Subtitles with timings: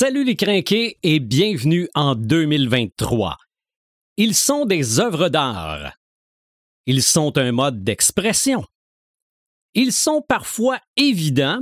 [0.00, 3.36] Salut les crinqués et bienvenue en 2023.
[4.16, 5.92] Ils sont des œuvres d'art.
[6.86, 8.64] Ils sont un mode d'expression.
[9.74, 11.60] Ils sont parfois évidents.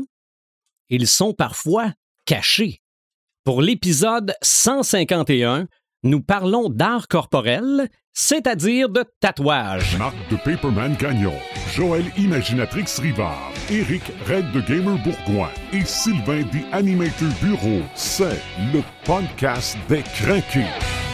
[0.88, 1.92] Ils sont parfois
[2.26, 2.80] cachés.
[3.42, 5.66] Pour l'épisode 151,
[6.04, 7.90] nous parlons d'art corporel,
[8.20, 9.96] c'est-à-dire de tatouage.
[9.96, 11.34] Marc de Paperman Gagnon,
[11.72, 17.80] Joël Imaginatrix Rivard, Eric Red de Gamer Bourgoin et Sylvain des Animator Bureau.
[17.94, 21.07] C'est le podcast des craqués.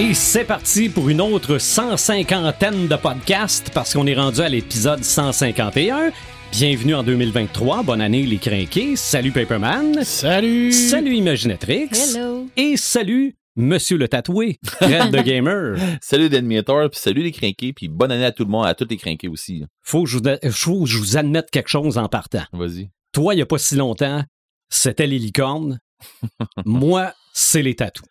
[0.00, 5.04] Et c'est parti pour une autre 150 de podcasts parce qu'on est rendu à l'épisode
[5.04, 6.10] 151.
[6.52, 7.82] Bienvenue en 2023.
[7.82, 8.96] Bonne année, les crinqués.
[8.96, 10.02] Salut, Paperman.
[10.02, 10.72] Salut!
[10.72, 11.90] Salut, Imaginatrix.
[11.92, 12.46] Hello.
[12.56, 15.76] Et salut, Monsieur le tatoué, Red de Gamer.
[16.00, 18.86] Salut d'Adminator, puis salut les crinqués, puis bonne année à tout le monde, à tous
[18.88, 19.66] les crinqués aussi.
[19.82, 22.44] Faut que je vous, faut que je vous admette quelque chose en partant.
[22.54, 22.88] Vas-y.
[23.12, 24.24] Toi, il n'y a pas si longtemps,
[24.70, 25.78] c'était les licornes.
[26.64, 28.09] Moi, c'est les tatous.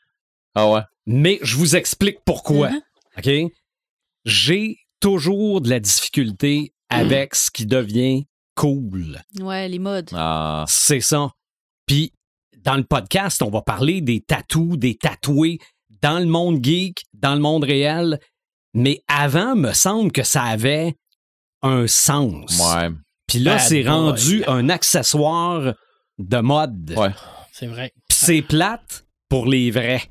[0.55, 0.81] Ah ouais?
[1.05, 2.69] Mais je vous explique pourquoi.
[2.72, 2.81] Mhm.
[3.17, 3.52] OK?
[4.25, 9.22] J'ai toujours de la difficulté avec ce qui devient cool.
[9.39, 10.09] Ouais, les modes.
[10.14, 11.30] Ah, C'est ça.
[11.86, 12.11] Puis,
[12.58, 15.59] dans le podcast, on va parler des tatous, des tatoués
[16.02, 18.20] dans le monde geek, dans le monde réel.
[18.73, 20.95] Mais avant, me semble que ça avait
[21.61, 22.59] un sens.
[22.75, 22.89] ouais.
[23.27, 23.89] Puis là, Bad c'est boy.
[23.92, 25.73] rendu un accessoire
[26.17, 26.94] de mode.
[26.97, 27.11] Ouais.
[27.52, 27.92] C'est vrai.
[28.09, 30.02] Puis c'est plate pour les vrais.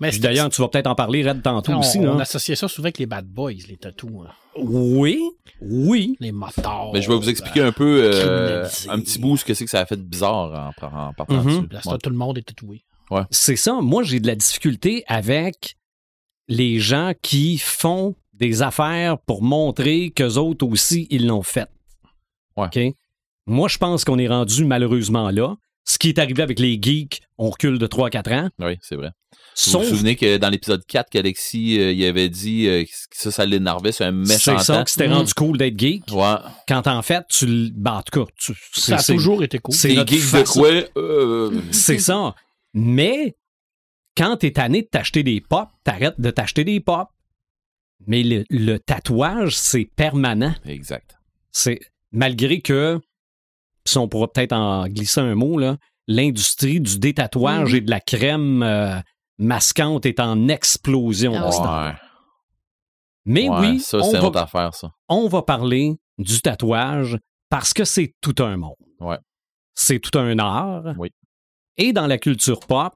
[0.00, 1.98] Mais D'ailleurs, tu vas peut-être en parler, Red, tantôt on, aussi.
[1.98, 2.22] on là.
[2.22, 4.10] associait ça souvent avec les bad boys, les tatous.
[4.26, 4.32] hein.
[4.56, 5.20] Oui,
[5.60, 6.16] oui.
[6.20, 6.90] Les motards.
[6.94, 9.70] Mais je vais vous expliquer un peu, euh, un petit bout ce que c'est que
[9.70, 11.66] ça a fait de bizarre en, en partant dessus.
[11.70, 11.98] Là, c'est Ouais.
[12.02, 12.82] tout le monde est tatoué.
[13.30, 13.74] C'est ça.
[13.82, 15.76] Moi, j'ai de la difficulté avec
[16.48, 21.68] les gens qui font des affaires pour montrer qu'eux autres aussi, ils l'ont fait.
[22.56, 22.66] Ouais.
[22.66, 22.94] OK?
[23.46, 25.56] Moi, je pense qu'on est rendu malheureusement là.
[25.84, 28.48] Ce qui est arrivé avec les geeks, on recule de 3-4 ans.
[28.60, 29.10] Oui, c'est vrai.
[29.32, 29.38] Vous
[29.70, 33.30] Sauf vous souvenez que dans l'épisode 4, qu'Alexis euh, il avait dit euh, que ça,
[33.30, 34.84] ça l'énervait, c'est un méchant c'est ça temps.
[34.84, 36.04] que c'était rendu cool d'être geek.
[36.12, 36.34] Ouais.
[36.68, 37.70] Quand en fait, tu le.
[37.74, 39.74] Ben, en tout cas, tu- Ça c'est a toujours été cool.
[39.74, 40.68] c'est geeks de quoi?
[40.96, 42.34] Euh, C'est ça.
[42.74, 43.36] Mais
[44.16, 47.08] quand t'es tanné de t'acheter des pop, t'arrêtes de t'acheter des pop.
[48.06, 50.54] Mais le, le tatouage, c'est permanent.
[50.64, 51.16] Exact.
[51.52, 51.80] C'est
[52.12, 52.98] malgré que,
[53.86, 55.76] si on pourra peut-être en glisser un mot, là,
[56.06, 58.98] l'industrie du détatouage et de la crème euh,
[59.38, 61.32] masquante est en explosion.
[61.36, 61.94] Ah ouais.
[63.26, 64.92] Mais Ouais, oui, ça, on, va, autre affaire, ça.
[65.08, 67.18] on va parler du tatouage
[67.48, 68.74] parce que c'est tout un monde.
[68.98, 69.18] Ouais.
[69.74, 70.94] C'est tout un art.
[70.98, 71.10] Oui.
[71.76, 72.92] Et dans la culture pop,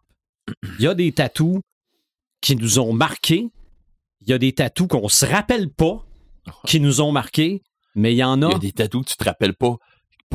[0.79, 1.61] il y a des tatous
[2.41, 3.49] qui nous ont marqués.
[4.21, 6.05] Il y a des tatous qu'on se rappelle pas
[6.67, 7.63] qui nous ont marqués,
[7.95, 8.49] mais il y en Il a.
[8.51, 9.77] y a des tatous que tu te rappelles pas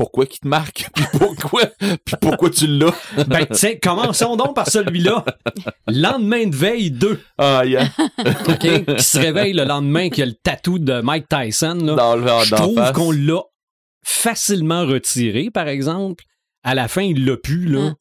[0.00, 2.94] pourquoi qui te marquent, puis pourquoi, puis pourquoi tu l'as.
[3.26, 5.26] Ben, tiens, commençons donc par celui-là.
[5.88, 7.86] Lendemain de veille 2, Ah, yeah.
[8.48, 8.58] OK?
[8.96, 11.74] qui se réveille le lendemain, qui a le tatou de Mike Tyson.
[11.82, 11.94] Là.
[11.96, 12.92] Dans le Je d'en trouve face.
[12.92, 13.42] qu'on l'a
[14.02, 16.24] facilement retiré, par exemple.
[16.62, 17.80] À la fin, il l'a pu, là.
[17.80, 17.96] Hein.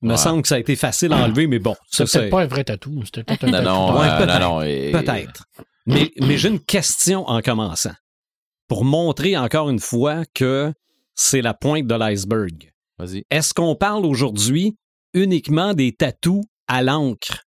[0.00, 0.16] Me Ouais.
[0.16, 2.62] semble que ça a été facile à enlever, mais bon, ça C'était pas un vrai
[2.62, 3.02] tatou.
[3.04, 3.68] C'était peut-être un Non, tatou.
[3.68, 4.38] non, Ouais, euh, peut-être.
[4.40, 4.62] non, non.
[4.62, 5.44] et- peut-être.
[5.86, 7.94] Mais, mais j'ai une question en commençant.
[8.68, 10.72] Pour montrer encore une fois que
[11.14, 12.70] c'est la pointe de l'iceberg.
[12.98, 13.24] Vas-y.
[13.30, 14.76] Est-ce qu'on parle aujourd'hui
[15.14, 17.44] uniquement des tatous à l'encre?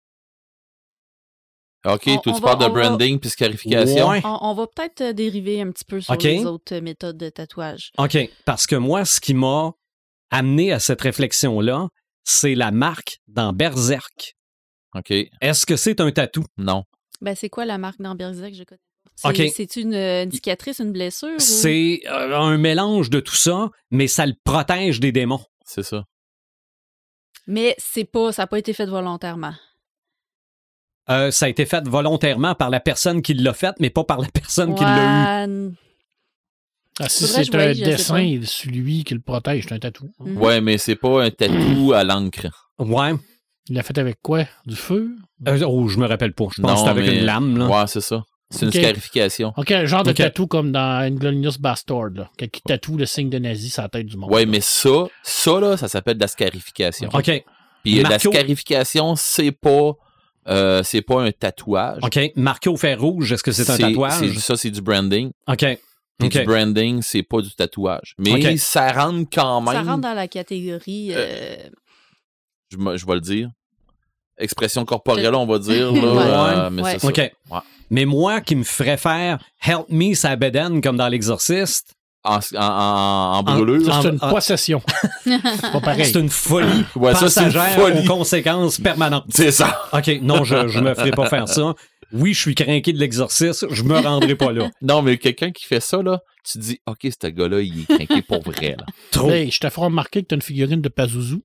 [1.85, 4.09] OK, On- toi, on tu va- parles de va- branding puis scarification.
[4.09, 4.21] Ouais.
[4.25, 7.29] On, on va peut-être euh, dériver un petit peu sur les autres euh, méthodes de
[7.29, 7.91] tatouage.
[7.97, 8.17] OK.
[8.45, 9.71] Parce que moi, ce qui m'a
[10.29, 11.87] amené à cette réflexion-là,
[12.25, 14.35] c'est la marque dans Berserk.
[14.95, 16.43] OK, Est-ce que c'est un tatou?
[16.57, 16.83] non.
[17.21, 18.53] Ben, c'est quoi la marque dans Berserk?
[18.53, 18.88] Je connais pas.
[19.53, 21.29] C'est, une, euh, une cicatrice, une blessure?
[21.35, 25.43] ou- C'est euh, un mélange de tout ça, mais ça le protège des démons.
[25.65, 26.05] C'est ça.
[27.47, 29.53] Mais c'est pas, ça n'a pas été fait volontairement?
[31.09, 34.19] Euh, ça a été fait volontairement par la personne qui l'a fait, mais pas par
[34.21, 35.71] la personne qui l'a eu.
[37.01, 40.11] Ah, si c'est un dessin sur lui qui le protège, c'est un tatou.
[40.19, 40.37] Mhm.
[40.37, 42.47] Ouais, mais c'est pas un tatou à l'encre.
[42.77, 43.13] Ouais.
[43.69, 44.43] Il l'a fait avec quoi?
[44.65, 45.15] Du feu?
[45.47, 46.45] Euh, oh, je me rappelle pas.
[46.55, 47.57] Je pense Non, que c'était avec mais- une lame.
[47.57, 47.67] Là.
[47.67, 48.23] Ouais, c'est ça.
[48.51, 49.53] C'est une scarification.
[49.57, 50.15] OK, un genre de Ok.
[50.17, 52.29] tatou comme dans Inglorious Bastard, là.
[52.37, 54.31] Quelqu'un qui tatoue le signe de nazi sur la tête du monde.
[54.31, 57.09] Ouais, mais ça, ça, là, ça s'appelle de la scarification.
[57.13, 57.43] OK.
[57.83, 59.91] Puis euh, la scarification, c'est pas,
[60.47, 61.99] euh, c'est pas un tatouage.
[62.03, 62.19] OK.
[62.35, 64.13] Marqué au fer rouge, est-ce que c'est un tatouage?
[64.19, 65.31] c'est- Ça, c'est du branding.
[65.47, 65.65] OK.
[66.17, 68.15] Puis du branding, c'est pas du tatouage.
[68.17, 68.57] Mais Ok.
[68.57, 69.73] ça rentre quand même.
[69.73, 71.11] Ça rentre dans la catégorie.
[71.13, 71.55] euh,
[72.71, 73.49] je, me- je vais le dire.
[74.39, 75.91] Expression corporelle, on va dire.
[75.91, 76.57] Là, Ouais.
[76.57, 76.91] euh, mais Ouais.
[76.93, 77.07] c'est ça.
[77.07, 77.17] OK.
[77.17, 77.59] Ouais.
[77.91, 81.93] Mais moi qui me ferais faire Help me sa bedaine comme dans l'exorciste,
[82.23, 84.01] En, en, en, en brûlure.
[84.01, 84.29] C'est une Ah.
[84.29, 84.81] possession.
[85.23, 86.05] C'est pas pareil.
[86.05, 87.99] c'est une folie Ouais, ça, c'est une passagère folie.
[87.99, 89.23] aux conséquences permanentes.
[89.29, 89.83] C'est ça.
[89.93, 91.73] OK, non, je, je me ferai pas faire ça.
[92.11, 94.69] Oui, je suis craqué de l'exorcisme, je me rendrai pas là.
[94.81, 97.85] Non, mais quelqu'un qui fait ça, là, tu te dis, OK, ce gars-là, il est
[98.05, 98.75] craqué pour vrai.
[98.79, 98.85] Là.
[99.11, 99.29] Trop.
[99.29, 101.37] Hey, je te ferai remarquer que tu as une figurine de Pazuzu.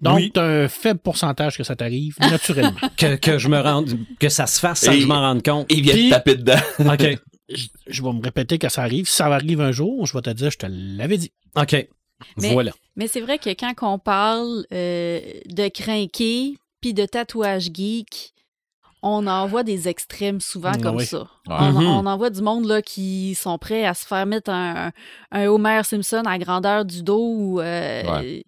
[0.00, 0.30] Donc, Oui.
[0.32, 2.76] tu as un faible pourcentage que ça t'arrive, naturellement.
[2.96, 5.42] Que, que je me rende, que ça se fasse sans Et- que je m'en rende
[5.42, 5.66] compte.
[5.70, 6.58] Il vient Puis- de taper dedans.
[6.80, 7.18] OK,
[7.48, 9.08] je, je vais me répéter que ça arrive.
[9.08, 11.32] Si ça arrive un jour, je vais te dire, je te l'avais dit.
[11.56, 11.86] OK.
[12.36, 12.72] Mais- Voilà.
[12.96, 18.32] Mais c'est vrai que quand on parle euh, de crinqué puis de tatouage geek,
[19.02, 21.06] on en voit des extrêmes souvent Mm, comme oui.
[21.06, 21.20] ça.
[21.20, 21.26] Ouais.
[21.58, 21.86] On, Mhm.
[21.86, 24.92] on en voit du monde là, qui sont prêts à se faire mettre un,
[25.32, 27.18] un Homer Simpson à grandeur du dos.
[27.34, 28.40] Ou, euh,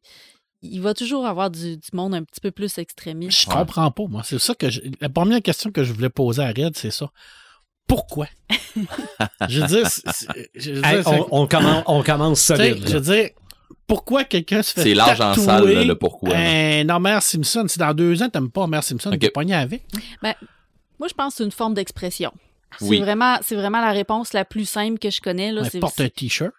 [0.64, 3.40] Il va toujours avoir du, du monde un petit peu plus extrémiste.
[3.42, 4.22] Je comprends pas, moi.
[4.24, 7.10] C'est ça que je- la première question que je voulais poser à Red, c'est ça.
[7.88, 8.26] Pourquoi?
[9.48, 12.40] je veux dire, c'est- c'est- je veux dire, Hey, c'est- on, on commence, on commence
[12.40, 12.86] solide.
[12.86, 13.30] je veux dire,
[13.86, 16.38] pourquoi quelqu'un se fait C'est large en tatouer salle, là, le pourquoi, là.
[16.80, 17.64] Un Homer Simpson.
[17.68, 19.18] Si dans deux ans, t'aimes pas Homer Simpson, Ok.
[19.18, 19.82] t'es pogné avec.
[20.22, 22.32] Moi, je pense que c'est une forme d'expression.
[22.78, 23.00] C'est Oui.
[23.00, 25.52] vraiment, c'est vraiment la réponse la plus simple que je connais.
[25.52, 25.64] Là.
[25.64, 26.52] C'est- porte un T-shirt.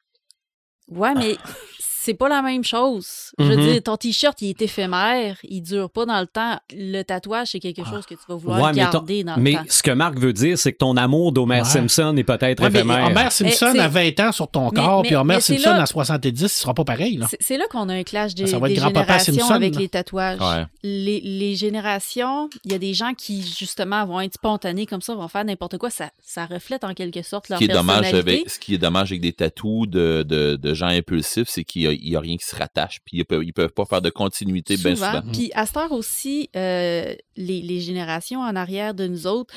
[0.89, 1.37] Ouais, mais
[2.03, 3.31] c'est pas la même chose.
[3.39, 3.71] Je veux Mhm.
[3.71, 6.57] dire, ton t-shirt, il est éphémère, il dure pas dans le temps.
[6.75, 9.41] Le tatouage, c'est quelque chose que tu vas vouloir Ouais, mais, ton- garder dans le
[9.41, 9.63] mais temps.
[9.69, 11.63] ce que Marc veut dire, c'est que ton amour d'Homer Ouais.
[11.65, 13.07] Simpson est peut-être Ouais, mais éphémère.
[13.07, 15.69] Homer Simpson c'est- à 20 ans sur ton Mais- corps, mais- puis Homer mais Simpson
[15.69, 17.17] là- à 70, ce sera pas pareil.
[17.17, 17.27] Là.
[17.39, 19.79] C'est- là qu'on a un clash des, Ça va être des générations Simpson, avec là.
[19.81, 20.39] les tatouages.
[20.41, 20.65] Ouais.
[20.83, 25.15] Les, les générations, il y a des gens qui, justement, vont être spontanés comme ça,
[25.15, 25.89] vont faire n'importe quoi.
[25.89, 28.77] Ça, ça reflète en quelque sorte Ce leur qui, est dommage avec, ce qui est
[28.77, 31.63] dommage avec des tatous de, de, de gens impulsifs, c'est
[31.97, 32.99] qu'il n'y a, rien qui se rattache.
[33.05, 35.21] Puis ils peuvent, ils peuvent pas faire de continuité bien Souvent.
[35.21, 35.31] souvent.
[35.31, 39.53] Puis à cette heure aussi, euh, les, les générations en arrière de nous autres,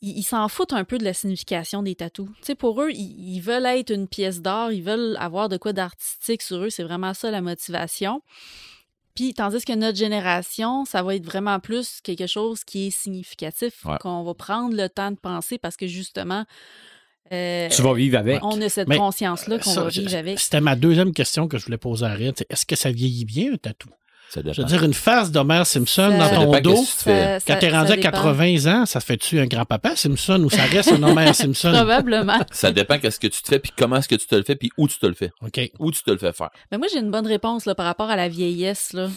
[0.00, 2.28] ils ils s'en foutent un peu de la signification des tatous.
[2.36, 5.56] Tu sais, pour eux, ils, ils veulent être une pièce d'art, ils veulent avoir de
[5.56, 6.70] quoi d'artistique sur eux.
[6.70, 8.22] C'est vraiment ça la motivation.
[9.16, 13.84] Puis, tandis que notre génération, ça va être vraiment plus quelque chose qui est significatif,
[13.84, 13.96] Ouais.
[14.00, 16.44] qu'on va prendre le temps de penser parce que justement,
[17.32, 18.42] euh, Tu vas vivre avec.
[18.44, 20.38] on a cette conscience-là qu'on va vivre avec.
[20.40, 22.44] C'était ma deuxième question que je voulais poser à Red.
[22.48, 23.88] Est-ce que ça vieillit bien, un tatou?
[24.30, 26.92] Ça Je veux dire, une face d'Homer Simpson Ça- dans Ça ton dépend dos, qu'est-ce
[26.92, 27.38] que tu fais.
[27.46, 31.02] quand t'es rendu à 80 ans, ça fait-tu un grand-papa Simpson ou ça reste un
[31.02, 31.72] Homer Simpson?
[31.72, 32.38] Probablement.
[32.50, 34.54] Ça dépend qu'est-ce que tu te fais, puis comment est-ce que tu te le fais,
[34.56, 35.30] puis où tu te le fais.
[35.40, 35.60] OK.
[35.78, 36.50] Où tu te le fais faire.
[36.70, 38.92] Mais moi, j'ai une bonne réponse là, par rapport à la vieillesse.
[38.92, 39.08] là.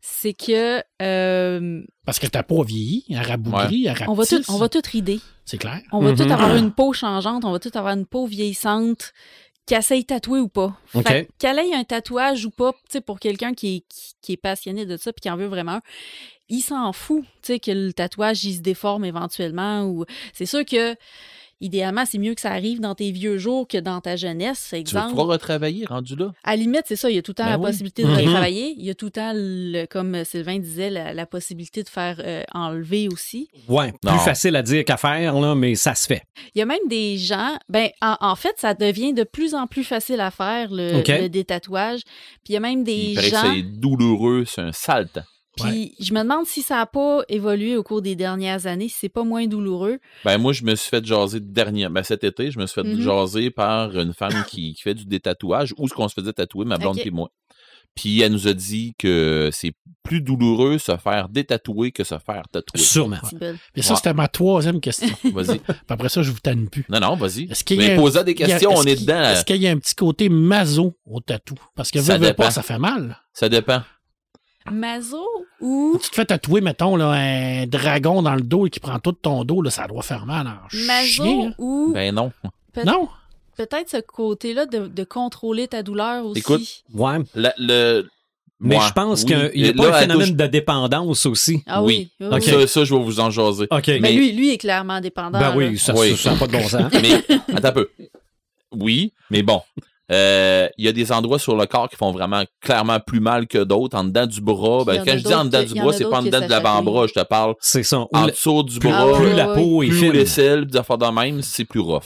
[0.00, 4.40] C'est que euh, Parce que ta peau a vieilli, elle rabougrit, elle on, va tout,
[4.48, 5.20] on va tout rider.
[5.44, 5.80] C'est clair.
[5.92, 6.16] On va Mhm.
[6.16, 9.12] tout avoir une peau changeante, on va tout avoir une peau vieillissante,
[9.68, 10.76] qu'elle s'aille tatouer ou pas.
[10.94, 11.06] OK.
[11.06, 14.14] Fait que qu'elle ait un tatouage ou pas, tu sais, pour quelqu'un qui est, qui,
[14.20, 15.82] qui est passionné de ça puis qui en veut vraiment un,
[16.48, 19.84] il s'en fout, tu sais, que le tatouage, il se déforme éventuellement.
[19.84, 20.96] ou C'est sûr que,
[21.60, 24.76] idéalement, c'est mieux que ça arrive dans tes vieux jours que dans ta jeunesse, Tu
[24.76, 25.10] exemple.
[25.10, 26.32] pouvoir retravailler rendu là.
[26.44, 27.66] À la limite, c'est ça, il y a tout le temps Ben la oui.
[27.66, 28.16] possibilité de Mhm.
[28.16, 28.74] retravailler.
[28.78, 32.20] Il y a tout le temps, le- comme Sylvain disait, la, la possibilité de faire
[32.24, 33.48] euh, enlever aussi.
[33.68, 34.18] Ouais, plus Non.
[34.18, 36.22] facile à dire qu'à faire, là, mais ça se fait.
[36.54, 39.66] Il y a même des gens, ben en, en fait, ça devient de plus en
[39.66, 41.08] plus facile à faire, le, OK.
[41.08, 42.00] le détatouage.
[42.44, 43.42] Puis il y a même des Il gens...
[43.54, 45.22] c'est douloureux, c'est un sale temps.
[45.64, 48.96] Puis je me demande si ça n'a pas évolué au cours des dernières années, si
[49.00, 49.98] c'est pas moins douloureux.
[50.24, 51.94] Ben moi, je me suis fait jaser dernièrement.
[51.94, 53.00] Ben, cet été, je me suis fait Mhm.
[53.02, 56.64] jaser par une femme qui, qui fait du détatouage, ou ce qu'on se faisait tatouer,
[56.64, 57.30] ma blonde et moi.
[57.94, 59.72] Puis elle nous a dit que c'est
[60.04, 62.80] plus douloureux se faire détatouer que se faire tatouer.
[62.80, 63.16] Sûrement.
[63.74, 63.96] Et ça, Ouais.
[63.96, 65.08] c'était ma troisième question.
[65.22, 65.60] Puis Vas-y.
[65.88, 66.84] après ça, je vous tanne plus.
[66.88, 67.50] Non, non, vas-y.
[67.50, 69.20] Est-ce qu'il y a Mais un- posez des a- questions, on est dedans.
[69.24, 71.56] Est-ce qu'il y a un petit côté maso au tatou?
[71.74, 73.18] Parce que Ça veux pas, ça fait mal.
[73.32, 73.82] Ça dépend.
[74.70, 75.24] Mazo
[75.60, 78.98] ou Tu te fais tatouer, mettons, là, un dragon dans le dos et qui prend
[78.98, 81.46] tout ton dos, là, ça doit faire mal en Mazo chien.
[81.48, 81.54] hein.
[81.58, 82.32] ou Ben non.
[82.84, 83.08] Non?
[83.56, 86.38] peut-être ce côté-là de, de contrôler ta douleur aussi.
[86.40, 86.62] Écoute,
[86.94, 87.18] Ouais.
[87.34, 88.08] Le, le-
[88.60, 89.26] Mais Ouais, je pense oui.
[89.26, 91.62] qu'il y Et a pas là, un phénomène touche- de dépendance aussi.
[91.66, 92.10] ah oui.
[92.20, 92.34] oui, Ok.
[92.36, 92.42] oui.
[92.42, 93.66] Ça, ça, je vais vous en jaser.
[93.70, 93.86] OK.
[93.88, 95.40] Mais Mais- lui, lui est clairement dépendant.
[95.40, 96.14] ben oui, ça Oui.
[96.24, 96.92] n'a pas de bon sens.
[97.02, 97.24] Mais,
[97.56, 97.88] attends un peu.
[98.72, 99.62] Oui, mais bon.
[100.10, 103.46] Euh, Il y a des endroits sur le corps qui font vraiment clairement plus mal
[103.46, 103.96] que d'autres.
[103.96, 104.84] En dedans du bras.
[104.84, 106.50] Ben, en quand je dis en dedans que- du bras, c'est pas en dedans de
[106.50, 107.06] l'avant-bras.
[107.08, 107.98] Je te parle C'est ça.
[107.98, 109.12] En la- dessous du plus, bras.
[109.18, 112.04] Plus la peau est plus selles, des affaires de même, c'est plus rough.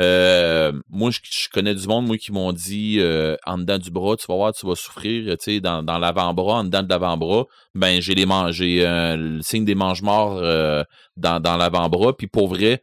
[0.00, 3.90] Euh, moi, je, je connais du monde, moi, qui m'ont dit euh, en dedans du
[3.92, 6.88] bras, tu vas voir, tu vas souffrir, tu sais, dans, dans l'avant-bras, en dedans de
[6.88, 7.44] l'avant-bras.
[7.76, 10.82] Ben, j'ai les man- j'ai euh, le signe des mange-morts euh,
[11.16, 12.16] dans, dans l'avant-bras.
[12.16, 12.82] Puis pour vrai,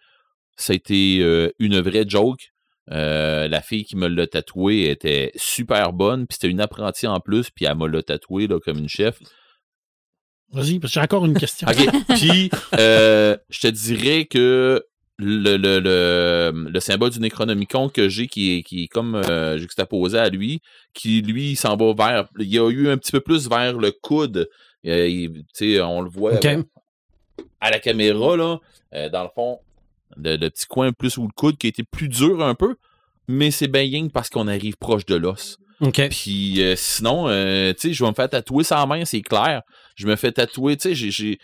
[0.55, 2.50] ça a été euh, une vraie joke.
[2.89, 7.19] Euh, la fille qui me l'a tatoué était super bonne, puis c'était une apprentie en
[7.19, 9.19] plus, puis elle m'a l'a tatoué là, comme une chef.
[10.51, 11.67] Vas-y, parce que j'ai encore une question.
[11.69, 11.77] OK.
[12.15, 14.83] Puis, euh, je te dirais que
[15.17, 19.57] le, le, le, le symbole du Necronomicon que j'ai, qui est, qui est comme euh,
[19.57, 20.59] juxtaposé à lui,
[20.93, 22.27] qui, lui, il s'en va vers...
[22.39, 24.49] Il y a eu un petit peu plus vers le coude.
[24.83, 26.39] Tu sais, on le voit
[27.61, 28.57] à la caméra, là,
[29.09, 29.59] dans le fond,
[30.17, 32.75] le, le petit coin plus sous le coude qui a été plus dur un peu,
[33.27, 35.57] mais c'est bien que parce qu'on arrive proche de l'os.
[36.09, 39.61] Puis euh, sinon, euh, tu sais, je vais me faire tatouer sans main, c'est clair.
[39.95, 41.39] Je me fais tatouer, tu sais, j'ai-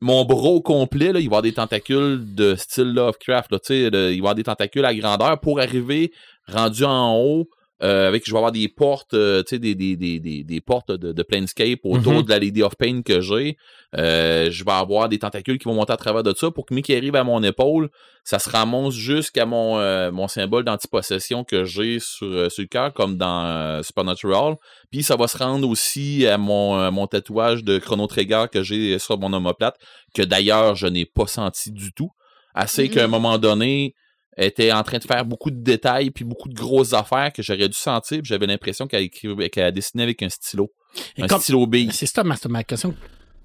[0.00, 3.66] Mon bras au complet, là, il va avoir des tentacules de style Lovecraft, là, tu
[3.66, 6.12] sais, de- il va avoir des tentacules à grandeur pour arriver
[6.46, 7.48] rendu en haut.
[7.82, 10.60] Euh, avec, je vais avoir des portes, euh, tu sais, des, des, des, des, des
[10.60, 12.22] portes de, de Planescape autour Mhm.
[12.22, 13.56] de la Lady of Pain que j'ai.
[13.96, 16.74] Euh, je vais avoir des tentacules qui vont monter à travers de ça pour que,
[16.74, 17.88] mais qui arrive à mon épaule,
[18.24, 22.68] ça se ramasse jusqu'à mon, euh, mon symbole d'antipossession que j'ai sur, euh, sur le
[22.68, 24.56] cœur, comme dans euh, Supernatural.
[24.90, 28.62] Puis ça va se rendre aussi à mon, euh, mon tatouage de Chrono Trigger que
[28.62, 29.76] j'ai sur mon omoplate,
[30.14, 32.10] que d'ailleurs je n'ai pas senti du tout.
[32.54, 32.90] Assez Mhm.
[32.90, 33.94] qu'à un moment donné,
[34.38, 37.68] était en train de faire beaucoup de détails puis beaucoup de grosses affaires que j'aurais
[37.68, 38.18] dû sentir.
[38.22, 40.72] puis J'avais l'impression qu'elle écrivait, qu'elle dessinait avec un stylo.
[41.16, 41.90] Et un comme- stylo bille.
[41.92, 42.94] C'est ça ma, ma question.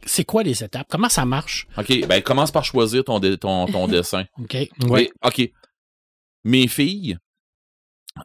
[0.06, 0.88] C'est quoi les étapes?
[0.90, 1.66] Comment ça marche?
[1.78, 4.26] OK, ben commence par choisir ton, ton, ton dessin.
[4.40, 4.54] OK.
[4.54, 4.70] Ouais.
[4.90, 5.52] Mais, OK.
[6.44, 7.18] Mes filles,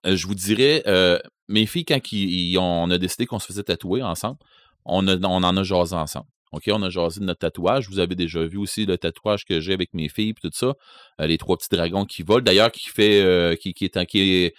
[0.05, 3.39] euh, je vous dirais, euh, mes filles, quand ils- ils ont- on a décidé qu'on
[3.39, 4.39] se faisait tatouer ensemble,
[4.85, 6.27] on, a- on en a jasé ensemble.
[6.53, 7.89] OK, on a jasé de notre tatouage.
[7.89, 10.75] Vous avez déjà vu aussi le tatouage que j'ai avec mes filles et tout ça.
[11.21, 12.43] Euh, les trois petits dragons qui volent.
[12.43, 14.55] D'ailleurs, qui fait euh, qui, qui est en- qui est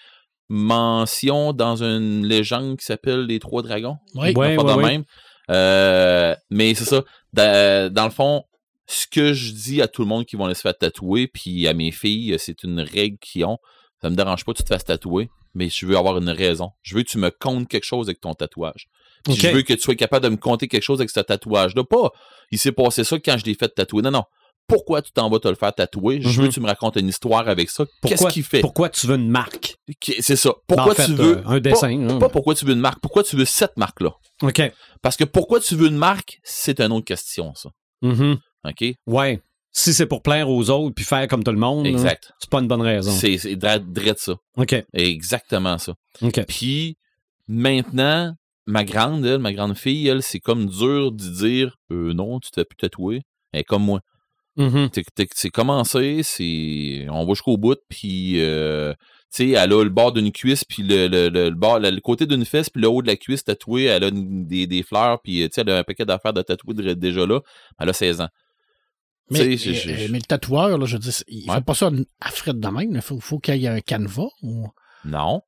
[0.50, 3.98] mention dans une légende qui s'appelle Les Trois Dragons.
[4.15, 4.34] Oui.
[4.36, 4.84] Ouais, Pas ouais.
[4.84, 5.03] même.
[5.51, 7.03] Euh, mais c'est ça.
[7.34, 8.43] Dans, dans le fond,
[8.88, 11.67] ce que je dis à tout le monde qui vont aller se faire tatouer, puis
[11.67, 13.58] à mes filles, c'est une règle qu'ils ont.
[14.01, 16.72] Ça me dérange pas que tu te fasses tatouer, mais je veux avoir une raison.
[16.81, 18.88] Je veux que tu me comptes quelque chose avec ton tatouage.
[19.25, 19.35] Puis.
[19.35, 21.83] Je veux que tu sois capable de me compter quelque chose avec ce tatouage-là.
[21.83, 22.11] Pas,
[22.51, 24.01] il s'est passé ça quand je l'ai fait tatouer.
[24.01, 24.23] Non, non.
[24.67, 26.19] Pourquoi tu t'en vas te le faire tatouer?
[26.21, 26.49] Je veux Mhm.
[26.49, 27.85] que tu me racontes une histoire avec ça.
[28.05, 28.61] Qu'est-ce qu'il fait?
[28.61, 29.77] pourquoi tu veux une marque?
[30.19, 30.53] C'est ça.
[30.67, 31.38] Pourquoi Ben, en fait, tu veux.
[31.39, 32.07] euh, un dessin.
[32.07, 32.19] Pas, hein.
[32.19, 32.99] pas pourquoi tu veux une marque.
[33.01, 34.11] Pourquoi tu veux cette marque-là?
[34.43, 34.61] OK.
[35.01, 37.69] Parce que pourquoi tu veux une marque, c'est une autre question, ça.
[38.03, 38.38] Mhm.
[38.65, 38.85] OK?
[39.07, 39.41] Ouais.
[39.71, 42.31] Si c'est pour plaire aux autres puis faire comme tout le monde, là, Exact.
[42.39, 43.11] c'est pas une bonne raison.
[43.11, 44.35] C'est drette ça.
[44.57, 44.75] OK.
[44.93, 45.93] Exactement ça.
[46.21, 46.45] OK.
[46.47, 46.97] Puis
[47.47, 48.33] maintenant,
[48.69, 52.51] ma grande, elle, ma grande fille, elle, c'est comme dur de dire euh, non, tu
[52.51, 53.21] t'es plus tatoué.
[53.51, 53.99] Elle est comme moi.
[54.91, 57.07] T'es- C'est commencé, c'est.
[57.09, 58.93] On va jusqu'au bout, puis euh,
[59.33, 61.89] tu sais, elle a le bord d'une cuisse, puis le, le, le, le bord, le,
[61.91, 64.67] le côté d'une fesse, puis le haut de la cuisse tatoué, elle a une- des,
[64.67, 67.39] des fleurs, puis tu sais, elle a un paquet d'affaires de tatouer dr- déjà là.
[67.79, 68.27] Elle a 16 ans.
[69.31, 71.55] Mais, je- mais- je- mais le tatoueur, là, je dis, il Ouais.
[71.57, 72.91] fait pas ça à frais de même.
[72.95, 74.27] Il faut, faut qu'il y ait un canevas.
[74.41, 74.67] Ou...
[75.05, 75.41] Non.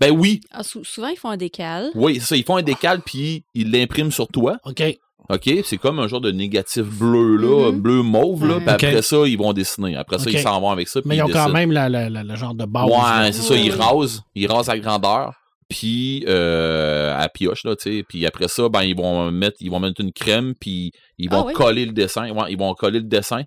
[0.00, 1.90] Ben oui, Ah, sou- souvent, ils font un décal.
[1.94, 2.36] oui, c'est ça.
[2.36, 4.58] Ils font un décal, puis ils l'impriment sur toi.
[4.64, 4.82] OK.
[5.30, 5.50] OK?
[5.64, 7.80] C'est comme un genre de négatif bleu, là, Mhm.
[7.80, 8.60] bleu mauve, là.
[8.60, 9.94] Puis après ça, ils vont dessiner.
[9.96, 11.00] Après ça, ils s'en vont avec ça.
[11.04, 12.86] Mais ils ont quand même la, la- la- le genre de base.
[12.88, 13.54] Ouais, c'est ça.
[13.56, 13.78] Ils Oui.
[13.78, 14.22] rasent.
[14.34, 15.34] Ils rasent à grandeur.
[15.68, 18.04] Puis euh, à pioche, là, tu sais.
[18.08, 21.42] Puis après ça, ben, ils vont mettre, ils vont mettre une crème, puis ils vont
[21.42, 21.52] Ah oui?
[21.52, 22.30] coller le dessin.
[22.30, 23.42] Ouais, ils vont coller le dessin.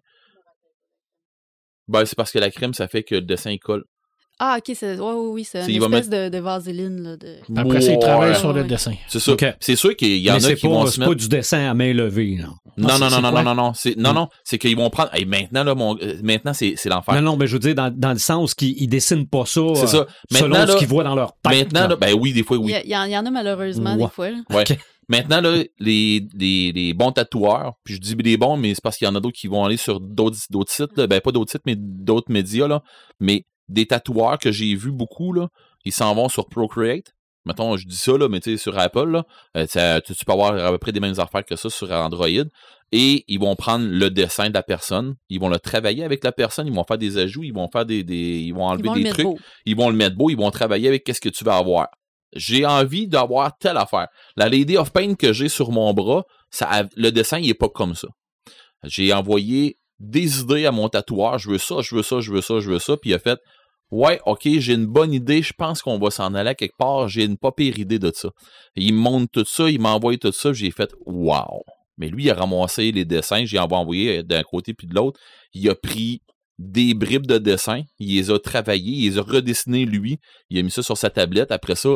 [1.88, 3.84] Ben, c'est parce que la crème, ça fait que le dessin, il colle.
[4.44, 7.04] Ah, ok, c'est ouais, oui, oui, c'est une espèce de, de vaseline.
[7.04, 7.36] Là, de...
[7.56, 8.94] Après, ça, ils travaillent sur le dessin.
[9.08, 9.34] C'est ça.
[9.34, 9.46] Ok.
[9.60, 11.22] C'est sûr qu'il y en Mais a qui pas, vont c'est se pas mettre.
[11.22, 12.40] du dessin à main levée.
[12.42, 13.74] Non, Non, non, non, non, non, non, non.
[13.76, 14.16] C'est, non, Mm.
[14.16, 14.28] non.
[14.44, 15.14] C'est qu'ils vont prendre.
[15.14, 17.14] Hey, maintenant, là, mon, euh, maintenant, c'est, l'enfer.
[17.16, 19.62] non, non, mais je veux dire, dans, dans le sens qu'ils ils dessinent pas ça,
[19.76, 20.08] C'est euh, ça.
[20.32, 21.72] selon Maintenant, ce qu'ils voient dans leur tête.
[21.72, 21.96] maintenant, là.
[21.96, 22.74] ben oui, des fois, oui.
[22.84, 24.04] il y en, il y en a malheureusement Ouais.
[24.06, 24.30] des fois.
[24.32, 24.38] là.
[24.50, 24.64] Ouais.
[25.08, 28.98] Maintenant, là, les, les, les bons tatoueurs, puis je dis les bons, mais c'est parce
[28.98, 31.06] qu'il y en a d'autres qui vont aller sur d'autres, d'autres sites, là.
[31.06, 32.82] ben pas d'autres sites, mais d'autres médias, là.
[33.20, 35.48] Mais des tatoueurs que j'ai vus beaucoup, là,
[35.86, 37.14] ils s'en vont sur Procreate.
[37.46, 39.26] Mettons, je dis ça, là, mais tu sais, sur Apple, là,
[39.58, 41.92] euh, ça- tu, tu peux avoir à peu près des mêmes affaires que ça sur
[41.92, 42.28] Android.
[42.92, 46.32] Et ils vont prendre le dessin de la personne, ils vont le travailler avec la
[46.34, 48.90] personne, ils vont faire des ajouts, ils vont faire des, des ils vont Ils enlever
[48.90, 49.40] vont des trucs beau.
[49.66, 51.88] ils vont le mettre beau, ils vont travailler avec qu'est-ce que tu vas avoir.
[52.36, 54.08] J'ai envie d'avoir telle affaire.
[54.36, 57.70] La Lady of Pain que j'ai sur mon bras, ça le dessin, il est pas
[57.70, 58.10] comme ça.
[58.84, 62.42] J'ai envoyé des idées à mon tatoueur, je veux ça, je veux ça, je veux
[62.42, 63.40] ça, je veux ça, puis il a fait
[63.92, 67.10] Ouais, ok, j'ai une bonne idée, je pense qu'on va s'en aller à quelque part,
[67.10, 68.30] j'ai une pas pire idée de ça.
[68.78, 71.64] Et il me montre tout ça, il m'envoie tout ça, j'ai fait Wow!
[71.98, 75.20] Mais lui, il a ramassé les dessins, j'ai envoyé d'un côté puis de l'autre.
[75.54, 76.22] Il a pris
[76.58, 80.20] des bribes de dessin, il les a travaillés, il les a redessinés lui,
[80.50, 81.52] il a mis ça sur sa tablette.
[81.52, 81.90] Après ça,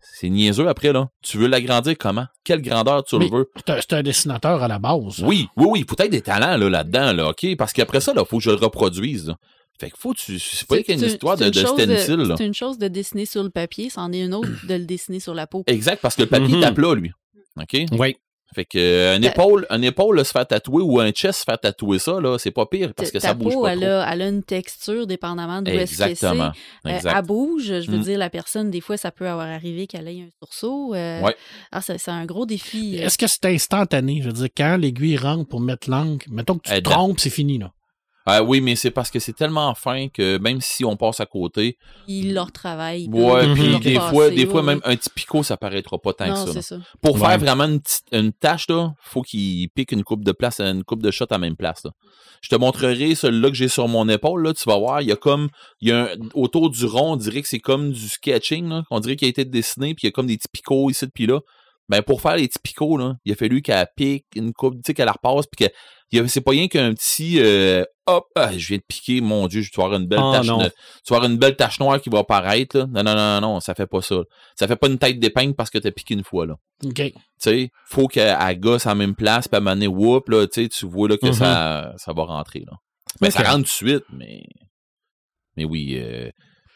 [0.00, 1.08] c'est niaiseux après, là.
[1.22, 2.26] Tu veux l'agrandir comment?
[2.44, 3.50] Quelle grandeur tu Mais- le veux?
[3.66, 5.22] C'est un, dessinateur à la base.
[5.22, 7.56] Oui, oui, oui, il faut être des talents là, là-dedans, là, OK?
[7.58, 9.28] Parce qu'après ça, il faut que je le reproduise.
[9.28, 9.36] là.
[9.80, 10.38] Fait que faut tu.
[10.38, 12.34] C'est pas qu'il y a une histoire de, de stencil, là.
[12.36, 15.20] C'est une chose de dessiner sur le papier, c'en est une autre de le dessiner
[15.20, 15.64] sur la peau.
[15.66, 16.62] Exact, parce que le papier Mhm.
[16.62, 17.10] est à plat, lui.
[17.58, 17.76] OK?
[17.98, 18.16] Oui.
[18.52, 21.44] Fait que euh, un épaule, un épaule là, se faire tatouer ou un chest se
[21.44, 23.78] faire tatouer ça, là, c'est pas pire parce que Ta ça bouge peau, pas elle
[23.78, 23.88] trop.
[23.88, 26.10] a, elle a une texture dépendamment d'où est-ce que c'est.
[26.10, 26.50] Exactement.
[26.84, 27.14] Euh, Exact.
[27.16, 28.02] elle bouge, je veux Mm.
[28.02, 30.94] dire, la personne, des fois, ça peut avoir arrivé qu'elle ait un sursaut.
[30.96, 31.36] euh, Ouais.
[31.70, 32.98] Ah, c'est un gros défi.
[32.98, 33.06] euh.
[33.06, 34.20] Est-ce que c'est instantané?
[34.20, 37.20] Je veux dire, quand l'aiguille rentre pour mettre l'angle, mettons que tu te Elle- trompes,
[37.20, 37.72] c'est fini, là.
[38.32, 41.26] Ah oui, mais c'est parce que c'est tellement fin que même si on passe à
[41.26, 43.08] côté, Il leur travaille.
[43.08, 46.12] ouais, puis des passer, fois, des fois ouais, même un petit picot, ça paraîtra pas
[46.12, 46.76] tant Non, que ça.
[47.02, 47.28] Pour Ouais.
[47.28, 47.66] faire vraiment
[48.12, 51.34] une, tâche, là, faut qu'il pique une coupe de place, une coupe de shot à
[51.34, 51.84] la même place.
[51.84, 51.90] Là.
[52.40, 54.42] Je te montrerai celui-là que j'ai sur mon épaule.
[54.44, 55.48] Là, tu vas voir, il y a comme,
[55.80, 58.68] il y a un, autour du rond, on dirait que c'est comme du sketching.
[58.68, 58.84] Là.
[58.90, 61.06] On dirait qu'il a été dessiné, puis il y a comme des petits picots ici,
[61.08, 61.40] puis là.
[61.90, 64.80] Ben, pour faire les petits picots, là, il a fallu qu'elle pique une coupe, tu
[64.86, 68.68] sais, qu'elle la repasse, puis que c'est pas rien qu'un petit euh, hop, ah, je
[68.68, 70.46] viens de piquer, mon Dieu, je vais avoir une belle Oh, tache.
[70.46, 70.58] non.
[70.58, 70.68] de-
[71.04, 72.78] tu vas avoir une belle tache noire qui va apparaître.
[72.78, 72.86] Là.
[72.86, 74.20] Non, non, non, non, ça fait pas ça.
[74.56, 76.46] Ça fait pas une tête d'épingle parce que t'as piqué une fois.
[76.46, 76.54] là
[76.84, 76.94] OK.
[76.94, 79.86] tu sais, faut qu'elle elle gosse à la même place, puis à un moment donné,
[79.88, 81.32] whoop, là, tu sais, tu vois là, que Mhm.
[81.32, 82.60] ça, ça va rentrer.
[82.70, 82.76] Là.
[83.20, 84.42] Mais ça rentre tout de suite, mais.
[85.56, 85.96] Mais oui.
[85.98, 86.30] euh,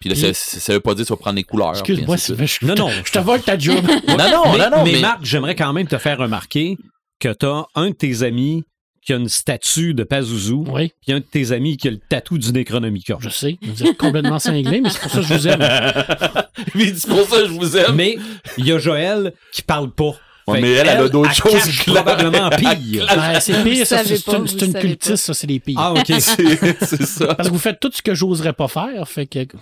[0.04, 1.70] Puis là, Puis- ça, ça, veut pas dire que tu vas prendre les couleurs.
[1.70, 2.90] Excuse-moi, je, Non, non.
[2.90, 3.82] je te vole ta job.
[4.06, 5.00] Non, non, mais, non, non, mais mais.
[5.00, 6.76] Marc, j'aimerais quand même te faire remarquer
[7.20, 8.64] que tu as un de tes amis
[9.06, 11.98] qui a une statue de Pazuzu, oui, puis un de tes amis qui a le
[11.98, 13.16] tatou du Necronomicon.
[13.18, 13.56] je sais.
[13.62, 15.60] Vous êtes complètement cinglé, mais c'est pour ça que je vous aime.
[16.74, 17.94] Mais c'est pour ça que je vous aime.
[17.94, 18.16] Mais
[18.58, 20.12] il y a Joël qui parle pas.
[20.46, 22.04] Ouais, mais elle, elle a d'autres choses cache claires.
[22.04, 23.06] probablement pire.
[23.16, 25.16] Ouais, c'est pire, ça, c'est une, une cultiste, pas.
[25.16, 25.78] ça, c'est les pires.
[25.80, 26.06] Ah, OK.
[26.20, 27.34] c'est ça.
[27.34, 29.56] Parce que vous faites tout ce que j'oserais pas faire, fait que, que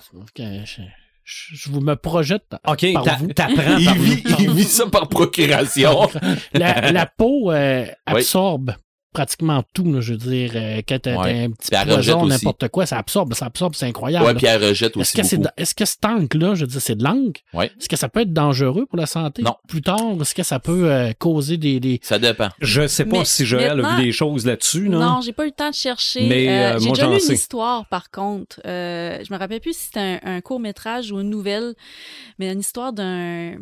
[1.25, 3.29] je, vous me projette OK, par t'a- vous.
[3.33, 6.09] t'apprends Il il vit ça par procuration.
[6.53, 8.75] La, la peau euh, absorbe
[9.13, 10.53] pratiquement tout, là, je veux dire.
[10.55, 11.45] euh, quand t'as Ouais.
[11.45, 14.25] un petit Puis elle rejette poison, n'importe quoi, ça absorbe, ça absorbe, c'est incroyable.
[14.27, 14.39] Ouais, là.
[14.39, 17.05] puis elle rejette Est-ce aussi que, est-ce que cet angle-là, je veux dire, c'est de
[17.05, 17.33] l'angle?
[17.53, 17.67] Ouais.
[17.79, 19.43] Est-ce que ça peut être dangereux pour la santé?
[19.43, 19.55] Non.
[19.69, 22.49] Plus tard, est-ce que ça peut euh, causer des, des- Ça dépend.
[22.61, 24.89] Je sais pas Mais si Joël a vu des choses là-dessus.
[24.89, 24.99] là.
[24.99, 26.27] Non, j'ai pas eu le temps de chercher.
[26.27, 27.29] Mais, Euh, euh, j'ai déjà lu sais.
[27.29, 28.61] une histoire, par contre.
[28.67, 31.75] Euh, je me rappelle plus si c'était un, un court-métrage ou une nouvelle,
[32.39, 33.57] mais une histoire d'un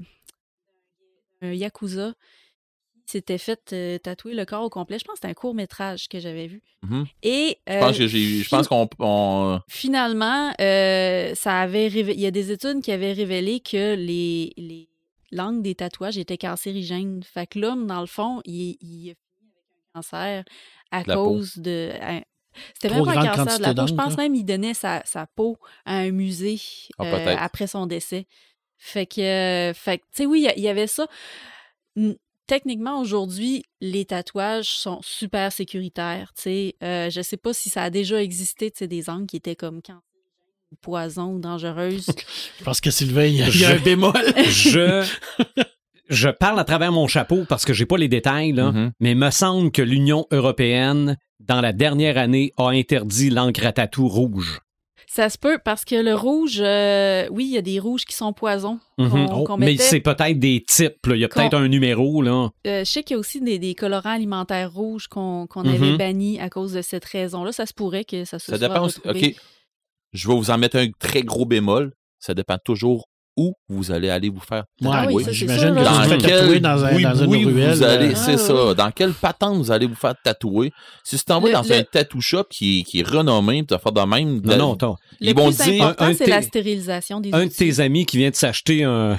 [1.42, 2.12] un Yakuza
[3.10, 4.98] s'était fait euh, tatouer le corps au complet.
[4.98, 6.62] Je pense que c'était un court-métrage que j'avais vu.
[6.82, 7.06] Mhm.
[7.22, 12.14] Et Je pense euh, que j'ai, je pense qu'on, on- Finalement, euh, ça avait révé-
[12.14, 14.88] il y a des études qui avaient révélé que les, les
[15.32, 17.22] langues des tatouages étaient cancérigènes.
[17.22, 20.44] Fait que l'homme, dans le fond, il, il a fini avec un cancer
[20.90, 21.24] à peau.
[21.24, 21.90] cause de.
[22.00, 22.22] un-
[22.74, 23.86] C'était même pas un cancer de la peau.
[23.86, 26.58] Je pense même qu'il donnait sa, sa peau à un musée
[26.98, 28.26] Ah, euh, après son décès.
[28.82, 31.06] Fait que, euh, fait tu sais, oui, il y a- il y, avait ça.
[32.50, 36.32] Techniquement, aujourd'hui, les tatouages sont super sécuritaires.
[36.36, 39.26] Tu sais, Euh, je sais pas si ça a déjà existé, tu sais, des angles
[39.26, 39.80] qui étaient comme
[40.72, 42.06] ou poison ou dangereuses.
[42.58, 44.12] Je pense que Sylvain, il y a, il y a Je- un bémol.
[44.48, 45.08] je,
[46.08, 48.92] je parle à travers mon chapeau parce que j'ai pas les détails, là, Mhm.
[48.98, 54.08] mais me semble que l'Union européenne, dans la dernière année, a interdit l'encre à tatou
[54.08, 54.60] rouge.
[55.12, 58.14] Ça se peut parce que le rouge, euh, oui, il y a des rouges qui
[58.14, 58.78] sont poison.
[58.96, 59.26] Mhm.
[59.32, 61.04] Oh, Mais c'est peut-être des types.
[61.04, 61.16] là.
[61.16, 62.22] Il y a peut-être un numéro.
[62.22, 62.50] Là.
[62.64, 65.66] Euh, je sais qu'il y a aussi des, des colorants alimentaires rouges qu'on Mhm.
[65.66, 67.50] avait bannis à cause de cette raison-là.
[67.50, 69.00] Ça se pourrait que ça se ça soit dépend aussi.
[69.04, 69.30] retrouvé.
[69.30, 69.42] OK.
[70.12, 71.92] Je vais vous en mettre un très gros bémol.
[72.20, 74.64] Ça dépend toujours où vous allez aller vous faire.
[74.82, 77.44] Ouais, Ah oui, j'imagine que fais Dans quel- tatouer dans, un, oui, dans une oui,
[77.44, 77.74] ruelle.
[77.74, 78.74] Vous allez, euh, c'est Ah, ça.
[78.74, 80.72] Dans quelle patente vous allez vous faire tatouer?
[81.04, 83.64] Si tu t'en vas Le- dans le- un tattoo shop qui est, qui est renommé,
[83.66, 84.40] tu vas faire de même.
[84.44, 84.96] Non, non, attends.
[85.20, 85.82] Le Ils vont plus dire.
[85.84, 87.56] important, un- c'est de la tes- stérilisation des Un de outils.
[87.56, 89.18] tes amis qui vient de s'acheter un,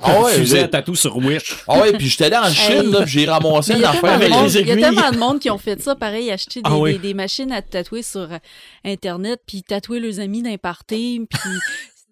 [0.00, 1.56] Ah ouais, j'ai- à tatou sur Wish.
[1.66, 4.08] ah ouais, puis j'étais allé en Chine, là, puis j'ai ramassé une y a tellement
[4.08, 4.18] affaire.
[4.20, 4.82] de avec monde- les il y a aiguilles.
[4.84, 6.92] tellement de monde qui ont fait ça, pareil, acheter des, Ah oui.
[6.92, 8.38] des- des machines à tatouer sur euh,
[8.84, 11.50] Internet, puis tatouer leurs amis d'un party, puis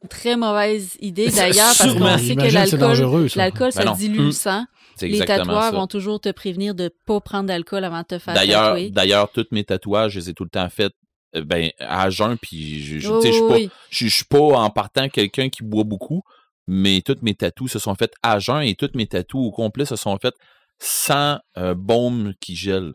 [0.07, 4.25] très mauvaise idée d'ailleurs, parce qu'on sait que l'alcool, l'alcool, ça Ben dilue Mm.
[4.27, 4.65] le sang.
[4.99, 5.19] C'est Les
[5.65, 5.71] ça.
[5.73, 8.91] vont toujours te prévenir de pas prendre d'alcool avant de te faire D'ailleurs, tatouer.
[8.91, 10.93] d'ailleurs, tous mes tatouages, je les ai tout le temps faits
[11.35, 13.71] euh, ben, à jeun, puis je, je, Oh, suis pas, oui.
[13.91, 16.23] je, je suis pas en partant quelqu'un qui boit beaucoup,
[16.67, 19.85] mais tous mes tatous se sont faits à jeun et tous mes tatous au complet
[19.85, 20.35] se sont faits
[20.79, 22.95] sans euh, baume qui gèle.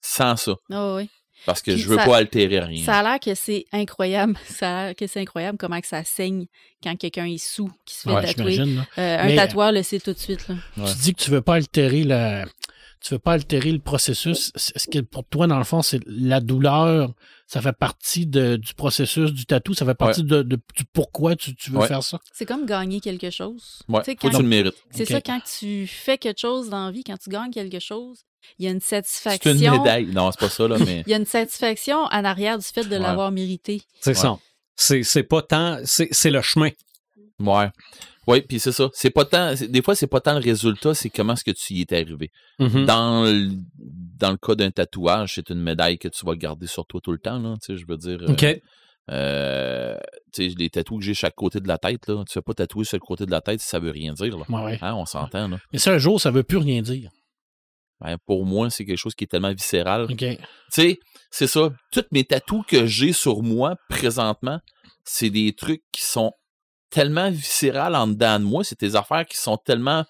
[0.00, 0.54] Sans ça.
[0.72, 1.08] Oh, oui.
[1.44, 2.84] Parce que Puis je veux ça- pas altérer rien.
[2.84, 4.34] Ça a l'air que c'est incroyable.
[4.48, 6.46] Ça a l'air que c'est incroyable comment que ça saigne
[6.82, 8.58] quand quelqu'un est sous, qui se fait Ouais, tatouer.
[8.60, 8.64] Euh,
[8.96, 10.48] un Mais- tatoueur le sait tout de suite.
[10.48, 10.54] Là.
[10.78, 10.90] Ouais.
[10.92, 12.42] Tu dis que tu veux pas altérer le,
[13.00, 14.50] tu veux pas altérer le processus.
[14.56, 17.12] Est-ce que pour toi, dans le fond, c'est la douleur,
[17.46, 21.36] ça fait partie de- du processus du tatou, ça fait partie de, de- du pourquoi
[21.36, 21.86] tu, tu veux Ouais.
[21.88, 22.18] faire ça?
[22.32, 23.82] C'est comme gagner quelque chose.
[23.88, 24.74] Ouais, que quand- tu le mérites.
[24.90, 28.20] C'est ça, quand tu fais quelque chose dans la vie, quand tu gagnes quelque chose,
[28.58, 29.52] il y a une C'est satisfaction.
[29.52, 30.06] une médaille.
[30.06, 31.02] Non, c'est pas ça, là, mais.
[31.06, 32.98] Il y a une satisfaction en arrière du fait de Ouais.
[32.98, 33.82] l'avoir mérité.
[34.00, 34.14] C'est Ouais.
[34.14, 34.38] ça.
[34.76, 35.78] C'est c'est pas tant.
[35.84, 36.70] C'est c'est le chemin.
[37.40, 37.68] Ouais.
[38.26, 38.90] Oui, puis c'est ça.
[38.92, 39.54] C'est pas tant.
[39.54, 42.30] Des fois, c'est pas tant le résultat, c'est comment est-ce que tu y es arrivé.
[42.58, 42.84] Mhm.
[42.84, 43.50] Dans le,
[44.18, 47.12] dans le cas d'un tatouage, c'est une médaille que tu vas garder sur toi tout
[47.12, 47.54] le temps, là.
[47.62, 48.18] Tu sais, je veux dire.
[48.22, 48.60] euh, OK.
[49.12, 49.96] euh,
[50.32, 52.24] tu sais, les tatous que j'ai chaque côté de la tête, là.
[52.26, 54.36] Tu fais pas tatouer sur le côté de la tête si ça veut rien dire,
[54.36, 54.44] là.
[54.48, 54.78] Ouais, ouais.
[54.82, 55.58] Hein, on s'entend, là.
[55.72, 57.10] Mais ça, un jour, ça veut plus rien dire.
[58.00, 60.06] Ben, pour moi, c'est quelque chose qui est tellement viscéral.
[60.16, 60.36] Tu
[60.70, 60.98] sais,
[61.30, 61.70] c'est ça.
[61.92, 64.58] Toutes mes tatous que j'ai sur moi présentement,
[65.04, 66.32] c'est des trucs qui sont
[66.90, 68.64] tellement viscérales en dedans de moi.
[68.64, 70.04] C'est des affaires qui sont tellement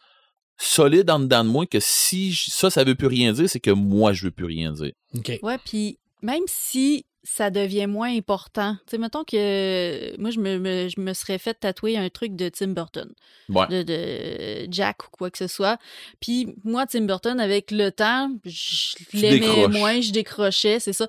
[0.59, 3.61] solides en dedans de moi que si j- ça, ça veut plus rien dire, c'est
[3.61, 4.93] que moi, je veux plus rien dire.
[5.15, 5.39] OK.
[5.43, 10.59] Ouais, puis même si ça devient moins important, tu sais, mettons que moi, je me,
[10.59, 13.13] me- je me serais fait tatouer un truc de Tim Burton,
[13.49, 13.67] Ouais.
[13.67, 15.77] de, de Jack ou quoi que ce soit.
[16.21, 21.09] Puis moi, Tim Burton, avec le temps, je l'aimais moins, je décrochais, c'est ça.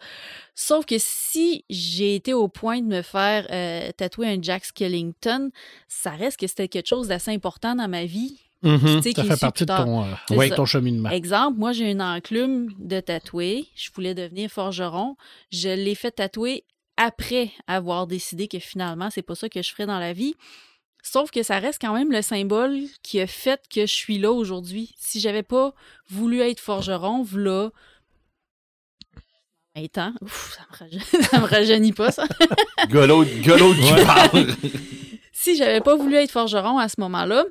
[0.55, 5.51] Sauf que si j'ai été au point de me faire euh, tatouer un Jack Skellington,
[5.87, 8.39] ça reste que c'était quelque chose d'assez important dans ma vie.
[8.63, 11.09] Tu sais, Ça fait partie de ton, euh, ouais, ton cheminement.
[11.09, 13.67] Exemple, moi, j'ai une enclume de tatouer.
[13.75, 15.15] Je voulais devenir forgeron.
[15.51, 16.63] Je l'ai fait tatouer
[16.97, 20.33] après avoir décidé que finalement, c'est pas ça que je ferais dans la vie.
[21.03, 24.31] Sauf que ça reste quand même le symbole qui a fait que je suis là
[24.31, 24.93] aujourd'hui.
[24.97, 25.73] Si j'avais pas
[26.09, 27.69] voulu être forgeron, v'là
[29.75, 32.25] 20 ans, ouf, ça me, rajeunit, ça me rajeunit pas, ça.
[32.89, 34.03] Golo, golo qui Ouais.
[34.05, 34.47] parle.
[35.31, 37.45] si j'avais pas voulu être forgeron à ce moment-là,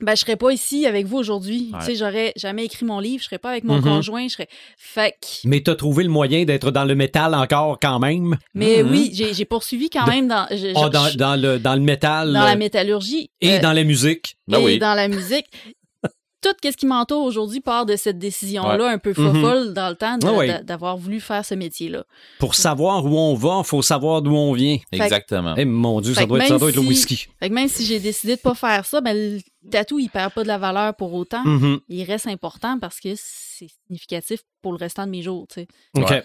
[0.00, 1.70] ben je serais pas ici avec vous aujourd'hui.
[1.72, 1.78] Ouais.
[1.80, 3.82] Tu sais, j'aurais jamais écrit mon livre, je serais pas avec mon Mhm.
[3.84, 7.78] conjoint, je serais fait que- Mais t'as trouvé le moyen d'être dans le métal encore
[7.80, 8.36] quand même?
[8.54, 8.90] Mais Mhm.
[8.90, 11.80] oui, j'ai poursuivi quand De- même dans, je- je- dans, je- dans le, dans le
[11.80, 14.36] métal dans la euh, métallurgie et euh, dans la musique.
[14.48, 14.78] Ben et oui.
[14.78, 15.46] dans la musique.
[16.42, 19.40] Tout ce qui m'entoure aujourd'hui part de cette décision-là, un peu Mhm.
[19.40, 22.04] folle dans le temps Ah d'avoir voulu faire ce métier-là.
[22.38, 24.76] Pour savoir où on va, il faut savoir d'où on vient.
[24.92, 25.54] Exactement.
[25.56, 27.26] Eh mon Dieu, ça doit, être, ça être le si- whisky.
[27.40, 30.42] Fait que même si j'ai décidé de pas faire ça, ben tatou, il perd pas
[30.42, 31.44] de la valeur pour autant.
[31.44, 31.80] Mhm.
[31.88, 35.68] Il reste important parce que c'est significatif pour le restant de mes jours, tu sais.
[35.96, 36.10] OK.
[36.10, 36.24] Ouais.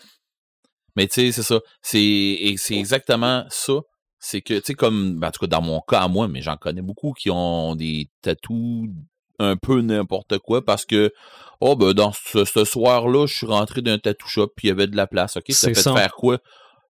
[0.96, 1.60] Mais tu sais, c'est ça.
[1.82, 3.74] C'est et c'est exactement ça.
[4.22, 6.42] C'est que, tu sais, comme, ben, en tout cas, dans mon cas à moi, mais
[6.42, 8.90] j'en connais beaucoup qui ont des tatous
[9.42, 11.14] un peu n'importe quoi parce que,
[11.62, 14.72] oh, ben, dans ce, ce soir-là, je suis rentré d'un tattoo shop puis il y
[14.72, 15.38] avait de la place.
[15.38, 15.94] OK, ça C'est fait ça.
[15.96, 16.40] faire quoi?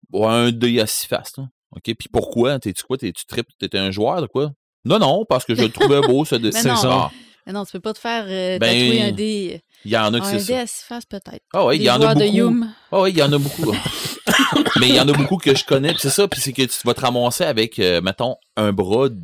[0.08, 1.44] Bon, un deuil à six faces, là.
[1.72, 2.58] OK, puis pourquoi?
[2.58, 2.96] T'es-tu quoi?
[2.96, 3.46] T'es-tu trip?
[3.58, 4.52] T'étais un joueur de quoi?
[4.84, 6.74] Non, non, parce que je le trouvais beau, ce Mais dessin.
[6.74, 6.90] non.
[6.90, 7.10] Ah,
[7.46, 9.62] Mais non, tu peux pas te faire euh, Ben, tatouer un dé.
[9.84, 10.60] Il y en a que Un c'est dé ça.
[10.60, 11.40] à six faces, peut-être.
[11.52, 12.36] Ah ouais, il Des y en a de beaucoup.
[12.36, 12.72] Yum.
[12.92, 13.72] Ah oui, il y en a beaucoup.
[14.80, 16.76] Mais il y en a beaucoup que je connais, c'est ça, puis c'est que tu
[16.84, 19.16] vas te ramasser avec, euh, mettons, un bras, tu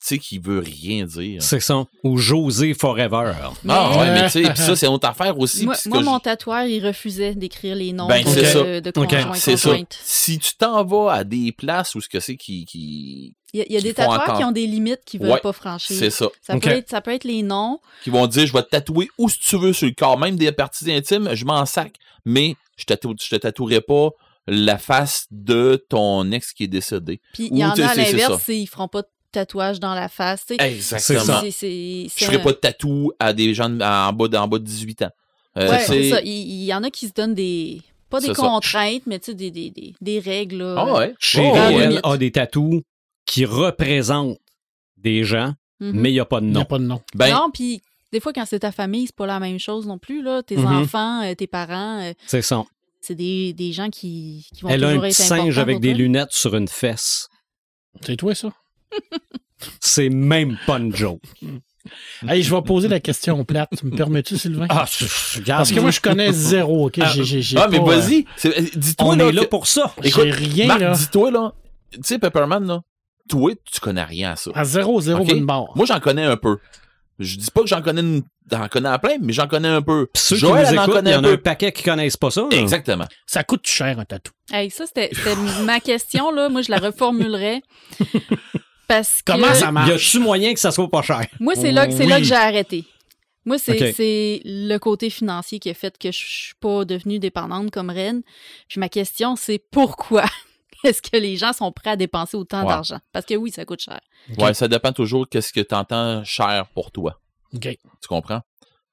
[0.00, 1.42] sais, qui veut rien dire.
[1.42, 1.84] C'est ça.
[2.04, 3.32] Ou José Forever.
[3.36, 5.64] Ah Mais- ouais, mais tu sais, pis ça, c'est une autre affaire aussi.
[5.64, 8.80] Moi, c'est moi, mon tatoueur, il refusait d'écrire les noms Ben, de, c'est ça.
[8.80, 9.70] de conjoints c'est ça.
[9.70, 9.98] conjointes.
[10.02, 13.76] Si tu t'en vas à des places où ce que c'est qui, qui, Il y
[13.76, 15.96] a, y des tatoueurs qui ont des limites qu'ils veulent Ouais, pas franchir.
[15.96, 16.28] c'est ça.
[16.40, 17.80] Ça, peut être, ça peut être les noms.
[18.04, 20.36] Qui vont dire, je vais te tatouer où si tu veux sur le corps, même
[20.36, 21.94] des parties intimes, je m'en sac.
[22.24, 24.10] Mais je, tatou, je te tatouerai pas
[24.46, 27.20] la face de ton ex qui est décédé.
[27.34, 29.78] Puis il y en a à c'est- c'est l'inverse, c'est ils feront pas de tatouage
[29.80, 30.44] dans la face.
[30.58, 31.20] Exactement.
[31.24, 31.40] ça.
[31.42, 34.28] C'est- c'est- Je c'est ferai un- pas de tatou à des gens de- en bas
[34.28, 35.10] de, en bas de 18 ans.
[35.56, 36.20] Euh, Ouais, c'est ça.
[36.22, 37.82] Il, il y en a qui se donnent des.
[38.08, 38.42] Pas des C'est ça.
[38.42, 40.58] contraintes, mais tu sais, des, des, des, des règles.
[40.58, 40.74] là.
[40.78, 41.14] Ah ouais.
[41.20, 42.00] Chérie, Oh, ouais.
[42.02, 42.82] a des tatous
[43.30, 44.38] qui représentent
[44.96, 45.92] des gens, Mhm.
[45.94, 46.60] mais il n'y a pas de Il n'y nom.
[46.62, 47.00] a pas de nom.
[47.14, 47.80] Ben, Non, puis
[48.12, 50.20] des fois, quand c'est ta famille, c'est pas la même chose non plus.
[50.22, 50.42] Là.
[50.42, 50.66] Tes Mhm.
[50.66, 52.64] enfants, euh, tes parents, euh, C'est ça.
[53.00, 55.98] c'est des, des gens qui, qui vont Elle a un petit singe avec des toi.
[55.98, 57.28] lunettes sur une fesse.
[58.04, 58.50] C'est toi, ça?
[59.80, 61.22] C'est même pas une joke.
[62.28, 63.70] Hey, je vais poser la question plate.
[63.78, 64.66] Tu me permets-tu, Sylvain?
[64.68, 64.84] Ah.
[65.46, 67.00] Parce que moi, je connais zéro, OK?
[67.14, 68.26] J'ai- j'ai- j'ai ah, mais vas-y.
[68.36, 69.94] C'est- euh, Dis-toi, on là, est là que- pour ça.
[70.04, 70.92] Écoute, J'ai rien, Marc, là.
[70.92, 71.54] dis-toi, là.
[71.90, 72.82] Tu sais, Pepperman, là.
[73.30, 74.50] Toi, tu connais rien à ça.
[74.54, 75.28] À zéro, zéro, OK?
[75.28, 75.66] bonne barre.
[75.76, 76.58] Moi, j'en connais un peu.
[77.18, 78.22] Je dis pas que j'en connais une...
[78.50, 80.08] j'en connais à plein, mais j'en connais un peu.
[80.16, 81.42] Ceux Joël, qui elle nous en écoutent, il connaît y un en a un peu.
[81.42, 82.42] paquet qui connaissent pas ça.
[82.42, 82.48] là.
[82.58, 83.04] Exactement.
[83.26, 84.32] Ça coûte cher, un tatou.
[84.52, 85.10] Hey, ça, c'était
[85.64, 86.30] ma question.
[86.32, 86.48] Là.
[86.48, 87.62] Moi, je la reformulerais.
[88.88, 89.90] Parce que Comment ça Y marche?
[89.90, 91.24] a-tu moyen que ça soit pas cher?
[91.38, 92.22] moi, c'est là, que- c'est là Oui.
[92.22, 92.84] que j'ai arrêté.
[93.46, 97.90] Moi, c'est le côté financier qui a fait que je suis pas devenue dépendante comme
[97.90, 98.22] reine.
[98.68, 100.24] Puis ma question, c'est pourquoi?
[100.84, 102.68] est-ce que les gens sont prêts à dépenser autant Ouais.
[102.68, 102.98] d'argent?
[103.12, 104.00] Parce que oui, ça coûte cher.
[104.38, 107.20] Ouais, ça dépend toujours qu'est-ce que tu entends cher pour toi.
[107.54, 107.62] OK.
[108.00, 108.40] Tu comprends?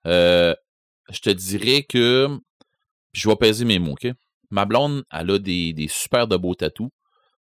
[0.06, 0.54] Euh,
[1.10, 2.28] je te dirais que.
[3.12, 4.08] Puis je vais peser mes mots, OK?
[4.50, 6.90] Ma blonde, elle a des, des super de beaux tatous.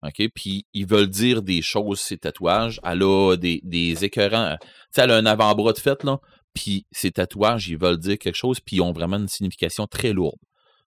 [0.04, 0.22] OK?
[0.36, 2.80] Puis ils veulent dire des choses, ces tatouages.
[2.84, 4.58] Elle a des, des écœurants.
[4.62, 6.20] Tu sais, elle a un avant-bras de fête, là.
[6.54, 10.12] puis ces tatouages, ils veulent dire quelque chose, puis ils ont vraiment une signification très
[10.14, 10.40] lourde.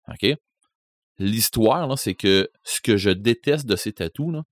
[0.09, 0.35] OK?
[1.19, 4.43] L'histoire, là, c'est que ce que je déteste de ces tatous, là,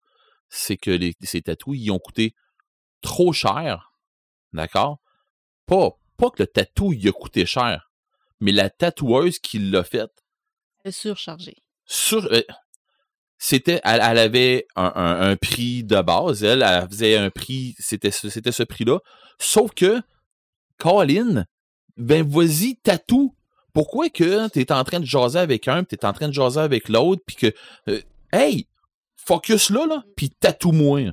[0.48, 2.34] c'est que les- ces tatous, ils ont coûté
[3.02, 3.92] trop cher.
[4.52, 4.98] D'accord?
[5.66, 7.90] Pas, pas que le tatou, il a coûté cher,
[8.40, 10.10] mais la tatoueuse qui l'a fait,
[10.84, 11.56] C'est surchargé.
[11.86, 12.42] sur, euh,
[13.38, 17.74] c'était, elle, elle avait un, un- un prix de base, elle, elle faisait un prix,
[17.78, 19.00] c'était, ce- c'était ce prix-là.
[19.38, 20.00] Sauf que,
[20.78, 21.44] Colin,
[21.96, 23.33] ben vas-y, tatou.
[23.74, 26.60] Pourquoi que t'es en train de jaser avec un, puis t'es en train de jaser
[26.60, 27.52] avec l'autre, puis que,
[27.88, 28.00] euh,
[28.32, 28.66] hey,
[29.16, 31.10] focus là, là, puis tatoue-moi.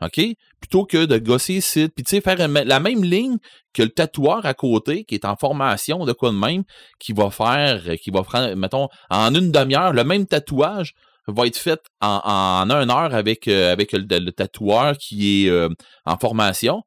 [0.00, 0.20] OK?
[0.60, 3.36] Plutôt que de gosser ici, puis tu sais, faire la même ligne
[3.74, 6.64] que le tatoueur à côté, qui est en formation, de quoi de même,
[6.98, 10.94] qui va faire, euh, qui va faire, mettons, en une demi-heure, le même tatouage
[11.26, 15.68] va être fait en, en une heure avec, euh, avec le, tatoueur qui est euh,
[16.06, 16.82] en formation.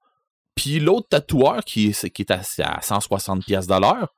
[0.56, 4.10] Puis l'autre tatoueur qui est, qui est à, à 160 pièces de l'heure,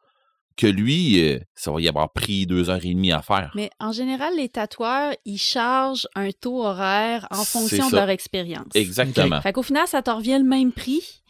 [0.58, 3.52] que lui, euh, ça va y avoir pris deux heures et demie à faire.
[3.56, 8.68] Mais en général, les tatoueurs, ils chargent un taux horaire en fonction de leur expérience.
[8.74, 9.42] Exactement.
[9.42, 11.22] Fait qu'au final, ça te revient le même prix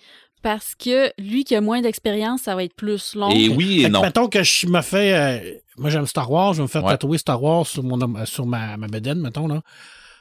[0.43, 3.31] parce que lui qui a moins d'expérience, ça va être plus long.
[3.31, 4.01] Et oui et que non.
[4.03, 5.13] Mettons que je me fais.
[5.15, 6.91] euh, moi, j'aime Star Wars, je vais me faire Ouais.
[6.91, 9.47] tatouer Star Wars sur, mon, euh, sur ma, ma bedaine, mettons.
[9.47, 9.61] Là.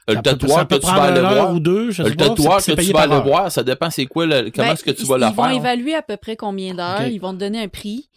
[0.09, 1.61] Le Ça peut- tatoueur ça peut que tu prendre vas aller une heure voir, ou
[1.61, 2.17] deux, je sais le c'est
[2.75, 3.25] que tu vas aller heure.
[3.25, 5.33] voir, ça dépend c'est quoi, le- comment Ben, est-ce que tu ils- vas le Ils
[5.35, 5.53] vont faire.
[5.53, 8.09] évaluer à peu près combien d'heures, ils vont te donner un prix.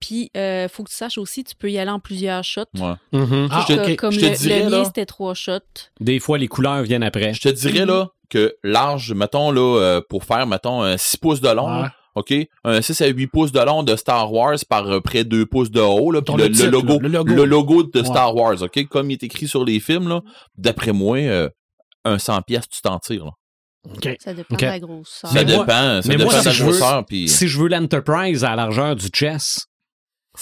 [0.00, 2.62] Puis, il faut que tu saches aussi, tu peux y aller en plusieurs shots.
[2.78, 2.94] Ouais.
[3.12, 3.96] Ah, Je te- ok.
[3.96, 5.58] Comme je te le, dirais, le là- mien, c'était trois shots.
[6.00, 7.34] Des fois, les couleurs viennent après.
[7.34, 11.40] Je te dirais là que large, mettons là, euh, pour faire, mettons, un 6 pouces
[11.40, 11.82] de long, Ouais.
[11.82, 12.32] là, OK?
[12.64, 15.70] Un 6 à 8 pouces de long de Star Wars par euh, près 2 pouces
[15.70, 17.34] de haut, là, puis le, le le titre, logo, le logo.
[17.34, 18.04] le logo de Ouais.
[18.06, 18.86] Star Wars, OK?
[18.88, 20.20] Comme il est écrit sur les films, là,
[20.56, 21.48] d'après moi, euh,
[22.04, 23.24] un 100 pièces, tu t'en tires.
[23.26, 23.30] Là.
[23.94, 24.16] OK.
[24.20, 25.30] Ça dépend de la grosseur.
[25.30, 27.28] Ça Mais moi- dépend, ça mais dépend moi, de la si je veux- grosseur, puis
[27.28, 29.66] Si je veux l'Enterprise à la largeur du chess,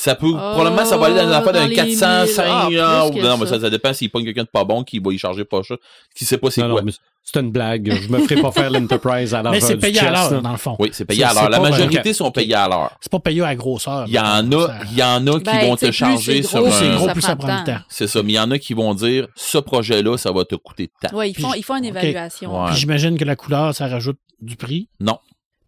[0.00, 2.28] ça peut, probablement, ça va aller dans Oh, affaires d'un dans les 400, mille.
[2.28, 3.58] 500, Ah, non, mais ça.
[3.58, 5.74] ça, dépend s'il pogne quelqu'un de pas bon qui va y charger pas ça,
[6.14, 6.80] qui sait pas c'est quoi.
[7.24, 7.92] c'est une blague.
[8.00, 10.04] Je me ferai pas faire l'Enterprise à la Mais c'est payé chess.
[10.08, 10.76] à l'heure, dans le fond.
[10.78, 11.50] Oui, c'est payé à l'heure.
[11.50, 12.92] La pas- majorité sont payés à l'heure.
[13.00, 14.04] C'est pas payé à grosseur.
[14.06, 16.72] Il y en a, il y en a qui Ben, vont te charger c'est sur
[16.72, 17.78] c'est un- gros, ça plus ça prend le temps.
[17.88, 20.54] C'est ça, mais il y en a qui vont dire ce projet-là, ça va te
[20.54, 21.16] coûter tant.
[21.16, 22.62] Ouais, ils font, Puis- ils font une évaluation.
[22.62, 22.70] Ouais.
[22.70, 24.88] Puis j'imagine que la couleur, ça rajoute du prix?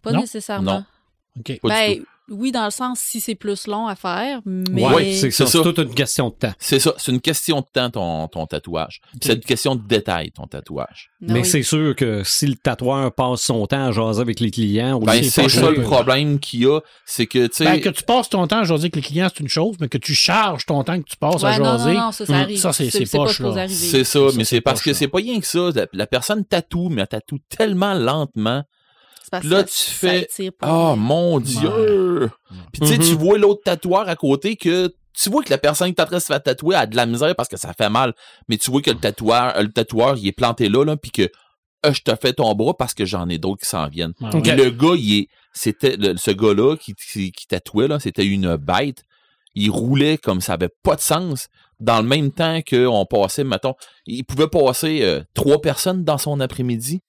[0.02, 0.20] Pas Non?
[0.20, 0.72] nécessairement.
[0.72, 0.84] Non.
[1.40, 1.58] OK.
[1.60, 2.06] Pas du tout.
[2.30, 5.44] Oui, dans le sens si c'est plus long à faire, mais Ouais, c'est ça.
[5.44, 5.62] C'est C'est ça.
[5.64, 6.52] toute une question de temps.
[6.58, 9.00] C'est ça, c'est une question de temps ton, ton tatouage.
[9.20, 11.10] C'est une question de détail ton tatouage.
[11.20, 11.46] Non, Mais oui.
[11.46, 15.00] c'est sûr que si le tatoueur passe son temps à jaser avec les clients, ou
[15.00, 17.88] Ben, les c'est ça le problème qu'il y a, c'est que tu sais Ben, que
[17.90, 20.14] tu passes ton temps à jaser avec les clients, c'est une chose, mais que tu
[20.14, 21.92] charges ton temps que tu passes à non, jaser.
[21.94, 22.58] non, non, ça, ça hum, arrive.
[22.58, 23.68] ça, c'est- poche, là.
[23.68, 24.94] c'est ça, Ça, mais c'est c'est parce poche, que là.
[24.96, 25.70] c'est pas rien que ça.
[25.74, 28.62] La, la personne tatoue, mais elle tatoue tellement lentement.
[29.30, 32.30] Parce là, que tu fais pas Oh mon Dieu!
[32.72, 35.92] Puis tu sais, tu vois l'autre tatoueur à côté que tu vois que la personne
[35.92, 37.72] qui est en train de se faire tatouer a de la misère parce que ça
[37.72, 38.14] fait mal.
[38.48, 41.10] Mais tu vois que le tatoueur, euh, le tatoueur, il est planté là, là, puis
[41.10, 41.30] que
[41.86, 44.14] euh, je te fais ton bras parce que j'en ai d'autres qui s'en viennent.
[44.20, 44.34] Ouais.
[44.34, 44.42] Ok.
[44.42, 48.56] Puis Le gars, il est, c'était ce gars-là qui, qui, qui tatouait là, c'était une
[48.56, 49.04] bête.
[49.54, 51.48] Il roulait comme ça avait pas de sens.
[51.80, 53.74] Dans le même temps qu'on passait, mettons,
[54.06, 57.00] il pouvait passer euh, trois personnes dans son après-midi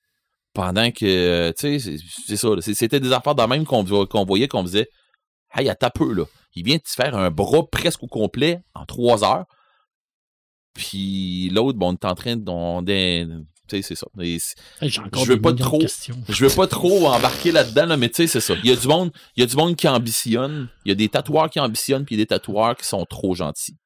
[0.53, 2.49] pendant que, euh, tu sais, c'est- ça.
[2.61, 4.89] C'était des affaires de même qu'on voyait, qu'on faisait.
[5.53, 6.25] Hey, à peu là.
[6.55, 9.45] Il vient de se faire un bras presque au complet en trois heures.
[10.73, 12.49] Puis l'autre, bon, on est en train de.
[12.49, 12.85] on
[13.71, 14.07] sais, c'est ça.
[14.19, 14.37] Et
[15.25, 15.79] Je veux pas trop-
[16.27, 18.53] je veux pas trop embarquer là-dedans, là, mais tu sais, c'est ça.
[18.63, 20.69] Il y a du monde, il y a du monde qui ambitionne.
[20.85, 23.05] Il y a des tatoueurs qui ambitionnent, puis il y a des tatoueurs qui sont
[23.05, 23.77] trop gentils.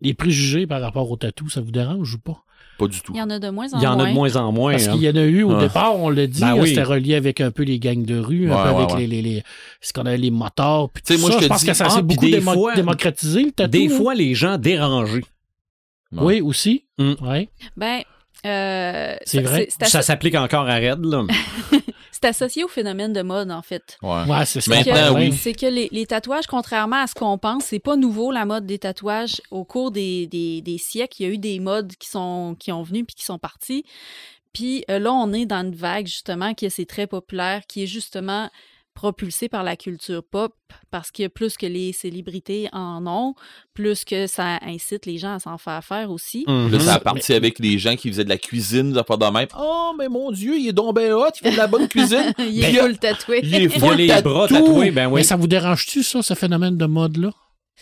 [0.00, 2.42] Les préjugés par rapport au tatou, ça vous dérange ou pas?
[2.78, 3.12] Pas du tout.
[3.14, 4.08] Il y en a de moins en Il y en a moins.
[4.08, 4.72] de moins en moins.
[4.72, 4.92] Parce hein.
[4.92, 5.60] qu'il y en a eu au Ah.
[5.60, 6.68] départ, on l'a dit, Ben oui.
[6.68, 9.06] c'était relié avec un peu les gangs de rue, un peu ouais, avec ouais.
[9.06, 9.42] les, les, les-
[9.80, 10.90] ce qu'on a les motards.
[10.90, 12.32] Puis tout moi, ça, je te pense dis- que ça ah, s'est puis beaucoup des
[12.40, 13.70] démo- fois- démocratisé, le tatou.
[13.70, 15.24] Des fois, les gens dérangés.
[16.12, 16.84] Oui, aussi.
[16.98, 17.12] Mm.
[17.22, 17.48] Ouais.
[17.76, 18.00] Ben,
[18.44, 19.68] euh, C'est ça- vrai.
[19.70, 21.24] Ça asso- s'applique encore à Red, là.
[22.20, 23.98] c'est associé au phénomène de mode, en fait.
[24.02, 24.24] Ouais.
[24.28, 24.70] Ouais, c'est ça.
[24.74, 25.28] Maintenant, Ouais.
[25.30, 25.36] oui.
[25.36, 28.66] C'est que les, les tatouages, contrairement à ce qu'on pense, c'est pas nouveau la mode
[28.66, 29.40] des tatouages.
[29.50, 32.72] Au cours des, des, des siècles, il y a eu des modes qui sont qui
[32.72, 33.84] ont venu puis qui sont partis.
[34.52, 37.86] Puis euh, là, on est dans une vague justement qui est très populaire, qui est
[37.86, 38.48] justement
[38.96, 40.52] propulsée par la culture pop,
[40.90, 43.34] parce que plus que les célébrités en ont,
[43.74, 46.44] plus que ça incite les gens à s'en faire faire aussi.
[46.48, 46.72] Mhm.
[46.72, 49.18] Là, ça a Mais- parti avec les gens qui faisaient de la cuisine, des affaires
[49.18, 49.46] de même.
[49.56, 52.32] Oh, mais mon Dieu, il est donc ben hot, il fait de la bonne cuisine.
[52.38, 53.40] il Ben, est full tatoué.
[53.44, 54.54] il est Il y a full les bras tatou.
[54.64, 55.20] tatoués, ben oui.
[55.20, 57.30] Mais ça vous dérange-tu, ça, ce phénomène de mode-là?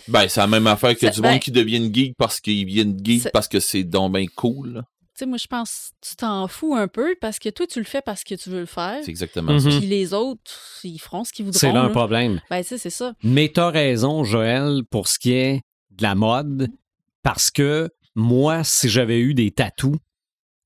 [0.09, 2.67] Ben, c'est la même affaire que Ça- du ben- monde qui deviennent geek parce qu'ils
[2.67, 4.83] viennent geek Ça- parce que c'est donc ben cool.
[5.19, 7.85] Sais, moi, je pense que tu t'en fous un peu parce que toi, tu le
[7.85, 8.99] fais parce que tu veux le faire.
[9.03, 9.59] C'est exactement Mhm.
[9.61, 9.69] ça.
[9.79, 11.59] Puis les autres, ils feront ce qu'ils voudront.
[11.59, 11.91] C'est là un là.
[11.91, 12.41] problème.
[12.51, 13.15] Ben, tu sais, c'est ça.
[13.23, 16.69] Mais t'as raison, Joël, pour ce qui est de la mode,
[17.23, 19.97] parce que moi, si j'avais eu des tatous,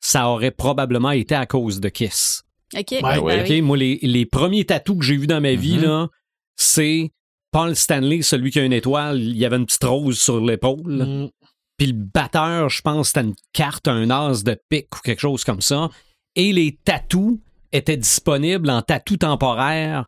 [0.01, 2.43] ça aurait probablement été à cause de Kiss.
[2.77, 2.95] OK.
[3.03, 3.41] Ben ouais.
[3.43, 3.63] OK, oui.
[3.63, 5.83] moi, les, les premiers tatous que j'ai vus dans ma vie, Mhm.
[5.85, 6.09] là,
[6.57, 7.11] c'est
[7.51, 10.81] Paul Stanley, celui qui a une étoile, il y avait une petite rose sur l'épaule.
[10.87, 11.31] Mm.
[11.79, 15.45] Puis le batteur, je pense, c'était une carte, un as de pique ou quelque chose
[15.45, 15.89] comme ça.
[16.35, 17.39] Et les tatous
[17.73, 20.07] étaient disponibles en tatou temporaire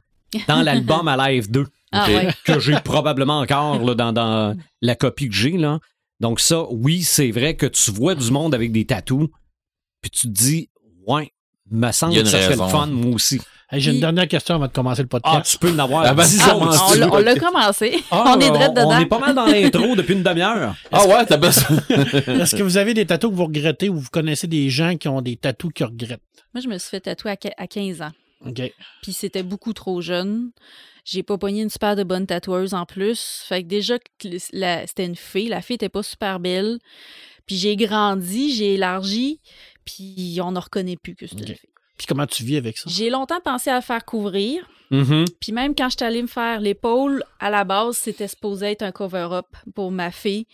[0.49, 2.29] dans l'album Alive 2, Ah, ouais.
[2.45, 5.57] que j'ai probablement encore là, dans, dans la copie que j'ai.
[5.57, 5.81] Là.
[6.21, 9.29] Donc ça, oui, c'est vrai que tu vois du monde avec des tatous,
[10.01, 10.71] puis tu te dis,
[11.07, 11.33] ouais,
[11.71, 12.69] me semble que ça serait le raison.
[12.69, 13.41] fun, moi aussi.
[13.73, 15.53] Hey, J'ai une dernière question avant de commencer le Ah, podcast.
[15.53, 17.13] tu peux en avoir Ah, vas-y, 10 ça, autres, on- on tu l'a- veux.
[17.13, 18.03] on l'a commencé.
[18.11, 18.89] Ah, on est direct dedans.
[18.91, 20.75] On est pas mal dans l'intro depuis une demi-heure.
[20.93, 21.77] Ah ouais, t'as besoin.
[21.89, 25.07] Est-ce que vous avez des tatous que vous regrettez ou vous connaissez des gens qui
[25.07, 26.21] ont des tatous qu'ils regrettent?
[26.53, 28.11] Moi, je me suis fait tatouer à qu- à 15 ans.
[28.45, 28.61] OK.
[29.03, 30.51] Puis c'était beaucoup trop jeune.
[31.05, 33.45] J'ai pas pogné une super de bonne tatoueuse en plus.
[33.49, 35.49] Fait que déjà, c'était une fille.
[35.49, 36.79] La fille était pas super belle.
[37.47, 39.41] Puis j'ai grandi, j'ai élargi,
[39.85, 41.49] puis on ne reconnaît plus que c'était Ok.
[41.51, 41.71] une fille.
[42.01, 42.89] Puis comment tu vis avec ça?
[42.89, 44.67] J'ai longtemps pensé à le faire couvrir.
[44.91, 45.27] Mhm.
[45.39, 48.91] Puis même quand j'étais allée me faire l'épaule, à la base, c'était supposé être un
[48.91, 50.47] cover-up pour ma fille.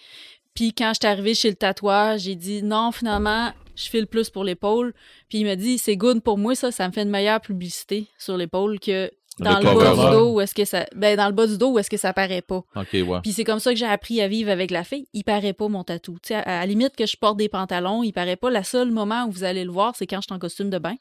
[0.56, 4.42] Puis quand j'étais arrivée chez le tatouage, j'ai dit non, finalement, je file plus pour
[4.42, 4.92] l'épaule.
[5.28, 8.08] Puis il m'a dit c'est good pour moi, ça, ça me fait une meilleure publicité
[8.18, 11.26] sur l'épaule que dans Le le, bas du dos où est-ce que ça ben dans
[11.26, 12.62] le bas du dos où est-ce que ça paraît pas.
[12.74, 13.20] OK, ouais.
[13.22, 15.06] Puis c'est comme ça que j'ai appris à vivre avec la fille.
[15.12, 16.14] Il paraît pas mon tatou.
[16.22, 18.48] Tu sais, à, à la limite que je porte des pantalons, il paraît pas.
[18.50, 20.78] Le seul moment où vous allez le voir, c'est quand je suis en costume de
[20.78, 20.94] bain.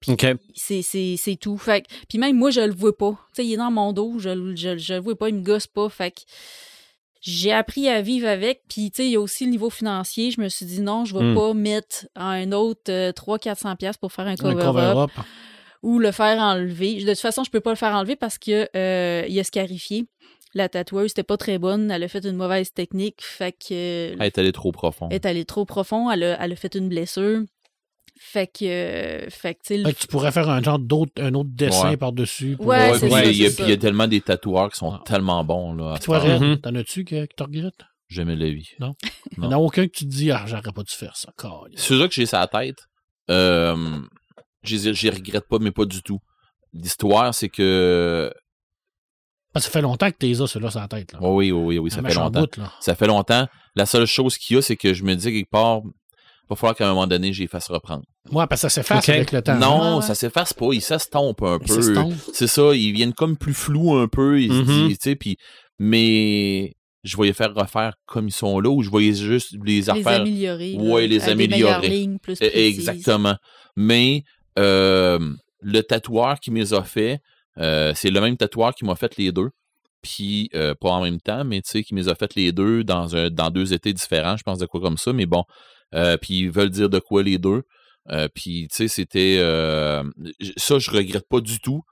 [0.00, 0.26] Puis OK.
[0.54, 1.56] c'est, c'est, c'est tout.
[1.56, 3.10] Fait que- puis même moi, je le vois pas.
[3.34, 5.36] Tu sais, il est dans mon dos, je, le- je, je le vois pas, il
[5.36, 5.88] me gosse pas.
[5.88, 6.20] Fait que
[7.20, 8.62] j'ai appris à vivre avec.
[8.68, 10.30] Puis, tu sais, il y a aussi le niveau financier.
[10.30, 11.34] Je me suis dit non, je vais Hmm.
[11.34, 15.10] pas mettre un autre 300-400$ piastres pour faire un cover-up.
[15.82, 17.02] Ou le faire enlever.
[17.04, 20.06] De toute façon, je peux pas le faire enlever parce que euh, il a scarifié.
[20.54, 21.90] La tatoueuse, c'était pas très bonne.
[21.90, 23.20] Elle a fait une mauvaise technique.
[23.22, 23.72] Fait que.
[23.72, 25.08] euh, Elle est allée trop profond.
[25.10, 26.10] elle est allée trop profond.
[26.10, 27.42] Elle a, elle a fait une blessure.
[28.18, 28.64] Fait que.
[28.64, 31.34] euh, fait que, tu sais, le Fait que tu pourrais faire un genre d'autre, un
[31.34, 31.96] autre dessin Ouais.
[31.96, 32.56] par-dessus.
[32.56, 33.80] pour- Ouais, Ouais, c'est puis ça, il y a- c'est puis il y a ça.
[33.80, 35.02] tellement des tatoueurs qui sont Ah.
[35.04, 36.58] tellement bons là, Toi, Mhm.
[36.60, 37.74] t'en as-tu que, que tu regrettes?
[38.08, 38.70] Jamais de la vie.
[38.80, 38.94] Il Non.
[39.36, 41.30] n'y en a aucun que tu te dis, ah, j'aurais pas dû faire ça.
[41.36, 41.80] câlisse.
[41.82, 42.78] Ceux-là que j'ai sur la tête,
[43.30, 43.76] euh,
[44.62, 46.18] je les regrette pas, mais pas du tout.
[46.72, 48.32] L'histoire, c'est que.
[49.52, 51.12] Parce que ça fait longtemps que t'es as, ceux-là, sur la tête.
[51.12, 51.18] Là.
[51.22, 52.40] Oui, oui, oui, oui, ça fait longtemps.
[52.42, 52.72] bout, là.
[52.80, 53.46] Ça fait longtemps.
[53.74, 55.90] La seule chose qu'il y a, c'est que je me dis quelque part, il
[56.50, 58.04] va falloir qu'à un moment donné, j'y fasse reprendre.
[58.30, 59.08] Ouais, parce que ça s'efface Ok.
[59.08, 59.56] avec le temps.
[59.58, 60.02] non, ouais.
[60.02, 61.80] ça s'efface pas, il s'estompe un peu.
[62.34, 64.88] C'est ça, ils viennent comme plus flous un peu, ils se Mhm.
[64.88, 65.36] disent, tu sais, puis
[65.78, 69.90] mais je voyais faire refaire comme ils sont là ou je voyais juste les les
[69.90, 70.72] affaires améliorer.
[70.72, 71.88] là, Ouais, les améliorer.
[71.88, 72.54] lignes plus précises.
[72.58, 73.36] Exactement.
[73.76, 74.24] Mais
[74.58, 77.20] le tatoueur qui me les a fait,
[77.58, 79.50] euh, c'est le même tatoueur qui m'a fait les deux.
[80.02, 82.52] Puis, euh, pas en même temps, mais tu sais, qui me les a fait les
[82.52, 85.12] deux dans, un, dans deux étés différents, je pense de quoi comme ça.
[85.12, 85.42] Mais bon,
[85.94, 87.62] euh, puis ils veulent dire de quoi les deux.
[88.10, 89.38] Euh, puis, tu sais, c'était.
[89.40, 90.04] euh,
[90.56, 91.82] ça, je regrette pas du tout.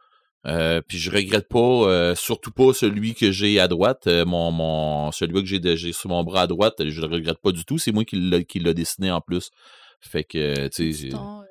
[0.46, 4.52] Euh, puis je regrette pas, euh, surtout pas celui que j'ai à droite, euh, mon,
[4.52, 7.78] mon celui que j'ai sur mon bras à droite, je le regrette pas du tout.
[7.78, 9.50] C'est moi qui l'a dessiné en plus.
[10.00, 11.44] Fait que, tu sais, C'est j'ai- ton, euh,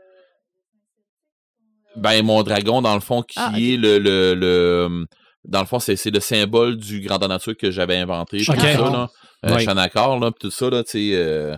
[1.98, 5.06] ben mon dragon dans le fond qui Ah, est le, le, le-
[5.46, 8.56] dans le fond c'est c'est le symbole du grandeur nature que j'avais inventé puis Ok.
[8.58, 9.08] tout ça là
[9.46, 9.64] euh, Oui.
[9.64, 11.56] Shanakar, là puis tout ça là tu sais euh,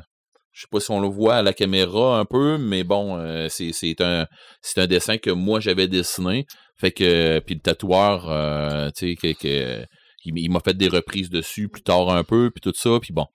[0.51, 3.47] je sais pas si on le voit à la caméra un peu mais bon euh,
[3.49, 4.25] c'est c'est un
[4.61, 6.45] c'est un dessin que moi j'avais dessiné
[6.79, 9.85] fait que puis le tatoueur euh, tu sais que, que-
[10.25, 13.13] il, il m'a fait des reprises dessus plus tard un peu puis tout ça puis
[13.13, 13.25] bon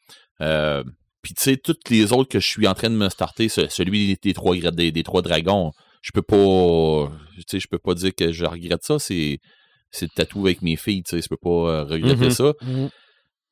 [0.42, 0.82] euh,
[1.22, 3.68] puis tu sais toutes les autres que je suis en train de me starter ce-
[3.68, 5.70] celui des, des trois des trois dragons
[6.02, 9.38] je peux pas tu sais je peux pas dire que je regrette ça c'est
[9.90, 12.30] c'est le tatou avec mes filles tu sais je peux pas euh, regretter Mhm.
[12.30, 12.90] ça Mhm.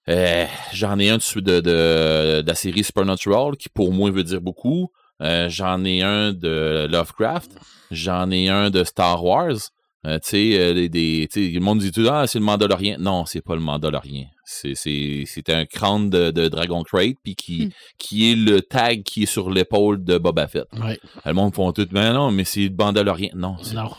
[0.08, 4.40] euh, j'en ai un de, de, de la série Supernatural qui pour moi veut dire
[4.40, 4.88] beaucoup.
[5.22, 7.50] Euh, j'en ai un de Lovecraft.
[7.90, 9.58] J'en ai un de Star Wars.
[10.06, 12.96] Euh, tu sais, euh, des, tu sais, le monde dit tout ah, c'est le Mandalorien.
[12.98, 14.24] Non, c'est pas le Mandalorien.
[14.46, 17.70] C'est, c'est, c'est un crâne de, de Dragon Crate puis qui, Hmm.
[17.98, 20.64] qui est le tag qui est sur l'épaule de Boba Fett.
[20.82, 20.98] Ouais.
[21.26, 23.28] Le monde font tout, mais non, mais c'est le Mandalorien.
[23.34, 23.90] Non, c'est, Non.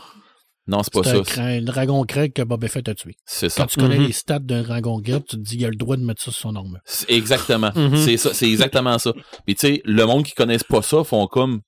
[0.66, 1.22] non, c'est pas C'est ça.
[1.22, 3.14] cra- un dragon grec que Boba Fett a tué.
[3.24, 3.62] C'est ça.
[3.62, 4.06] Quand tu connais Mhm.
[4.06, 6.32] les stats d'un dragon grec, tu te dis qu'il a le droit de mettre ça
[6.32, 6.80] sur son armure.
[6.84, 7.70] C'est Exactement.
[7.76, 7.94] Mhm.
[7.96, 9.12] C'est ça, c'est exactement ça.
[9.46, 11.60] Puis tu sais, le monde qui connaissent pas ça font comme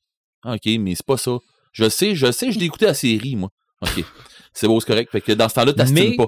[0.43, 1.39] Ah, OK, mais c'est pas ça.
[1.73, 3.49] Je sais, je sais, je l'ai écouté à la série, moi.
[3.85, 4.05] OK.
[4.53, 5.11] C'est beau, c'est correct.
[5.11, 6.27] Fait que dans ce temps-là, Mais- t'astimes pas.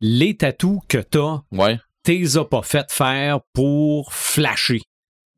[0.00, 1.78] Les tatous que t'as, Ouais.
[2.02, 4.80] t'es as pas fait faire pour flasher.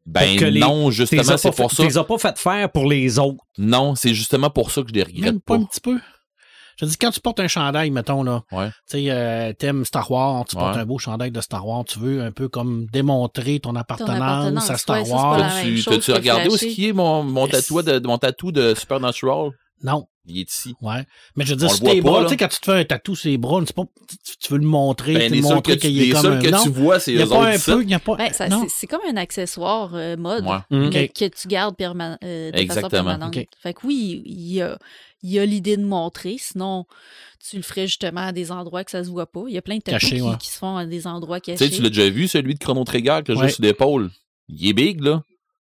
[0.07, 1.87] Ben que les- non, justement, as c'est pour ça.
[1.87, 3.45] t'es as pas fait faire pour les autres.
[3.59, 5.63] Non, c'est justement pour ça que je les regrette Même pas pas.
[5.63, 5.99] un petit peu.
[6.79, 8.69] Je dis, quand tu portes un chandail, mettons, là, Ouais.
[8.91, 11.99] tu sais, euh, t'aimes Star Wars, tu portes un beau chandail de Star Wars, tu
[11.99, 15.51] veux un peu comme démontrer ton appartenance, appartenance, à Star ouais, Wars.
[15.77, 18.75] chose t'as-tu que regardé où est-ce qui est mon, mon, tatou de, mon tatou de
[18.75, 19.51] Supernatural?
[19.83, 20.75] Non, Il est ici.
[20.83, 21.05] ouais.
[21.37, 23.17] Mais je veux dire, sur tes bras, tu sais, quand tu te fais un tatou
[23.17, 25.75] sur les bras, c'est pas, tu, tu veux le montrer, Ben, tu les veux montrer
[25.79, 27.37] tu, qu'il est les comme que non, tu vois, c'est il y a eux pas
[27.39, 28.17] autres un peu, il y a pas...
[28.17, 28.63] Ben, ça, non.
[28.65, 30.87] c'est- c'est comme un accessoire euh, mode Ouais.
[30.87, 31.13] Ok.
[31.15, 32.91] que tu gardes perma- euh, de Exactement.
[32.91, 33.35] façon permanente.
[33.63, 34.79] Fait que oui, il y a,
[35.23, 36.85] il y a l'idée de montrer, sinon
[37.49, 39.45] tu le ferais justement à des endroits que ça se voit pas.
[39.49, 40.37] Il y a plein de tatous Caché, qui, ouais.
[40.39, 41.71] qui se font à des endroits Tu cachés.
[41.71, 43.49] sais, tu l'as déjà vu, celui de Chrono Trigger que j'ai Ouais.
[43.51, 44.11] sur l'épaule?
[44.51, 45.23] Il est big, là.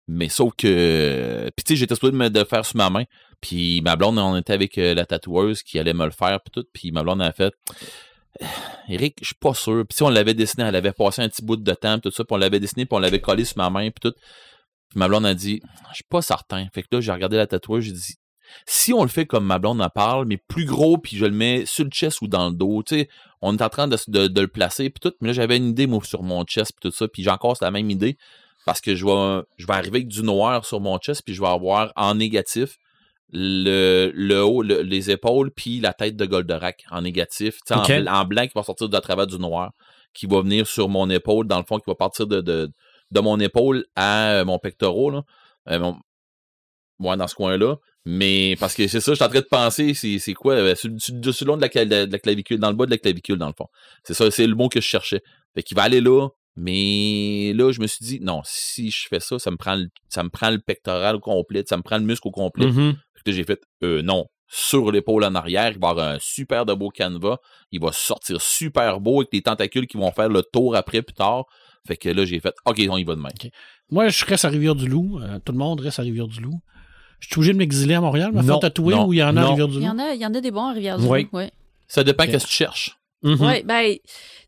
[0.08, 1.50] Mais sauf que.
[1.56, 3.04] Puis, tu sais, j'étais supposé de me de faire sur ma main.
[3.42, 6.40] Puis, ma blonde, on était avec euh, la tatoueuse qui allait me le faire.
[6.42, 6.68] Puis, tout.
[6.74, 7.54] Puis, ma blonde a fait.
[8.90, 9.86] Eric, je suis pas sûr.
[9.88, 12.00] Puis, si on l'avait dessiné, elle avait passé un petit bout de temps.
[12.00, 12.24] Puis, tout ça.
[12.24, 12.86] Puis, on l'avait dessiné.
[12.86, 13.90] Puis, on l'avait collé sur ma main.
[13.90, 14.14] Puis, tout.
[14.90, 16.68] Puis, ma blonde a dit, je suis pas certain.
[16.74, 17.84] Fait que là, j'ai regardé la tatoueuse.
[17.84, 18.16] J'ai dit,
[18.66, 21.32] si on le fait comme ma blonde en parle, mais plus gros, puis je le
[21.32, 23.10] mets sur le chest ou dans le dos, tu sais,
[23.42, 23.98] on est en train de,
[24.42, 27.08] le placer, puis tout, mais là, j'avais une idée, sur mon chest, puis tout ça,
[27.08, 28.18] puis j'ai encore la même idée,
[28.66, 31.42] parce que je vais, je vais arriver avec du noir sur mon chest, puis je
[31.42, 32.78] vais avoir en négatif
[33.34, 37.60] le, le haut, le- les épaules, puis la tête de Goldorak en négatif,
[38.08, 39.72] en blanc qui va sortir de travers du noir,
[40.14, 42.70] qui va venir sur mon épaule, dans le fond, qui va partir de, de,
[43.12, 45.24] de mon épaule à euh, mon pectoral, là.
[45.70, 45.98] Euh, mon-
[47.00, 47.76] ouais, dans ce coin-là.
[48.06, 50.76] Mais parce que c'est ça, je suis en train de penser, c'est, c'est quoi, euh,
[50.76, 52.92] sur, sur- sur le long de la, cla- de la clavicule, dans le bas de
[52.92, 53.68] la clavicule, dans le fond.
[54.04, 55.22] C'est ça, c'est le mot que je cherchais.
[55.54, 59.20] Fait qu'il va aller là, mais là, je me suis dit, non, si je fais
[59.20, 61.98] ça, ça me prend le, ça me prend le pectoral au complet, ça me prend
[61.98, 62.68] le muscle au complet.
[62.68, 62.94] Mhm.
[62.94, 62.98] Fait
[63.32, 66.90] j'ai fait, euh, non, sur l'épaule en arrière, il va avoir un super de beau
[66.90, 67.38] canevas,
[67.72, 71.14] il va sortir super beau avec des tentacules qui vont faire le tour après plus
[71.14, 71.46] tard.
[71.86, 73.30] Fait que là, j'ai fait, OK, on y va demain.
[73.90, 75.20] Moi, je reste à Rivière-du-Loup.
[75.22, 76.60] Euh, tout le monde reste à Rivière-du-Loup.
[77.20, 79.30] Je suis obligé de m'exiler à Montréal, me faire tatouer ou il y en a
[79.30, 79.42] à non.
[79.42, 79.86] Il y Rivière-du-Loup?
[79.86, 81.12] en a, il y en a des bons à Rivière-du-Loup.
[81.12, 81.28] Oui.
[81.34, 81.52] Ouais.
[81.88, 82.98] Ça dépend qu'est-ce que tu cherches.
[83.24, 83.42] Mhm.
[83.42, 84.00] Ouais, ben, tu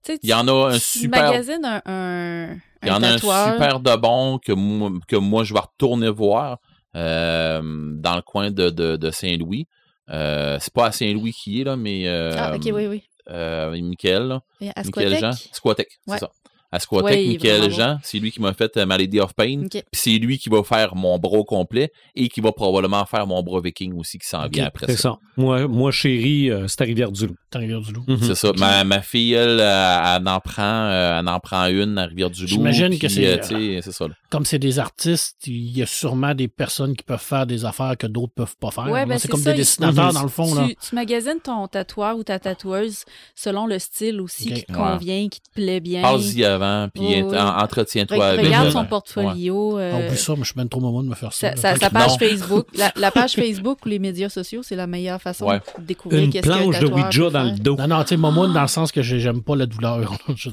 [0.03, 1.23] sais, Il y en a un tu super.
[1.23, 5.43] magasines un, un, Il y en a un super de bon que moi, que moi
[5.43, 6.59] je vais retourner voir
[6.93, 9.67] dans le coin de, de, de Saint-Louis.
[10.09, 13.03] Euh, c'est pas à Saint-Louis qui est, là, mais euh, Ah, ok, oui, oui.
[13.29, 14.41] euh, Michael, là.
[14.59, 15.31] Michael Jean.
[15.33, 15.49] Squatec.
[15.53, 16.29] Squatec, c'est ça.
[16.71, 19.63] À Squatec, Ouais, Michael Jean, c'est lui qui m'a fait euh, Malady of Pain.
[19.71, 23.25] Puis c'est lui qui va faire mon bras au complet et qui va probablement faire
[23.25, 25.01] mon bras viking aussi qui s'en vient après C'est ça.
[25.13, 25.17] ça.
[25.35, 27.35] Moi, moi chérie, euh, c'est à Rivière-du-Loup.
[27.51, 28.03] C'est à Rivière-du-Loup.
[28.07, 28.17] Mhm.
[28.21, 28.51] C'est ça.
[28.57, 32.47] Ma, ma fille, elle, euh, elle en prend, euh, elle en prend une à Rivière-du-Loup.
[32.47, 34.07] J'imagine que c'est- euh, tu sais, c'est ça.
[34.07, 34.13] là.
[34.29, 37.97] Comme c'est des artistes, il y a sûrement des personnes qui peuvent faire des affaires
[37.97, 38.87] que d'autres peuvent pas faire.
[38.87, 40.53] Ouais, ben, c'est comme ça, des dessinateurs, dans le fond.
[40.53, 40.67] Là.
[40.67, 45.27] Tu, tu magasines ton tatoueur ou ta tatoueuse selon le style aussi qui te convient,
[45.29, 46.03] qui te plaît bien.
[46.03, 47.37] Parle-y avant, puis Oui, ent- oui.
[47.39, 48.45] entretiens-toi Re- avec.
[48.45, 48.87] regarde euh, son ouais.
[48.87, 49.79] portfolio.
[49.79, 51.55] euh, En plus, ça, moi, je suis même trop moment de me faire ça.
[51.55, 52.17] sa, sa- que- page non.
[52.19, 52.67] Facebook.
[52.75, 55.59] La, la page Facebook ou les médias sociaux, c'est la meilleure façon Ouais.
[55.79, 57.75] de découvrir Une qu'est-ce qu'un planche de Ouija dans le dos.
[57.77, 60.01] Non, non, tu sais, momoun dans le sens que j'ai- j'aime pas la douleur.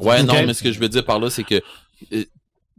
[0.01, 1.61] Ouais, non, mais ce que je veux dire par là, c'est que.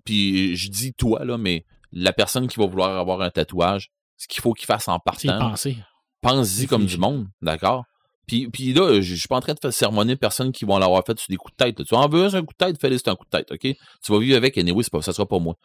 [0.07, 4.27] Puis je dis toi, là, mais la personne qui va vouloir avoir un tatouage, ce
[4.27, 5.37] qu'il faut qu'il fasse en partant,
[6.21, 7.83] pense-y comme du monde, d'accord?
[8.25, 10.77] Puis, puis là, je je suis pas en train de faire sermonner personne qui vont
[10.77, 11.79] l'avoir fait sur des coups de tête.
[11.79, 11.85] là.
[11.85, 13.59] Tu en veux un coup de tête, fais-le c'est un coup de tête, OK?
[13.61, 15.55] Tu vas vivre avec, et oui, c'est pas, ça sera pas moi.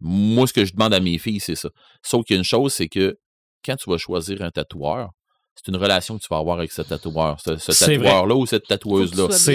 [0.00, 1.70] Moi, ce que je demande à mes filles, c'est ça.
[2.02, 3.16] Sauf qu'il y a une chose, c'est que
[3.64, 5.10] quand tu vas choisir un tatoueur,
[5.56, 8.66] c'est une relation que tu vas avoir avec ce tatoueur, ce, ce tatoueur-là ou cette
[8.66, 9.28] tatoueuse-là.
[9.30, 9.52] C'est-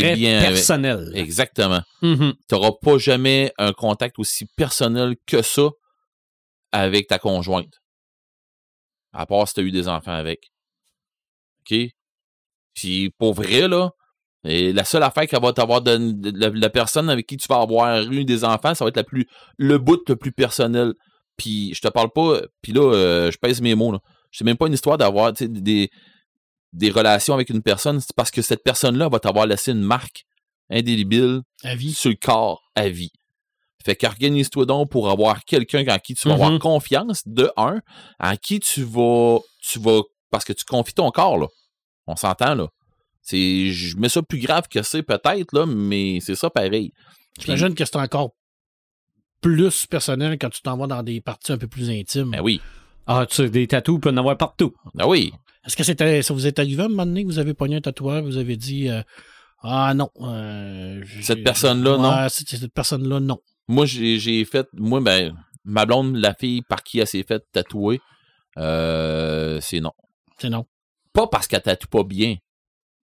[0.00, 1.10] très bien avec- personnel.
[1.14, 1.80] Exactement.
[2.02, 2.34] Mhm.
[2.48, 5.68] Tu n'auras pas jamais un contact aussi personnel que ça
[6.72, 7.72] avec ta conjointe.
[9.12, 10.50] À part si tu as eu des enfants avec.
[11.70, 11.78] OK?
[12.74, 13.90] Puis pour vrai, là,
[14.44, 17.46] et la seule affaire qu'elle va t'avoir donné, de- la, la personne avec qui tu
[17.48, 19.26] vas avoir eu des enfants, ça va être la plus,
[19.58, 20.94] le bout le plus personnel.
[21.36, 23.98] Puis je te parle pas, puis là, euh, je pèse mes mots, là.
[24.32, 25.90] C'est même pas une histoire d'avoir des,
[26.72, 30.24] des relations avec une personne, c'est parce que cette personne-là va t'avoir laissé une marque
[30.70, 31.92] indélébile À vie.
[31.92, 33.10] sur le corps à vie.
[33.84, 37.80] Fait qu'organise-toi donc pour avoir quelqu'un en qui tu vas avoir confiance, de un,
[38.20, 41.46] en qui tu vas, tu vas, parce que tu confies ton corps, là.
[42.06, 42.68] On s'entend, là.
[43.22, 46.92] C'est, je mets ça plus grave que c'est peut-être, là, mais c'est ça pareil.
[47.40, 48.32] J'imagine que c'est encore
[49.40, 52.30] plus personnel quand tu t'en vas dans des parties un peu plus intimes.
[52.30, 52.60] Ben oui.
[53.12, 54.72] Ah, tu sais, des tatous, il peut en avoir partout.
[54.94, 55.32] Ben oui.
[55.66, 57.76] Est-ce que c'était, ça vous est arrivé à un moment donné que vous avez pogné
[57.76, 59.02] un tatoueur, vous avez dit euh,
[59.62, 60.10] Ah non.
[60.20, 62.28] euh, Cette personne-là, non.
[62.28, 63.38] C'est- cette personne-là, non.
[63.66, 65.34] Moi, j'ai, fait, moi, ben,
[65.64, 68.00] ma blonde, la fille par qui elle s'est fait tatouer,
[68.58, 69.92] euh, c'est non.
[70.38, 70.66] C'est non.
[71.12, 72.36] Pas parce qu'elle tatoue pas bien.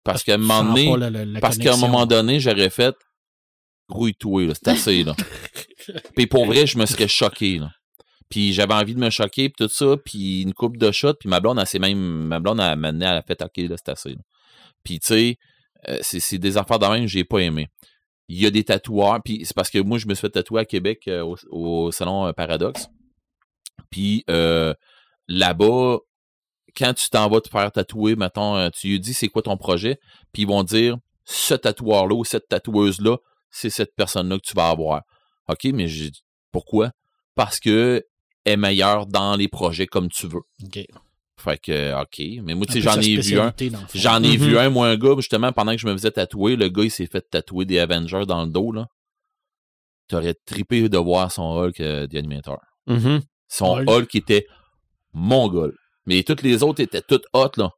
[0.05, 2.71] Parce qu'à un moment donné, pas la- la- la Parce qu'à un moment donné, j'aurais
[2.71, 2.95] fait
[3.89, 5.15] grouille-toi, c'est assez, là.
[6.17, 7.71] puis pour vrai, je me serais choqué, là.
[8.29, 11.29] Puis j'avais envie de me choquer, puis tout ça, puis une coupe de shot, puis
[11.29, 13.77] ma blonde, elle s'est même, ma blonde, elle m'a amené à la fête, ok, là,
[13.77, 14.23] c'est assez, là.
[14.83, 15.39] Puis tu sais,
[15.89, 17.69] euh, c'est des affaires de même j'ai pas aimé.
[18.29, 20.61] Il y a des tatoueurs, puis c'est parce que moi, je me suis fait tatouer
[20.63, 22.89] à Québec euh, au, salon euh, Paradoxe.
[23.91, 24.25] Puis
[25.29, 25.99] là-bas,
[26.77, 29.99] quand tu t'en vas te faire tatouer, mettons, tu lui dis c'est quoi ton projet,
[30.33, 33.17] puis ils vont dire ce tatoueur-là ou cette tatoueuse-là,
[33.51, 35.03] c'est cette personne-là que tu vas avoir.
[35.49, 35.87] OK, mais
[36.53, 36.91] pourquoi?
[37.35, 38.05] Parce que
[38.47, 40.41] est meilleure dans les projets comme tu veux.
[40.65, 40.87] OK.
[41.39, 42.43] Fait que, OK.
[42.43, 43.53] Mais moi, tu sais, j'en ai vu un.
[43.95, 46.69] J'en ai vu un, moi, un gars, justement, pendant que je me faisais tatouer, le
[46.69, 48.87] gars, il s'est fait tatouer des Avengers dans le dos, là.
[50.09, 52.61] T'aurais trippé de voir son Hulk euh, d'animateur.
[52.87, 53.21] Mhm.
[53.49, 53.89] Son Hulk.
[53.89, 54.47] Hulk était
[55.13, 55.77] mongol.
[56.07, 57.71] Mais toutes les autres étaient toutes hot, là.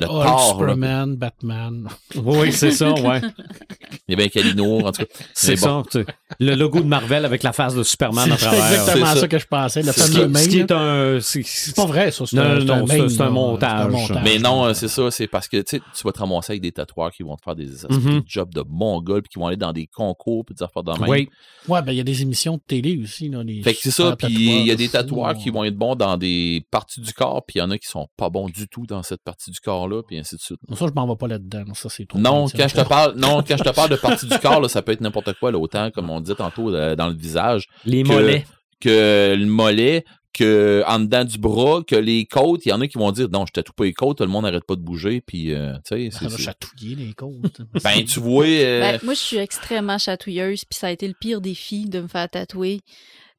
[0.00, 0.48] Le Hulk, Thor, là.
[0.72, 1.88] Superman, Batman.
[2.16, 3.20] Oui, c'est ça, ouais.
[4.08, 5.08] Il y avait un Calino, en tout cas.
[5.32, 5.68] C'est Mais ça.
[5.68, 5.82] bon.
[5.84, 6.06] tu sais.
[6.40, 8.66] Le logo de Marvel avec la face de Superman à C'est travers.
[8.72, 9.20] exactement C'est ça.
[9.20, 9.28] ça.
[9.28, 9.82] que je pensais.
[9.82, 10.78] Le C'est Ce qui, fameux ce qui main, est là.
[10.80, 11.20] un.
[11.20, 12.24] c'est- C'est pas vrai, ça.
[12.26, 12.74] C'est Non, un, non, c'est non,
[13.04, 14.12] un c'est- c'est un montage.
[14.24, 16.72] Mais non, c'est ça, c'est parce que tu sais, tu vas te ramasser avec des
[16.72, 18.22] tatoueurs qui vont te faire des Mhm.
[18.26, 21.08] jobs de mongol, puis qui vont aller dans des concours, puis des affaires de même.
[21.08, 21.28] Oui.
[21.68, 23.28] Ouais, ben il y a des émissions de télé aussi.
[23.28, 24.28] Là, les Fait que c'est ça, puis
[24.60, 27.54] il y a des tatoueurs qui vont être bons dans des parties du corps, puis
[27.56, 30.02] il y en a qui sont pas bons du tout dans cette partie du corps-là,
[30.02, 30.58] puis ainsi de suite.
[30.74, 31.64] Ça, je m'en vais pas là-dedans.
[31.74, 32.18] Ça, c'est trop.
[32.18, 34.68] Non, quand je te parle, non, quand je te parle de partie du corps, là,
[34.68, 37.68] ça peut être n'importe quoi, là, autant comme on disait tantôt euh, dans le visage,
[37.84, 38.44] Les Que- mollets.
[38.80, 42.66] que le mollet, que en dedans du bras, que les côtes.
[42.66, 44.30] Il y en a qui vont dire non, je tatoue pas les côtes, tout le
[44.30, 47.60] monde n'arrête pas de bouger, puis euh, tu sais, Ça c'est- va chatouiller les côtes.
[47.84, 51.14] ben tu vois, euh, Ben, moi, je suis extrêmement chatouilleuse, puis ça a été le
[51.14, 52.80] pire défi de me faire tatouer.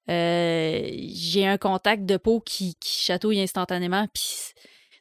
[0.10, 4.24] Euh, j'ai un contact de peau qui, qui chatouille instantanément, puis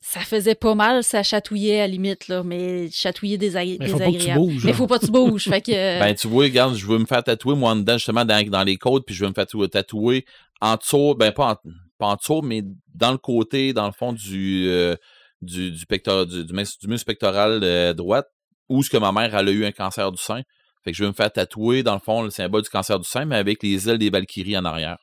[0.07, 3.99] ça faisait pas mal, ça chatouillait à la limite, là, mais chatouiller des Mais faut
[3.99, 5.45] pas que tu bouges, mais faut pas que tu bouges.
[5.45, 8.27] fait que, Ben, tu vois, regarde, je veux me faire tatouer, moi, en dedans, justement,
[8.27, 10.27] dans, dans les côtes, puis je veux me faire tatouer, tatouer
[10.61, 12.63] en dessous, ben, pas en, pas en dessous, mais
[12.95, 14.95] dans le côté, dans le fond du, euh,
[15.41, 18.27] du, du, pector, du, du, mus- du muscle pectoral euh, droite,
[18.69, 20.43] où ce que ma mère, elle a eu un cancer du sein.
[20.85, 23.09] Fait que je veux me faire tatouer, dans le fond, le symbole du cancer du
[23.09, 24.99] sein, mais avec les ailes des Valkyries en arrière.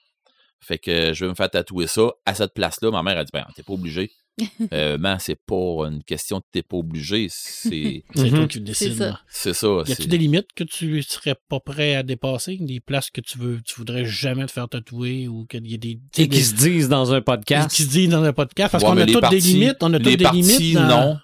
[0.60, 2.92] Fait que je veux me faire tatouer ça à cette place-là.
[2.92, 4.12] Ma mère a dit, ben, t'es pas obligé.
[4.74, 7.28] euh, man, c'est pas une question de t'es pas obligé.
[7.30, 8.38] C'est, C'est Mhm.
[8.38, 8.98] toi qui décides.
[8.98, 9.20] ça.
[9.28, 9.68] c'est ça.
[9.68, 12.58] Y a-tu c'est- des limites que tu serais pas prêt à dépasser?
[12.60, 15.78] Des places que tu veux, tu voudrais jamais te faire tatouer ou qu'il y a
[15.78, 16.00] des.
[16.18, 17.70] Et qui se disent dans un podcast.
[17.76, 18.72] qui se dit dans un podcast?
[18.72, 19.78] Parce Ouais, qu'on mais a toutes des limites.
[19.82, 20.74] On a les toutes des parties, limites.
[20.76, 21.18] dans- non.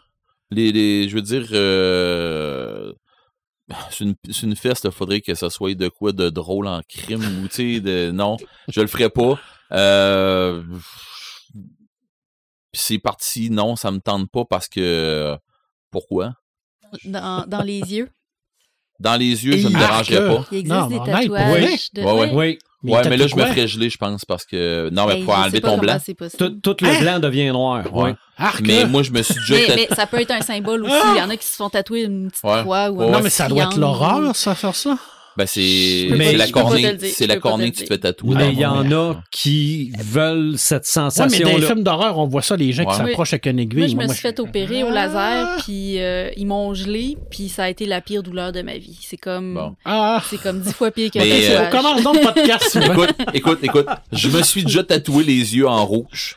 [0.52, 2.94] Les, les- je veux dire, euh,
[3.92, 6.82] c'est une, c'est une feste, il faudrait que ça soit de quoi de drôle en
[6.88, 8.38] crime ou tu sais, de non,
[8.70, 9.38] je le ferai pas.
[9.74, 10.64] Euh,
[12.78, 15.36] puis c'est parti, non, ça me tente pas parce que
[15.92, 16.34] pourquoi?
[17.06, 18.10] dans, dans les yeux,
[19.00, 20.46] Dans les yeux, ça me Et dérangerait pas.
[20.52, 21.92] il existe Non, des mais tatouages.
[21.94, 22.02] De...
[22.04, 22.32] Ouais, ouais.
[22.84, 22.92] Oui.
[22.94, 24.90] ouais, mais là, je me ferais geler, je pense, parce que.
[24.92, 25.98] Non, mais pour enlever ton blanc.
[26.38, 27.02] Tout, tout le Hein?
[27.02, 27.94] blanc devient noir.
[27.94, 28.04] Ouais.
[28.04, 28.16] Ouais.
[28.38, 29.56] Arc, Mais moi, je me suis déjà.
[29.76, 30.94] Mais, mais ça peut être un symbole aussi.
[31.16, 32.62] Il y en a qui se font tatouer une petite Ouais.
[32.62, 34.98] croix ou Ouais, un Non, mais ça doit être l'horreur, ça, faire ça.
[35.38, 38.36] Ben, c'est la cornée, c'est la cornée que tu te fais tatouer.
[38.36, 42.28] Mais il y en a qui veulent cette Ouais, mais dans les films d'horreur, on
[42.28, 43.80] voit ça, les gens qui s'approchent avec une aiguille.
[43.80, 47.50] Moi, je me Moi, suis fait opérer au laser, puis euh, ils m'ont gelé, puis
[47.50, 48.98] ça a été la pire douleur de ma vie.
[49.02, 49.76] C'est comme, Bon.
[49.86, 50.24] Ah!
[50.28, 53.88] c'est comme dix fois pire que Mais, euh, le podcast, écoute, écoute, écoute.
[54.12, 56.36] Je me suis déjà tatoué les yeux en rouge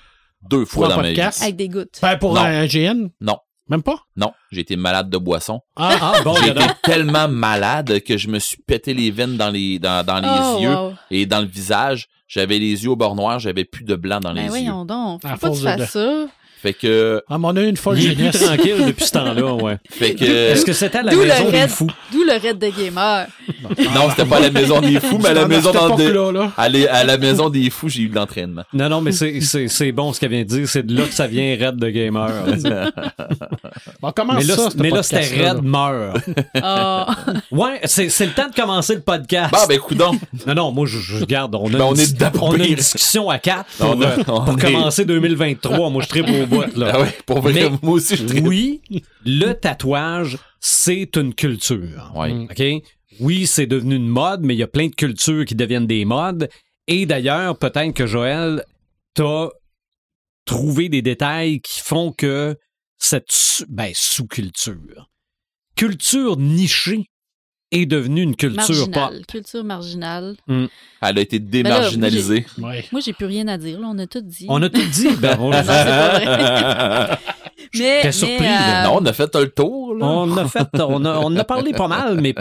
[0.48, 1.09] deux fois dans ma vie.
[1.14, 1.42] podcast.
[1.42, 1.98] Avec des gouttes.
[2.03, 2.42] Ben, pour Non.
[2.42, 3.09] un GN?
[3.20, 3.38] Non.
[3.70, 4.00] Même pas?
[4.16, 5.60] Non, j'ai été malade de boisson.
[5.76, 9.48] Ah, Ah, bon, J'ai été tellement malade que je me suis pété les veines dans
[9.48, 10.92] les, dans, dans les Oh, yeux wow.
[11.10, 12.08] et dans le visage.
[12.26, 14.48] J'avais les yeux au bord noir, j'avais plus de blanc dans Ben les yeux.
[14.50, 16.26] voyons donc, À faut pas que de- ça.
[16.62, 18.38] Fait que, ah, mais on a eu une folle jeunesse.
[18.42, 19.78] tranquille depuis ce temps-là, ouais.
[19.90, 21.70] fait que, Est-ce que c'était à la maison des raid.
[21.70, 21.86] fous?
[22.12, 23.26] D'où le raid de gamer?
[23.94, 26.12] non, c'était pas à la maison des fous, mais à la maison des-
[26.56, 28.62] à la- à la maison des fous, j'ai eu de l'entraînement.
[28.74, 30.68] Non, non, mais c'est- c'est c'est bon ce qu'elle vient de dire.
[30.68, 32.30] C'est de là que ça vient Red de Gamer.
[34.02, 36.16] Bon, comment mais là, ça, mais là, c'était Red meurt.
[36.62, 37.06] Ah.
[37.50, 39.50] Ouais, c'est c'est le temps de commencer le podcast.
[39.52, 40.12] Bah, ben, coudon.
[40.46, 41.54] Non, non, moi, je, je garde.
[41.54, 43.90] On a, Ben, on une, est dedans pour on a une discussion à quatre pour,
[43.96, 45.90] On a- euh, on pour est- commencer 2023.
[45.90, 46.92] Moi, je tripe au bout, là.
[46.94, 48.46] Ah ouais, pour vrai, Mais- moi aussi, je tripe.
[48.46, 48.82] Oui,
[49.24, 52.12] le tatouage, c'est une culture.
[52.14, 52.32] Ouais.
[52.51, 52.82] OK?
[53.20, 56.05] Oui, c'est devenu une mode, mais il y a plein de cultures qui deviennent des
[56.05, 56.48] modes.
[56.86, 58.64] Et d'ailleurs, peut-être que Joël,
[59.14, 59.48] t'as
[60.44, 62.57] trouvé des détails qui font que
[62.98, 65.09] cette ben, sous-culture,
[65.76, 67.07] culture nichée,
[67.72, 68.94] est devenue une culture pop.
[68.96, 69.26] Marginale.
[69.26, 70.36] Culture marginale.
[70.48, 70.68] Elle
[71.18, 72.44] a été là, démarginalisée.
[72.58, 72.68] là.
[72.68, 72.84] Ouais.
[72.92, 73.80] Moi, j'ai plus rien à dire.
[73.80, 73.86] Là.
[73.90, 74.46] On a tout dit.
[74.48, 75.08] On a tout dit.
[75.20, 77.18] Ben, on- Non, c'est pas vrai.
[77.78, 78.80] Mais, surpris, mais, là.
[78.82, 80.04] euh, Non, on a fait le tour, là.
[80.04, 82.34] On a fait, on a, on a parlé pas mal, mais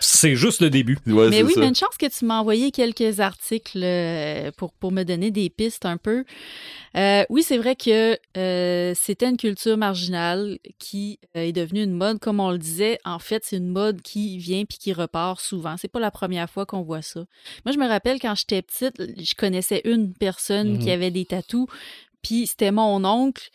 [0.00, 0.98] c'est juste le début.
[1.06, 1.60] Ouais, Mais oui, ça.
[1.60, 5.50] mais une chance que tu m'as envoyé quelques articles euh, pour, pour me donner des
[5.50, 6.24] pistes un peu.
[6.96, 11.92] Euh, oui, c'est vrai que euh, c'était une culture marginale qui euh, est devenue une
[11.94, 12.18] mode.
[12.18, 15.76] Comme on le disait, en fait, c'est une mode qui vient puis qui repart souvent.
[15.78, 17.24] C'est pas la première fois qu'on voit ça.
[17.64, 20.92] Moi, je me rappelle quand j'étais petite, je connaissais une personne qui Mhm.
[20.92, 21.66] avait des tatous,
[22.22, 23.48] puis c'était mon oncle.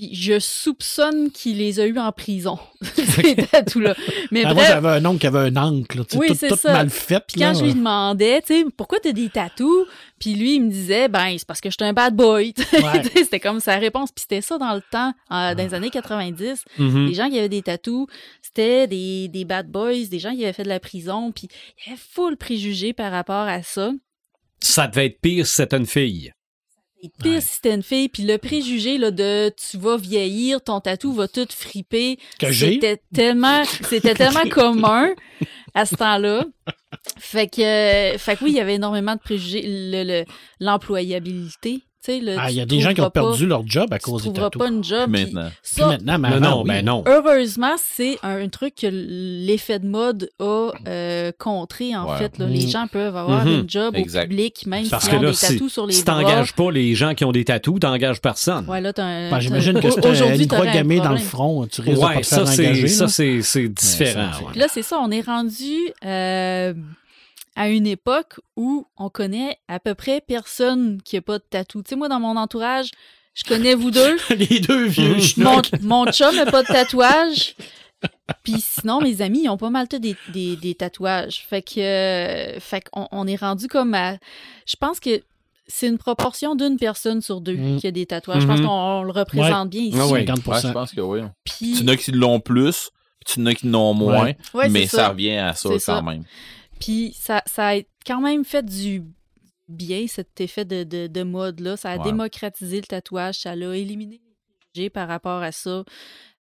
[0.00, 2.58] Puis je soupçonne qu'il les a eus en prison,
[2.94, 3.94] ces tatous-là.
[4.30, 6.48] Mais Ah, moi, bref, j'avais un oncle qui avait un oncle, là, Oui, tout, c'est
[6.48, 6.72] tout ça.
[6.72, 7.20] mal fait.
[7.28, 7.52] puis quand là.
[7.52, 9.86] je lui demandais, tu sais, pourquoi t'as des tatous?
[10.18, 12.54] Puis lui, il me disait, ben, c'est parce que je suis un bad boy.
[12.72, 13.02] Ouais.
[13.14, 14.10] C'était comme sa réponse.
[14.10, 16.64] Puis c'était ça dans le temps, euh, dans les années 90.
[16.78, 17.06] Mhm.
[17.08, 18.06] Les gens qui avaient des tatous,
[18.40, 21.30] c'était des, des bad boys, des gens qui avaient fait de la prison.
[21.30, 21.48] Puis
[21.84, 23.92] il y avait full préjugés par rapport à ça.
[24.60, 26.32] Ça devait être pire si c'était une fille.
[27.02, 27.40] Et pire Ouais.
[27.40, 28.08] si c'était une fille.
[28.08, 32.18] Puis le préjugé là, de tu vas vieillir, ton tatou va tout friper.
[32.38, 32.52] Que.
[32.52, 35.10] C'était tellement, c'était tellement commun
[35.74, 36.44] à ce temps-là.
[37.18, 37.62] Fait que,
[38.14, 39.62] euh, fait que oui, il y avait énormément de préjugés.
[39.64, 40.24] Le- le-
[42.08, 44.28] Le- Ah, il y a des gens qui ont perdu leur job à cause Tu
[44.28, 44.58] des trouveras tatous.
[44.66, 45.10] pas une job.
[45.10, 45.48] Maintenant.
[45.50, 46.68] Puis Ça, maintenant, mais Non, avant, non, oui.
[46.68, 47.04] ben non.
[47.06, 52.16] Heureusement, c'est un, un truc que l'effet de mode a euh, contré, en Ouais.
[52.18, 52.38] fait.
[52.38, 52.46] là.
[52.46, 53.52] Les gens peuvent avoir Mhm.
[53.60, 54.24] une job Exact.
[54.24, 56.14] au public, même Parce s'ils que ont là, des si, tatous sur les si bras.
[56.22, 58.64] t'engages pas les gens qui ont des tatous, t'engages personne.
[58.66, 61.66] Ouais, là, Ben, J'imagine que c'est une croix gammée dans le front.
[61.70, 62.88] Tu risques de pas Ouais, te faire ça, c'est, engager.
[62.88, 63.08] ça, là.
[63.10, 64.30] c'est, c'est différent.
[64.48, 64.58] ouais.
[64.58, 65.74] Là, c'est ça, on est rendu
[66.04, 66.72] euh,
[67.56, 71.82] à une époque où on connaît à peu près personne qui a pas de tatou.
[71.82, 72.90] Tu sais, moi, dans mon entourage,
[73.34, 74.16] je connais vous deux.
[74.30, 77.54] Les deux vieux mon, mon chum n'a pas de tatouage.
[78.44, 81.44] Puis sinon, mes amis, ils ont pas mal tous des, des, des tatouages.
[81.48, 84.16] Fait que, euh, fait qu'on on est rendu comme à.
[84.66, 85.20] Je pense que
[85.66, 87.76] c'est une proportion d'une personne sur deux Mm.
[87.78, 88.42] qui a des tatouages.
[88.42, 88.66] Je pense Mhm.
[88.66, 89.98] qu'on on le représente bien ici.
[90.00, 90.24] Ah ouais.
[90.24, 90.50] 50%.
[90.50, 91.20] Ouais, je pense que oui.
[91.44, 92.90] Puis, Tu en as qui l'ont plus,
[93.24, 94.36] puis tu en as qui l'ont moins, Ouais.
[94.54, 95.10] ouais, mais ça.
[95.10, 96.02] revient à ça quand ça.
[96.02, 96.24] même.
[96.80, 99.04] Puis ça, ça a quand même fait du
[99.68, 101.76] bien, cet effet de, de, de mode-là.
[101.76, 102.04] Ça a Ouais.
[102.04, 104.20] démocratisé le tatouage, ça l'a éliminé
[104.74, 105.84] les par rapport à ça.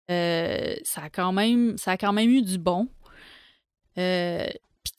[0.10, 2.88] Euh, ça, a quand même, ça a quand même eu du bon.
[3.98, 4.48] Euh,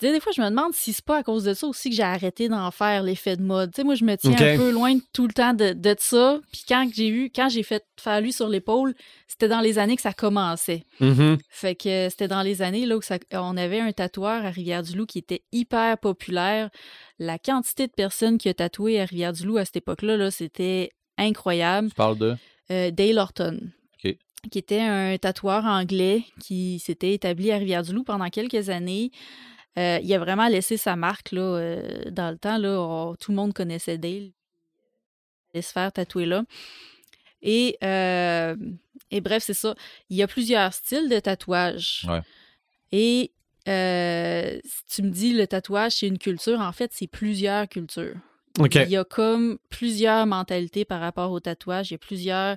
[0.01, 2.03] des fois, je me demande si c'est pas à cause de ça aussi que j'ai
[2.03, 3.72] arrêté d'en faire l'effet de mode.
[3.72, 5.94] Tu sais, moi, je me tiens un peu loin de tout le temps de, de
[5.98, 6.40] ça.
[6.53, 8.94] Puis quand j'ai eu, quand j'ai fait faire lui sur l'épaule,
[9.28, 10.84] c'était dans les années que ça commençait.
[11.01, 11.38] Mhm.
[11.48, 15.07] Fait que c'était dans les années là où ça- on avait un tatoueur à Rivière-du-Loup
[15.07, 16.70] qui était hyper populaire.
[17.18, 21.88] La quantité de personnes qui a tatoué à Rivière-du-Loup à cette époque-là, là, c'était incroyable.
[21.90, 22.36] Tu parles de?
[22.70, 23.59] Euh, Dale Horton,
[24.05, 24.16] OK.
[24.51, 29.11] qui était un tatoueur anglais qui s'était établi à Rivière-du-Loup pendant quelques années.
[29.78, 32.58] Euh, il a vraiment laissé sa marque là, euh, dans le temps.
[32.58, 34.12] Là, On- tout le monde connaissait Dale.
[34.12, 34.32] Il
[35.54, 36.44] allait se faire tatouer là.
[37.42, 38.56] Et, euh,
[39.10, 39.74] et bref, c'est ça.
[40.10, 42.04] Il y a plusieurs styles de tatouage.
[42.08, 42.20] Ouais.
[42.92, 43.32] Et
[43.66, 48.16] si tu me dis le tatouage, c'est une culture, en fait, c'est plusieurs cultures.
[48.58, 51.90] Il y a comme plusieurs mentalités par rapport au tatouage.
[51.90, 52.56] Il y a plusieurs.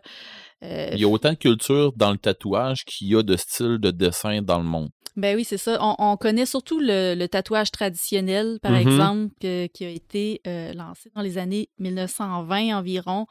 [0.61, 3.91] Il y a autant de culture dans le tatouage qu'il y a de styles de
[3.91, 4.89] dessin dans le monde.
[5.15, 5.77] Ben oui, c'est ça.
[5.79, 8.77] On, on connaît surtout le, le tatouage traditionnel, par Mhm.
[8.79, 13.27] exemple, que- qui a été euh, lancé dans les années 1920 environ.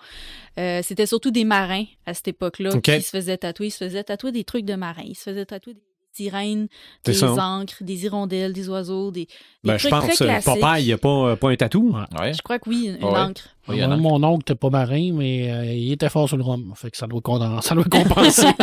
[0.59, 3.67] Euh, C'était surtout des marins à cette époque-là qui se faisaient tatouer.
[3.67, 5.03] Ils se faisaient tatouer des trucs de marins.
[5.05, 5.81] Ils se faisaient tatouer des
[6.15, 6.69] sirènes,
[7.05, 7.33] des ça.
[7.33, 9.29] ancres, des hirondelles, des oiseaux, des, des
[9.65, 10.61] Ben, je trucs pense très que classiques.
[10.61, 11.97] Popeye, il n'y a pas, euh, pas un tatou.
[12.21, 12.33] Ouais.
[12.35, 13.19] Je crois que oui, une, Ouais.
[13.19, 13.49] encre.
[13.67, 14.19] Oui, il y en Moi, a.
[14.21, 16.73] mon oncle n'était pas marin, mais euh, il était fort sur le rhum.
[16.77, 17.23] Fait que ça doit,
[17.63, 18.47] ça doit compenser.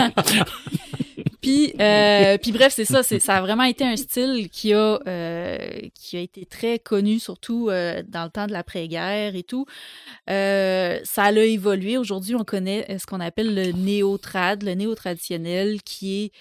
[1.42, 3.04] Puis, euh, puis bref, c'est ça.
[3.04, 5.58] c'est- Ça a vraiment été un style qui a, euh,
[5.96, 9.66] qui a été très connu, surtout euh, dans le temps de l'après-guerre et tout.
[10.30, 11.98] Euh, ça a évolué.
[11.98, 16.32] Aujourd'hui, on connaît euh, ce qu'on appelle le néo-trad, le néo-traditionnel, qui est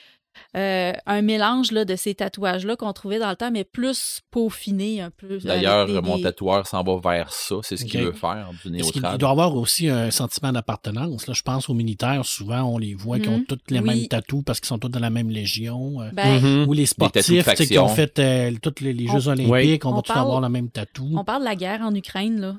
[0.57, 5.01] euh, un mélange là, de ces tatouages-là qu'on trouvait dans le temps, mais plus peaufiné
[5.01, 5.39] un peu.
[5.39, 7.57] D'ailleurs, des- mon tatoueur s'en va vers ça.
[7.62, 9.18] C'est ce qu'il veut faire, du néotrad.
[9.18, 11.26] doit avoir aussi un sentiment d'appartenance.
[11.26, 13.47] Là, je pense aux militaires, souvent, on les voit qui ont Mhm.
[13.47, 13.84] tous les Oui.
[13.86, 16.01] mêmes tatous parce qu'ils sont tous dans la même légion.
[16.01, 16.68] euh, Ben, Mhm.
[16.68, 19.95] Ou les sportifs qui ont fait euh, tous les, les On- Jeux olympiques, on, On
[19.97, 21.09] va tous avoir le même tatou.
[21.16, 22.55] On parle de la guerre en Ukraine, là.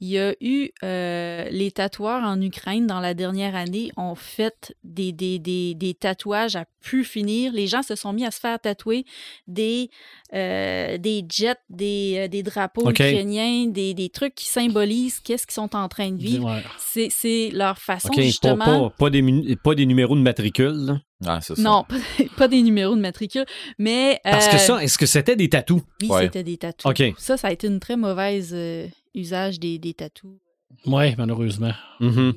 [0.00, 4.72] Il y a eu euh, les tatoueurs en Ukraine dans la dernière année ont fait
[4.84, 7.52] des, des, des, des tatouages à pu finir.
[7.52, 9.04] Les gens se sont mis à se faire tatouer
[9.48, 9.90] des,
[10.34, 15.54] euh, des jets, des, euh, des drapeaux ukrainiens, des, des trucs qui symbolisent qu'est-ce qu'ils
[15.54, 16.46] sont en train de vivre.
[16.46, 16.62] Ouais.
[16.78, 18.88] C'est, c'est leur façon, OK, pas, justement.
[18.90, 21.00] pas, pas des, mu- pas des numéros de matricule.
[21.26, 21.54] Ah, ça.
[21.58, 21.96] Non, pas,
[22.36, 23.44] pas des numéros de matricule,
[23.78, 24.20] mais...
[24.22, 25.82] Parce que ça, est-ce que c'était des tatous?
[26.02, 26.22] Oui, Ouais.
[26.24, 26.88] c'était des tatous.
[26.88, 27.02] OK.
[27.18, 30.38] Ça, ça a été une très mauvaise euh, usage des, des tatous.
[30.86, 31.72] Ouais, malheureusement.
[32.00, 32.34] Mhm.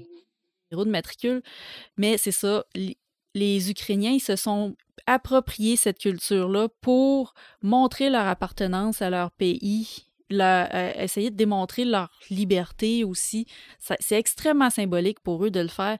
[0.72, 1.41] numéro de matricule.
[1.97, 2.63] Mais c'est ça,
[3.36, 10.05] les Ukrainiens, ils se sont appropriés cette culture-là pour montrer leur appartenance à leur pays,
[10.30, 13.45] leur- euh, essayer de démontrer leur liberté aussi.
[13.99, 15.97] C'est extrêmement symbolique pour eux de le faire.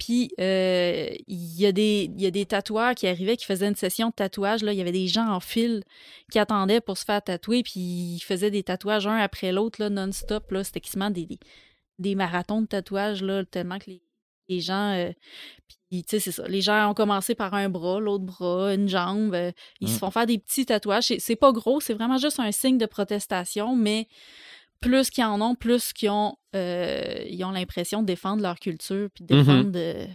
[0.00, 3.68] Puis, euh, il y, a des- il y a des tatoueurs qui arrivaient, qui faisaient
[3.68, 4.62] une session de tatouage.
[4.62, 4.72] Là.
[4.72, 5.84] Il y avait des gens en file
[6.32, 9.90] qui attendaient pour se faire tatouer, puis ils faisaient des tatouages un après l'autre, là,
[9.90, 10.50] non-stop.
[10.52, 10.64] là.
[10.64, 11.38] C'était quasiment des, des,
[11.98, 14.02] des marathons de tatouage, là, tellement que les,
[14.48, 14.94] les gens...
[14.94, 15.12] euh,
[15.90, 16.48] puis, tu sais, c'est ça.
[16.48, 19.34] Les gens ont commencé par un bras, l'autre bras, une jambe.
[19.34, 19.98] euh, ils se Mm.
[19.98, 21.04] font faire des petits tatouages.
[21.08, 24.08] C'est- C'est pas gros, c'est vraiment juste un signe de protestation, mais
[24.80, 29.08] plus qu'ils en ont, plus qu'ils ont, euh, ils ont l'impression de défendre leur culture,
[29.14, 29.40] puis de Mhm.
[29.44, 29.70] défendre...
[29.70, 30.06] de-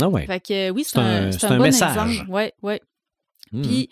[0.00, 0.26] Ah ouais.
[0.26, 1.96] Fait que oui, c'est un, un- un un bon message.
[2.12, 2.30] exemple.
[2.30, 2.80] Ouais, ouais.
[3.52, 3.62] Hmm.
[3.62, 3.88] Puis,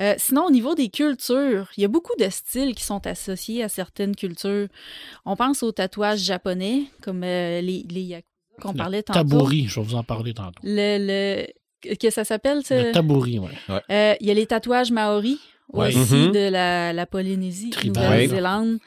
[0.00, 3.62] euh, sinon, au niveau des cultures, il y a beaucoup de styles qui sont associés
[3.64, 4.68] à certaines cultures.
[5.24, 8.26] On pense aux tatouages japonais, comme euh, les, les yakuza
[8.60, 9.20] qu'on Le parlait tantôt.
[9.20, 10.60] Tabouri, je vais vous en parler tantôt.
[10.62, 11.46] Le,
[11.86, 12.80] le- que ça s'appelle, ça?
[12.82, 13.48] Le tabouri, oui.
[13.90, 15.38] Euh, Il y a les tatouages maoris
[15.72, 15.88] Ouais.
[15.88, 16.32] aussi Mhm.
[16.32, 17.70] de la, la Polynésie.
[17.84, 18.78] Nouvelle-Zélande.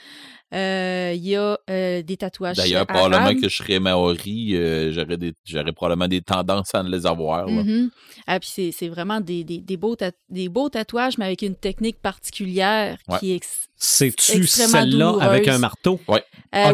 [0.53, 5.17] Euh, Il y a euh, des tatouages D'ailleurs, probablement que je serais maori, euh, j'aurais,
[5.17, 5.33] des-
[5.75, 7.47] probablement des tendances à les avoir.
[7.47, 7.63] là.
[7.63, 7.89] Mhm.
[8.27, 11.55] Ah, puis c'est, vraiment des, des, des beaux tat- des beaux tatouages, mais avec une
[11.55, 13.17] technique particulière Ouais.
[13.19, 13.39] qui est
[13.77, 15.99] C'est-tu celle-là avec un marteau?
[16.07, 16.19] Euh.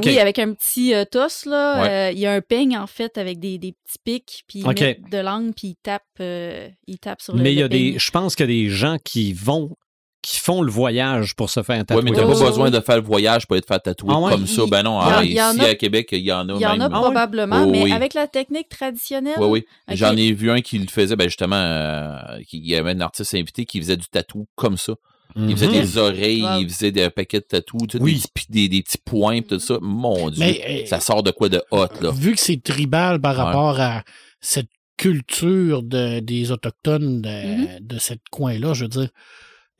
[0.03, 1.81] Oui, avec un petit euh, toss, là.
[1.81, 1.89] Ouais.
[1.89, 5.17] euh, Il y a un peigne, en fait, avec des, des petits pics, puis de
[5.19, 7.97] l'angle, puis ils tapent, euh, ils tapent sur le Mais il y a des.
[7.97, 9.77] Je pense qu'il y a des gens qui vont
[10.21, 12.03] qui font le voyage pour se faire Oui, tatouer.
[12.03, 14.31] mais t'as pas ouais, besoin de faire le voyage pour être fait tatouer Ah ouais?
[14.31, 14.63] comme ça.
[14.69, 16.61] Ben non, il y en- hein, ici a- à Québec, il y en a Il
[16.61, 16.89] y en a ouais?
[16.89, 17.91] probablement, Oh, mais oui.
[17.93, 19.37] avec la technique traditionnelle.
[19.39, 19.95] Oui, oui.
[19.95, 22.17] J'en ai vu un qui le faisait, ben justement, euh,
[22.47, 24.93] qui- il y avait un artiste invité qui faisait du tatou comme ça.
[25.37, 25.73] Il faisait Mhm.
[25.73, 26.59] des oreilles, Wow.
[26.59, 28.15] il faisait des paquets de tatous, tu sais, Oui.
[28.15, 29.77] des, petits- des, des petits points, tout ça.
[29.79, 32.11] Mon Dieu, Mais, euh, ça sort de quoi de hot, là?
[32.11, 33.43] Vu que c'est tribal par Ouais.
[33.43, 34.03] rapport à
[34.41, 34.67] cette
[34.97, 37.67] culture de, des Autochtones de, Mhm.
[37.79, 39.09] de ce coin-là, je veux dire,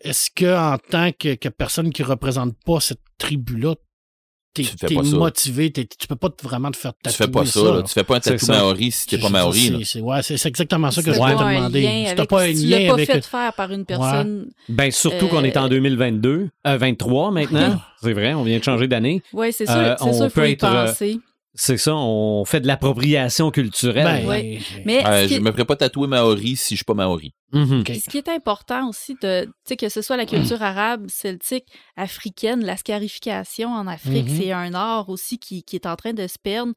[0.01, 3.75] est-ce que en tant que, que personne qui représente pas cette tribu-là,
[4.53, 7.61] t'es, Tu motivé, t'es- tu peux pas vraiment te faire Tu tatouer fais pas ça,
[7.63, 7.71] là.
[7.77, 7.83] là.
[7.83, 9.77] Tu fais pas un tatou maori si t'es pas maori, là.
[9.79, 11.33] c'est- c'est- ouais, c'est, c'est exactement ça que je Ouais.
[11.33, 11.81] voulais te demander.
[11.81, 13.11] lien Si t'as avec- pas un si tu l'as lien pas avec.
[13.11, 14.49] fait faire par une personne.
[14.69, 17.79] Ben, surtout qu'on est en Euh, 2022, euh, 23 maintenant.
[18.01, 19.21] c'est vrai, on vient de changer d'année.
[19.33, 21.19] Oui, c'est sûr, Euh, c'est on sûr, il faut peut y euh, penser.
[21.61, 24.25] C'est ça, on fait de l'appropriation culturelle.
[24.25, 27.33] Ben, Mais Euh, je est, me ferais pas tatouer maori si je suis pas maori.
[27.51, 27.83] Mhm.
[27.85, 29.45] Ce qui est important aussi, de,
[29.77, 31.65] que ce soit la culture arabe, celtique,
[31.97, 34.37] africaine, la scarification en Afrique, Mhm.
[34.39, 36.71] c'est un art aussi qui, qui est en train de se perdre.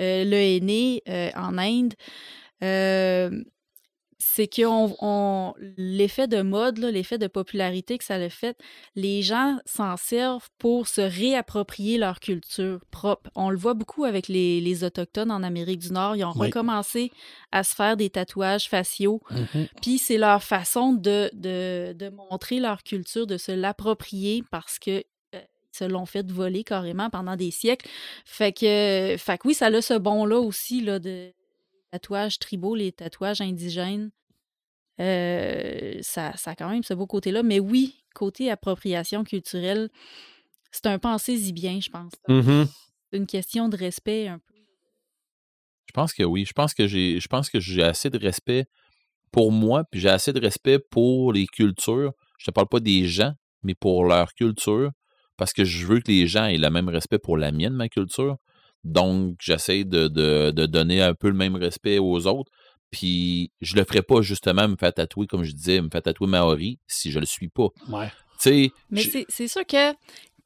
[0.00, 1.94] Euh, le henné euh, en Inde,
[2.64, 3.30] euh,
[4.26, 8.56] c'est que on, on- l'effet de mode, là, l'effet de popularité que ça a fait,
[8.96, 13.28] les gens s'en servent pour se réapproprier leur culture propre.
[13.34, 16.16] On le voit beaucoup avec les, les Autochtones en Amérique du Nord.
[16.16, 16.46] Ils ont Oui.
[16.46, 17.12] recommencé
[17.52, 19.20] à se faire des tatouages faciaux.
[19.30, 19.66] Mhm.
[19.82, 25.02] Puis c'est leur façon de, de, de montrer leur culture, de se l'approprier parce que
[25.34, 25.40] euh,
[25.72, 27.88] ils se l'ont fait voler carrément pendant des siècles.
[28.24, 31.30] Fait que, fait que oui, ça a ce bon-là aussi là, de
[31.94, 34.10] tatouages tribaux, les tatouages indigènes.
[35.00, 37.42] Euh, ça, ça a quand même ce beau côté-là.
[37.42, 39.90] Mais oui, côté appropriation culturelle,
[40.72, 42.12] c'est un pensez-y bien, je pense.
[42.28, 42.66] Mhm.
[43.10, 44.54] C'est une question de respect un peu.
[45.86, 46.44] Je pense que oui.
[46.44, 48.64] Je pense que j'ai, je pense que j'ai assez de respect
[49.30, 52.12] pour moi, puis j'ai assez de respect pour les cultures.
[52.38, 54.90] Je te parle pas des gens, mais pour leur culture,
[55.36, 57.88] parce que je veux que les gens aient le même respect pour la mienne, ma
[57.88, 58.36] culture.
[58.84, 62.50] Donc, j'essaie de, de, de donner un peu le même respect aux autres.
[62.90, 66.28] Puis, je le ferai pas justement me faire tatouer, comme je disais, me faire tatouer
[66.28, 67.68] Maori si je le suis pas.
[67.88, 68.06] Ouais.
[68.06, 69.92] Tu sais, Mais je- c'est- c'est sûr que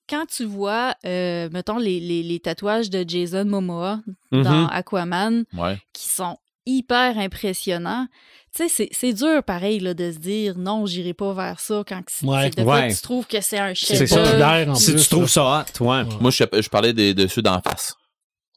[0.09, 4.01] quand tu vois, euh, mettons, les, les- les tatouages de Jason Momoa
[4.33, 4.69] dans Mhm.
[4.71, 5.79] Aquaman, ouais.
[5.93, 8.07] qui sont hyper impressionnants,
[8.55, 11.83] tu sais, c'est- c'est dur, pareil, là, de se dire non, j'irai pas vers ça
[11.87, 12.45] quand que c'est- Ouais.
[12.45, 12.95] c'est- de fois, Ouais.
[12.95, 14.23] tu trouves que c'est un C'est chef ça.
[14.23, 15.89] populaire en Si plus, tu trouves ça hot, ouais.
[15.89, 16.05] Ouais.
[16.21, 17.95] Moi, je, je parlais des- de ceux d'en face.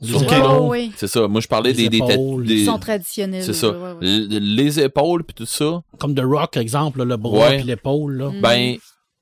[0.01, 0.91] Épaules, Oh, oui.
[0.95, 1.27] C'est ça.
[1.27, 2.45] Moi, je parlais Les des, des, épaules.
[2.45, 3.43] des- Ils sont traditionnels.
[3.43, 3.69] C'est ça.
[3.69, 4.27] ouais, ouais.
[4.39, 7.59] Les épaules puis tout ça, Comme The Rock, exemple, là, le bras Ouais.
[7.59, 8.13] et l'épaule.
[8.17, 8.29] Là.
[8.31, 8.41] Mm.
[8.41, 8.77] ben,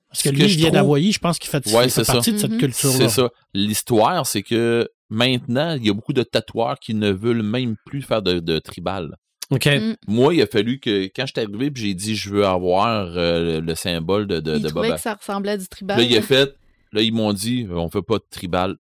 [0.09, 1.71] Parce que ce lui, que il je vient trouve- d'Hawaï, je pense qu'il fait, Ouais,
[1.71, 2.13] il fait c'est ça.
[2.13, 2.57] partie de cette Mhm.
[2.59, 2.97] culture-là.
[2.97, 3.29] c'est ça.
[3.53, 8.01] L'histoire, c'est que maintenant, il y a beaucoup de tatoueurs qui ne veulent même plus
[8.01, 9.15] faire de, de tribal.
[9.51, 9.65] OK.
[9.65, 9.95] Mm.
[10.07, 13.07] Moi, il a fallu que, quand je suis arrivé puis j'ai dit, je veux avoir
[13.17, 14.91] euh, le symbole de, de, Ils de Boba.
[14.91, 15.97] que ça ressemblait à du tribal.
[15.97, 16.53] Là, il a fait,
[16.93, 18.75] là, ils m'ont dit, on fait pas de tribal.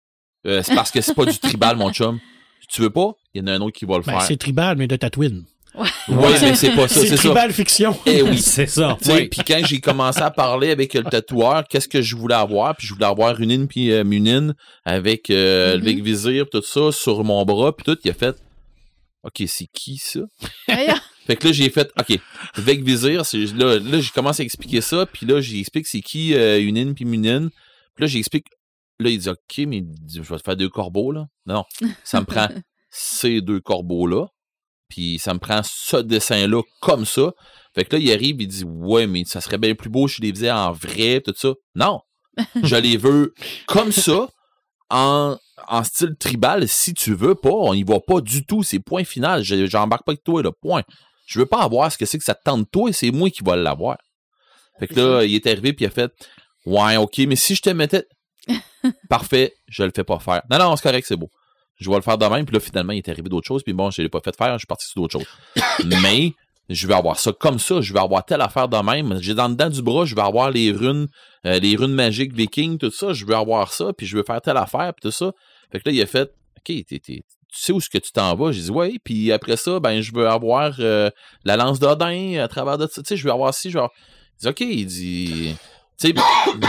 [0.47, 2.19] Euh, c'est parce que c'est pas du tribal, mon chum.
[2.69, 3.11] Tu veux pas?
[3.33, 4.21] Il y en a un autre qui va le Ben, faire.
[4.21, 5.43] c'est tribal, mais de Tatooine.
[5.75, 5.85] Oui,
[6.41, 7.15] mais c'est pas ça, C'est ça.
[7.17, 7.95] tribal fiction.
[8.05, 8.37] Eh oui.
[8.41, 8.97] C'est ça.
[8.99, 9.27] Tu sais, oui.
[9.29, 12.75] Puis quand j'ai commencé à parler avec le tatoueur, qu'est-ce que je voulais avoir?
[12.75, 15.85] Puis je voulais avoir une in puis euh, Munin avec euh, le Mhm.
[15.85, 17.97] Vic Vizir, tout ça, sur mon bras, puis tout.
[18.03, 18.35] Il a fait
[19.23, 20.21] OK, c'est qui ça?
[21.27, 22.19] Fait que là, j'ai fait OK,
[22.57, 26.59] Vizir, c'est là, là j'ai commencé à expliquer ça, puis là, j'explique c'est qui euh,
[26.59, 27.49] une in puis Munin.
[27.95, 28.45] Puis là, j'explique.
[28.99, 31.25] Là, il dit OK, mais il dit, je vais te faire deux corbeaux, là.
[31.45, 31.63] Non,
[32.03, 32.47] ça me prend
[32.89, 34.27] ces deux corbeaux-là.
[34.89, 37.31] Puis ça me prend ce dessin-là comme ça.
[37.75, 40.15] Fait que là, il arrive, il dit Ouais, mais ça serait bien plus beau si
[40.17, 41.53] je les faisais en vrai, tout ça.
[41.75, 42.01] Non.
[42.63, 43.33] Je les veux
[43.67, 44.27] comme ça,
[44.89, 45.37] en,
[45.67, 47.51] en style tribal, si tu veux pas.
[47.51, 48.63] On y va pas du tout.
[48.63, 49.43] C'est point final.
[49.43, 50.51] Je- J'embarque pas avec toi, là.
[50.59, 50.81] Point.
[51.27, 53.43] Je veux pas avoir ce que c'est que ça te tente toi, c'est moi qui
[53.43, 53.97] va l'avoir.
[54.79, 56.11] Fait que là, il est arrivé, puis il a fait
[56.65, 58.05] Ouais, ok, mais si je te mettais.
[59.09, 60.41] Parfait, je le fais pas faire.
[60.49, 61.29] Non, non, c'est correct, c'est beau.
[61.77, 63.73] Je vais le faire de même, puis là, finalement, il est arrivé d'autres choses, puis
[63.73, 65.27] bon, je l'ai pas fait faire, je suis parti sur d'autres choses.
[66.03, 66.33] Mais,
[66.69, 69.19] je vais avoir ça comme ça, je vais avoir telle affaire de même.
[69.21, 71.07] J'ai dans le dedans du bras, je vais avoir les runes,
[71.45, 74.41] euh, les runes magiques vikings, tout ça, je veux avoir ça, puis je veux faire
[74.41, 75.31] telle affaire, puis tout ça.
[75.71, 78.51] Fait que là, il a fait, OK, tu sais où est-ce que tu t'en vas?
[78.51, 81.09] J'ai dit, ouais, puis après ça, ben, je veux avoir euh,
[81.43, 83.83] la lance d'Odin à travers de ça, tu sais, je veux avoir ci, je veux
[83.83, 83.93] avoir...
[84.37, 85.55] Il dit, OK, il dit,
[85.97, 86.13] tu sais,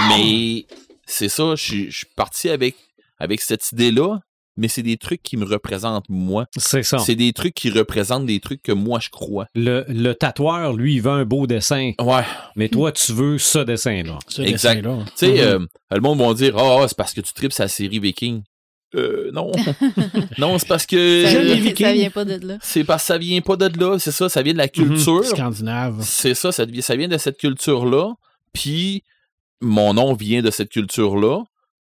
[0.09, 0.65] mais
[1.11, 2.77] c'est ça, je suis parti avec,
[3.19, 4.21] avec cette idée-là,
[4.57, 6.47] mais c'est des trucs qui me représentent moi.
[6.57, 6.99] C'est ça.
[6.99, 9.47] C'est des trucs qui représentent des trucs que moi je crois.
[9.55, 12.25] Le, le tatoueur, lui, il veut un beau dessin, Ouais.
[12.57, 14.19] mais toi, tu veux ce dessin-là.
[14.29, 14.83] Ce Exact.
[14.83, 15.05] dessin-là.
[15.07, 17.69] Tu sais, euh, le monde va dire Ah, ah, c'est parce que tu tripes sa
[17.69, 18.43] série Viking.
[18.97, 19.53] Euh, non.
[20.39, 21.25] non, c'est parce que.
[21.27, 22.59] Ça, vient, ça vient pas de là.
[22.61, 25.25] C'est parce que ça vient pas de là, c'est ça, ça vient de la culture.
[25.25, 26.01] Scandinave.
[26.03, 28.15] C'est ça, ça vient de cette culture-là.
[28.53, 29.05] Puis,
[29.61, 31.45] mon nom vient de cette culture-là.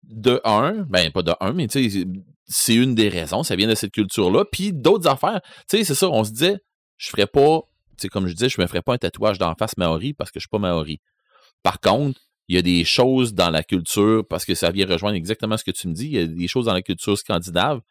[0.03, 2.05] De un, ben pas de un, mais tu sais,
[2.45, 4.43] c'est une des raisons, ça vient de cette culture-là.
[4.51, 5.39] Puis d'autres affaires,
[5.69, 6.57] tu sais, c'est ça, on se disait,
[6.97, 7.61] je ferais pas,
[7.91, 10.29] tu sais, comme je disais, je me ferais pas un tatouage d'en face maori parce
[10.29, 10.99] que je suis pas maori.
[11.63, 15.15] Par contre, il y a des choses dans la culture, parce que ça vient rejoindre
[15.15, 17.81] exactement ce que tu me dis, il y a des choses dans la culture scandinave.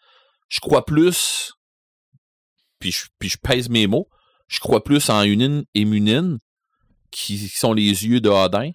[0.48, 1.54] Je crois plus,
[2.78, 4.08] puis je, puis je pèse mes mots,
[4.48, 6.38] je crois plus en Unin et Munin,
[7.10, 8.72] qui sont les yeux de Odin,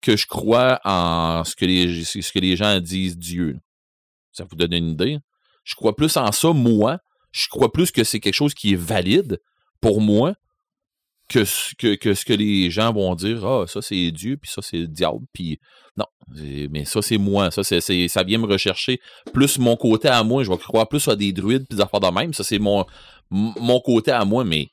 [0.00, 3.58] que je crois en ce que les, ce que les gens disent Dieu.
[4.32, 5.18] Ça vous donne une idée?
[5.64, 6.98] Je crois plus en ça, moi.
[7.32, 9.40] Je crois plus que c'est quelque chose qui est valide
[9.80, 10.34] pour moi
[11.28, 13.44] que ce que, ce que les gens vont dire.
[13.46, 15.60] Ah, ça c'est Dieu, puis ça c'est le diable, puis
[15.96, 16.06] non.
[16.70, 17.50] Mais ça c'est moi.
[17.50, 19.00] Ça, c'est, ça vient me rechercher
[19.32, 20.42] plus mon côté à moi.
[20.42, 22.32] Je vais croire plus à des druides, puis des affaires de même.
[22.32, 22.86] Ça c'est mon,
[23.84, 24.68] côté à moi, mais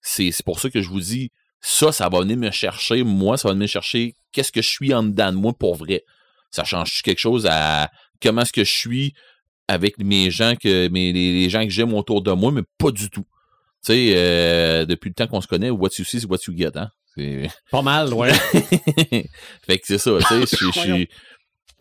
[0.00, 1.30] c'est pour ça que je vous dis,
[1.62, 4.68] ça, ça va venir me chercher, moi, ça va venir me chercher qu'est-ce que je
[4.68, 6.04] suis en dedans de moi pour vrai.
[6.50, 7.90] Ça change quelque chose à
[8.20, 9.14] comment est-ce que je suis
[9.68, 12.90] avec mes gens que mes, les, les gens que j'aime autour de moi, mais pas
[12.90, 13.24] du tout.
[13.84, 16.54] Tu sais, euh, depuis le temps qu'on se connaît, what you see, c'est what you
[16.56, 16.90] get, hein?
[17.16, 18.32] C'est- Pas mal, ouais.
[19.66, 21.08] fait que c'est ça, tu sais,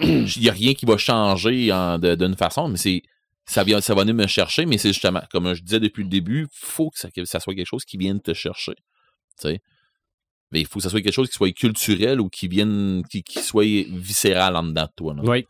[0.03, 3.01] il n'y a rien qui va changer en- d'une façon, mais c'est
[3.45, 6.09] ça, vient, ça va venir me chercher, mais c'est justement, comme je disais depuis le
[6.09, 8.73] début, faut que ça, que ça soit quelque chose qui vienne te chercher.
[9.39, 9.61] Tu sais.
[10.51, 13.23] Mais il faut que ça soit quelque chose qui soit culturel ou qui vienne, qui,
[13.23, 15.13] qui soit viscéral en dedans de toi.
[15.15, 15.21] là.
[15.23, 15.45] Oui.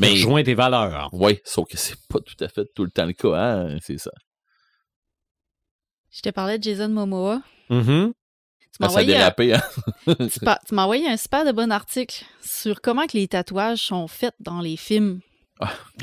[0.00, 1.12] Mais, Rejoins tes valeurs.
[1.12, 3.98] ouais, sauf que c'est pas tout à fait tout le temps le cas, hein, c'est
[3.98, 4.12] ça.
[6.10, 7.42] Je te parlais de Jason Momoa.
[7.70, 8.12] Mhm.
[8.60, 10.28] Tu m'as Ah, ça a envoyé, un- hein?
[10.32, 13.78] tu pa- tu m'as envoyé un super de bon article sur comment que les tatouages
[13.82, 15.20] sont faits dans les films.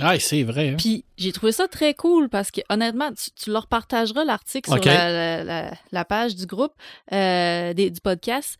[0.01, 0.69] Ah, c'est vrai.
[0.69, 0.75] hein.
[0.77, 4.81] Puis j'ai trouvé ça très cool parce que honnêtement, tu, tu leur partageras l'article sur
[4.85, 6.73] la, la- page du groupe
[7.13, 8.57] euh, des- du podcast.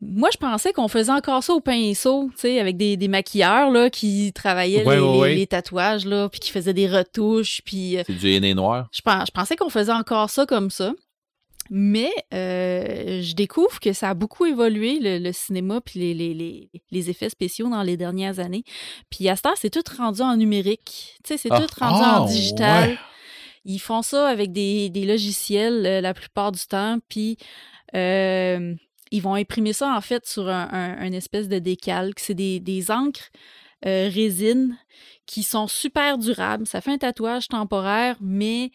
[0.00, 3.70] Moi, je pensais qu'on faisait encore ça au pinceau, tu sais, avec des, des maquilleurs
[3.70, 5.34] là, qui travaillaient Ouais, les, ouais, les- ouais.
[5.34, 8.88] les tatouages, là, puis qui faisaient des retouches, puis euh, C'est du aîné noir.
[8.92, 10.92] je, pens- je pensais qu'on faisait encore ça comme ça.
[11.70, 16.34] Mais euh, je découvre que ça a beaucoup évolué, le, le cinéma puis les, les,
[16.34, 18.64] les, les effets spéciaux dans les dernières années.
[19.10, 21.16] Puis à ce temps, c'est tout rendu en numérique.
[21.24, 21.60] Tu sais, c'est Ah.
[21.60, 22.90] tout rendu Ah, en digital.
[22.90, 22.98] ouais.
[23.64, 26.98] Ils font ça avec des, des logiciels euh, la plupart du temps.
[27.08, 27.36] Puis
[27.94, 28.74] euh,
[29.10, 32.18] ils vont imprimer ça en fait sur un, espèce de décalque.
[32.20, 33.30] C'est des, des encres
[33.86, 34.76] euh, résine
[35.26, 36.66] qui sont super durables.
[36.66, 38.70] Ça fait un tatouage temporaire, mais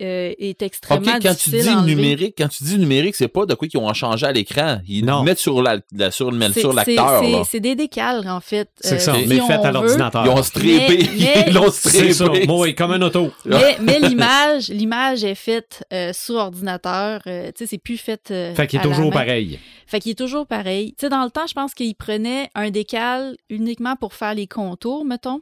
[0.00, 3.46] euh, est OK, extrêmement quand tu dis à numérique, quand tu dis numérique, c'est pas
[3.46, 4.78] de quoi qu'ils ont changé à l'écran.
[4.88, 5.22] Ils Non.
[5.22, 7.46] mettent sur la, la- sur, le- C'est- sur c'est- l'acteur.
[7.46, 8.68] c'est- des décalques, en fait.
[8.80, 10.24] C'est euh, ça, si mais fait à l'ordinateur.
[10.26, 10.42] Ils ont.
[10.62, 12.24] Mais- mais- Ils l'ont C'est ça.
[12.26, 12.46] strippé.
[12.46, 13.30] Moi, oui, comme un auto.
[13.44, 17.20] Mais, mais l'image, l'image est faite euh, sur ordinateur.
[17.26, 18.30] euh, tu sais, c'est plus fait.
[18.30, 19.58] euh, Fait qu'il est toujours pareil.
[19.86, 20.94] Fait qu'il est toujours pareil.
[20.98, 24.46] Tu sais, dans le temps, je pense qu'il prenait un décal uniquement pour faire les
[24.46, 25.40] contours, mettons.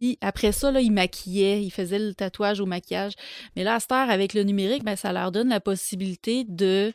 [0.00, 3.12] Puis après ça, là, ils maquillaient, ils faisaient le tatouage au maquillage.
[3.56, 6.92] Mais là, à cette heure, avec le numérique, ben, ça leur donne la possibilité de,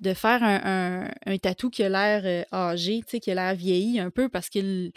[0.00, 3.34] de faire un, un, un tatou qui a l'air euh, âgé, tu sais, qui a
[3.34, 4.90] l'air vieilli un peu parce que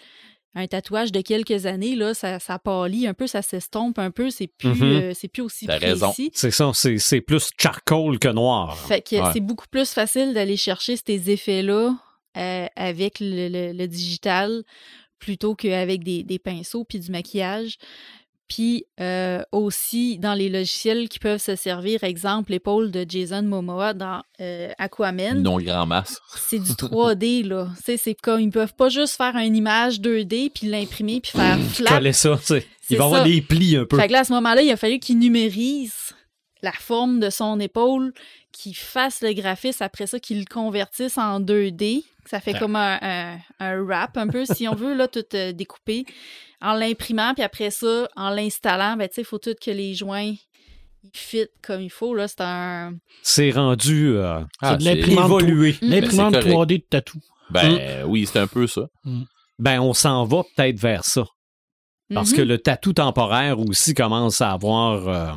[0.53, 4.29] un tatouage de quelques années, là, ça, ça pâlit un peu, ça s'estompe un peu,
[4.29, 4.83] c'est plus, Mhm.
[4.83, 5.85] euh, c'est plus aussi précis.
[5.85, 6.13] raison.
[6.33, 8.77] C'est ça, c'est c'est plus charcoal que noir.
[8.77, 9.29] Fait que Ouais.
[9.31, 11.95] c'est beaucoup plus facile d'aller chercher ces effets-là
[12.37, 14.63] euh, avec le, le- le digital
[15.21, 17.77] plutôt qu'avec des, des pinceaux puis du maquillage.
[18.49, 23.93] Puis euh, aussi dans les logiciels qui peuvent se servir, exemple l'épaule de Jason Momoa
[23.93, 25.41] dans euh, Aquaman.
[25.41, 26.19] Non grand masse.
[26.35, 27.69] C'est du 3D, là.
[27.77, 31.31] Tu sais, c'est comme, ils peuvent pas juste faire une image 2D puis l'imprimer puis
[31.31, 32.11] faire Tu flat.
[32.11, 32.67] ça, tu sais.
[32.81, 33.95] C'est Il va y avoir des plis un peu.
[33.97, 35.93] Fait que là, à ce moment-là, il a fallu qu'il numérise
[36.61, 38.13] la forme de son épaule,
[38.51, 42.03] qu'il fasse le graphisme, après ça, qu'il le convertisse en 2D.
[42.25, 42.59] Ça fait Ah.
[42.59, 46.05] comme un, un, un wrap, un peu, si on veut, là, tout euh, découpé.
[46.61, 49.95] En l'imprimant, puis après ça, en l'installant, ben, tu sais, il faut tout que les
[49.95, 50.33] joints
[51.03, 52.13] ils fit comme il faut.
[52.13, 52.93] Là, c'est un.
[53.23, 55.75] C'est rendu euh, Ah, l'imprimante évolué.
[55.81, 55.87] Mm.
[55.89, 56.55] L'imprimante Ben, correct.
[56.55, 57.19] 3D de tatou.
[57.49, 58.83] Ben oui, c'est un peu ça.
[59.57, 61.25] Ben, on s'en va peut-être vers ça.
[62.13, 65.33] Parce que le tatou temporaire aussi commence à avoir, euh,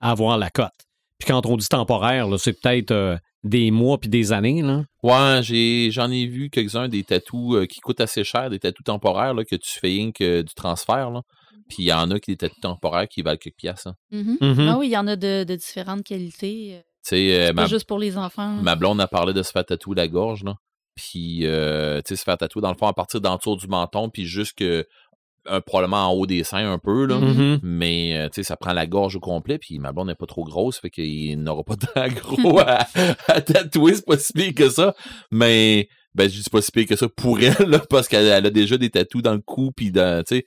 [0.00, 0.70] à avoir la cote.
[1.18, 4.60] Puis quand on dit temporaire, là, c'est peut-être euh, des mois puis des années.
[4.62, 4.84] Là.
[5.02, 8.84] Ouais, j'ai, j'en ai vu quelques-uns des tatous euh, qui coûtent assez cher, des tatous
[8.84, 11.10] temporaires là, que tu fais rien que du transfert.
[11.10, 11.22] Là.
[11.68, 13.88] Puis il y en a qui des tatous temporaires qui valent quelques piastres.
[13.88, 13.94] hein.
[14.10, 14.36] Mhm.
[14.40, 14.68] Mhm.
[14.68, 16.74] Ah oui, il y en a de, de différentes qualités.
[17.12, 18.56] euh, euh, ma, juste pour les enfants.
[18.62, 20.44] ma blonde a parlé de se faire tatouer la gorge.
[20.44, 20.54] Là.
[20.96, 24.08] Puis, euh, tu sais, se faire tatouer dans le fond à partir d'entour du menton,
[24.10, 24.64] puis jusque
[25.48, 27.06] un, probablement en haut des seins un peu.
[27.06, 27.18] Là.
[27.18, 27.28] Mhm.
[27.28, 27.60] Mhm.
[27.62, 30.26] Mais, euh, tu sais, ça prend la gorge au complet, puis ma blonde n'est pas
[30.26, 32.86] trop grosse, fait qu'il n'aura pas tant gros à,
[33.28, 34.94] à tatouer, c'est pas si pire que ça.
[35.30, 38.46] Mais, ben, je dis pas si pire que ça pour elle, là, parce qu'elle elle
[38.46, 40.44] a déjà des tatous dans le cou, puis dans, tu sais.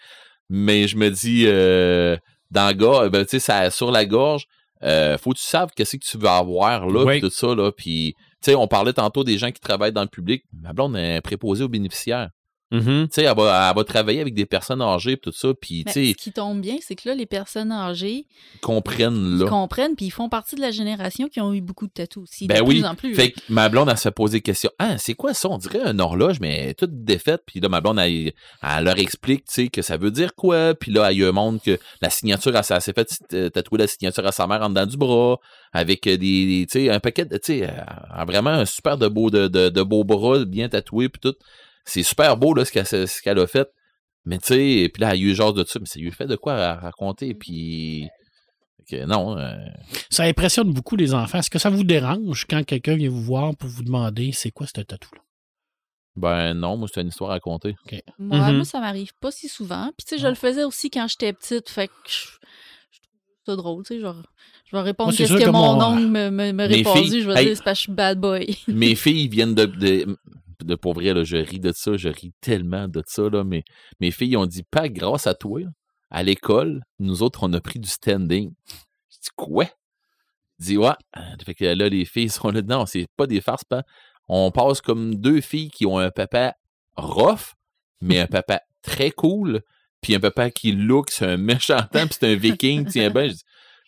[0.50, 2.18] Mais je me dis, euh,
[2.52, 4.46] dans la gorge, ben, tu sais, sur la gorge,
[4.84, 7.22] euh, faut que tu saves qu'est-ce que tu veux avoir, là, Oui.
[7.22, 8.14] tout ça, là, puis...
[8.42, 10.44] Tu sais, on parlait tantôt des gens qui travaillent dans le public.
[10.54, 12.30] Ma blonde est préposée aux bénéficiaires.
[12.72, 13.08] Mhm.
[13.08, 16.14] Tu sais, elle va, elle va travailler avec des personnes âgées, tout ça, puis, sais,
[16.18, 19.50] ce qui tombe bien, c'est que là, les personnes âgées ils comprennent, ils là.
[19.50, 22.46] comprennent, puis ils font partie de la génération qui ont eu beaucoup de tatous aussi.
[22.48, 22.80] Ben de oui.
[22.80, 23.16] plus en plus.
[23.16, 24.70] Fait que ma blonde, elle se poser des questions.
[24.78, 25.50] Ah, c'est quoi ça?
[25.50, 27.42] On dirait un horloge, mais toute défaite.
[27.46, 30.76] Puis là, ma blonde, elle, elle leur explique, tu sais, que ça veut dire quoi.
[30.76, 33.80] Puis là, elle lui montre que la signature, elle, s'est- elle s'est fait euh, tatouer
[33.80, 35.38] la signature à sa mère en dedans du bras,
[35.74, 38.98] avec euh, des, des- tu sais, un paquet de, tu sais, euh, vraiment un super
[38.98, 41.36] de beau, de, de, de beaux bras, bien tatoués, puis tout.
[41.90, 43.68] C'est super beau, là, ce qu'elle, ce qu'elle a fait.
[44.26, 45.80] Mais tu sais, puis là, elle a eu genre de ça.
[45.80, 48.08] Mais ça lui fait de quoi à raconter, puis...
[48.88, 49.54] Fait que non, euh,
[50.10, 51.40] Ça impressionne beaucoup les enfants.
[51.40, 54.68] Est-ce que ça vous dérange quand quelqu'un vient vous voir pour vous demander c'est quoi
[54.68, 55.22] ce tatou-là?
[56.16, 57.76] ben non, moi, c'est une histoire à raconter.
[58.18, 58.56] Moi, Mhm.
[58.58, 59.90] moi, ça m'arrive pas si souvent.
[59.98, 61.70] Puis, tu sais, je le faisais aussi quand j'étais petite.
[61.70, 62.28] Fait que je,
[62.92, 64.02] je trouve ça drôle, tu sais.
[64.02, 64.22] Genre,
[64.66, 67.00] je vais répondre c'est qu'est-ce que que mon oncle me, me, me Mes répondu.
[67.10, 67.46] filles- je vais hey.
[67.48, 68.58] dire, c'est parce que je suis bad boy.
[68.68, 70.18] mes filles viennent de, de,
[70.64, 73.64] de pour vrai, là, je ris de ça, je ris tellement de ça, là, mais
[74.00, 75.62] mes filles ont dit, pas grâce à toi,
[76.10, 78.52] à l'école, nous autres, on a pris du standing.
[79.10, 79.66] Je dis, quoi?
[80.60, 80.94] Je dis, ouais.
[81.60, 83.84] Là, les filles sont là, non, c'est pas des farces, pas.
[84.28, 86.54] On passe comme deux filles qui ont un papa
[86.96, 87.54] rough,
[88.02, 89.62] mais un papa très cool,
[90.02, 93.30] puis un papa qui look, c'est un méchant temps, puis c'est un viking, tiens ben.
[93.30, 93.42] Je dis-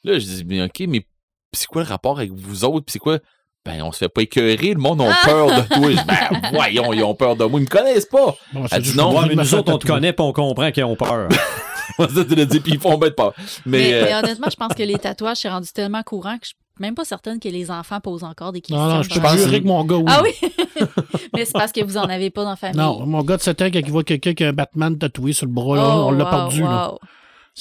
[0.03, 1.05] là, je dis, ok, mais
[1.53, 3.19] c'est quoi le rapport avec vous autres, puis c'est quoi?
[3.63, 6.03] Ben, on se fait pas écœurer, le monde a peur de toi.
[6.07, 8.35] Ben, voyons, ils ont peur de moi, ils me connaissent pas.
[8.53, 10.83] Bon, Elle juste dit non, mais nous autres, on te connaît et on comprend qu'ils
[10.83, 11.29] ont peur.
[11.99, 13.33] ça, tu l'as dit, puis ils font bien de peur.
[13.67, 16.45] Mais, Mais, euh, mais honnêtement, je pense que les tatouages, c'est rendu tellement courant que
[16.45, 18.77] je suis même pas certaine que les enfants posent encore des questions.
[18.83, 20.05] Non, non, je pense- que mon gars, oui.
[20.07, 20.49] Ah oui?
[21.35, 22.77] mais c'est parce que vous en avez pas dans la famille.
[22.77, 25.33] Non, mon gars de 7 ans, quand il voit quelqu'un qui a un Batman tatoué
[25.33, 26.61] sur le bras, là, Oh, on l'a wow, perdu.
[26.63, 26.93] là.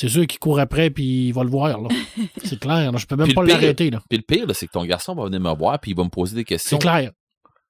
[0.01, 1.79] C'est sûr qu'il court après puis il va le voir.
[1.81, 1.89] là.
[2.45, 2.91] C'est clair.
[2.91, 2.99] là.
[2.99, 3.91] Je peux même Puis pas l'arrêter.
[3.91, 4.01] là.
[4.09, 6.09] puis le pire, c'est que ton garçon va venir me voir, puis il va me
[6.09, 6.79] poser des C'est questions.
[6.79, 7.11] clair.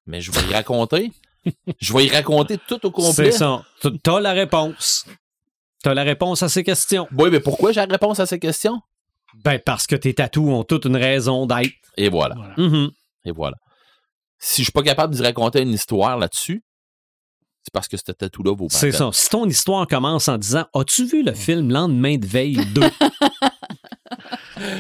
[0.07, 1.11] Mais je vais y raconter.
[1.81, 3.13] je vais y raconter tout au complet.
[3.13, 3.65] C'est ça.
[3.81, 5.07] Tu- T'as la réponse.
[5.83, 7.09] T'as la réponse à ces questions.
[7.17, 8.81] Oui, mais pourquoi j'ai la réponse à ces questions?
[9.45, 11.73] Ben, parce que tes tatous ont toute une raison d'être.
[11.97, 12.35] Et voilà.
[12.37, 12.55] Voilà.
[12.59, 12.91] Mhm.
[13.25, 13.57] Et voilà.
[14.39, 16.63] Si je suis pas capable de raconter une histoire là-dessus,
[17.63, 19.11] c'est parce que ce tatou-là vaut pas C'est ça.
[19.13, 22.81] Si ton histoire commence en disant As-tu vu le film Lendemain de veille 2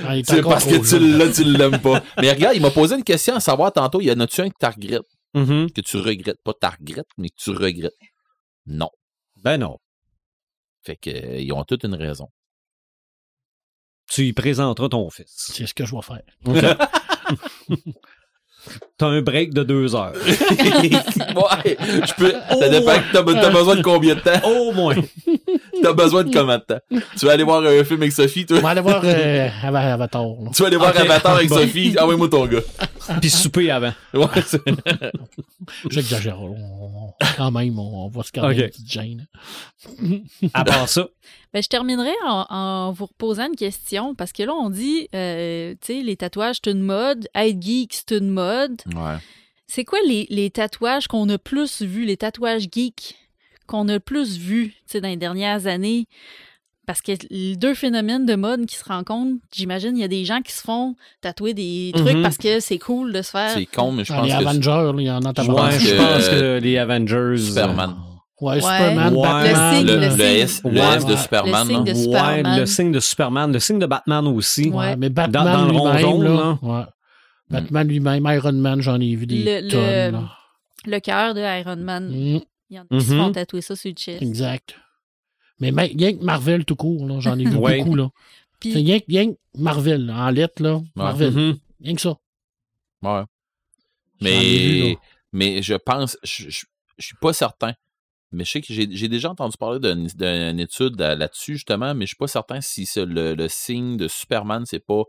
[0.06, 2.02] Ah, il est C'est parce que tu l'as, tu l'aimes pas.
[2.20, 4.56] Mais regarde, il m'a posé une question à savoir tantôt, y en a-tu un que
[4.58, 5.02] tu regrettes?
[5.34, 5.70] Mhm.
[5.70, 6.42] Que tu regrettes.
[6.42, 7.94] Pas tu regrettes, mais que tu regrettes.
[8.66, 8.90] Non.
[9.36, 9.78] Ben non.
[10.82, 12.28] Fait que, euh, ont toute une raison.
[14.10, 15.32] Tu y présenteras ton fils.
[15.54, 16.22] C'est ce que je vais faire.
[18.98, 20.12] t'as un break de deux heures.
[20.26, 22.32] ouais, je peux.
[22.32, 22.92] Ça dépend.
[22.94, 24.48] que T'as, t'as besoin de combien de temps?
[24.48, 24.94] Au moins.
[25.82, 26.78] T'as besoin de combien de temps?
[27.18, 28.58] Tu vas aller voir un film avec Sophie, toi?
[28.58, 30.22] On va aller voir euh, Ava- Avatar.
[30.22, 30.50] là.
[30.54, 30.94] Tu vas aller voir.
[30.94, 31.56] Avatar avec Bon.
[31.56, 31.96] Sophie?
[31.98, 32.58] Envoie-moi ton gars.
[33.20, 33.92] Puis souper avant.
[34.12, 34.60] Ouais, c'est-
[35.90, 36.38] J'exagère.
[36.42, 38.60] On- Quand même, on, va se garder Ok.
[38.62, 39.26] une petite gêne.
[40.52, 41.06] À part ça.
[41.52, 45.74] Ben, je terminerai en, en vous reposant une question parce que là, on dit, euh,
[45.80, 47.26] tu sais, les tatouages, c'est une mode.
[47.34, 48.80] Être geek, c'est une mode.
[48.94, 49.16] ouais.
[49.66, 53.16] C'est quoi les, les tatouages qu'on a plus vus, les tatouages geeks
[53.66, 56.06] qu'on a plus vus, tu sais, dans les dernières années?
[56.86, 60.24] Parce que les deux phénomènes de mode qui se rencontrent, j'imagine, il y a des
[60.24, 62.22] gens qui se font tatouer des trucs Mhm.
[62.22, 63.50] parce que c'est cool de se faire.
[63.54, 65.28] C'est con, mais je Ah, pense les que Avengers, là, il y en a.
[65.28, 67.36] Ouais, je pense que les Avengers.
[67.38, 67.94] Superman.
[68.40, 68.60] Ouais, Ouais.
[68.60, 69.22] Superman, Ouais.
[69.22, 69.50] Batman.
[69.52, 70.20] Le signe, Le, le le signe.
[70.20, 71.16] S, le Ouais, S de.
[71.16, 72.58] Superman, Le signe de Ouais, Superman.
[72.60, 74.70] le signe de Superman, le signe de Batman aussi.
[74.70, 74.96] Ouais.
[74.96, 76.58] Mais Batman Dans- dans le rond là, là.
[76.62, 76.84] ouais.
[77.50, 79.68] Batman lui-même, Iron Man, j'en ai vu des Le- le-
[80.12, 80.28] tonnes.
[80.86, 82.08] Le cœur de Iron Man.
[82.08, 83.18] Mm, Il y en a qui se Mhm.
[83.20, 84.22] font tatouer ça sur le chest.
[84.22, 84.76] exact.
[85.58, 87.78] Mais ma- rien que Marvel tout court, là, j'en ai vu Ouais.
[87.78, 87.96] beaucoup.
[87.96, 88.08] Là.
[88.60, 91.32] Puis- C'est rien, que- Marvel, là, en lettres, là, Marvel.
[91.32, 91.56] Mhm.
[91.82, 92.14] Rien que ça.
[93.02, 93.20] Ouais.
[93.20, 93.26] Vu,
[94.22, 94.96] Mais,
[95.32, 96.64] mais je pense, je, je,
[96.98, 97.72] je suis pas certain.
[98.32, 102.10] Mais je sais que j'ai déjà entendu parler d'une étude là- là-dessus, justement, mais je
[102.10, 105.02] suis pas certain si le, le signe de Superman, c'est pas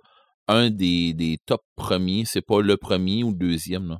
[0.47, 3.89] un des, des top premiers, c'est pas le premier ou le deuxième.
[3.89, 3.99] Là.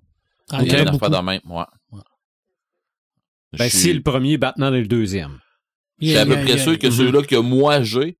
[0.51, 1.63] Ah, Il il y a de même, ouais.
[1.91, 2.01] Ouais.
[3.57, 5.39] Ben, si le premier, Batman est le deuxième.
[5.99, 6.93] je suis à peu près sûr que Mhm.
[6.93, 8.17] ceux-là que moi j'ai,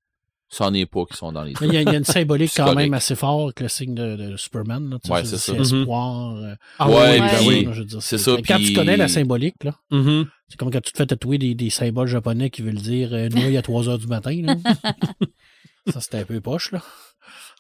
[0.54, 2.04] c'en est pas qui sont dans les Mais il y, a, il y a une
[2.20, 4.90] symbolique quand même assez forte que le signe de, de Superman.
[4.90, 5.54] Là, Ouais, c'est ça.
[5.54, 5.62] Mhm.
[5.62, 6.36] espoir.
[6.36, 7.66] euh, Ah Ouais, oui, ben oui.
[7.66, 10.28] là, je veux dire, C'est ça, Quand tu connais la symbolique, là, Mhm.
[10.50, 13.30] c'est comme quand tu te fais tatouer des, des symboles japonais qui veulent dire euh,
[13.30, 14.42] nouilles à 3 heures du matin.
[14.44, 14.56] Là.
[15.94, 16.82] ça, c'était un peu poche, là.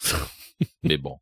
[0.83, 1.17] Mais bon.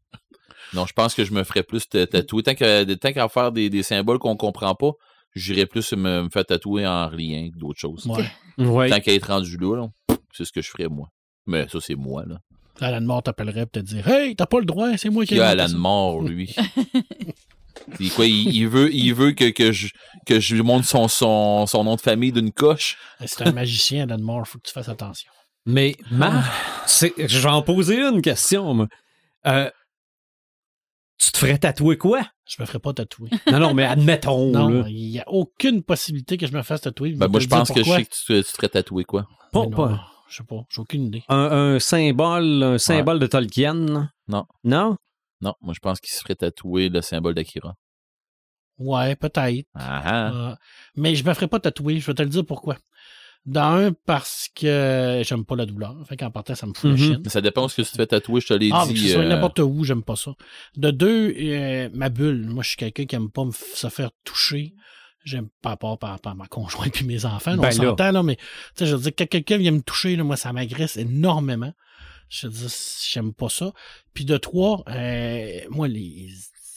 [0.73, 2.43] Non, je pense que je me ferais plus ta- tatouer.
[2.43, 4.91] Tant qu'à tant qu'à faire des, des symboles qu'on comprend pas,
[5.35, 8.05] j'irais plus me, me faire tatouer en rien que d'autres choses.
[8.05, 8.25] Ouais.
[8.65, 8.89] Ouais.
[8.89, 9.87] Tant qu'à être rendu là, là,
[10.33, 11.07] c'est ce que je ferais, moi.
[11.47, 12.39] Mais ça, c'est moi, là.
[12.81, 15.37] Alan Moore t'appellerait pour te dire Hey, t'as pas le droit, c'est moi qui Il
[15.37, 15.77] ai y a inventé Alan.
[15.79, 16.55] Mort, lui.
[17.97, 19.87] C'est quoi, il, il veut, il veut que, que, je,
[20.25, 22.97] que je lui montre son, son, son nom de famille d'une coche?
[23.25, 25.31] C'est un magicien, Alan Moore, faut que tu fasses attention.
[25.65, 26.45] Mais, Marc,
[27.17, 28.87] je vais en poser une question, moi.
[29.47, 29.69] Euh,
[31.17, 32.21] tu te ferais tatouer quoi?
[32.47, 33.29] Je me ferais pas tatouer.
[33.51, 37.13] Non, non, mais admettons, non, il n'y a aucune possibilité que je me fasse tatouer.
[37.13, 39.27] Ben, moi, je pense que je sais que tu, te- tu te ferais tatouer quoi.
[39.51, 41.23] Pas, pas- Je sais pas, j'ai aucune idée.
[41.27, 41.37] un,
[41.75, 43.73] un symbole, un symbole de Tolkien?
[44.27, 44.45] Non.
[44.63, 44.95] Non?
[45.41, 47.75] Non, moi, je pense qu'il se ferait tatouer le symbole d'Akira.
[48.77, 49.67] Ouais, peut-être.
[49.75, 50.31] Ah, ah.
[50.51, 50.55] Euh,
[50.95, 52.77] mais je me ferais pas tatouer, je vais te le dire pourquoi.
[53.45, 55.95] Dans un, parce que j'aime pas la douleur.
[56.07, 56.91] Fait qu'en partant, ça me fout Mhm.
[56.91, 57.21] la chienne.
[57.23, 59.09] Mais ça dépend de ce que tu te fais tatouer, je te l'ai Ah, dit.
[59.09, 60.31] soit euh, n'importe où, j'aime pas ça.
[60.75, 62.45] De deux, euh, ma bulle.
[62.47, 64.73] Moi, je suis quelqu'un qui aime pas me se faire toucher.
[65.25, 67.55] J'aime pas par, par, par ma conjointe puis mes enfants.
[67.57, 68.43] Ben on s'entend, là, mais tu
[68.75, 71.73] sais, je veux dire, quand quelqu'un vient me toucher, là, moi, ça m'agresse énormément.
[72.29, 72.69] Je veux dire,
[73.11, 73.73] j'aime pas ça.
[74.13, 76.29] Puis de trois, euh, moi, les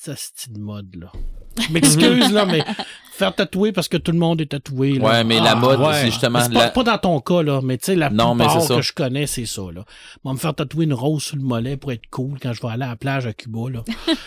[0.09, 1.13] de mode, là.
[1.61, 2.65] Je m'excuse, là, mais
[3.13, 4.95] faire tatouer parce que tout le monde est tatoué.
[4.99, 5.05] Là.
[5.07, 5.95] Ouais, mais la Ah, mode, ouais.
[5.95, 6.41] c'est justement.
[6.43, 8.67] c'est pas, la- pas dans ton cas, là, mais tu sais, la Non, mais plupart
[8.69, 9.85] que je connais, c'est ça, là.
[10.25, 12.69] Moi, me faire tatouer une rose sur le mollet pour être cool quand je vais
[12.69, 13.85] aller à la plage à Cuba, là.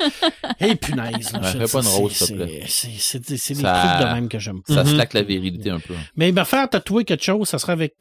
[0.59, 1.39] Et punaise, là.
[1.39, 2.63] Ouais, je fais te pas une rose, c'est- s'il te plaît.
[2.67, 4.73] C'est c'est- c'est- c'est des Ça- trucs de même que j'aime pas.
[4.73, 5.95] Ça slack la virilité un peu.
[6.15, 7.95] Mais me faire tatouer quelque chose, ça serait avec.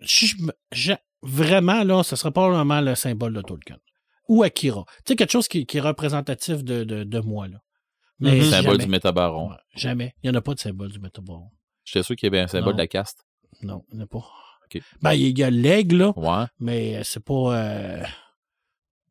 [0.00, 0.26] je
[0.72, 3.76] je- Vraiment, là, ça serait probablement le symbole de Tolkien.
[4.28, 4.84] Ou Akira.
[5.04, 7.58] Tu sais, quelque chose qui, qui est représentatif de, de, de moi, là.
[8.20, 8.50] Mais Le Mhm.
[8.50, 8.84] symbole jamais.
[8.84, 9.50] du métabaron.
[9.50, 10.14] Ouais, jamais.
[10.22, 11.50] Il n'y en a pas de symbole du métabaron.
[11.84, 12.76] J'étais sûr qu'il y avait un symbole Non.
[12.76, 13.24] de la caste.
[13.62, 14.24] Non, il n'y en a pas.
[15.00, 16.44] Ben, il y a l'aigle, là, Ouais.
[16.60, 17.56] mais c'est pas.
[17.56, 18.04] euh,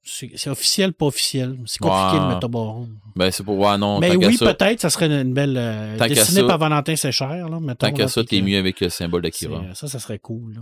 [0.09, 1.57] C'est c'est officiel, pas officiel.
[1.65, 2.27] C'est compliqué, Ouais.
[2.29, 2.89] le métabaron.
[3.15, 3.57] Ben, c'est pour.
[3.57, 3.99] Ouais, non.
[3.99, 5.57] Mais oui, ça, peut-être, ça serait une belle.
[5.57, 7.59] euh, dessinée ça- par Valentin Sécher, là.
[7.59, 9.55] mettons, Tant qu'à ça, t'es mieux avec le symbole d'Akira.
[9.63, 10.61] euh, Ça, ça serait cool, là.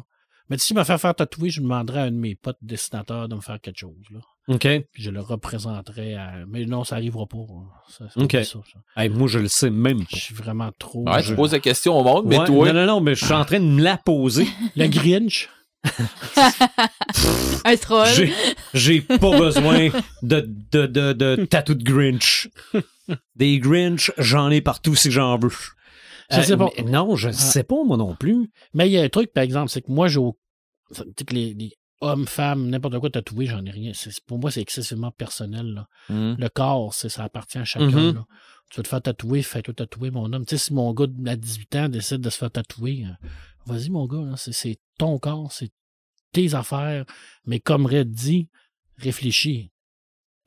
[0.49, 3.27] Mais si je me fais faire tatouer, je demanderais à un de mes potes dessinateurs
[3.27, 4.19] de me faire quelque chose, là.
[4.47, 4.61] OK.
[4.91, 6.33] Puis je le représenterais à...
[6.47, 7.37] Mais non, ça arrivera pas.
[7.37, 7.65] hein.
[7.89, 8.31] Ça, OK.
[8.31, 9.01] pas ça, ça.
[9.01, 10.17] Hey, moi, je le sais même Je pas.
[10.17, 11.03] suis vraiment trop...
[11.09, 12.67] Ouais, je- tu poses la question au monde, mais Ouais, toi.
[12.71, 14.47] Non, non, non, mais je suis en train de me la poser.
[14.75, 15.49] Le Grinch.
[17.65, 18.07] Un troll.
[18.15, 18.33] J'ai,
[18.73, 19.89] j'ai pas besoin
[20.21, 20.41] de,
[20.71, 22.49] de, de, de tatou de Grinch.
[23.35, 25.49] Des Grinch, j'en ai partout si j'en veux.
[26.31, 26.69] Je sais pas.
[26.77, 28.49] mais non, je sais pas, moi non plus.
[28.73, 30.19] Mais il y a un truc, par exemple, c'est que moi, j'ai...
[30.19, 30.37] au-
[30.93, 33.91] Tu sais que les, les hommes, femmes, n'importe quoi tatoué, j'en ai rien.
[34.27, 35.87] Pour moi, c'est excessivement personnel, là.
[36.09, 36.35] Hum.
[36.37, 37.85] Le corps, c'est, ça appartient à chacun.
[37.87, 38.15] Mhm.
[38.15, 38.25] là.
[38.69, 40.45] Tu veux te faire tatouer, fais-toi tatouer, mon homme.
[40.45, 43.27] Tu sais, si mon gars à 18 ans décide de se faire tatouer, euh,
[43.67, 45.71] vas-y, mon gars, c'est, c'est ton corps, c'est
[46.31, 47.05] tes affaires.
[47.45, 48.49] Mais comme Red dit,
[48.97, 49.71] réfléchis.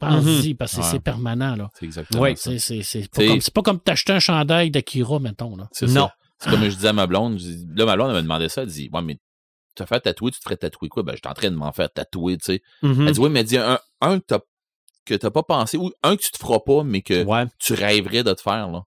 [0.01, 0.87] Pense-y, parce que Ouais.
[0.87, 1.71] c'est permanent, là.
[1.75, 2.35] C'est exactement Ouais.
[2.37, 5.69] C'est, c'est, c'est pas comme, c'est pas comme t'acheter un chandail d'Akira, mettons, là.
[5.73, 6.07] C'est Non.
[6.07, 6.15] ça.
[6.39, 7.39] C'est comme je disais à ma blonde.
[7.39, 8.63] je dis- Là, ma blonde, elle me demandait ça.
[8.63, 9.19] Elle dit Ouais, mais
[9.79, 11.03] te fait tatouer, tu te ferais tatouer quoi?
[11.03, 12.63] Ben, je suis en train de m'en faire tatouer, tu sais.
[12.83, 13.09] Mhm.
[13.09, 14.21] Elle dit Oui, mais elle dit un, un
[15.05, 17.45] que t'as pas pensé, ou un que tu te feras pas, mais que Ouais.
[17.59, 18.83] tu rêverais de te faire, là.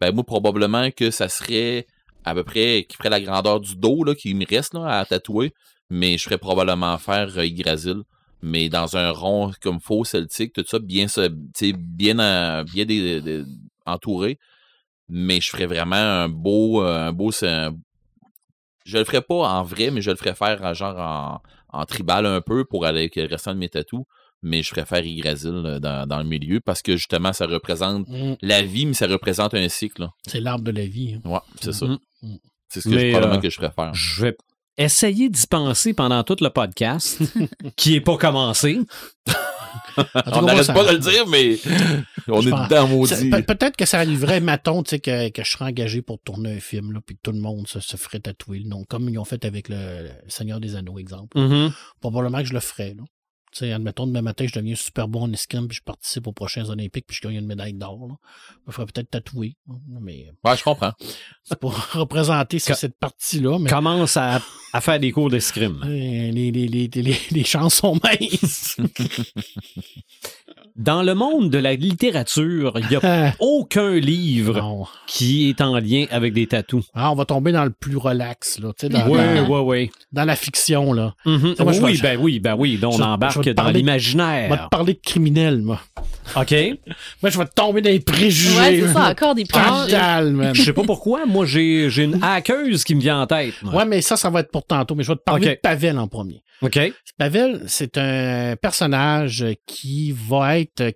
[0.00, 1.86] Ben, moi, probablement que ça serait
[2.24, 5.04] à peu près, qui ferait la grandeur du dos, là, qui me reste, là, à
[5.04, 5.52] tatouer.
[5.90, 8.02] Mais je ferais probablement faire euh, Yggdrasil.
[8.42, 12.64] Mais dans un rond comme faux celtique, tout ça, bien, se- tu sais, bien, euh,
[12.64, 13.44] bien dé-
[13.86, 14.38] entouré.
[15.08, 17.74] Mais je ferais vraiment un beau, euh, un beau, un-
[18.86, 21.84] je le ferais pas en vrai, mais je le ferais faire euh, genre en, en
[21.84, 24.04] tribal un peu pour aller avec le restant de mes tatous.
[24.42, 28.06] Mais je ferais faire Yggdrasil euh, dans, dans le milieu parce que justement, ça représente
[28.08, 28.34] Mm.
[28.42, 30.06] la vie, mais ça représente un cycle.
[30.26, 31.14] C'est l'arbre de la vie.
[31.24, 31.28] hein.
[31.28, 31.86] Ouais, c'est ça.
[31.86, 31.98] Mhm.
[32.68, 33.94] C'est ce que Mais, je, probablement euh, que je faire.
[33.94, 34.36] Je vais
[34.76, 37.22] essayer d'y penser pendant tout le podcast,
[37.76, 38.78] qui est pas commencé.
[40.26, 41.58] On n'arrête pas de le dire, mais
[42.28, 43.30] on Je est pense- dedans, maudit.
[43.30, 46.56] pe- peut-être que ça arriverait, mettons, tu sais, que, que je serais engagé pour tourner
[46.56, 49.08] un film, là, puis que tout le monde se, se ferait tatouer le nom, comme
[49.08, 51.38] ils ont fait avec le, le Seigneur des Anneaux, exemple.
[51.38, 51.72] Mhm.
[52.00, 53.02] Probablement que je le ferais, là.
[53.58, 56.68] Sais, admettons, demain matin, je deviens super bon en escrime, puis je participe aux prochains
[56.68, 58.14] Olympiques, puis je gagne une médaille d'or, là.
[58.50, 60.92] Je me ferais peut-être tatouer, hein, mais Ouais, je comprends.
[61.42, 64.42] c'est pour représenter cette partie-là, mais Commence à,
[64.74, 65.80] à faire des cours d'escrime.
[65.86, 68.76] euh, les, les, les, les, les chances sont minces.
[70.76, 74.84] Dans le monde de la littérature, il n'y a Ah, aucun livre non.
[75.06, 76.84] qui est en lien avec des tatous.
[76.94, 79.60] Ah, on va tomber dans le plus relax, là, tu sais, dans, Oui, dans, oui,
[79.64, 79.90] oui.
[80.12, 81.14] dans la fiction, là.
[81.24, 81.38] Moi,
[81.72, 82.76] je oui, vais- ben oui, ben oui.
[82.76, 84.64] Donc, on embarque dans parler- On va l'imaginaire.
[84.64, 85.80] te parler de criminel, moi.
[86.34, 86.52] OK.
[87.22, 88.58] Moi, je vais te tomber dans les préjugés.
[88.58, 89.84] Ouais, c'est ça, encore des préjugés.
[89.84, 90.54] Total, man.
[90.54, 93.54] Je sais pas pourquoi, moi, j'ai j'ai une hackeuse qui me vient en tête.
[93.62, 93.74] moi.
[93.74, 94.94] Ouais, mais ça, ça va être pour tantôt.
[94.94, 96.42] Mais je vais te parler de Pavel en premier.
[96.62, 96.78] OK.
[97.18, 100.94] Pavel, c'est un personnage qui va être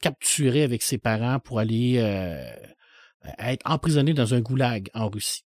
[0.00, 2.42] capturé avec ses parents pour aller euh,
[3.38, 5.44] être emprisonné dans un goulag en Russie.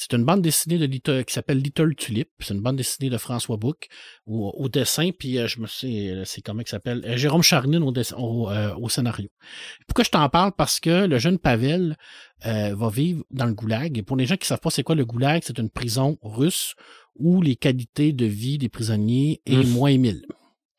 [0.00, 2.28] C'est une bande dessinée de Little- qui s'appelle Little Tulip.
[2.38, 3.88] C'est une bande dessinée de François Bouc
[4.26, 7.42] au, au dessin, puis euh, je me sais, euh, c'est comment il s'appelle, Euh, Jérôme
[7.42, 9.28] Charnine au, dessin- au, euh, au scénario.
[9.88, 10.52] Pourquoi je t'en parle?
[10.56, 11.96] Parce que le jeune Pavel
[12.46, 13.98] euh, va vivre dans le goulag.
[13.98, 16.76] Et pour les gens qui savent pas c'est quoi le goulag, c'est une prison russe
[17.16, 20.22] où les qualités de vie des prisonniers est moins 1000.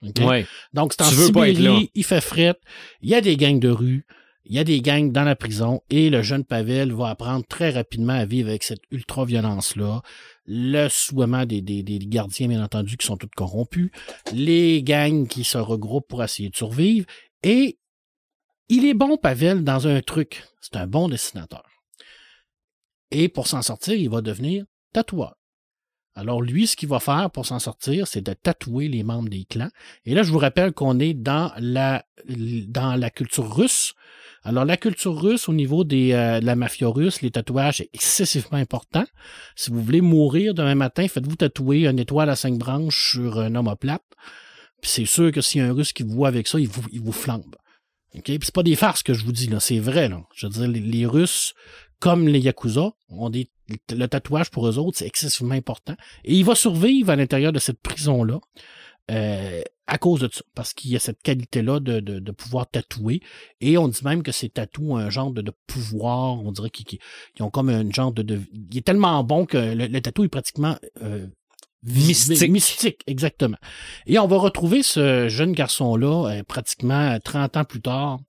[0.07, 0.19] OK?
[0.25, 0.45] Ouais.
[0.71, 1.11] Donc, c'est en.
[1.51, 2.55] Sibérie, il fait fret,
[3.01, 4.05] il y a des gangs de rue,
[4.45, 7.69] il y a des gangs dans la prison, et le jeune Pavel va apprendre très
[7.69, 10.01] rapidement à vivre avec cette ultra-violence-là,
[10.45, 13.91] le souhaitement des, des, des gardiens, bien entendu, qui sont tous corrompus,
[14.33, 17.05] les gangs qui se regroupent pour essayer de survivre,
[17.43, 17.77] et
[18.69, 20.43] il est bon, Pavel, dans un truc.
[20.61, 21.63] C'est un bon dessinateur.
[23.09, 25.38] Et pour s'en sortir, il va devenir tatoueur.
[26.15, 29.45] Alors lui, ce qu'il va faire pour s'en sortir, c'est de tatouer les membres des
[29.45, 29.69] clans.
[30.05, 33.93] Et là, je vous rappelle qu'on est dans la, dans la culture russe.
[34.43, 37.89] Alors la culture russe, au niveau des, euh, de la mafia russe, les tatouages est
[37.93, 39.05] excessivement important.
[39.55, 43.55] Si vous voulez mourir demain matin, faites-vous tatouer une étoile à cinq branches sur un
[43.55, 44.03] omoplate.
[44.81, 46.67] Puis c'est sûr que s'il y a un russe qui vous voit avec ça, il
[46.67, 47.55] vous, il vous flambe.
[48.15, 48.23] OK?
[48.23, 49.59] Puis c'est pas des farces que je vous dis, là.
[49.59, 50.21] C'est vrai, là.
[50.35, 51.53] Je veux dire, les, les Russes,
[51.99, 53.49] comme les Yakuza, ont des,
[53.91, 55.95] le tatouage pour eux autres, c'est excessivement important.
[56.23, 58.39] Et il va survivre à l'intérieur de cette prison-là.
[59.11, 62.69] euh, à cause de ça, parce qu'il y a cette qualité-là de, de, de pouvoir
[62.69, 63.21] tatouer.
[63.59, 66.69] Et on dit même que ces tatous ont un genre de, de pouvoir, on dirait
[66.69, 66.99] qu'ils
[67.37, 68.39] ils ont comme un genre de, de...
[68.71, 71.25] Il est tellement bon que le, le tatou est pratiquement euh,
[71.81, 72.51] Mystique.
[72.51, 73.57] Mystique, exactement.
[74.05, 78.19] Et on va retrouver ce jeune garçon-là euh, pratiquement 30 ans plus tard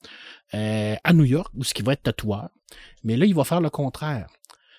[0.54, 2.50] euh, à New York, où ce qui va être tatoueur.
[3.04, 4.28] Mais là, il va faire le contraire.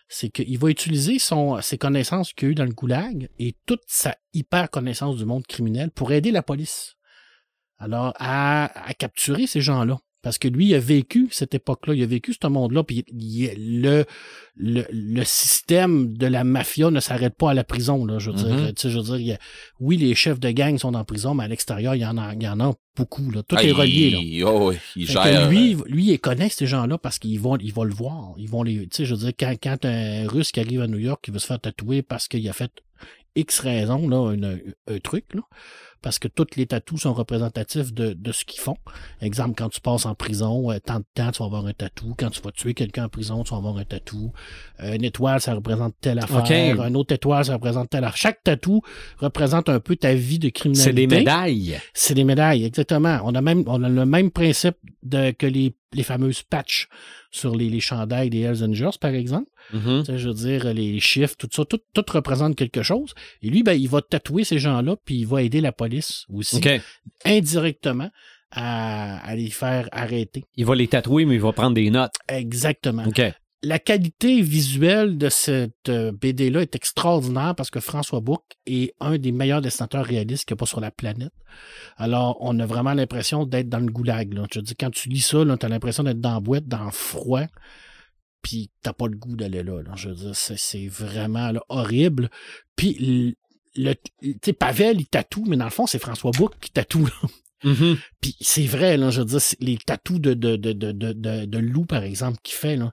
[0.08, 3.84] C'est qu'il va utiliser son, ses connaissances qu'il a eues dans le goulag et toute
[3.88, 6.96] sa hyper connaissance du monde criminel pour aider la police.
[7.78, 10.00] Alors, à, à capturer ces gens-là.
[10.24, 13.82] Parce que lui, il a vécu cette époque-là, il a vécu ce monde-là, puis il-
[13.82, 14.06] le,
[14.56, 18.06] le, le système de la mafia ne s'arrête pas à la prison.
[18.06, 18.68] Là, je veux dire, Mhm.
[18.74, 19.38] tu sais, je veux dire, il a-
[19.80, 22.34] oui, les chefs de gang sont en prison, mais à l'extérieur, il y en a,
[22.36, 23.32] il y en a beaucoup.
[23.32, 23.42] Là.
[23.42, 24.12] Tout Ah, est relié.
[24.12, 24.20] Là.
[24.22, 25.50] il- oh, il que gère.
[25.50, 28.34] lui, lui, il connaît ces gens-là parce qu'ils vont, ils vont le voir.
[28.38, 30.88] Ils vont les, tu sais, je veux dire, quand, quand un Russe qui arrive à
[30.88, 32.72] New York, qui veut se faire tatouer parce qu'il a fait
[33.36, 35.42] X raison, là, une- un truc, là,
[36.02, 38.76] parce que tous les tatous sont représentatifs de, de ce qu'ils font.
[39.22, 42.16] Exemple, quand tu passes en prison, euh, tant de temps, tu vas avoir un tatou.
[42.18, 44.32] Quand tu vas tuer quelqu'un en prison, tu vas avoir un tatou.
[44.82, 46.38] Euh, une étoile, ça représente telle affaire.
[46.82, 48.18] Un autre étoile, ça représente telle affaire.
[48.18, 48.82] Chaque tatou
[49.20, 50.90] représente un peu ta vie de criminalité.
[50.90, 51.80] C'est des médailles.
[51.94, 53.20] C'est des médailles, exactement.
[53.24, 56.90] On a même, on a le même principe de, que les, les fameuses patchs
[57.30, 59.50] sur les, les chandails des Hells Angels, par exemple.
[59.74, 60.06] Mhm.
[60.06, 63.14] Sais, je veux dire, les chiffres, tout ça, tout, tout représente quelque chose.
[63.42, 66.62] Et lui, ben, il va tatouer ces gens-là, puis il va aider la police aussi,
[67.26, 68.10] indirectement,
[68.52, 70.44] à, à les faire arrêter.
[70.56, 72.16] Il va les tatouer, mais il va prendre des notes.
[72.28, 73.06] Exactement.
[73.64, 79.20] La qualité visuelle de cette euh, BD-là est extraordinaire parce que François Bouc est un
[79.20, 81.32] des meilleurs dessinateurs réalistes qu'il n'y a pas sur la planète.
[81.98, 84.34] Alors, on a vraiment l'impression d'être dans le goulag.
[84.34, 84.48] Là.
[84.52, 86.86] Je veux dire, quand tu lis ça, tu as l'impression d'être dans la boîte, dans
[86.86, 87.46] le froid,
[88.42, 89.92] puis t'as pas le goût d'aller là, là.
[89.96, 92.30] Je veux dire, c'est, vraiment là, horrible.
[92.76, 93.36] Puis,
[93.76, 93.94] le,
[94.24, 97.06] le- Pavel, il tatoue, mais dans le fond, c'est François Bouc qui tatoue.
[97.06, 97.30] Là.
[97.64, 97.98] Mhm.
[98.20, 101.46] Puis c'est vrai, là, je veux dire, les tatous de, de, de, de, de, de,
[101.46, 102.92] de loup, par exemple, qu'il fait, là,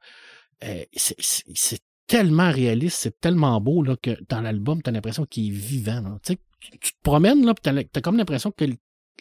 [0.65, 5.49] euh, c'est, tellement réaliste, c'est tellement beau là, que dans l'album, tu as l'impression qu'il
[5.49, 6.01] est vivant.
[6.01, 6.19] là.
[6.23, 8.77] Tu te promènes, là, puis tu as, comme l'impression que le,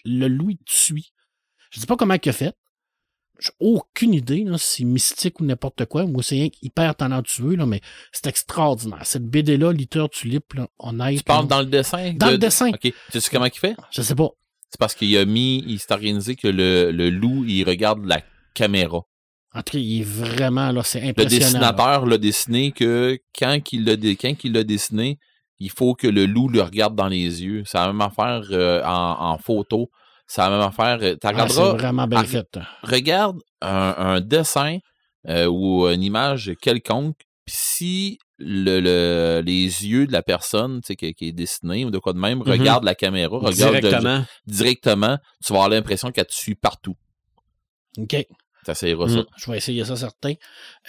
[0.06, 1.12] le loup, il te suit.
[1.70, 2.54] Je sais pas comment il a fait.
[3.40, 6.06] J'ai aucune idée là, si c'est mystique ou n'importe quoi.
[6.06, 7.82] Moi, c'est hyper talentueux, là, mais
[8.12, 9.02] c'est extraordinaire.
[9.04, 11.18] Cette BD-là, Litter Tulip, là, honnête.
[11.18, 12.14] Tu parles dans le dessin?
[12.14, 12.70] dans de- le dessin.
[12.70, 12.80] OK.
[12.82, 13.76] Tu sais comment il fait?
[13.92, 14.30] Je sais pas.
[14.70, 18.22] C'est parce qu'il a mis, il s'est organisé que le, le loup, il regarde la
[18.54, 19.02] caméra.
[19.54, 21.40] En tout cas, il est vraiment, là, c'est Le impressionnant.
[21.40, 21.46] là.
[21.72, 25.20] dessinateur l'a dessiné que quand il l'a dé- quand il l'a dessiné,
[25.60, 27.64] il faut que le loup le regarde dans les yeux.
[27.66, 29.90] C'est la même affaire euh, en, en photo.
[30.28, 31.00] C'est la même affaire.
[31.02, 32.46] euh, Tu Ah, c'est vraiment bien fait.
[32.84, 34.80] regarde un, un dessin
[35.28, 40.96] euh, ou une image quelconque, puis si le, le- les yeux de la personne tu
[40.96, 42.50] qui, qui est dessinée ou de quoi de même Mhm.
[42.52, 44.26] regarde la caméra, regarde Directement.
[44.46, 46.96] directement, tu vas avoir l'impression qu'elle te suit partout.
[47.98, 48.16] OK.
[48.64, 49.10] T'essayeras Mm.
[49.10, 49.24] ça.
[49.38, 50.34] Je vais essayer ça, certain.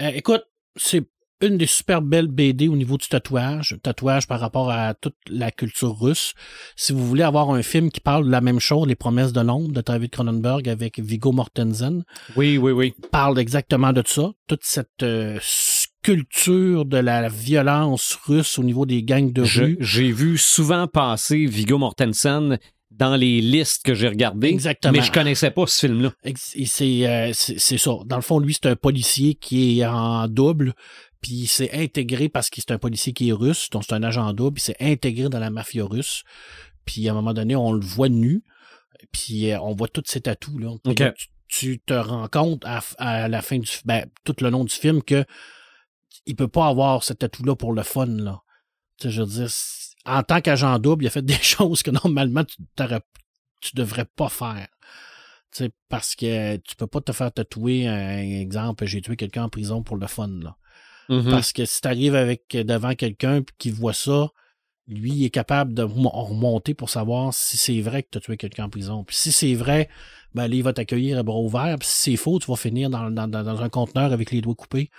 [0.01, 0.43] Euh, écoute,
[0.77, 1.03] c'est
[1.41, 3.77] une des super belles BD au niveau du tatouage.
[3.83, 6.35] Tatouage par rapport à toute la culture russe.
[6.77, 9.41] Si vous voulez avoir un film qui parle de la même chose, Les promesses de
[9.41, 12.05] Londres de David Cronenberg avec Viggo Mortensen,
[12.37, 12.95] Oui, oui, oui.
[13.13, 14.31] parle exactement de ça.
[14.47, 15.39] Toute cette euh,
[16.03, 19.77] culture de la violence russe au niveau des gangs de Je- rue.
[19.81, 22.59] J'ai vu souvent passer Viggo Mortensen
[22.91, 24.49] dans les listes que j'ai regardées.
[24.49, 24.93] Exactement.
[24.93, 26.13] Mais je connaissais pas ce film-là.
[26.35, 27.93] C'est euh, c'est c'est ça.
[28.07, 30.73] Dans le fond, lui, c'est un policier qui est en double,
[31.21, 34.03] puis il s'est intégré parce que c'est un policier qui est russe, donc c'est un
[34.03, 36.23] agent double, il s'est intégré dans la mafia russe.
[36.85, 38.45] Puis à un moment donné, on le voit nu,
[39.13, 40.59] puis euh, on voit tous ses tatous.
[40.59, 40.71] Là.
[40.83, 42.65] Puis tu, te rends compte
[42.99, 45.25] à, la fin du ben, tout le long du film que
[46.27, 48.07] il peut pas avoir ce tatou-là pour le fun.
[48.07, 48.43] Là.
[48.99, 49.51] Tu sais, je veux dire,
[50.05, 52.57] en tant qu'agent double, il a fait des choses que normalement tu,
[53.61, 54.69] tu devrais pas faire.
[55.51, 59.45] Tu sais, parce que tu peux pas te faire tatouer un exemple, j'ai tué quelqu'un
[59.45, 60.29] en prison pour le fun.
[60.29, 60.57] Là.
[61.09, 61.31] Mhm.
[61.31, 64.29] Parce que si tu arrives avec devant quelqu'un qui voit ça,
[64.87, 68.21] lui il est capable de remo- remonter pour savoir si c'est vrai que tu as
[68.21, 69.05] tué quelqu'un en prison.
[69.05, 69.89] Puis si c'est vrai,
[70.35, 71.77] ben là, il va t'accueillir à bras ouverts.
[71.79, 74.55] Puis si c'est faux, tu vas finir dans, dans, dans, un conteneur avec les doigts
[74.55, 74.91] coupés.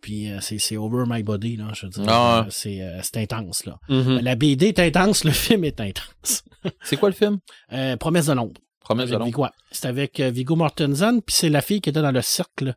[0.00, 2.04] Puis euh, c'est, c'est over my body, là, je veux dire.
[2.08, 2.44] Ah.
[2.46, 3.78] Euh, c'est, euh, c'est intense, là.
[3.88, 4.18] Mhm.
[4.20, 6.44] La BD est intense, le film est intense.
[6.82, 7.38] C'est quoi le film?
[7.72, 8.60] Euh, Promesse de Londres.
[8.80, 9.16] Promesse de.
[9.16, 12.74] Viggo- C'est avec euh, Viggo Mortensen, puis c'est la fille qui était dans le cercle.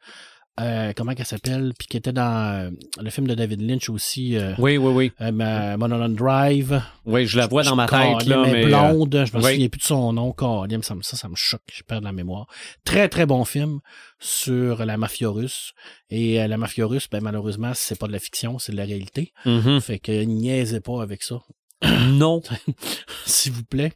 [0.60, 1.74] Euh, comment qu'elle s'appelle?
[1.78, 2.72] Puis qui était dans euh,
[3.02, 5.12] le film de David Lynch aussi, euh, Oui, oui, oui.
[5.22, 6.82] euh, Ma- Mulholland Drive.
[7.06, 9.52] Oui, je la vois dans ma tête, là, mais blonde, je me oui.
[9.54, 10.32] souviens plus de son nom.
[10.32, 12.48] Caroline, ça, me- ça, ça me choque, je perds la mémoire.
[12.84, 13.80] Très, très bon film
[14.20, 15.74] sur la mafia russe.
[16.10, 19.34] Et la mafia russe, ben, malheureusement, c'est pas de la fiction, c'est de la réalité.
[19.46, 19.82] Mhm.
[19.82, 21.42] Fait que niaisez pas avec ça,
[22.08, 22.42] Non.
[23.26, 23.94] s'il vous plaît.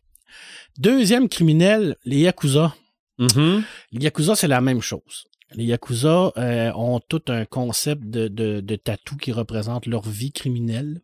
[0.77, 2.75] Deuxième criminel, les Yakuza.
[3.17, 3.63] Mhm.
[3.91, 5.25] Les Yakuza, c'est la même chose.
[5.53, 11.01] Les Yakuza euh, ont tout un concept de, de, tatou qui représente leur vie criminelle.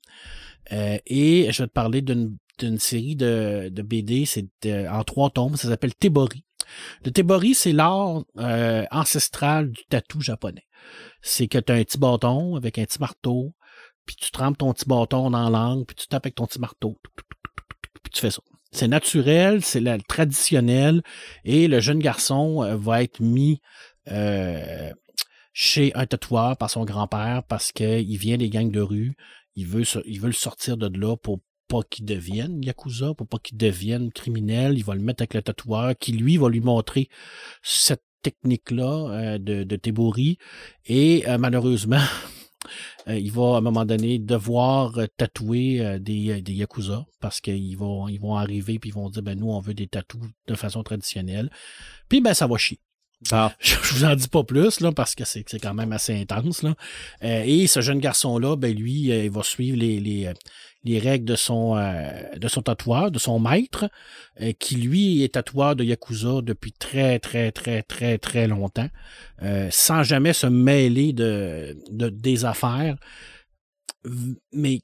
[0.71, 2.37] Euh, et je vais te parler d'une
[2.77, 6.43] série de, de BD, c'est euh, en trois tomes, ça s'appelle Tebori.
[7.03, 8.23] Le Tebori, c'est l'art
[8.91, 10.65] ancestral du tatou japonais.
[11.21, 13.53] C'est que tu as un petit bâton avec un petit marteau,
[14.05, 16.99] puis tu trempes ton petit bâton dans l'angle, puis tu tapes avec ton petit marteau,
[18.03, 18.41] puis tu fais ça.
[18.71, 21.01] C'est naturel, c'est traditionnel,
[21.45, 23.61] et le jeune garçon va être mis
[24.11, 24.91] euh,
[25.53, 29.15] chez un tatoueur par son grand-père parce qu'il vient des gangs de rue.
[29.55, 33.39] Il veut, il veut le sortir de là pour pas qu'il devienne Yakuza, pour pas
[33.39, 34.77] qu'il devienne criminel.
[34.77, 37.09] Il va le mettre avec le tatoueur qui, lui, va lui montrer
[37.63, 39.79] cette technique-là euh, de, de.
[40.85, 42.03] Et euh, malheureusement,
[43.07, 48.19] il va à un moment donné devoir tatouer des, des Yakuza parce qu'ils vont, ils
[48.19, 51.49] vont arriver puis ils vont dire ben nous on veut des tatous de façon traditionnelle.
[52.09, 52.79] Puis ben ça va chier.
[53.29, 56.63] Je, je vous en dis pas plus là parce que c'est quand même assez intense
[56.63, 56.75] là.
[57.23, 60.33] Euh, et ce jeune garçon là, ben lui, euh, il va suivre les les, euh,
[60.83, 63.89] les règles de son euh, de son tatoueur, de son maître,
[64.41, 68.89] euh, qui lui est tatoueur de yakuza depuis très très très très très longtemps,
[69.69, 72.95] sans jamais se mêler de, de des affaires.
[74.51, 74.81] Mais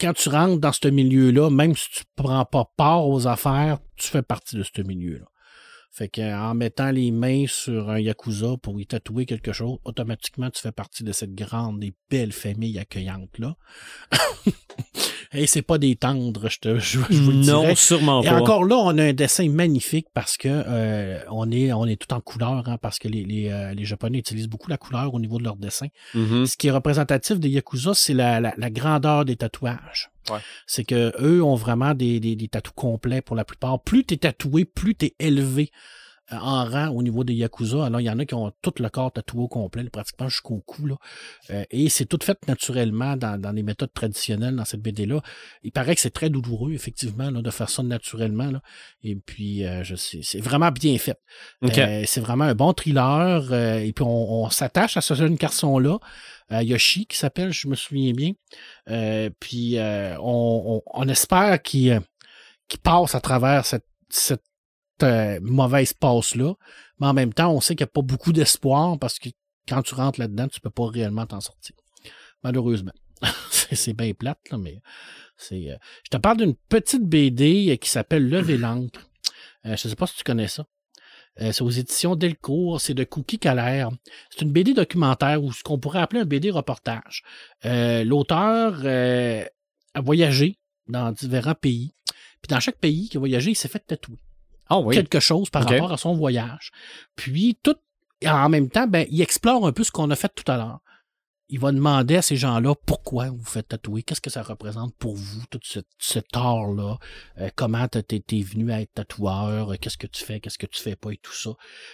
[0.00, 4.08] quand tu rentres dans ce milieu-là, même si tu prends pas part aux affaires, tu
[4.08, 5.26] fais partie de ce milieu-là.
[5.96, 10.60] Fait qu'en mettant les mains sur un Yakuza pour y tatouer quelque chose, automatiquement, tu
[10.60, 13.54] fais partie de cette grande et belle famille accueillante-là.
[15.32, 17.74] et c'est pas des tendres, je, te, je, je vous le non, dirais.
[17.76, 18.40] sûrement Et pas.
[18.40, 22.12] encore là, on a un dessin magnifique parce que euh, on est on est tout
[22.12, 25.20] en couleur, hein, parce que les, les, euh, les Japonais utilisent beaucoup la couleur au
[25.20, 25.86] niveau de leur dessin.
[26.14, 26.44] Mhm.
[26.46, 30.10] Ce qui est représentatif des Yakuza, c'est la, la, la grandeur des tatouages.
[30.66, 33.80] C'est que eux ont vraiment des, des, des complets pour la plupart.
[33.80, 35.70] Plus tu es tatoué, plus tu es élevé
[36.30, 37.84] en rang au niveau des Yakuza.
[37.84, 40.58] Alors, il y en a qui ont tout le corps tatoué au complet, pratiquement jusqu'au
[40.60, 40.86] cou.
[40.86, 40.96] Là.
[41.50, 45.20] Euh, et c'est tout fait naturellement dans, dans les méthodes traditionnelles dans cette BD-là.
[45.62, 48.50] Il paraît que c'est très douloureux, effectivement, là, de faire ça naturellement.
[48.50, 48.62] Là.
[49.02, 51.18] Et puis, euh, je sais, c'est vraiment bien fait.
[51.62, 51.76] OK.
[51.78, 53.52] Euh, c'est vraiment un bon thriller.
[53.52, 55.98] euh, et puis, on, on s'attache à ce jeune garçon-là,
[56.52, 58.32] euh, Yoshi, qui s'appelle, je me souviens bien.
[58.88, 62.00] Euh, puis, euh, on, on, on espère qu'il
[62.66, 64.42] qu'il passe à travers cette, cette
[65.04, 66.54] euh, mauvaise passe-là.
[66.98, 69.28] Mais en même temps, on sait qu'il n'y a pas beaucoup d'espoir parce que
[69.68, 71.74] quand tu rentres là-dedans, tu peux pas réellement t'en sortir.
[72.42, 72.92] Malheureusement.
[73.50, 74.80] c'est bien plate, là, mais
[75.36, 75.70] c'est.
[75.70, 79.00] euh, Je te parle d'une petite BD qui s'appelle Lever l'encre.
[79.66, 80.66] Euh, je ne sais pas si tu connais ça.
[81.40, 83.90] Euh, c'est aux éditions Delcourt, c'est de Cookie Calaire.
[84.30, 87.24] C'est une BD documentaire ou ce qu'on pourrait appeler un BD reportage.
[87.64, 89.44] Euh, L'auteur euh,
[89.94, 91.92] a voyagé dans différents pays.
[92.40, 94.18] Puis dans chaque pays qu'il a voyagé, il s'est fait tatouer
[94.68, 94.94] Ah oui.
[94.94, 96.70] quelque chose par rapport à son voyage.
[97.16, 97.76] Puis tout
[98.26, 100.80] en même temps, ben, il explore un peu ce qu'on a fait tout à l'heure.
[101.48, 105.14] Il va demander à ces gens-là pourquoi vous faites tatouer, qu'est-ce que ça représente pour
[105.14, 106.96] vous, tout ce, cet art-là,
[107.38, 110.66] euh, comment t'es t'es venu à être tatoueur, euh, qu'est-ce que tu fais, qu'est-ce que
[110.66, 111.50] tu fais pas et tout ça.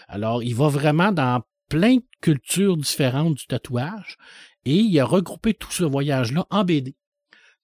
[0.06, 4.18] Alors, il va vraiment dans plein de cultures différentes du tatouage
[4.64, 6.94] et il a regroupé tout ce voyage-là en BD.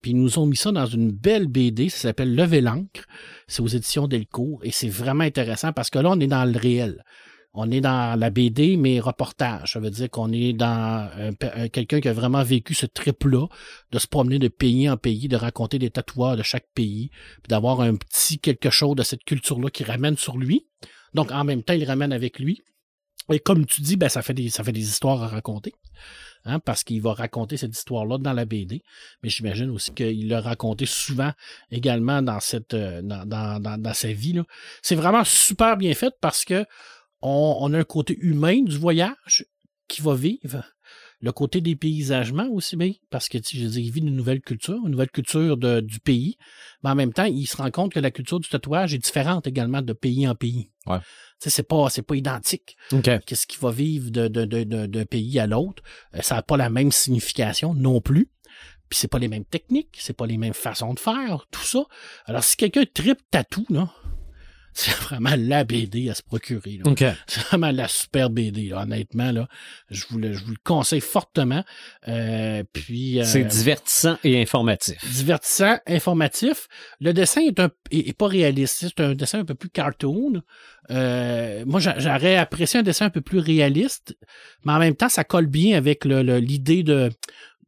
[0.03, 3.07] Puis ils nous ont mis ça dans une belle BD, ça s'appelle Lever l'encre.
[3.49, 6.59] C'est aux éditions Delcourt et c'est vraiment intéressant parce que là, on est dans le
[6.59, 7.03] réel.
[7.59, 9.73] On est dans la BD, mais reportage.
[9.73, 11.11] Ça veut dire qu'on est dans
[11.73, 13.47] quelqu'un qui a vraiment vécu ce trip-là,
[13.93, 17.49] de se promener de pays en pays, de raconter des tatoueurs de chaque pays, puis
[17.49, 20.67] d'avoir un petit quelque chose de cette culture-là qui ramène sur lui.
[21.15, 22.63] Donc, en même temps, il ramène avec lui.
[23.33, 25.73] Et comme tu dis, ben, ça ça fait des histoires à raconter.
[26.49, 28.85] Hein, parce qu'il va raconter cette histoire-là dans la BD.
[29.23, 31.33] Mais j'imagine aussi qu'il l'a raconté souvent
[31.73, 34.41] également dans cette euh, dans, dans, dans, sa vie.
[34.81, 36.65] C'est vraiment super bien fait parce que
[37.21, 39.45] on, a un côté humain du voyage
[39.89, 40.63] qui va vivre.
[41.21, 44.79] Le côté des paysagements aussi bien, parce que je dire, il vit une nouvelle culture,
[44.85, 46.37] une nouvelle culture du pays,
[46.85, 49.47] mais en même temps, il se rend compte que la culture du tatouage est différente
[49.47, 50.71] également de pays en pays.
[51.39, 52.77] C'est pas, c'est pas identique
[53.27, 55.83] qu'est-ce qui va vivre de- de- de- de- d'un pays à l'autre.
[56.15, 58.31] Euh, ça n'a pas la même signification non plus.
[58.89, 61.85] Puis c'est pas les mêmes techniques, c'est pas les mêmes façons de faire, tout ça.
[62.27, 63.91] Alors si quelqu'un tripe tatou, là,
[64.79, 66.81] c'est vraiment la BD à se procurer.
[66.85, 66.91] là.
[66.91, 67.03] OK.
[67.27, 69.33] C'est vraiment la super BD, là, honnêtement.
[69.33, 69.49] Là.
[69.91, 71.65] Je, vous le, je vous le conseille fortement.
[72.09, 74.99] Euh, puis, euh, C'est divertissant et informatif.
[75.15, 76.69] divertissant, informatif.
[77.01, 78.77] Le dessin est, un, est, est pas réaliste.
[78.89, 80.43] C'est un dessin un peu plus cartoon.
[80.91, 84.17] Euh, moi, j'a- j'aurais apprécié un dessin un peu plus réaliste,
[84.65, 87.11] mais en même temps, ça colle bien avec le- le- l'idée de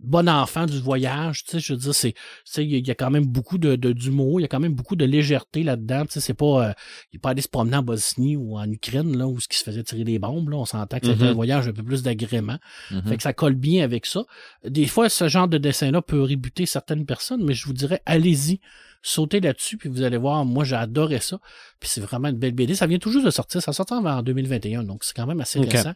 [0.00, 1.44] bon enfant du voyage.
[1.44, 3.10] Tu sais, je veux dire, c'est, tu sais, il y, a- il y a quand
[3.10, 6.04] même beaucoup de, de- d'humour, il y a quand même beaucoup de légèreté là-dedans.
[6.04, 6.72] Tu sais, c'est pas, euh,
[7.12, 9.58] il est pas allé se promener en Bosnie ou en Ukraine, là, où ce qui
[9.58, 10.56] se faisait tirer des bombes, là.
[10.58, 12.58] On s'entend que c'était un voyage un peu plus d'agrément.
[13.08, 14.22] Fait que ça colle bien avec ça.
[14.64, 18.60] Des fois, ce genre de dessin-là peut rebuter certaines personnes, mais je vous dirais, allez-y,
[19.02, 21.38] sautez là-dessus, puis vous allez voir, moi, j'ai adoré ça.
[21.80, 22.74] Puis c'est vraiment une belle BD.
[22.74, 23.62] Ça vient tout juste de sortir.
[23.62, 25.92] Ça sort en en 2021, donc c'est quand même assez récent.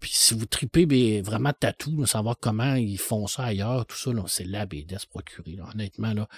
[0.00, 4.12] Puis si vous tripez ben, vraiment tatou, savoir comment ils font ça ailleurs, tout ça,
[4.12, 5.56] là, c'est la BD à se procurer.
[5.56, 5.64] là.
[5.72, 6.28] Honnêtement, là,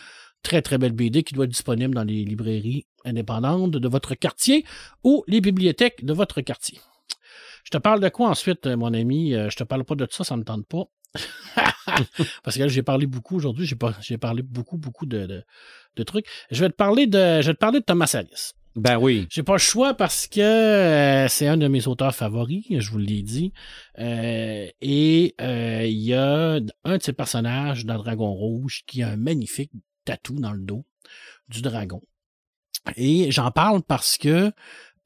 [0.43, 4.65] très, très belle BD qui doit être disponible dans les librairies indépendantes de votre quartier
[5.05, 6.78] ou les bibliothèques de votre quartier.
[7.65, 9.35] Je te parle de quoi ensuite, mon ami?
[9.35, 10.85] Euh, Je te parle pas de ça, ça me tente pas.
[12.43, 13.66] Parce que là, j'ai parlé beaucoup aujourd'hui.
[13.66, 15.45] J'ai, parlé beaucoup, beaucoup de, de,
[15.97, 16.27] de trucs.
[16.51, 18.53] Je vais te parler de, je vais te parler de Thomas Harris.
[18.77, 19.27] Ben oui.
[19.31, 22.99] J'ai pas le choix parce que euh, c'est un de mes auteurs favoris, je vous
[22.99, 23.53] l'ai dit.
[23.99, 29.09] Euh, et euh, il y a un de ses personnages dans Dragon Rouge qui a
[29.09, 29.73] un magnifique
[30.05, 30.85] tatou dans le dos
[31.49, 32.01] du dragon.
[32.97, 34.53] Et j'en parle parce que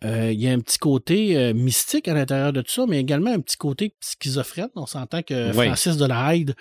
[0.04, 3.00] euh, il y a un petit côté euh, mystique à l'intérieur de tout ça, mais
[3.00, 4.68] également un petit côté schizophrène.
[4.74, 5.66] On s'entend que Oui.
[5.66, 6.54] Francis de la Hyde,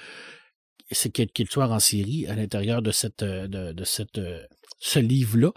[0.91, 3.73] c'est qui est, qui est le tueur en série à l'intérieur de cette, euh, de,
[3.73, 4.19] de cette,
[4.85, 5.51] ce livre-là.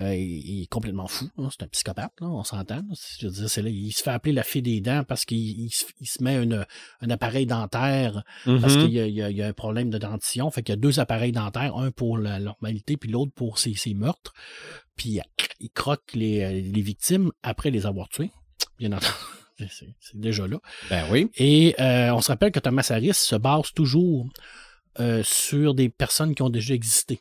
[0.00, 1.28] Euh, il, est complètement fou.
[1.36, 2.76] hein, C'est un psychopathe, là, on s'entend.
[2.76, 2.94] là.
[3.18, 5.38] Je veux dire, c'est là, il se fait appeler la fée des dents parce qu'il
[5.38, 6.64] il se, il se met une-
[7.02, 8.82] un appareil dentaire parce Mhm.
[8.84, 10.50] qu'il y a, il y a- il y a un problème de dentition.
[10.50, 13.74] Fait qu'il y a deux appareils dentaires, un pour la normalité, puis l'autre pour ses,
[13.74, 14.32] ses meurtres.
[14.96, 15.22] Puis il-
[15.60, 18.30] il croque les, euh, les victimes après les avoir tuées.
[18.78, 19.12] Bien entendu.
[19.58, 20.58] C'est c'est déjà là.
[20.88, 21.28] Ben oui.
[21.36, 24.26] Et euh, on se rappelle que Thomas Harris se base toujours
[24.98, 27.20] euh, sur des personnes qui ont déjà existé.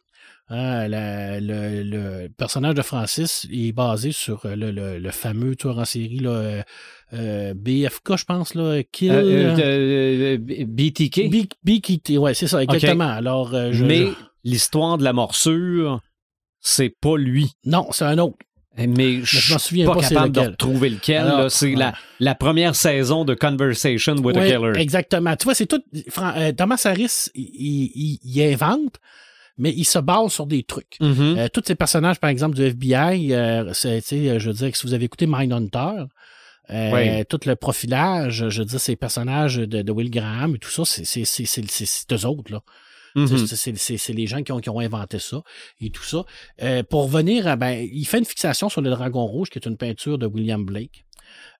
[0.51, 5.85] Hein, la- le, le personnage de Francis est basé sur euh, le, fameux tueur en
[5.85, 6.61] série là, euh,
[7.13, 9.11] euh, BFK, je pense, là, Kill.
[9.11, 12.17] Euh, BTK.
[12.19, 13.07] Ouais, c'est ça, exactement.
[13.09, 14.11] Alors, je- mais je-
[14.43, 15.99] l'histoire de la morsure,
[16.59, 17.51] c'est pas lui.
[17.65, 18.37] non, c'est un autre.
[18.77, 21.49] Mais je je m'en suis souviens pas pas capable de retrouver lequel.
[21.49, 21.93] C'est la, ouais.
[22.21, 24.71] la première saison de Conversation with a Killer.
[24.77, 25.35] Exactement.
[25.35, 25.83] Tu vois, c'est tout.
[26.55, 28.95] Thomas Harris, il, il- il invente,
[29.59, 30.97] mais il se base sur des trucs.
[30.99, 31.35] Mhm.
[31.37, 34.93] Euh, tous ces personnages, par exemple, du FBI, euh, je veux dire, que si vous
[34.95, 36.05] avez écouté Mindhunter,
[36.71, 37.25] euh, Oui.
[37.25, 40.85] tout le profilage, je veux dire, ces personnages de, de Will Graham et tout ça,
[40.85, 42.61] c'est, c'est, c'est, c'est, c'est, c'est eux autres, là.
[43.15, 43.27] Mhm.
[43.27, 45.41] C'est- C'est c'est- c'est les gens qui ont, qui ont inventé ça
[45.81, 46.23] et tout ça.
[46.61, 49.65] Euh, pour venir à, ben, il fait une fixation sur le Dragon Rouge, qui est
[49.65, 51.05] une peinture de William Blake.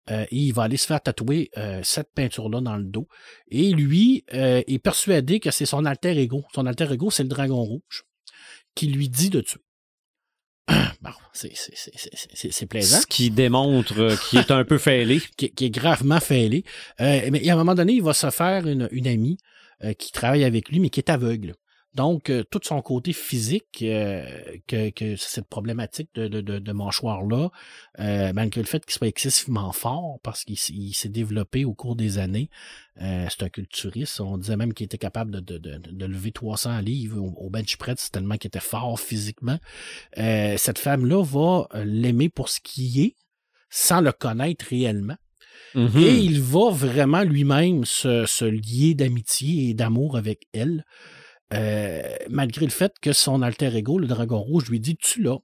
[0.10, 3.08] Euh, et il va aller se faire tatouer euh, cette peinture-là dans le dos.
[3.50, 6.44] Et lui euh, est persuadé que c'est son alter ego.
[6.54, 8.04] Son alter ego, c'est le Dragon Rouge,
[8.76, 9.62] qui lui dit de tuer.
[11.02, 15.22] Bon, c'est- plaisant Ce qui démontre qu'il est un peu fêlé.
[15.38, 16.64] qui, qui est gravement fêlé.
[17.00, 19.38] Euh, mais à un moment donné, il va se faire une, une amie
[19.84, 21.56] euh, qui travaille avec lui, mais qui est aveugle.
[21.96, 24.24] Donc, euh, tout son côté physique, euh,
[24.68, 27.50] que, que cette problématique de, de, de, de mâchoire-là,
[28.00, 30.58] euh, malgré le fait qu'il soit excessivement fort, parce qu'il
[30.94, 32.50] s'est développé au cours des années,
[33.02, 34.20] euh, c'est un culturiste.
[34.22, 37.50] On disait même qu'il était capable de, de, de, de lever 300 livres au, au
[37.50, 39.58] bench press, tellement qu'il était fort physiquement.
[40.20, 43.16] Euh, cette femme-là va l'aimer pour ce qui est,
[43.70, 45.18] sans le connaître réellement.
[45.76, 45.98] Mhm.
[45.98, 50.84] Et il va vraiment lui-même se, se lier d'amitié et d'amour avec elle,
[51.54, 55.40] euh, malgré le fait que son alter ego, le dragon rouge, lui dit Tu l'as,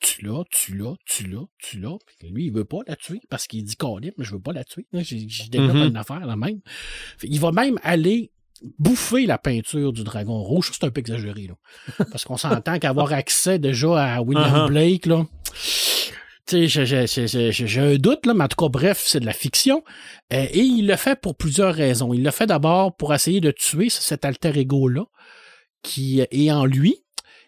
[0.00, 1.98] tu l'as, tu l'as, tu l'as, tu l'as.
[2.06, 4.52] Puis lui, il veut pas la tuer parce qu'il dit Colin, mais je veux pas
[4.52, 4.86] la tuer.
[4.92, 5.86] J'ai j'ai développé Mhm.
[5.88, 6.60] une affaire la même.
[7.22, 8.30] Il va même aller
[8.78, 10.70] bouffer la peinture du dragon rouge.
[10.72, 11.54] C'est un peu exagéré, là.
[12.12, 14.68] Parce qu'on s'entend qu'avoir accès déjà à William Uh-huh.
[14.68, 15.26] Blake, là.
[16.46, 19.84] Tu sais, j'ai- un doute, là, mais en tout cas, bref, c'est de la fiction.
[20.32, 22.12] Euh, et il le fait pour plusieurs raisons.
[22.12, 25.04] Il le fait d'abord pour essayer de tuer ce- cet alter ego-là
[25.82, 26.96] qui est en lui.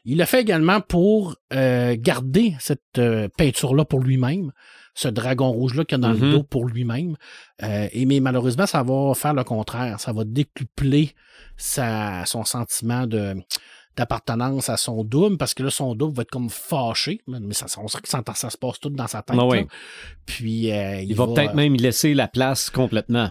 [0.04, 4.50] Il le fait également pour euh, garder cette euh, peinture-là pour lui-même,
[4.94, 6.20] ce dragon rouge-là qu'il a dans Mhm.
[6.20, 7.16] le dos pour lui-même.
[7.62, 10.00] Euh, et mais malheureusement, ça va faire le contraire.
[10.00, 11.14] Ça va décupler
[11.56, 13.34] sa, son sentiment de
[13.94, 17.20] d'appartenance à son double, parce que là, son double va être comme fâché.
[17.28, 19.36] Mais ça, on sait que ça, ça se passe tout dans sa tête.
[19.38, 19.66] Ah oui.
[20.24, 23.30] Puis euh, Il va peut-être même y laisser la place complètement.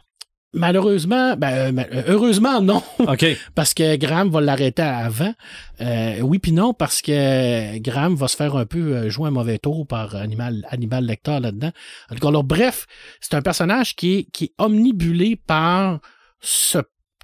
[0.53, 2.83] Malheureusement, ben, euh, euh, heureusement, non.
[2.99, 3.25] OK.
[3.55, 5.33] Parce que Graham va l'arrêter avant.
[5.79, 9.31] Euh, oui, puis non, parce que Graham va se faire un peu euh, jouer un
[9.31, 11.71] mauvais tour par Animal, Hannibal Lecter là-dedans.
[12.09, 12.85] En tout cas, alors, bref,
[13.21, 16.01] c'est un personnage qui est, qui est omnibulé par
[16.41, 16.79] ce,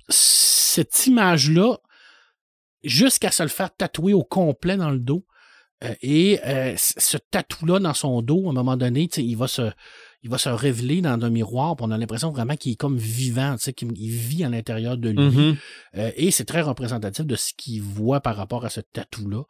[0.09, 1.77] cette image-là
[2.83, 5.25] jusqu'à se le faire tatouer au complet dans le dos.
[5.83, 9.35] Euh, et euh, ce tatou-là dans son dos, à un moment donné, tu sais, il
[9.35, 9.69] va se
[10.27, 12.97] il va se révéler dans un miroir, puis on a l'impression vraiment qu'il est comme
[12.97, 15.19] vivant, tu sais, qu'il il vit à l'intérieur de lui.
[15.19, 15.57] Mhm.
[15.95, 19.43] Euh, et c'est très représentatif de ce qu'il voit par rapport à ce tatou-là.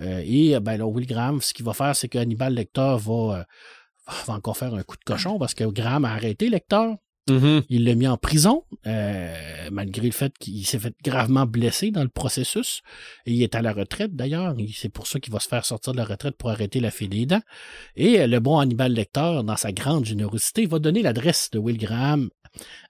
[0.00, 2.96] Euh, et euh, ben là, Will Graham, ce qu'il va faire, c'est que Hannibal Lecter
[2.98, 3.44] va, euh,
[4.26, 6.94] va encore faire un coup de cochon parce que Graham a arrêté Lecter.
[7.30, 7.62] Mhm.
[7.68, 9.32] Il l'a mis en prison, euh,
[9.70, 12.82] malgré le fait qu'il s'est fait gravement blessé dans le processus.
[13.26, 14.56] Et il est à la retraite d'ailleurs.
[14.74, 17.06] C'est pour ça qu'il va se faire sortir de la retraite pour arrêter la fée
[17.06, 17.42] des dents.
[17.94, 21.78] Et euh, le bon Hannibal Lecter, dans sa grande générosité, va donner l'adresse de Will
[21.78, 22.28] Graham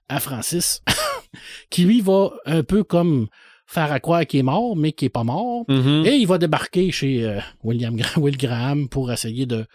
[0.09, 0.81] à Francis,
[1.69, 3.27] qui lui va un peu comme
[3.65, 5.63] faire à croire qu'il est mort, mais qu'il est pas mort.
[5.69, 6.05] Mhm.
[6.05, 9.65] Et il va débarquer chez euh, William Gra- Will Graham pour essayer de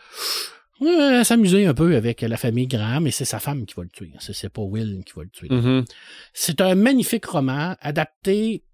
[0.83, 3.07] euh, s'amuser un peu avec la famille Graham.
[3.07, 4.11] Et c'est sa femme qui va le tuer.
[4.21, 5.49] C'est c'est pas Will qui va le tuer.
[5.51, 5.85] Mhm.
[6.33, 8.65] C'est un magnifique roman adapté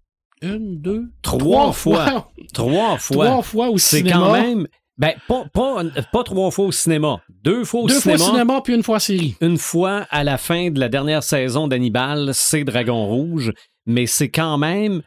[0.41, 2.31] une, deux, Trois trois fois.
[2.53, 3.25] Trois fois.
[3.27, 4.15] Trois fois au C'est cinéma.
[4.17, 4.67] quand même.
[4.97, 5.83] Ben, pas, pas,
[6.13, 7.21] pas trois fois au cinéma.
[7.43, 8.17] Deux fois au Deux cinéma.
[8.17, 9.35] fois au cinéma, puis une fois série.
[9.41, 13.51] Une fois à la fin de la dernière saison d'Hannibal, c'est Dragon Rouge.
[13.85, 15.01] Mais c'est quand même.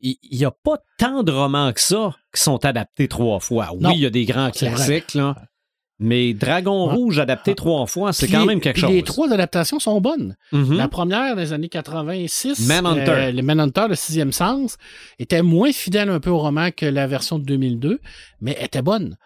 [0.00, 3.70] Il n'y a pas tant de romans que ça qui sont adaptés trois fois.
[3.74, 4.74] Oui, il y a des grands c'est vrai.
[4.76, 5.36] classiques, là.
[5.98, 6.94] Mais Dragon Ouais.
[6.94, 7.54] Rouge adapté Ah.
[7.54, 8.90] trois fois, c'est quand même quelque chose.
[8.90, 10.36] Les trois adaptations sont bonnes.
[10.52, 10.76] Mhm.
[10.76, 13.10] La première des années 86, Manhunter.
[13.10, 14.76] euh, le Manhunter, le sixième sens,
[15.18, 18.00] était moins fidèle un peu au roman que la version de 2002,
[18.42, 19.16] mais était bonne.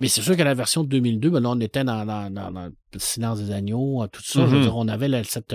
[0.00, 2.50] Mais c'est sûr que la version de 2002, ben là, on était dans, dans, dans-
[2.50, 4.40] dans le silence des agneaux, euh, tout ça.
[4.40, 4.62] Je veux Mhm.
[4.64, 5.54] dire, on avait la- cette,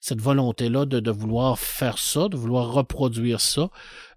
[0.00, 3.68] cette volonté-là de, de vouloir faire ça, de vouloir reproduire ça.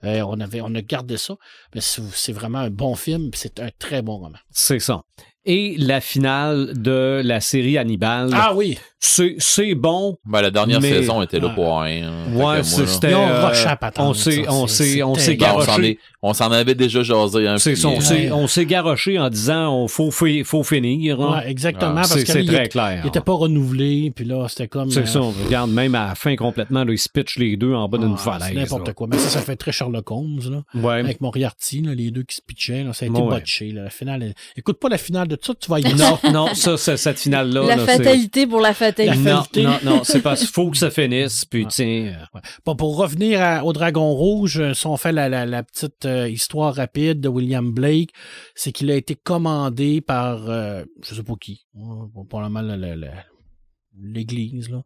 [0.04, 1.36] Euh, on, avait, on a gardé ça.
[1.74, 4.38] Mais c'est vraiment un bon film, c'est un très bon roman.
[4.52, 5.02] C'est ça.
[5.46, 8.80] Et la finale de la série Hannibal, Ah oui!
[9.06, 10.18] C'est c'est bon.
[10.26, 12.08] Ben, la dernière Mais- saison était là pour rien.
[12.08, 12.32] hein.
[12.32, 13.14] Ouais, moi, c'est- là, c'était.
[13.14, 13.52] Ont euh,
[13.98, 15.90] on s'est, on s'est, on s'est ben, on s'en garoché.
[15.90, 17.46] est- on s'en avait déjà jasé.
[17.62, 18.32] Puis, ça, on s'est, Ouais.
[18.32, 21.20] on s'est garoché en disant on faut, fi- faut finir.
[21.20, 21.40] hein.
[21.44, 21.92] Ouais, exactement.
[21.92, 23.00] Ah, parce c'est, que c'est il très était- clair.
[23.04, 24.90] il n'était pas renouvelé, puis là, c'était comme.
[24.90, 27.58] C'est euh, ça, on regarde même à la fin complètement, là, ils se pitchent les
[27.58, 28.56] deux en bas d'une Ah, c'est falaise.
[28.56, 28.94] n'importe là.
[28.94, 29.08] quoi.
[29.12, 30.82] Mais ça, ça fait très Sherlock Holmes, là.
[30.82, 31.00] Ouais.
[31.02, 33.28] Avec Moriarty, là, les deux qui se pitchaient, là, ça a été Ouais.
[33.30, 33.72] botché.
[33.74, 36.18] Là, la finale, elle- écoute pas la finale de tout ça, tu vas y Non,
[36.32, 37.66] non, ça, cette finale-là.
[37.66, 38.93] la fatalité pour la fatalité.
[39.64, 41.70] Non, non, non, c'est parce qu'il faut que ça finisse, puis Ouais.
[41.72, 42.16] tiens.
[42.36, 45.64] euh, Bon, pour revenir à- au Dragon Rouge, euh, si on fait la, la- la
[45.64, 48.12] petite euh, histoire rapide de William Blake,
[48.56, 52.62] c'est qu'il a été commandé par, euh, je sais pas qui, euh, probablement
[54.02, 54.82] l'Église, là,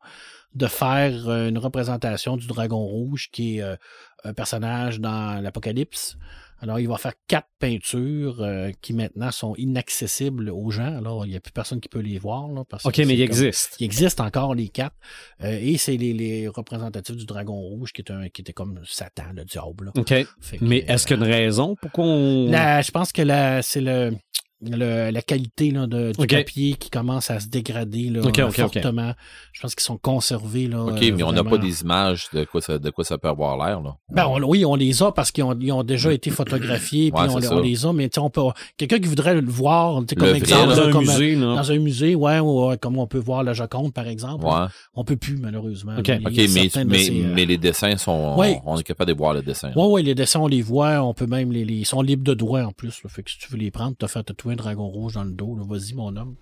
[0.53, 3.75] de faire euh, une représentation du Dragon Rouge, qui est euh,
[4.23, 6.17] un personnage dans l'Apocalypse.
[6.59, 10.97] Alors, il va faire quatre peintures euh, qui maintenant sont inaccessibles aux gens.
[10.97, 12.47] Alors, il n'y a plus personne qui peut les voir.
[12.47, 13.75] Là, parce OK, mais il comme- existe.
[13.79, 14.95] il existe encore les quatre.
[15.43, 18.79] Euh, et c'est les, les représentatifs du dragon rouge qui, est un, qui était comme
[18.85, 19.85] Satan, le diable.
[19.85, 19.91] là.
[19.95, 20.05] OK.
[20.07, 20.25] Que,
[20.61, 22.49] Mais euh, est-ce qu'il y a une raison pour qu'on.
[22.49, 24.13] la- je pense que la, c'est le,
[24.61, 28.45] le- la qualité là, de, du papier qui commence à se dégrader là, Ok, ok,
[28.47, 28.55] ok.
[28.55, 29.13] fortement.
[29.53, 30.67] Je pense qu'ils sont conservés.
[30.67, 33.17] Là, OK, euh, mais on n'a pas des images de quoi ça, de quoi ça
[33.17, 33.95] peut avoir l'air, là.
[34.09, 37.21] Ben, on- oui, on les a parce qu'ils ont, ils ont déjà été photographiés, puis
[37.21, 38.41] Ouais, on, les- on les a, mais tu on peut.
[38.77, 41.71] Quelqu'un qui voudrait le voir, tu sais, comme Le exemple, dans un comme, musée, dans
[41.71, 42.39] un musée, ouais,
[42.81, 44.45] comme on peut voir la Joconde, par exemple.
[44.45, 44.65] Ouais.
[44.95, 45.93] On peut plus, malheureusement.
[45.97, 46.07] Ok.
[46.07, 48.35] Mais, ces, euh, mais les dessins sont.
[48.37, 48.59] Ouais.
[48.65, 49.71] On est capable de voir le dessin.
[49.75, 52.23] Ouais, ouais, les dessins, on les voit, on peut même les, les- ils sont libres
[52.23, 53.03] de droit en plus.
[53.03, 55.23] Là, fait que si tu veux les prendre, t'as fait tatouer un dragon rouge dans
[55.23, 56.35] le dos, vas-y, mon homme.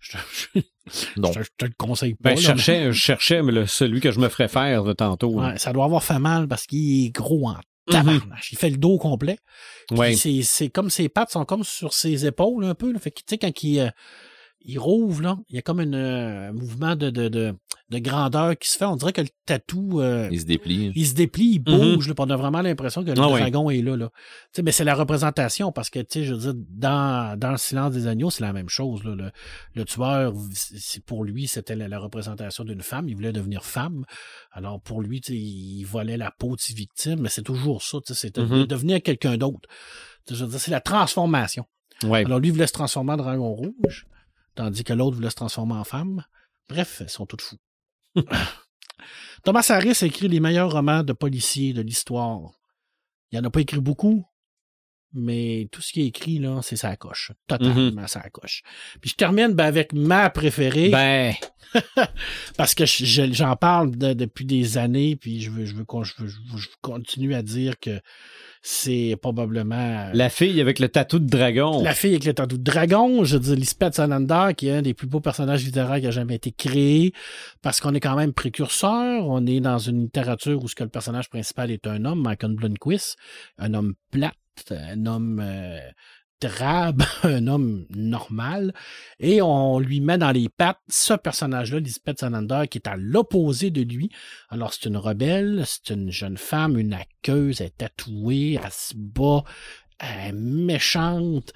[0.00, 0.18] Je te,
[0.54, 0.60] je,
[1.20, 1.30] Non.
[1.32, 2.30] te- je te le conseille pas.
[2.30, 5.40] Ben, je cherchais, je cherchais mais le, celui que je me ferais faire de tantôt.
[5.40, 7.56] ouais, ça doit avoir fait mal parce qu'il est gros en
[7.90, 8.52] tabarnache.
[8.52, 9.38] Il fait le dos complet.
[9.90, 10.14] Ouais.
[10.14, 12.92] c'est, c'est comme ses pattes sont comme sur ses épaules un peu.
[12.92, 12.98] Là.
[13.00, 13.90] Fait que tu sais, quand il, euh,
[14.60, 17.54] il rouvre, là, il y a comme une, euh, un mouvement de, de, de,
[17.90, 18.84] de grandeur qui se fait.
[18.84, 20.00] On dirait que le tatou.
[20.00, 20.92] euh, Il se déplie.
[20.94, 23.40] il se déplie, il bouge, là, puis on a vraiment l'impression que le Ah ouais.
[23.40, 23.96] dragon est là.
[23.96, 24.10] là.
[24.10, 27.50] Tu sais, mais c'est la représentation, parce que, tu sais, je veux dire, dans, dans
[27.52, 29.02] le silence des agneaux, c'est la même chose.
[29.04, 29.14] Là.
[29.14, 29.30] Le,
[29.74, 33.08] le tueur, c'est, pour lui, c'était la, la représentation d'une femme.
[33.08, 34.04] Il voulait devenir femme.
[34.52, 37.82] Alors, pour lui, tu sais, il volait la peau de ses victimes, mais c'est toujours
[37.82, 37.98] ça.
[38.06, 38.66] tu sais, C'est de- Mhm.
[38.66, 39.66] devenir quelqu'un d'autre.
[40.30, 41.64] Je veux dire, c'est la transformation.
[42.02, 42.24] Ouais.
[42.26, 44.06] Alors, lui, il voulait se transformer en dragon rouge,
[44.54, 46.22] tandis que l'autre voulait se transformer en femme.
[46.68, 47.56] Bref, ils sont tous fous.
[49.44, 52.52] Thomas Harris a écrit les meilleurs romans de policiers de l'histoire.
[53.30, 54.24] Il n'en a pas écrit beaucoup,
[55.14, 57.32] mais tout ce qui est écrit, là, c'est sa coche.
[57.46, 58.62] Totalement sa coche.
[59.00, 61.34] Puis je termine ben, avec ma préférée, Ben,
[62.56, 65.84] parce que je- je- j'en parle de- depuis des années, puis je veux, je veux,
[66.04, 68.00] je veux- je continue à dire que
[68.62, 70.10] c'est probablement...
[70.12, 71.82] la fille avec le tatou de dragon.
[71.82, 74.94] La fille avec le tatou de dragon, je dis Lisbeth Salander, qui est un des
[74.94, 77.12] plus beaux personnages littéraires qui a jamais été créé,
[77.62, 80.90] parce qu'on est quand même précurseur, on est dans une littérature où ce que le
[80.90, 83.16] personnage principal est un homme, Michael Blomquist,
[83.58, 84.34] un homme plate,
[84.72, 85.80] un homme euh,
[86.40, 88.72] drabe, un homme normal,
[89.18, 93.70] et on lui met dans les pattes ce personnage-là, Lisbeth Salander, qui est à l'opposé
[93.70, 94.10] de lui.
[94.48, 98.94] Alors c'est une rebelle, c'est une jeune femme, une aqueuse, elle est tatouée, elle se
[98.94, 99.44] bat,
[99.98, 101.52] elle est méchante,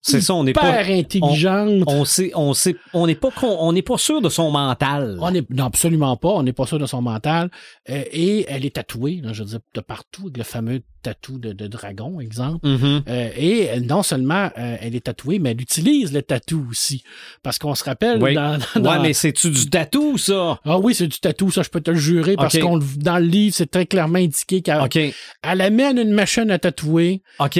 [0.00, 0.80] C'est ça, on n'est pas.
[0.82, 1.82] hyper intelligente.
[1.86, 5.18] On sait, on sait, on n'est pas, con- on n'est pas sûr de son mental.
[5.20, 6.28] On est, non, absolument pas.
[6.30, 7.50] On n'est pas sûr de son mental.
[7.90, 11.38] Euh, et elle est tatouée, là, je veux dire, de partout, avec le fameux tatou
[11.38, 12.66] de, de dragon, exemple.
[12.66, 13.02] Mhm.
[13.08, 17.02] Euh, et elle, non seulement euh, elle est tatouée, mais elle utilise le tatou aussi.
[17.42, 18.34] Parce qu'on se rappelle Oui.
[18.34, 20.58] dans, dans- Ouais, mais c'est-tu du tatou, ça?
[20.64, 22.60] Ah oui, c'est du tatou, ça je peux te le jurer, parce Ok.
[22.62, 24.96] qu'on le- dans le livre, c'est très clairement indiqué qu'elle OK.
[25.42, 27.58] elle amène une machine à tatouer, OK.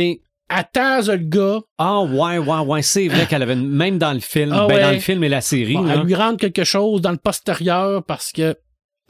[0.64, 2.82] Tase le gars, Ah, ouais, ouais, ouais.
[2.82, 4.82] C'est vrai qu'elle avait, une- même dans le film, Ah ben, ouais.
[4.82, 8.02] dans le film et la série, Bon, elle lui rentre quelque chose dans le postérieur
[8.04, 8.56] parce que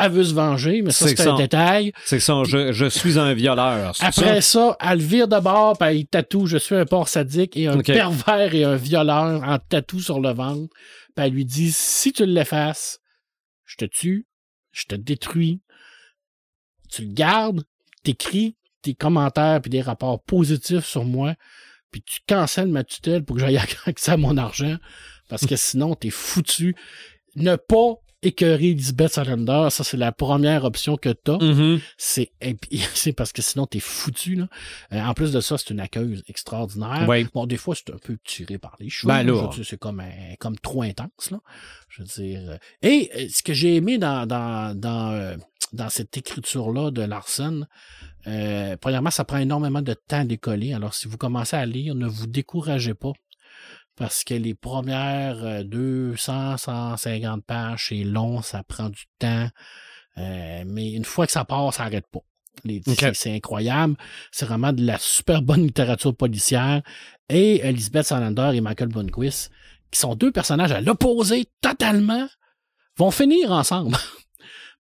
[0.01, 1.93] elle veut se venger, mais ça C'est un détail.
[2.05, 3.93] c'est ça, je, je suis un violeur.
[4.01, 4.77] Après ça?
[4.77, 7.79] ça, elle vire de bord, puis elle tatoue Je suis un porc sadique et un
[7.81, 10.73] pervers et un violeur en tatou sur le ventre.
[11.17, 13.01] Puis elle lui dit Si tu l'effaces,
[13.65, 14.27] je te tue,
[14.73, 15.63] je te détruis.
[16.91, 17.65] Tu le gardes,
[18.05, 18.57] t'écris
[18.89, 21.35] tes commentaires puis des rapports positifs sur moi,
[21.91, 24.77] puis tu cancelles ma tutelle pour que j'aille accès à mon argent,
[25.29, 26.75] parce que sinon, t'es foutu.
[27.37, 31.39] Ne pas écœurer Elizabeth Salander, ça, c'est la première option que t'as.
[31.39, 31.81] Mhm.
[31.99, 34.35] C'est parce que sinon, t'es foutu.
[34.35, 34.49] Là.
[34.93, 37.07] Euh, en plus de ça, c'est une accueil extraordinaire.
[37.09, 37.27] Oui.
[37.33, 39.09] Bon, des fois, c'est un peu tiré par les cheveux.
[39.13, 39.43] Ben là.
[39.43, 39.51] là.
[39.63, 41.31] C'est comme, un- comme trop intense.
[41.31, 41.39] Là.
[41.91, 42.41] Je veux dire.
[42.51, 45.37] euh, Et euh, ce que j'ai aimé dans, dans, dans, euh,
[45.73, 47.67] dans cette écriture-là de Larson,
[48.29, 50.75] euh, premièrement, ça prend énormément de temps à décoller.
[50.75, 53.13] Alors, si vous commencez à lire, ne vous découragez pas.
[53.97, 59.49] Parce que les premières euh, 200, 150 pages, c'est long, ça prend du temps.
[60.19, 62.21] Euh, mais une fois que ça part, ça n'arrête pas.
[63.15, 63.95] C'est- incroyable.
[64.33, 66.83] C'est vraiment de la super bonne littérature policière.
[67.29, 69.51] Et Elizabeth Salander et Michael Bunquist,
[69.91, 72.27] qui sont deux personnages à l'opposé totalement,
[72.97, 73.97] vont finir ensemble.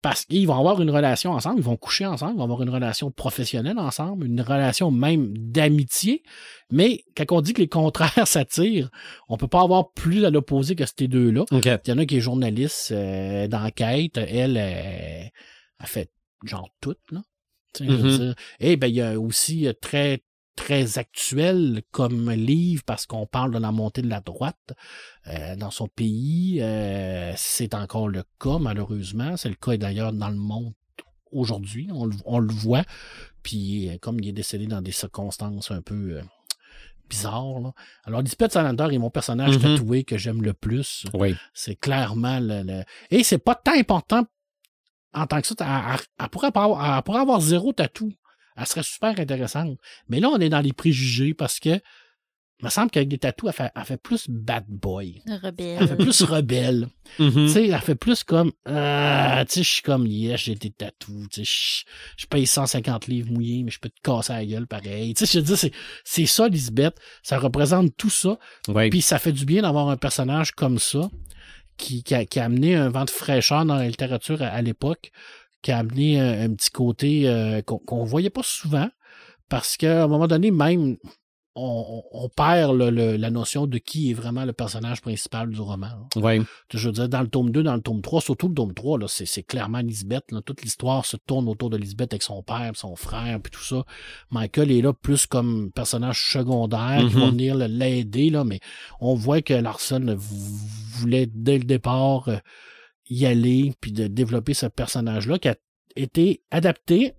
[0.09, 2.71] Parce qu'ils vont avoir une relation ensemble, ils vont coucher ensemble, ils vont avoir une
[2.71, 6.23] relation professionnelle ensemble, une relation même d'amitié.
[6.71, 8.89] Mais quand on dit que les contraires s'attirent,
[9.29, 11.45] on peut pas avoir plus à l'opposé que ces deux-là.
[11.85, 14.17] Il y en a qui est journaliste euh, d'enquête.
[14.17, 15.25] Elle, euh,
[15.81, 16.09] a fait
[16.45, 17.23] genre tout, là.
[17.75, 18.19] Tu sais, je veux Mhm.
[18.19, 18.35] dire.
[18.61, 20.23] Et ben, il y a aussi euh, très,
[20.57, 24.73] très actuel comme livre parce qu'on parle de la montée de la droite
[25.29, 26.59] euh, dans son pays.
[26.63, 29.37] Euh, c'est encore le cas, malheureusement.
[29.37, 30.73] C'est le cas d'ailleurs dans le monde
[31.31, 31.89] aujourd'hui.
[31.93, 32.85] On, le- on le voit.
[33.43, 36.23] Puis, euh, comme il est décédé dans des circonstances un peu euh,
[37.09, 37.61] bizarres.
[37.61, 37.73] là.
[38.05, 39.77] Alors, Lisbeth Salander est mon personnage Mhm.
[39.77, 41.05] tatoué que j'aime le plus.
[41.15, 41.37] Oui.
[41.55, 44.25] C'est clairement le, le- Et c'est pas tant important
[45.15, 45.55] en tant que ça.
[45.61, 48.11] Elle, elle- elle pourrait, pas avoir, elle pourrait avoir zéro tatou.
[48.57, 49.79] Elle serait super intéressante.
[50.09, 51.81] Mais là, on est dans les préjugés parce que
[52.59, 55.23] il me semble qu'avec des tatous, elle fait, elle fait plus bad boy.
[55.27, 55.97] Elle fait Rebelle.
[55.99, 56.89] plus rebelle.
[57.19, 57.31] Mhm.
[57.31, 60.71] Tu sais, elle fait plus comme Ah, tu sais, je suis comme yes, j'ai des
[60.71, 61.29] tatous.
[61.31, 61.85] Tu sais,
[62.17, 65.13] je, paye 150 livres mouillés, mais je peux te casser la gueule pareil.
[65.13, 65.73] Tu sais, je veux dire, c'est,
[66.03, 66.97] c'est ça, Lisbeth.
[67.23, 68.39] Ça représente tout ça.
[68.69, 68.89] Oui.
[68.89, 71.11] Puis ça fait du bien d'avoir un personnage comme ça
[71.77, 74.63] qui, qui, a, qui a amené un vent de fraîcheur dans la littérature à, à
[74.63, 75.11] l'époque,
[75.67, 78.89] qui a amené un, un petit côté euh, qu'on qu'on voyait pas souvent,
[79.49, 80.97] parce qu'à un moment donné, même,
[81.59, 85.87] on, perd le- le- la notion de qui est vraiment le personnage principal du roman.
[85.87, 86.07] là.
[86.17, 86.43] Oui.
[86.73, 88.99] Je veux dire, dans le tome 2, dans le tome 3, surtout le tome 3,
[88.99, 90.31] là, c'est, clairement Lisbeth.
[90.33, 90.41] Là.
[90.45, 93.85] Toute l'histoire se tourne autour de Lisbeth avec son père, son frère, puis tout ça.
[94.31, 97.21] Michael est là plus comme personnage secondaire qui Mhm.
[97.23, 98.61] va venir le- l'aider, mais
[99.01, 102.37] on voit que Larson voulait dès le départ euh,
[103.09, 105.57] y aller, puis de développer ce personnage-là qui a
[105.97, 107.13] été adapté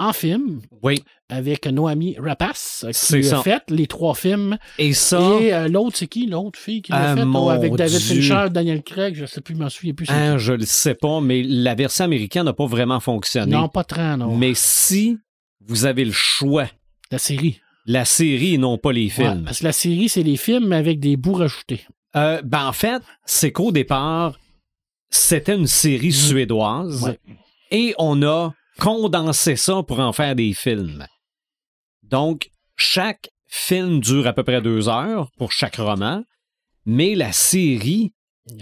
[0.00, 1.02] en film Oui.
[1.28, 5.66] avec Noami Rapace, euh, C'est qui a fait les trois films Et ça, et euh,
[5.68, 6.26] l'autre, c'est qui?
[6.26, 8.20] L'autre fille qui l'a Ah, fait oh, avec David Dieu.
[8.20, 10.08] Fincher, Daniel Craig, je sais plus, je m'en souviens plus.
[10.08, 13.50] hein, je le sais pas, mais la version américaine n'a pas vraiment fonctionné.
[13.56, 14.36] Non, pas très, non.
[14.36, 15.18] Mais si
[15.66, 16.68] vous avez le choix,
[17.10, 17.60] La série.
[17.84, 19.42] la série et non pas les Ouais, films.
[19.46, 21.80] parce que la série, c'est les films mais avec des bouts rajoutés.
[22.14, 24.38] Euh, ben en fait, c'est qu'au départ,
[25.10, 27.18] c'était une série suédoise Ouais.
[27.70, 31.06] et on a condensé ça pour en faire des films.
[32.02, 36.22] Donc, chaque film dure à peu près deux heures pour chaque roman,
[36.86, 38.12] mais la série,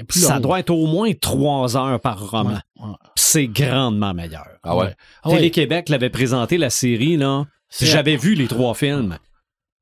[0.09, 0.41] ça long.
[0.41, 2.59] doit être au moins trois heures par roman.
[2.81, 2.95] Ouais, ouais.
[3.15, 4.47] C'est grandement meilleur.
[4.63, 4.95] Ah ouais?
[5.23, 5.37] Ah ouais.
[5.37, 7.45] Télé-Québec l'avait présenté, la série, là.
[7.81, 9.19] J'avais vu les trois films.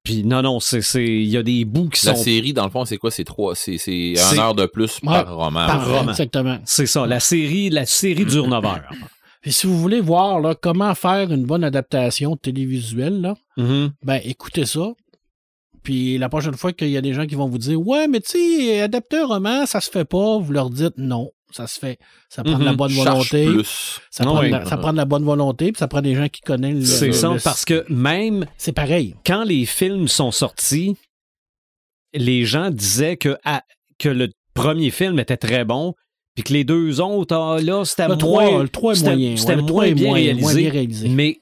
[0.04, 2.22] Puis non, non, c'est, c'est, il y a des bouts qui La sont.
[2.22, 3.10] série, dans le fond, c'est quoi?
[3.10, 5.66] C'est trois, c'est, c'est C'est- une heure de plus Ouais, par roman.
[5.66, 6.10] par roman.
[6.10, 6.58] Exactement.
[6.66, 7.06] C'est ça.
[7.06, 8.82] La série, la série dure 9 heures.
[9.46, 13.92] Et si vous voulez voir là, comment faire une bonne adaptation télévisuelle, là, Mhm.
[14.02, 14.92] ben écoutez ça.
[15.82, 18.20] Puis la prochaine fois qu'il y a des gens qui vont vous dire Ouais, mais
[18.20, 21.78] tu sais, adapter un roman, ça se fait pas, vous leur dites non, ça se
[21.78, 21.98] fait.
[22.28, 22.76] Ça prend de la Mhm.
[22.76, 23.46] bonne volonté.
[23.46, 24.00] plus.
[24.10, 26.28] Ça, prend de la, ça prend de la bonne volonté, puis ça prend des gens
[26.28, 26.84] qui connaissent le.
[26.84, 29.14] C'est ça, le- parce que même C'est pareil.
[29.26, 30.96] quand les films sont sortis,
[32.12, 33.62] les gens disaient que, ah,
[33.98, 35.94] que le premier film était très bon,
[36.34, 39.36] puis que les deux autres, ah, là, c'était moins, 3, le 3 est c'était- moyen.
[39.36, 40.40] c'était Ouais, moins 3 est bien moins- réalisé.
[40.42, 41.08] moins bien réalisé.
[41.08, 41.38] Mais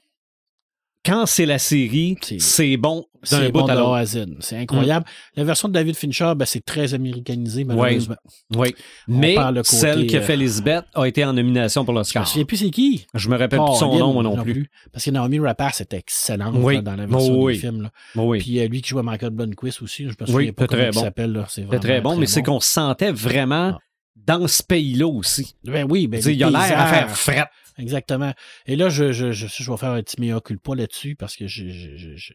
[1.05, 4.35] quand c'est la série, C'est- bon d'un bout bon à l'autre.
[4.41, 5.05] C'est incroyable.
[5.37, 8.15] La version de David Fincher, ben, c'est très américanisé, malheureusement.
[8.55, 8.75] Oui.
[9.07, 11.99] Mais côté, celle qui a euh, fait Lisbeth a été en nomination pour Je me
[12.01, 12.27] l'Oscar.
[12.27, 13.05] souviens plus c'est qui.
[13.13, 14.69] Je me rappelle plus son nom, moi non plus.
[14.91, 16.81] Parce que Naomi Rapace était excellente Oui.
[16.81, 17.53] dans la version Oh, oui.
[17.53, 17.83] du film.
[17.83, 17.91] là.
[18.15, 18.39] Oui.
[18.39, 20.67] Puis euh, lui qui joue à Michael Blomquist aussi, je me Oui, souviens pas c'est
[20.67, 21.01] comment très il bon.
[21.01, 21.45] s'appelle.
[21.47, 23.79] C'est C'était très bon, mais c'est qu'on se sentait vraiment Ah.
[24.15, 25.55] dans ce pays-là aussi.
[25.63, 27.45] Ben oui, ben, sais, il a l'air à faire fret.
[27.77, 28.33] Exactement.
[28.65, 31.47] Et là, je, je, je, je vais faire un petit mea culpa là-dessus parce que
[31.47, 32.33] je, je, je, je,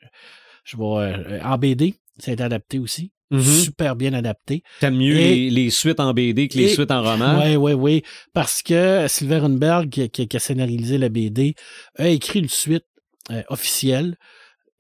[0.65, 0.85] je vais.
[0.85, 3.13] euh, en BD, ça a été adapté aussi.
[3.31, 3.43] Mhm.
[3.43, 4.63] Super bien adapté.
[4.81, 7.39] T'aimes mieux Et- les, les suites en BD que les et- suites en roman?
[7.45, 8.03] Oui, oui, oui.
[8.33, 11.55] Parce que Sylvain Runberg, qui, qui- qui a scénarisé la BD,
[11.99, 12.87] a écrit une suite
[13.31, 14.17] euh, officielle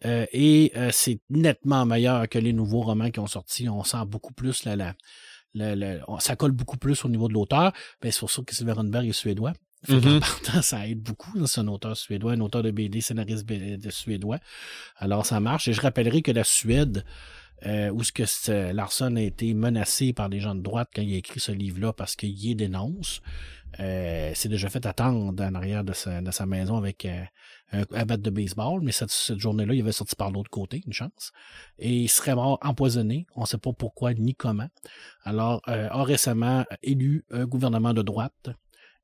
[0.06, 3.68] euh, et euh, c'est nettement meilleur que les nouveaux romans qui ont sorti.
[3.68, 4.76] On sent beaucoup plus la,
[5.55, 7.72] la, on- ça colle beaucoup plus au niveau de l'auteur.
[8.01, 9.52] Ben, c'est pour ça que Sylvain Runberg est suédois.
[10.20, 11.32] Partant, ça aide beaucoup.
[11.38, 14.38] hein, C'est un auteur suédois, un auteur de BD, scénariste de suédois.
[14.96, 15.68] Alors, ça marche.
[15.68, 17.05] Et je rappellerai que la Suède,
[17.66, 21.14] euh, où ce que Larson a été menacé par des gens de droite quand il
[21.14, 23.20] a écrit ce livre-là parce qu'il y dénonce,
[23.80, 27.22] euh, s'est déjà fait attendre en arrière de sa, de sa maison avec euh,
[27.72, 30.82] un, un bat de baseball, mais cette, cette journée-là, il avait sorti par l'autre côté,
[30.86, 31.32] une chance.
[31.78, 33.26] Et il serait mort empoisonné.
[33.36, 34.68] On ne sait pas pourquoi ni comment.
[35.24, 38.50] Alors, euh, a récemment élu un gouvernement de droite.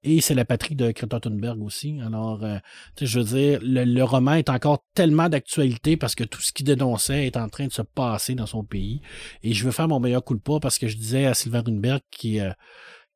[0.04, 1.98] Et c'est la patrie de Greta Thunberg aussi.
[2.04, 2.58] Alors, euh,
[3.00, 6.66] je veux dire, le, le roman est encore tellement d'actualité parce que tout ce qu'il
[6.66, 9.00] dénonçait est en train de se passer dans son pays.
[9.42, 11.62] Et je veux faire mon meilleur coup de pas parce que je disais à Sylvain
[11.62, 12.52] Runberg qui, euh,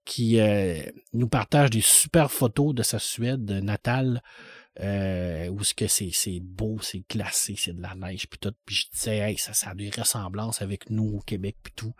[0.06, 0.80] qui euh,
[1.12, 4.22] nous partage des super photos de sa Suède natale
[4.80, 8.52] euh, où ce que c'est c'est beau, c'est glacé, c'est de la neige puis tout.
[8.64, 11.92] Puis je disais, hey, ça, ça a des ressemblances avec nous au Québec puis tout.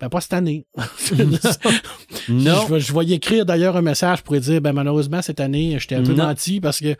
[0.00, 0.66] Ben pas cette année.
[2.28, 2.66] Non.
[2.70, 5.76] Je, je vais y écrire d'ailleurs un message pour lui dire, ben malheureusement cette année,
[5.78, 6.26] j'étais un peu Non.
[6.26, 6.94] menti parce que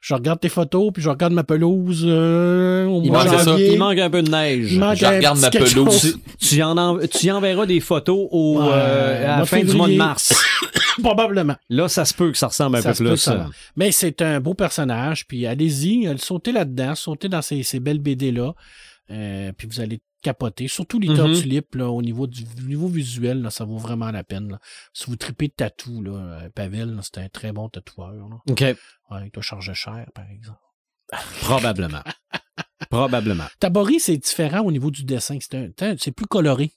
[0.00, 3.58] je regarde tes photos puis je regarde ma pelouse euh, au Il mois manque, ça.
[3.58, 4.72] il manque un peu de neige.
[4.72, 6.18] Il manque Je un regarde ma pelouse.
[6.40, 9.88] Tu y, en en- tu enverras des photos au, euh, à la fin du mois
[9.88, 10.34] de mars.
[11.02, 11.56] Probablement.
[11.70, 13.16] Là, ça se peut que ça ressemble un Ça peu se plus.
[13.16, 13.46] ça.
[13.76, 18.54] Mais c'est un beau personnage, puis allez-y, sautez là-dedans, sautez dans ces, ces belles BD-là,
[19.10, 20.68] euh, puis vous allez capoter.
[20.68, 21.16] Surtout les Mhm.
[21.16, 24.50] tortulipes, là, au niveau du au niveau visuel, là, ça vaut vraiment la peine.
[24.52, 24.58] là.
[24.92, 28.12] Si vous tripez de tatou, là, euh, Pavel, c'est un très bon tatoueur.
[28.12, 28.36] Là.
[28.48, 28.60] OK.
[28.60, 28.76] Ouais,
[29.26, 30.58] il doit charger cher, par exemple.
[31.42, 32.02] Probablement.
[32.90, 33.46] Probablement.
[33.58, 35.38] Tabori, c'est différent au niveau du dessin.
[35.98, 36.72] C'est plus coloré.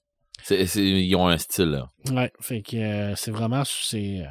[0.49, 1.65] Ils ont un style.
[1.65, 1.89] là.
[2.11, 4.29] Ouais, fait que euh, c'est vraiment c'est euh,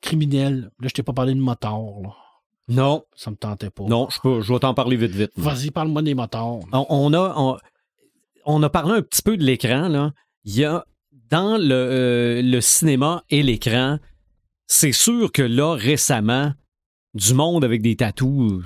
[0.00, 0.70] criminel.
[0.80, 2.14] Là, je t'ai pas parlé de là.
[2.68, 3.84] Non, Ça me tentait pas.
[3.84, 5.30] non, je, peux, je vais t'en parler vite, vite.
[5.36, 6.60] Vas-y, parle-moi des motards.
[6.72, 7.56] On, on a, on,
[8.44, 9.88] on a parlé un petit peu de l'écran.
[9.88, 10.12] là.
[10.44, 10.84] Il y a
[11.30, 13.98] dans le, euh, le cinéma et l'écran,
[14.66, 16.52] c'est sûr que là, récemment,
[17.14, 18.64] du monde avec des tatous,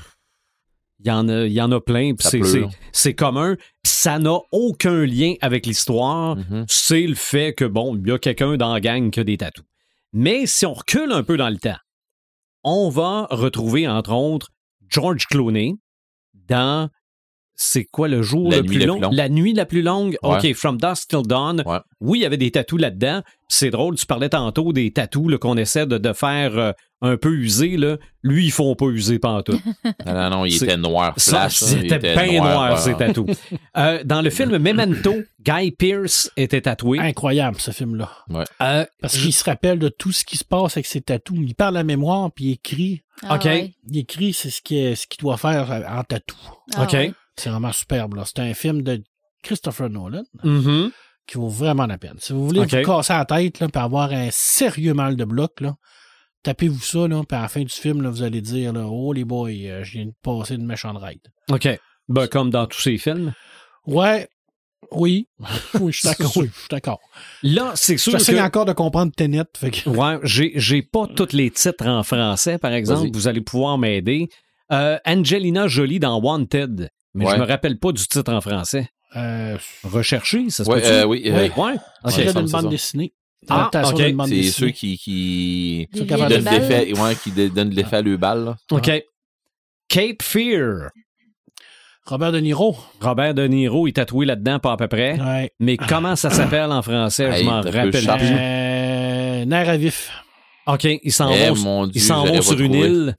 [1.03, 2.13] il y en a, il y en a plein.
[2.19, 3.57] c'est- commun.
[3.85, 6.37] ça n'a aucun lien avec l'histoire.
[6.37, 6.65] Mhm.
[6.69, 9.37] C'est le fait que, bon, il y a quelqu'un dans la gang qui a des
[9.39, 9.65] tatous.
[10.13, 11.77] Mais si on recule un peu dans le temps,
[12.65, 14.51] on va retrouver, entre autres,
[14.89, 15.79] George Clooney
[16.35, 16.91] dans.
[17.63, 18.99] C'est quoi le jour La le plus long?
[18.99, 19.15] plus.
[19.15, 20.17] La nuit la plus longue?
[20.23, 20.39] Ouais.
[20.39, 21.63] OK, From Dusk Till Dawn.
[21.67, 21.77] Ouais.
[22.01, 23.21] Oui, il y avait des tatous là-dedans.
[23.49, 26.73] C'est drôle, tu parlais tantôt des tatous qu'on essaie de, de faire euh,
[27.03, 27.77] un peu user.
[27.77, 27.99] Là.
[28.23, 29.61] Lui, ils font pas user pantoute.
[30.07, 31.61] Non, non, non, il était noir Ça, flash.
[31.61, 33.27] Il c'était était bien noir, ces tatous.
[33.77, 36.99] Euh, dans le film Memento, Guy Pearce était tatoué.
[36.99, 38.09] Incroyable, ce film-là.
[38.63, 41.37] Euh, Parce qu'il se rappelle de tout ce qui se passe avec ses tatous.
[41.43, 43.03] Il parle à la mémoire, puis il écrit.
[43.29, 43.45] Ah OK.
[43.45, 43.75] ouais.
[43.91, 46.37] Il écrit c'est ce qu'il ce qu'il doit faire en tatou.
[46.75, 46.97] Ah OK.
[47.41, 48.23] C'est vraiment superbe.
[48.27, 49.03] C'est un film de
[49.43, 50.91] Christopher Nolan mhm.
[51.27, 52.17] qui vaut vraiment la peine.
[52.19, 55.61] Si vous voulez vous casser la tête, là, puis avoir un sérieux mal de bloc,
[55.61, 55.75] là,
[56.43, 59.13] tapez-vous ça, là, puis à la fin du film, là, vous allez dire là, Oh
[59.15, 61.23] les boys, euh, je viens de passer une méchante ride.
[61.51, 61.69] OK.
[62.09, 63.33] Ben, comme dans tous ces films.
[63.87, 64.29] Ouais.
[64.93, 65.29] Oui.
[65.81, 66.37] oui, je suis d'accord.
[66.37, 67.01] Oui, je suis d'accord.
[67.43, 68.41] Là, c'est sûr J'essaie que...
[68.41, 69.45] encore de comprendre Tenet.
[69.57, 69.89] Fait que...
[69.89, 73.09] Ouais, j'ai, j'ai pas tous les titres en français, par exemple.
[73.15, 74.29] Vous allez pouvoir m'aider.
[74.73, 76.91] Euh, Angelina Jolie dans Wanted.
[77.15, 77.35] Mais Ouais.
[77.35, 78.89] je me rappelle pas du titre en français.
[79.17, 81.63] Euh, Recherché, ça se Ouais, euh, oui, euh, Oui.
[81.63, 81.73] Ouais.
[82.05, 82.63] Me d'une bande ça.
[82.63, 83.13] dessinée.
[83.49, 84.43] Ah, C'est dessinée.
[84.51, 88.45] ceux qui, qui, donnent l'effet, ouais, qui donnent l'effet à le balle.
[88.45, 88.57] là.
[88.71, 88.91] OK.
[89.89, 90.91] Cape Fear.
[92.07, 92.77] Robert De Niro.
[93.01, 95.21] Robert De Niro est tatoué là-dedans, pas à peu près.
[95.21, 95.53] Ouais.
[95.59, 97.25] Mais comment ça s'appelle en français?
[97.25, 98.07] Hey, je m'en rappelle plus.
[98.09, 100.11] Euh, Nerf à vif.
[100.67, 103.17] OK, ils s'en Eh, vont, ils vont pas sur une île.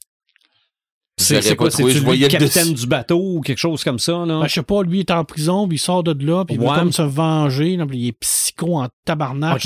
[1.22, 1.70] C'est, quoi?
[1.72, 2.84] C'est trouvé, je lui voyais le capitaine dessus.
[2.84, 4.40] du bateau ou quelque chose comme ça, là?
[4.42, 6.56] Ben, je sais pas, lui il est en prison, puis il sort de là, puis
[6.56, 6.76] il veut Ouais.
[6.78, 9.62] comme se venger, là, puis il est psycho en tabarnak.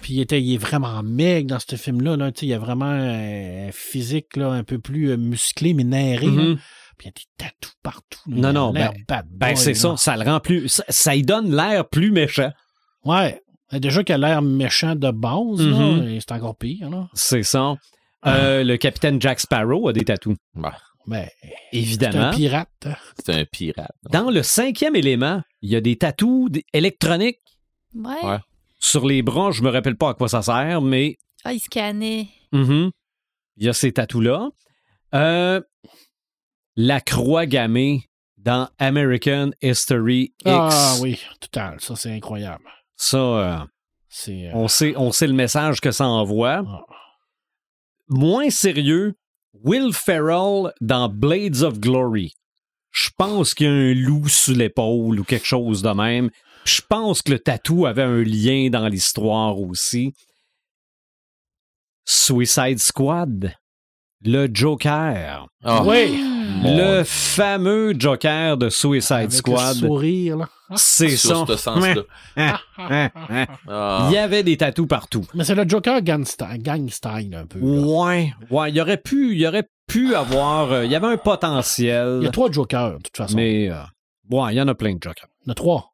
[0.00, 2.16] Puis il, était, il est vraiment maigre dans ce film-là.
[2.16, 5.82] Là, Tu sais, il a vraiment un physique là, un peu plus euh, musclé, mais
[5.82, 6.26] nerré.
[6.26, 6.30] là.
[6.30, 6.58] Mhm.
[6.96, 8.20] Puis il y a des tatous partout.
[8.30, 8.36] là.
[8.36, 9.96] Non, non, ben- bad Ben, c'est ça.
[9.96, 10.68] Ça le rend plus.
[10.68, 12.50] Ça, ça y donne l'air plus méchant.
[13.04, 13.40] Ouais.
[13.72, 16.88] Déjà qu'il a l'air méchant de base, là, et c'est encore pire.
[16.90, 17.08] Là.
[17.14, 17.74] C'est ça.
[18.26, 20.36] Euh, le capitaine Jack Sparrow a des tatous.
[20.54, 20.76] Bah,
[21.06, 22.24] Ben, c'est Évidemment.
[22.28, 22.88] un pirate.
[23.24, 23.92] c'est un pirate.
[24.10, 27.38] Dans le cinquième élément, il y a des tatous électroniques
[27.94, 28.22] Ouais.
[28.24, 28.38] Ouais.
[28.78, 29.50] sur les bras.
[29.52, 32.26] Je me rappelle pas à quoi ça sert, mais Ah, il scannait.
[32.52, 32.90] mhm,
[33.56, 34.48] il y a ces tatous-là.
[35.14, 35.60] Euh,
[36.76, 38.02] la croix gammée
[38.36, 40.46] dans American History X.
[40.46, 41.80] Ah oui, total.
[41.80, 42.64] Ça, c'est incroyable.
[42.96, 43.56] Ça, euh,
[44.08, 44.48] C'est.
[44.48, 46.62] euh, on, sait, on sait le message que ça envoie.
[46.66, 46.84] Ah.
[48.08, 49.14] Moins sérieux,
[49.52, 52.34] Will Ferrell dans Blades of Glory.
[52.90, 56.30] Je pense qu'il y a un loup sous l'épaule ou quelque chose de même.
[56.64, 60.14] Je pense que le tatou avait un lien dans l'histoire aussi.
[62.06, 63.54] Suicide Squad,
[64.24, 66.20] le Joker, Ah, Oui.
[66.64, 69.76] le fameux Joker de Suicide Avec Squad.
[69.80, 70.48] le sourire, là.
[70.76, 71.56] C'est sur ça.
[71.56, 72.02] ce sens-là.
[73.70, 74.06] Ah.
[74.08, 75.24] Il y avait des tatous partout.
[75.34, 77.58] Mais c'est le Joker gangstein, un peu.
[77.58, 77.66] là.
[77.86, 82.18] Ouais, ouais, il aurait pu, il aurait pu avoir, euh, il y avait un potentiel,
[82.20, 83.36] Il y a trois Jokers, de toute façon.
[83.36, 83.76] mais euh,
[84.30, 85.28] ouais, il y en a plein de Jokers.
[85.44, 85.87] Il y en a trois.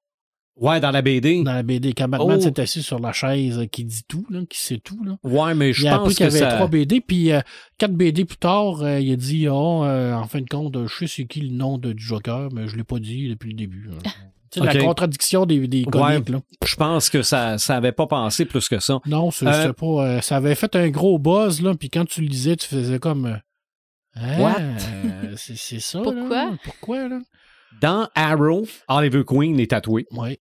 [0.56, 1.43] Ouais, dans la BD.
[1.43, 2.40] Dans la BD, quand Batman Oh.
[2.40, 5.16] s'est assis sur la chaise euh, qui dit tout, là, qui sait tout, là.
[5.24, 6.47] Ouais, mais je il a pense qu'il y avait ça.
[6.55, 7.40] trois BD, puis euh,
[7.76, 10.94] quatre BD plus tard, euh, il a dit oh, euh, en fin de compte, je
[10.97, 13.56] sais c'est qui le nom de, du Joker, mais je l'ai pas dit depuis le
[13.56, 13.90] début.
[13.93, 13.98] hein.
[14.55, 14.72] C'est Ok.
[14.72, 16.39] la contradiction des, des comics, là.
[16.64, 19.01] Je pense que ça, ça avait pas pensé plus que ça.
[19.05, 19.86] Non, c'est Euh, pas.
[19.86, 23.01] euh, ça avait fait un gros buzz, là, puis quand tu le lisais, tu faisais
[23.01, 23.26] comme.
[23.26, 23.36] euh,
[24.14, 24.60] Ah, What?
[24.60, 25.98] euh, c'est c'est ça.
[25.98, 26.05] là?
[26.05, 26.51] Pourquoi?
[26.62, 27.18] Pourquoi, là?
[27.81, 30.06] Dans Arrow, Oliver Queen est tatoué.
[30.12, 30.39] Oui.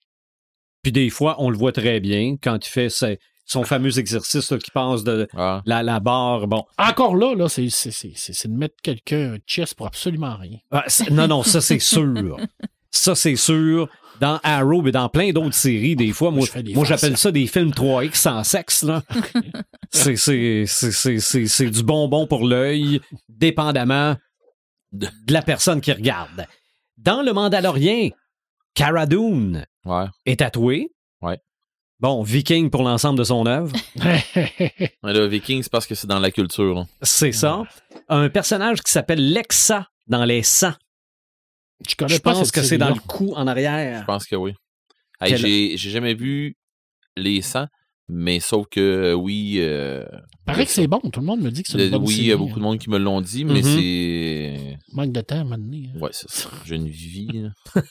[0.83, 4.51] Puis des fois, on le voit très bien quand il fait ses- son fameux exercice
[4.51, 5.61] là, qui passe de Ah.
[5.65, 6.47] la, la barre.
[6.47, 9.87] Bon, Encore là, là, c'est c'est- c'est- c'est- c'est de mettre quelqu'un un chest pour
[9.87, 10.57] absolument rien.
[10.71, 12.37] Ah, non, non, ça c'est sûr.
[12.91, 13.87] Ça c'est sûr.
[14.19, 17.71] Dans Arrow, mais dans plein d'autres séries, des fois, moi, moi j'appelle ça des films
[17.71, 18.81] 3X sans sexe.
[18.83, 19.03] Là.
[19.91, 22.99] c'est, c'est, c'est, c'est, c'est- c'est du bonbon pour l'œil,
[23.29, 24.15] dépendamment
[24.91, 26.47] de la personne qui regarde.
[26.97, 28.09] Dans Le Mandalorien,
[28.73, 30.05] Cara Dune Ouais.
[30.25, 30.89] est tatouée.
[31.21, 31.39] Ouais.
[31.99, 33.71] Bon, viking pour l'ensemble de son œuvre.
[33.95, 36.75] Mais le Viking, c'est parce que c'est dans la culture.
[36.75, 36.85] là.
[37.01, 37.63] C'est ça.
[38.09, 40.75] Un personnage qui s'appelle Lexa dans les sangs.
[41.87, 44.01] Je connais Je pas pense que c'est dans le cou en arrière.
[44.01, 44.53] Je pense que oui.
[45.21, 46.55] Hey, j'ai, jamais vu
[47.15, 47.67] les sangs,
[48.07, 49.55] mais sauf que euh, oui.
[49.57, 50.05] euh,
[50.45, 50.99] Paraît que c'est bon.
[50.99, 52.59] Tout le monde me dit que c'est une euh, bonne oui, il y a beaucoup
[52.59, 53.63] de monde qui me l'ont dit, mais Mhm.
[53.63, 54.77] c'est.
[54.93, 55.99] Manque de temps, à un moment donné, hein.
[55.99, 56.49] Ouais, c'est ça.
[56.65, 57.45] J'ai une vie.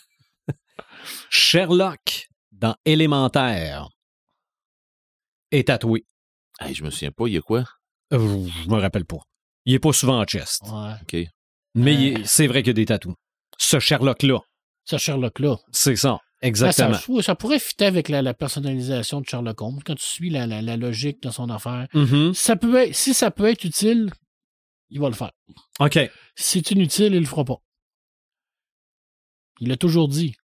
[1.30, 3.88] Sherlock dans Élémentaire
[5.50, 6.04] est tatoué.
[6.60, 7.64] Hey, je me souviens pas, il y a quoi?
[8.12, 9.18] Euh, je me rappelle pas.
[9.64, 10.62] Il est pas souvent en chest.
[10.64, 10.92] Ouais.
[11.02, 11.28] OK.
[11.74, 12.22] Mais Euh.
[12.24, 13.14] c'est vrai qu'il y a des tatous.
[13.58, 14.38] Ce Sherlock-là,
[14.84, 15.56] Ce Sherlock-là.
[15.72, 16.20] c'est ça.
[16.42, 16.94] Ben, Exactement.
[16.94, 20.30] ça, ça- ça pourrait fitter avec la, la personnalisation de Sherlock Holmes quand tu suis
[20.30, 21.88] la, la- la logique de son affaire.
[21.94, 22.34] Mhm.
[22.34, 24.12] Ça peut être, si ça peut être utile,
[24.90, 25.32] il va le faire.
[25.80, 25.94] OK.
[26.36, 27.56] Si c'est inutile, il le fera pas.
[29.60, 30.36] Il a toujours dit.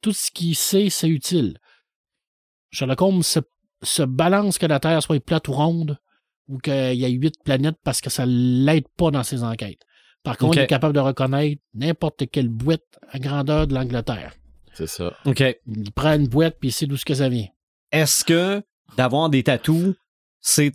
[0.00, 1.58] Tout ce qu'il sait, c'est utile.
[2.70, 3.40] Sherlock Holmes se,
[3.82, 5.98] se balance que la Terre soit plate ou ronde
[6.48, 9.82] ou qu'il y ait huit planètes parce que ça l'aide pas dans ses enquêtes.
[10.22, 14.34] Par contre, il est capable de reconnaître n'importe quelle boîte à grandeur de l'Angleterre.
[14.74, 15.16] C'est ça.
[15.24, 15.42] OK.
[15.66, 17.46] Il prend une boîte puis il sait d'où ce que ça vient.
[17.92, 18.62] Est-ce que
[18.96, 19.94] d'avoir des tatous,
[20.40, 20.72] c'est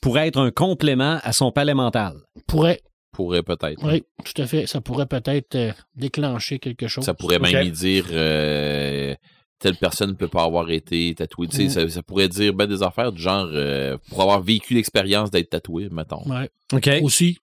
[0.00, 2.14] pourrait être un complément à son palais mental?
[2.46, 2.80] Pourrait,
[3.18, 3.84] Pourrait peut-être.
[3.84, 4.68] oui, tout à fait.
[4.68, 7.04] Ça pourrait peut-être euh, déclencher quelque chose.
[7.04, 9.12] Ça pourrait même lui dire euh,
[9.58, 11.48] telle personne ne peut pas avoir été tatouée.
[11.48, 11.68] Mm.
[11.68, 15.50] ça, ça pourrait dire ben des affaires du genre euh, pour avoir vécu l'expérience d'être
[15.50, 16.22] tatoué, mettons.
[16.30, 16.48] Ouais.
[16.72, 16.88] OK.
[17.02, 17.40] Aussi.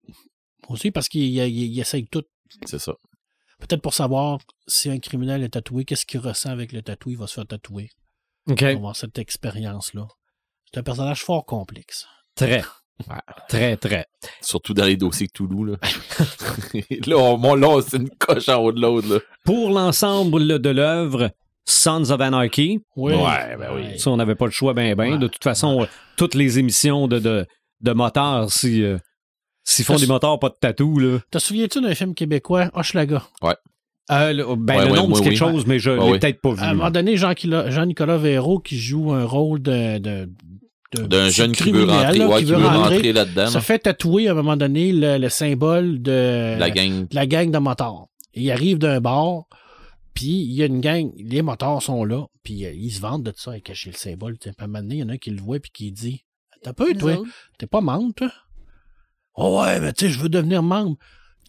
[0.69, 2.23] Aussi parce qu'il il, il essaye tout.
[2.65, 2.95] C'est ça.
[3.60, 7.18] Peut-être pour savoir si un criminel est tatoué, qu'est-ce qu'il ressent avec le tatou, il
[7.18, 7.89] va se faire tatouer.
[8.47, 8.61] OK.
[8.61, 10.07] On va avoir cette expérience-là.
[10.72, 12.07] C'est un personnage fort complexe.
[12.34, 12.64] Très.
[13.50, 14.06] Très, très.
[14.42, 15.78] Surtout dans les dossiers Toulouse.
[15.82, 19.22] Là, là, on, mon- là, c'est une coche en haut de l'autre.
[19.44, 21.30] Pour l'ensemble de l'œuvre,
[21.66, 23.14] Sons of Anarchy, Oui.
[23.14, 24.00] Ouais, ben oui.
[24.00, 25.14] ça, on n'avait pas le choix ben ben.
[25.14, 25.18] Ouais.
[25.18, 25.86] De toute façon, euh,
[26.16, 27.46] toutes les émissions de, de,
[27.82, 28.98] de moteurs, si, euh,
[29.64, 31.20] s'ils font des moteurs, pas de tatou, là.
[31.32, 33.24] Te souviens-tu d'un film québécois, Hochelaga?
[34.12, 35.52] Euh, le- ben, Ouais, le ouais, nom, moi, c'est quelque oui.
[35.54, 36.62] chose, mais je Ouais, l'ai peut-être pas vu.
[36.62, 40.30] À un moment donné, Jean-Nicolas Véraud qui joue un rôle de-
[41.04, 43.48] D'un jeune qui veut criminel, rentrer, là, ouais, qui qui veut rentrer, rentrer là-dedans.
[43.48, 43.62] se là.
[43.62, 47.08] fait tatouer à un moment donné le, le symbole de La gang.
[47.08, 48.08] de la gang de motards.
[48.34, 49.44] Et il arrive d'un bar,
[50.14, 53.24] puis il y a une gang, les motards sont là, puis euh, ils se vendent
[53.24, 54.36] de ça et cacher le symbole.
[54.46, 56.24] À un moment donné, il y en a un qui le voit puis qui dit
[56.64, 57.18] T'as peu, toi,
[57.60, 58.32] t'es pas membre, toi?
[59.36, 60.96] Oh ouais, mais tu sais, je veux devenir membre.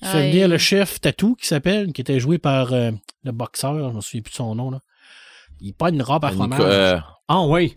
[0.03, 0.31] Fait Aïe.
[0.33, 2.91] venir le chef Tatou qui s'appelle, qui était joué par euh,
[3.25, 4.81] le boxeur, je me souviens plus de son nom là.
[5.61, 6.61] Il pogne une robe à fromage.
[6.63, 6.99] Euh,
[7.29, 7.77] Ah oui.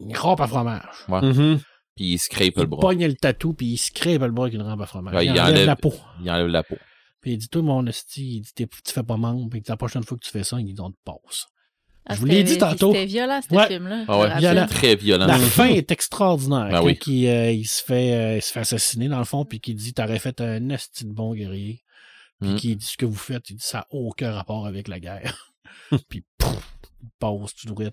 [0.00, 0.82] Une robe à fromage.
[1.08, 1.60] Mhm.
[1.96, 2.80] Puis il scrape le Il bras.
[2.80, 5.14] pogne le tatou, puis il se crève le bras avec une robe à fromage.
[5.14, 5.94] Ouais, il, il enlève, enlève- la peau.
[6.22, 6.76] Il enlève la peau.
[7.20, 10.02] Puis il dit, toi, mon esti, il dit, tu fais pas membre, puis la prochaine
[10.04, 11.46] fois que tu fais ça, il dit, on te passe.
[12.06, 12.92] Ah, Je vous l'ai dit tantôt.
[12.92, 13.66] C'était violent, ce Ouais.
[13.66, 14.04] film-là.
[14.08, 14.66] Ah ouais, Violent.
[14.66, 15.24] Très violent.
[15.26, 16.68] La fin est extraordinaire.
[16.68, 16.98] Ben oui.
[17.06, 19.74] il, euh, il se fait, euh, il se fait assassiner, dans le fond, puis qu'il
[19.76, 21.82] dit, t'aurais fait un esti de bon guerrier.
[22.40, 22.56] Puis Mm.
[22.56, 25.52] qu'il dit, ce que vous faites, il dit, ça n'a aucun rapport avec la guerre.
[26.10, 27.86] puis, pouf, il passe tout droit.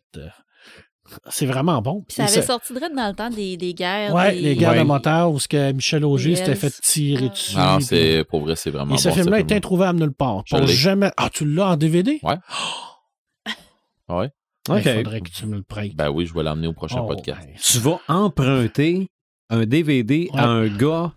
[1.29, 2.03] C'est vraiment bon.
[2.07, 4.13] Puis ça avait sorti direct dans le temps des, des guerres.
[4.13, 4.79] Ouais, des- les guerres Ouais.
[4.79, 7.29] de motards où ce que Michel Auger s'était fait tirer Ah.
[7.29, 7.55] dessus.
[7.57, 9.15] Ah, puis- c'est, pour vrai, c'est vraiment Et ce bon.
[9.15, 10.43] film-là est introuvable nulle part.
[10.45, 10.71] Je Pour l'ai.
[10.73, 11.11] jamais.
[11.17, 12.19] Ah, tu l'as en DVD?
[12.23, 12.35] Ouais.
[14.09, 14.29] Ouais.
[14.69, 15.95] Il faudrait que tu me le prêtes.
[15.95, 17.39] Ben oui, je vais l'emmener au prochain Oh, podcast.
[17.45, 19.07] ben, Tu vas emprunter
[19.49, 21.13] un DVD à un gars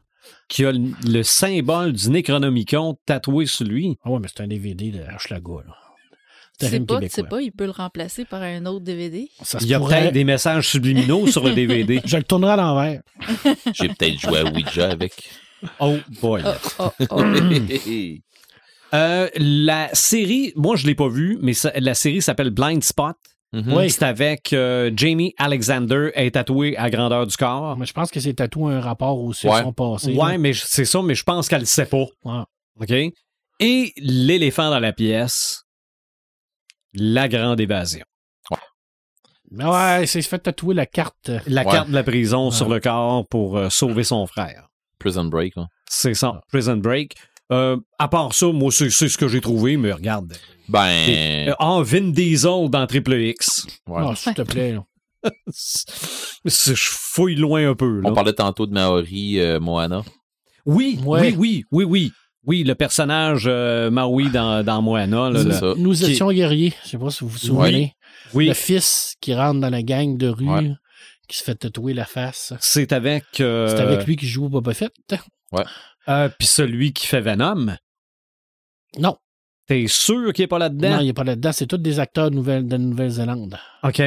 [0.49, 3.99] qui a le, le symbole du Necronomicon tatoué sur lui.
[4.05, 5.75] Ah ouais, mais c'est un DVD de Hochelaga, là.
[6.61, 7.29] C'est pas, tu sais québécois.
[7.39, 9.29] pas, il peut le remplacer par un autre DVD.
[9.43, 12.01] Ça Il y a pourrait- peut-être des messages subliminaux sur le DVD.
[12.05, 13.03] Je le tournerai à l'envers.
[13.75, 15.13] J'ai peut-être joué à Ouija avec.
[15.81, 16.43] Oh boy.
[16.79, 17.23] Oh, oh, oh.
[18.93, 23.17] Euh, la série, moi je l'ai pas vue, mais ça- la série s'appelle Blind Spot.
[23.53, 23.73] Mhm.
[23.73, 23.91] Oui.
[23.91, 27.77] C'est avec euh, Jamie Alexander, elle est tatouée à grandeur du corps.
[27.77, 29.55] Mais je pense que ces tatous ont un rapport aussi Ouais.
[29.57, 30.13] à son passé.
[30.13, 30.39] Ouais, là.
[30.39, 32.05] mais c'est ça, mais je pense qu'elle le sait pas.
[32.25, 32.43] Ouais.
[32.81, 33.13] OK?
[33.61, 35.64] Et l'éléphant dans la pièce,
[36.95, 38.05] la grande évasion.
[39.51, 41.31] Mais ouais, c'est fait tatouer la carte.
[41.47, 41.71] La Ouais.
[41.73, 42.55] carte de la prison Ouais.
[42.55, 44.69] sur le corps pour euh, sauver son frère.
[44.99, 45.53] Prison Break.
[45.57, 45.69] hein.
[45.89, 47.15] C'est ça, Prison Break.
[47.53, 50.33] Euh, à part ça, moi, c'est c'est ce que j'ai trouvé, mais regarde.
[50.69, 50.89] Ben.
[51.49, 53.67] Euh, Ah, Vin Diesel dans Triple X.
[53.87, 54.03] ouais.
[54.05, 54.77] Ah, s'il te plaît.
[56.45, 58.01] Je fouille loin un peu.
[58.01, 58.11] Là.
[58.11, 60.03] On parlait tantôt de Maori euh, Moana.
[60.67, 61.21] Oui, Ouais.
[61.21, 62.13] oui, oui, oui, oui.
[62.47, 65.31] Oui, le personnage euh, Maui dans, dans Moana.
[65.31, 65.75] là, ça.
[65.77, 66.75] Nous Qui- étions guerriers.
[66.85, 67.95] Je sais pas si vous vous souvenez.
[68.35, 70.73] Oui, Le fils qui rentre dans la gang de rue, Ouais.
[71.29, 72.53] qui se fait tatouer la face.
[72.61, 73.25] c'est avec.
[73.41, 74.93] euh, C'est avec lui qui joue Boba Fett.
[76.09, 77.77] euh, Puis celui qui fait Venom?
[78.99, 79.17] Non,
[79.67, 80.97] T'es sûr qu'il est pas là-dedans?
[80.97, 81.51] non, il n'est pas là-dedans.
[81.53, 83.59] C'est tous des acteurs de Nouvelle- de Nouvelle-Zélande.
[83.83, 84.03] OK.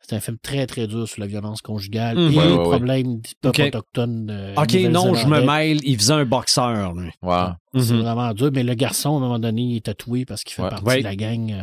[0.00, 2.32] C'est un film très, très dur sur la violence conjugale Mhm.
[2.32, 2.62] et Ouais, les ouais, ouais.
[2.64, 3.66] problèmes du peuple Ok.
[3.68, 4.26] autochtone.
[4.26, 5.80] de OK, non, je me mêle.
[5.84, 7.10] Il faisait un boxeur, lui.
[7.22, 7.46] Ouais.
[7.74, 8.00] C'est Mhm.
[8.02, 10.62] vraiment dur, mais le garçon, à un moment donné, il est tatoué parce qu'il fait
[10.62, 10.68] Ouais.
[10.70, 10.98] partie Ouais.
[10.98, 11.62] de la gang euh,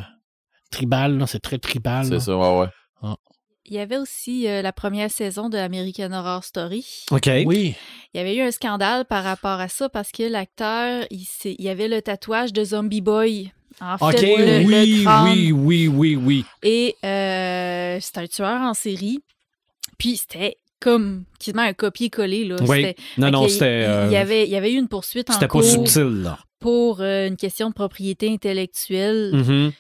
[0.72, 1.24] tribale.
[1.28, 2.06] C'est très tribal.
[2.06, 2.68] C'est ça, ouais, ouais.
[3.66, 6.86] Il y avait aussi euh, la première saison de American Horror Story.
[7.12, 7.30] OK.
[7.46, 7.76] Oui,
[8.14, 11.68] Il y avait eu un scandale par rapport à ça parce que l'acteur, il, il
[11.70, 13.54] avait le tatouage de Zombie Boy.
[13.82, 15.32] En OK, fait, le oui, crâne.
[15.38, 16.46] oui, oui, oui, oui.
[16.64, 19.20] Et euh, c'est un tueur en série.
[19.98, 22.46] Puis c'était comme quasiment un copier-coller.
[22.46, 22.56] Là.
[22.68, 22.94] Oui.
[23.18, 23.86] Non, non, c'était.
[23.88, 26.40] euh, Il y, avait, il y avait eu une poursuite en C'était pas subtil, là.
[26.60, 29.32] pour euh, une question de propriété intellectuelle.
[29.34, 29.72] Mhm.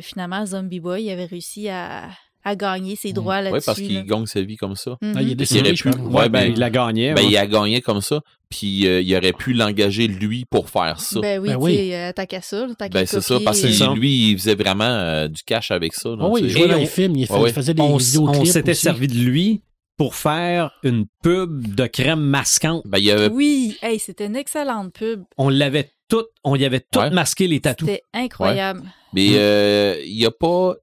[0.00, 2.08] Finalement, Zombie Boy il avait réussi à,
[2.44, 3.12] à gagner ses Mm.
[3.14, 3.66] droits Ouais, là-dessus.
[3.66, 3.86] parce là.
[3.86, 4.96] qu'il gagne sa vie comme ça.
[5.02, 5.12] Mhm.
[5.16, 5.98] Ah, il est Il décédé, aurait je pu- pense.
[6.00, 7.14] Ouais, Ouais, ben, ben, il a gagné.
[7.14, 7.30] Ben, ouais.
[7.30, 11.20] il a gagné comme ça, puis euh, il aurait pu l'engager lui pour faire ça.
[11.20, 11.90] Ben oui, Ben oui.
[11.94, 12.66] euh, t'as qu'à ça.
[12.78, 13.92] t'as Ben, c'est ça, parce que et- ça.
[13.94, 16.10] lui, il faisait vraiment euh, du cash avec ça.
[16.10, 17.52] là, Ah oui, il jouait Et dans on- les films, il, fait- Ouais, ouais.
[17.52, 18.80] faisait des on, on s'était aussi.
[18.82, 19.62] servi de lui
[19.96, 22.82] pour faire une pub de crème masquante.
[22.86, 25.24] Ben, il y avait Oui, hey, c'était une excellente pub.
[25.36, 27.10] On l'avait tout, on y avait tout Ouais.
[27.10, 27.86] masqué les tatous.
[27.88, 28.82] C'était incroyable.
[29.12, 30.76] Mais euh, il n'y a pas.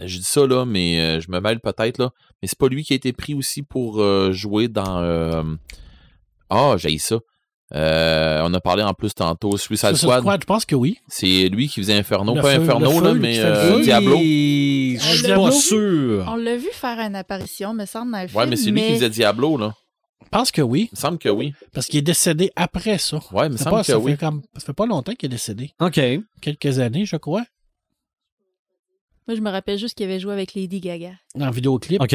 [0.00, 2.10] Je dis ça là, mais euh, je me mêle peut-être là.
[2.40, 5.02] Mais c'est pas lui qui a été pris aussi pour euh, jouer dans.
[5.02, 5.42] euh,
[6.50, 7.18] Ah, j'ai ça.
[7.74, 9.56] Euh, on a parlé en plus tantôt.
[9.56, 10.20] Suicide Squad.
[10.20, 10.98] Squad, je pense que oui.
[11.08, 12.34] C'est lui qui faisait Inferno.
[12.34, 13.80] Le pas feu- Inferno, feu, là, mais euh.
[13.80, 14.16] Diablo.
[14.16, 16.24] Oui, Je suis pas sûr.
[16.28, 18.38] On l'a vu faire une apparition, me semble, dans le film.
[18.40, 19.74] Ouais, mais c'est lui qui faisait Diablo, là.
[20.22, 21.52] Je pense que oui, Il me semble que oui.
[21.74, 23.18] parce qu'il est décédé après ça.
[23.32, 24.12] Ouais, il me Ça, semble pas, que ça, oui.
[24.12, 25.72] fait comme, ça fait pas longtemps qu'il est décédé.
[25.80, 26.00] OK.
[26.40, 27.44] Quelques années, je crois.
[29.28, 31.12] Moi, je me rappelle juste qu'il avait joué avec Lady Gaga.
[31.40, 32.00] En vidéoclip?
[32.02, 32.14] OK.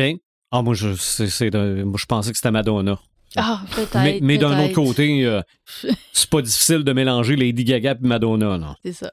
[0.52, 3.00] Ah, moi, je, c'est, c'est de- moi, je pensais que c'était Madonna.
[3.36, 3.96] Ah, peut-être.
[3.96, 5.42] mais mais d'un autre côté, euh,
[6.14, 8.58] c'est pas difficile de mélanger Lady Gaga et Madonna.
[8.58, 8.76] Là.
[8.84, 9.12] C'est ça.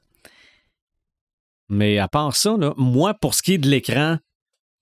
[1.69, 4.19] Mais à part ça, là, moi, pour ce qui est de l'écran,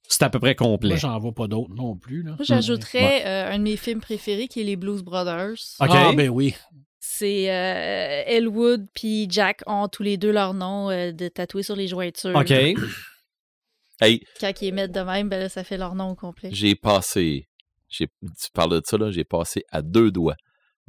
[0.09, 0.91] c'est à peu près complet.
[0.91, 2.23] Moi, j'en vois pas d'autres non plus.
[2.23, 2.33] Là.
[2.33, 5.55] Moi, j'ajouterais euh, un de mes films préférés qui est Les Blues Brothers.
[5.81, 5.89] OK.
[5.91, 6.55] Ah, ben oui.
[7.05, 11.75] C'est euh, Elwood puis Jack ont tous les deux leur nom euh, de tatoué sur
[11.75, 12.35] les jointures.
[12.37, 12.53] OK.
[14.01, 16.49] Hey, Quand ils émettent de même, ben là, ça fait leur nom au complet.
[16.53, 17.47] j'ai passé.
[17.89, 19.11] j'ai- Tu parles de ça, là.
[19.13, 20.35] J'ai passé à deux doigts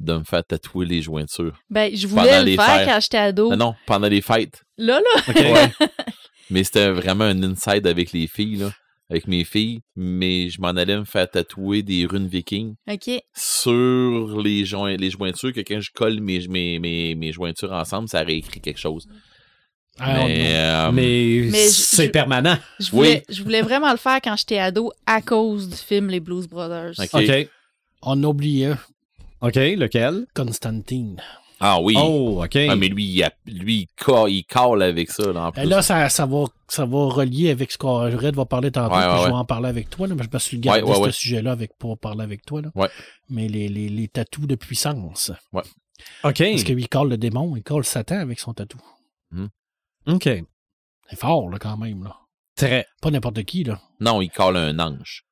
[0.00, 1.56] de me faire tatouer les jointures.
[1.70, 2.88] Ben, je voulais le faire fêtes.
[2.88, 3.50] quand j'étais ado.
[3.52, 4.64] Ah non, pendant les fêtes.
[4.78, 5.34] Là, là, OK.
[5.80, 5.88] Ouais.
[6.50, 8.72] mais c'était vraiment un inside avec les filles, là.
[9.14, 9.80] Avec mes filles.
[9.94, 13.10] Mais je m'en allais me faire tatouer des runes vikings OK.
[13.32, 18.08] sur les, joints, les jointures que quand je colle mes, mes, mes, mes jointures ensemble,
[18.08, 19.06] ça réécrit quelque chose.
[20.00, 22.56] Ah, mais, euh, Mais, Mais je- c'est permanent.
[22.80, 26.18] Je voulais, je voulais vraiment le faire quand j'étais ado à cause du film Les
[26.18, 26.94] Blues Brothers.
[26.98, 27.48] Ok.
[28.02, 28.78] On a oublié un.
[29.42, 30.26] OK, lequel?
[30.34, 31.20] Constantine.
[31.60, 31.94] Ah oui.
[31.96, 32.56] Oh, OK.
[32.56, 35.62] Ah, mais lui, il, lui, cale avec ça, là, en plus.
[35.62, 38.94] Et là, ça, ça, va, ça va relier avec ce qu'on Red va parler tantôt,
[38.94, 39.38] Ouais, puis ouais, je vais ouais.
[39.38, 40.06] en parler avec toi.
[40.06, 41.12] Là, mais je me suis gardé Ouais, ouais, ce ouais.
[41.12, 42.60] sujet-là avec, pour parler avec toi.
[42.60, 42.70] Là.
[42.74, 42.88] Ouais.
[43.28, 45.30] Mais les, les, les tatous de puissance.
[45.52, 45.62] OK.
[46.22, 48.78] Parce qu'il colle le démon, il colle Satan avec son tatou.
[50.06, 50.28] OK.
[51.08, 52.04] C'est fort, là, quand même.
[52.04, 52.16] Là.
[52.56, 52.86] Très.
[53.00, 53.80] Pas n'importe qui, là.
[54.00, 55.24] Non, il colle un ange.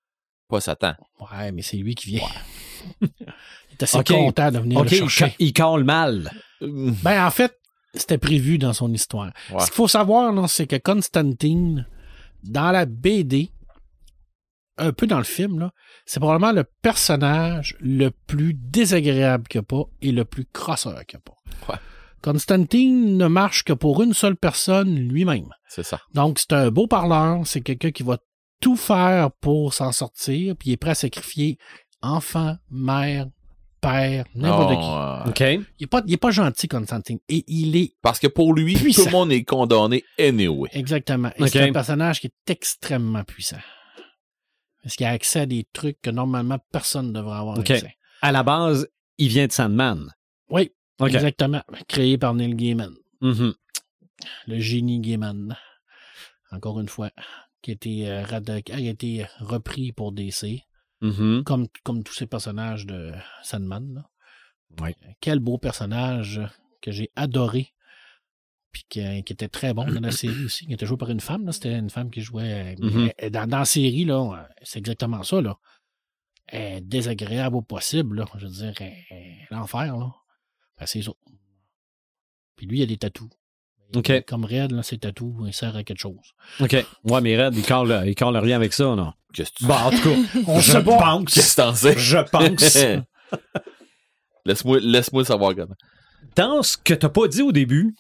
[0.49, 0.95] Pas Satan.
[1.21, 2.29] Ouais, mais c'est lui qui vient.
[3.73, 5.25] il est assez content de venir OK, le il, chercher.
[5.27, 6.31] ca- il cale mal.
[6.61, 7.59] Ben, en fait,
[7.95, 9.33] c'était prévu dans son histoire.
[9.53, 9.61] Ouais.
[9.61, 11.87] Ce qu'il faut savoir, c'est que Constantine,
[12.45, 13.51] dans la BD,
[14.79, 15.71] un peu dans le film,
[16.07, 21.05] c'est probablement le personnage le plus désagréable qu'il n'y a pas et le plus crosseur
[21.07, 21.31] qu'il n'y a
[21.67, 21.73] pas.
[21.73, 21.79] Ouais.
[22.23, 25.49] Constantine ne marche que pour une seule personne, lui-même.
[25.69, 26.01] C'est ça.
[26.15, 28.19] Donc, c'est un beau parleur, c'est quelqu'un qui va
[28.61, 31.59] tout faire pour s'en sortir, puis il est prêt à sacrifier
[32.01, 33.27] enfant, mère,
[33.83, 34.87] père, n'importe qui.
[34.89, 35.67] euh, OK.
[35.79, 37.19] Il est, pas, pas gentil, Constantine.
[37.29, 39.03] Et il est Parce que pour lui, Puissant.
[39.03, 40.71] tout le monde est condamné anyway.
[40.73, 41.31] Exactement.
[41.37, 41.49] Et Ok.
[41.51, 43.59] c'est un personnage qui est extrêmement puissant.
[44.83, 47.71] Parce qu'il a accès à des trucs que normalement personne ne devrait avoir Ok.
[47.71, 47.95] accès.
[48.23, 48.89] À la base,
[49.19, 50.09] il vient de Sandman.
[50.49, 51.13] Oui, OK.
[51.15, 51.63] exactement.
[51.89, 53.53] Créé par Neil Gaiman, Mhm.
[54.47, 55.57] le génie Gaiman.
[56.51, 57.11] Encore une fois,
[57.63, 60.63] qui a été, euh, rad- a été repris pour DC,
[61.03, 61.43] Mhm.
[61.45, 63.13] comme, comme tous ces personnages de
[63.43, 63.95] Sandman.
[63.95, 64.09] là.
[64.81, 64.95] Oui.
[65.21, 66.41] Quel beau personnage
[66.81, 67.75] que j'ai adoré.
[68.73, 71.21] Puis qui, qui était très bon dans la série aussi, qui était joué par une
[71.21, 71.51] femme.
[71.53, 72.75] C'était une femme qui jouait.
[72.81, 73.11] euh, Mhm.
[73.23, 75.43] euh, dans, dans la série, euh, c'est exactement ça.
[75.43, 75.59] Là.
[76.47, 78.17] Elle est désagréable au possible.
[78.21, 78.25] Là.
[78.39, 78.73] Je veux dire,
[79.51, 79.97] l'enfer.
[79.99, 80.15] Là.
[80.79, 81.13] Ben, c'est ça.
[82.57, 83.29] Puis lui, il a des tatous.
[83.95, 84.25] OK.
[84.27, 86.35] Comme Red, là, ses tatous, il sert à quelque chose.
[86.61, 86.77] OK.
[87.05, 89.13] Ouais, mais Red, il cale, il rien avec ça, non?
[89.33, 90.17] Qu'est-ce que tu Bon, en tout cas,
[90.47, 91.35] On je pense.
[91.35, 91.99] Qu'est-ce que t'en sais?
[91.99, 93.03] Je pense.
[94.45, 95.77] Laisse-moi laisse-moi savoir comment.
[96.37, 97.95] Dans ce que t'as pas dit au début,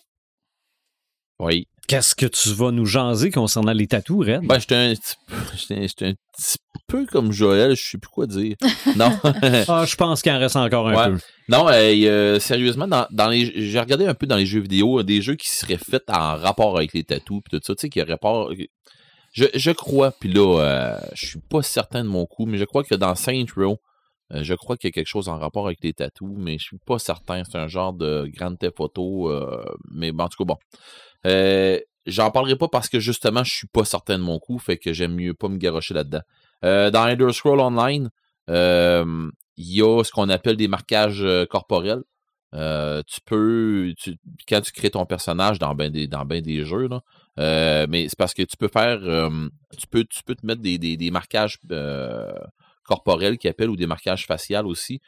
[1.38, 1.68] Oui.
[1.88, 4.46] Qu'est-ce que tu vas nous jaser concernant les tatous, Red?
[4.46, 4.94] Ben, j'étais un
[5.56, 8.56] j'étais- un petit peu comme Joël, je sais plus quoi dire.
[8.96, 9.10] Non.
[9.68, 11.10] Ah, je pense qu'il en reste encore un Ouais.
[11.16, 11.18] peu.
[11.48, 11.72] Non, euh,
[12.06, 15.20] euh, sérieusement, dans, dans les, j'ai regardé un peu dans les jeux vidéo, euh, des
[15.22, 18.00] jeux qui seraient faits en rapport avec les tatous pis tout ça, tu sais, qui
[18.02, 18.50] rapport.
[19.32, 22.64] Je, je crois, puis là, euh, je suis pas certain de mon coup, mais je
[22.64, 23.78] crois que dans Saint Row,
[24.30, 26.78] je crois qu'il y a quelque chose en rapport avec les tatous, mais je suis
[26.86, 27.42] pas certain.
[27.44, 30.56] C'est un genre de grande photo, euh, mais bon, en tout cas, bon.
[31.26, 34.76] Euh, J'en parlerai pas parce que justement, je suis pas certain de mon coup, fait
[34.76, 36.22] que j'aime mieux pas me garocher là-dedans.
[36.64, 38.10] Euh, dans Elder Scroll Online,
[38.50, 42.02] euh, il y a ce qu'on appelle des marquages corporels.
[42.52, 43.94] Tu peux,
[44.48, 48.18] quand tu crées ton personnage dans ben des, dans ben des jeux, là, mais c'est
[48.18, 48.98] parce que tu peux faire,
[49.78, 51.60] tu peux, tu peux te mettre des, des, des marquages
[52.82, 55.00] corporels qui appellent ou des marquages faciales aussi.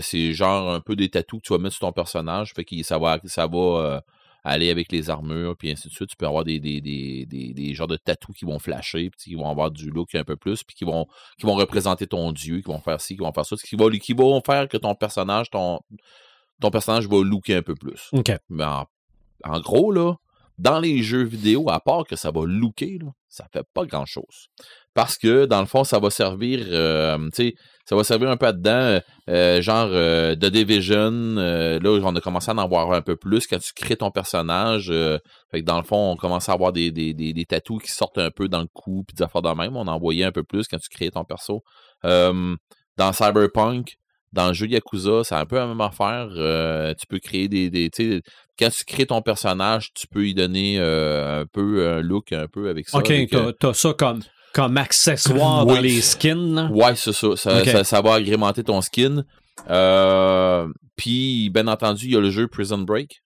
[0.00, 2.82] C'est genre un peu des tatous que tu vas mettre sur ton personnage, fait que
[2.82, 4.02] ça va, ça va
[4.44, 6.10] aller avec les armures, puis ainsi de suite.
[6.10, 9.30] Tu peux avoir des, des, des, des, des genres de tatous qui vont flasher, puis
[9.30, 11.06] qui vont avoir du look un peu plus, puis qui vont,
[11.38, 13.90] qui vont représenter ton dieu, qui vont faire ci, qui vont faire ça, qui, va,
[13.90, 15.80] qui vont faire que ton personnage, ton,
[16.60, 18.08] ton personnage va looker un peu plus.
[18.12, 18.32] OK.
[18.48, 18.86] Mais en,
[19.44, 20.14] en gros, là,
[20.58, 24.48] dans les jeux vidéo, à part que ça va looker, là, ça fait pas grand-chose.
[24.92, 27.54] Parce que, dans le fond, ça va servir, euh, tu sais,
[27.90, 32.20] ça va servir un peu dedans, euh, genre euh, The Division, euh, là, on a
[32.20, 34.90] commencé à en voir un peu plus quand tu crées ton personnage.
[34.92, 35.18] euh,
[35.50, 37.90] fait que dans le fond, on commence à avoir des, des, des, des tatous qui
[37.90, 39.76] sortent un peu dans le cou, puis des affaires de même.
[39.76, 41.64] On en voyait un peu plus quand tu créais ton perso.
[42.04, 42.54] Euh,
[42.96, 43.96] dans Cyberpunk,
[44.32, 46.28] dans le jeu Yakuza, c'est un peu la même affaire.
[46.36, 47.70] Euh, tu peux créer des.
[47.70, 47.90] des
[48.56, 52.46] quand tu crées ton personnage, tu peux y donner euh, un peu un look un
[52.46, 52.98] peu avec ça.
[52.98, 54.20] OK, euh, t'as t'as ça comme,
[54.54, 56.54] comme accessoire dans les skins.
[56.54, 56.68] là.
[56.72, 57.36] Ouais, c'est ça.
[57.36, 57.66] Ça, Ok.
[57.68, 57.84] ça.
[57.84, 59.24] ça va agrémenter ton skin.
[59.68, 63.22] Euh, Puis, bien entendu, il y a le jeu Prison Break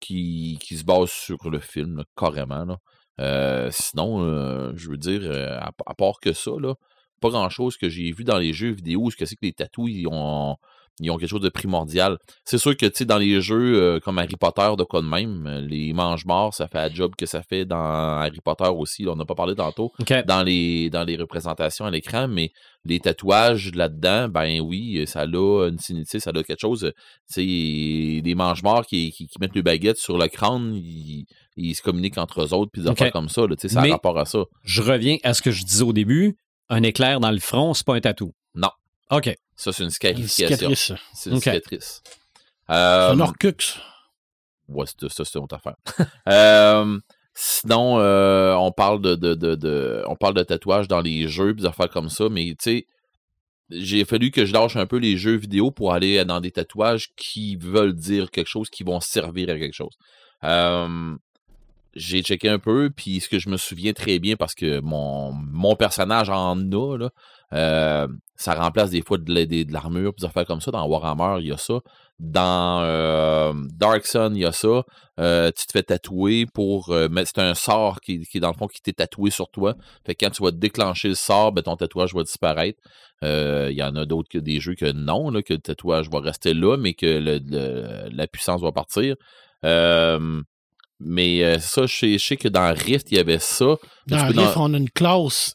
[0.00, 2.64] qui, qui se base sur le film, là, carrément.
[2.64, 2.76] Là.
[3.20, 5.22] Euh, sinon, euh, je veux dire,
[5.60, 6.74] à, à part que ça, là,
[7.20, 9.88] pas grand-chose que j'ai vu dans les jeux vidéo ce que c'est que les tatous,
[9.90, 10.56] ils ont,
[11.00, 12.18] ils ont quelque chose de primordial.
[12.44, 15.06] C'est sûr que, tu sais, dans les jeux euh, comme Harry Potter, de quoi de
[15.06, 19.04] même, euh, les mange-morts, ça fait la job que ça fait dans Harry Potter aussi.
[19.04, 19.92] là, on n'a pas parlé tantôt
[20.26, 22.50] dans les, dans les représentations à l'écran, mais
[22.84, 26.92] les tatouages là-dedans, ben oui, ça a une sinité, ça a quelque chose.
[27.32, 27.42] Tu sais,
[28.24, 32.18] les mange-morts qui, qui, qui mettent le baguette sur le crâne, ils, ils se communiquent
[32.18, 33.00] entre eux autres, puis des Ok.
[33.00, 34.44] affaires comme ça, là, tu sais, ça a rapport à ça.
[34.62, 36.36] Je reviens à ce que je disais au début.
[36.68, 38.32] Un éclair dans le front, c'est pas un tatou.
[38.54, 38.70] Non.
[39.10, 39.34] OK.
[39.56, 40.56] Ça, c'est une Une scarification.
[40.74, 40.92] cicatrice.
[41.14, 41.42] C'est une Ok.
[41.44, 42.02] cicatrice.
[42.68, 43.78] C'est Euh, un orcux.
[44.68, 45.76] Ouais, c'est- ça, c'est une autre affaire.
[46.28, 46.98] Euh,
[47.34, 51.54] sinon, euh, on parle de, de, de, de- on parle de tatouage dans les jeux,
[51.54, 52.86] des affaires comme ça, mais tu sais,
[53.70, 57.10] j'ai fallu que je lâche un peu les jeux vidéo pour aller dans des tatouages
[57.16, 59.94] qui veulent dire quelque chose, qui vont servir à quelque chose.
[60.44, 61.16] Euh,
[61.94, 65.32] j'ai checké un peu, puis ce que je me souviens très bien, parce que mon,
[65.32, 67.10] mon personnage en a, là,
[67.52, 70.70] euh, ça remplace des fois de, des- de l'armure, des affaires comme ça.
[70.70, 71.80] Dans Warhammer, il y a ça.
[72.18, 74.84] Dans euh, Dark Sun, il y a ça.
[75.20, 76.90] Euh, tu te fais tatouer pour.
[76.90, 79.74] euh, mais c'est un sort qui, qui, dans le fond, qui t'est tatoué sur toi.
[80.06, 82.78] Fait que quand tu vas déclencher le sort, ben, ton tatouage va disparaître.
[83.24, 86.08] Euh, Il y en a d'autres que des jeux que non, là, que le tatouage
[86.10, 89.16] va rester là, mais que le- le- la puissance va partir.
[89.64, 90.42] Euh,
[91.00, 93.76] mais ça, je sais, je sais que dans Rift, il y avait ça.
[94.06, 95.54] Dans Rift, dans- on a une classe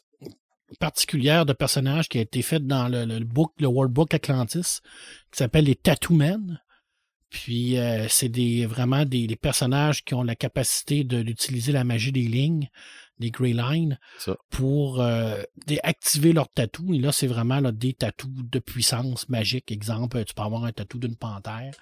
[0.78, 4.80] particulière de personnages qui a été faite dans le, le book, le World Book Atlantis,
[5.30, 6.60] qui s'appelle les Tattoo Men.
[7.30, 11.82] Puis euh, c'est des vraiment des, des personnages qui ont la capacité de- d'utiliser la
[11.82, 12.68] magie des lignes,
[13.18, 14.36] des Grey Lines, Ça.
[14.50, 16.94] pour euh, déactiver leurs tatous.
[16.94, 19.72] Et là, c'est vraiment là, des tatous de puissance magique.
[19.72, 21.72] Exemple, tu peux avoir un tatou d'une panthère.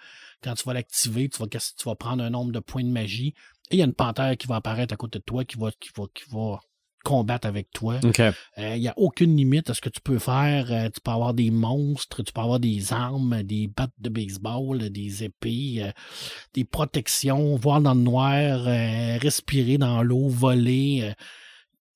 [0.42, 3.34] Quand tu vas l'activer, tu vas, tu vas prendre un nombre de points de magie.
[3.72, 5.72] Et il y a une panthère qui va apparaître à côté de toi, qui va,
[5.72, 6.60] qui va, qui va
[7.04, 7.98] combattre avec toi.
[8.58, 10.70] Euh, Il n'y a aucune limite à ce que tu peux faire.
[10.70, 14.90] Euh, tu peux avoir des monstres, tu peux avoir des armes, des battes de baseball,
[14.90, 15.92] des épées, euh,
[16.54, 21.12] des protections, voir dans le noir, euh, respirer dans l'eau, voler.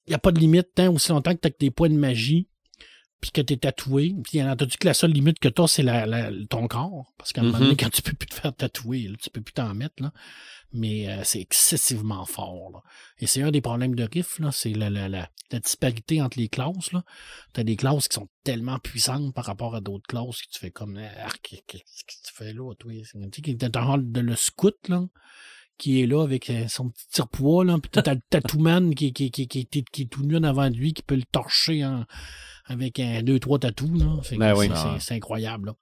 [0.07, 1.95] Il n'y a pas de limite tant aussi longtemps que tu as des points de
[1.97, 2.49] magie
[3.21, 4.15] puis que tu es tatoué.
[4.23, 7.15] Puis il entendu que la seule limite que tu as, c'est la, la- ton corps?
[7.17, 7.65] Parce qu'à un moment Mhm.
[7.65, 10.03] donné, quand tu peux plus te faire tatouer, là, tu peux plus t'en mettre.
[10.03, 10.13] Là.
[10.77, 12.71] Mais euh, c'est excessivement fort.
[12.73, 12.81] là.
[13.19, 16.37] Et c'est un des problèmes de Rift, là, c'est la, la, la, la disparité entre
[16.39, 16.91] les classes.
[17.53, 20.59] Tu as des classes qui sont tellement puissantes par rapport à d'autres classes que tu
[20.59, 22.93] fais comme Ah, qu'est- qu'est-ce que tu fais là, toi?
[22.93, 25.07] Tu sais, qui est en de le scout, là,
[25.79, 29.31] qui est là avec euh, son petit tire-poids, là, puis t'as le tattoo-man qui, qui,
[29.31, 31.85] qui, qui, est- qui est tout nu en avant de lui, qui peut le torcher
[31.85, 32.05] en-
[32.67, 34.21] avec un, deux, trois tatous, là.
[34.39, 34.67] Ben oui.
[34.67, 34.97] c'est- Ah.
[34.99, 35.75] c'est c'est incroyable, là.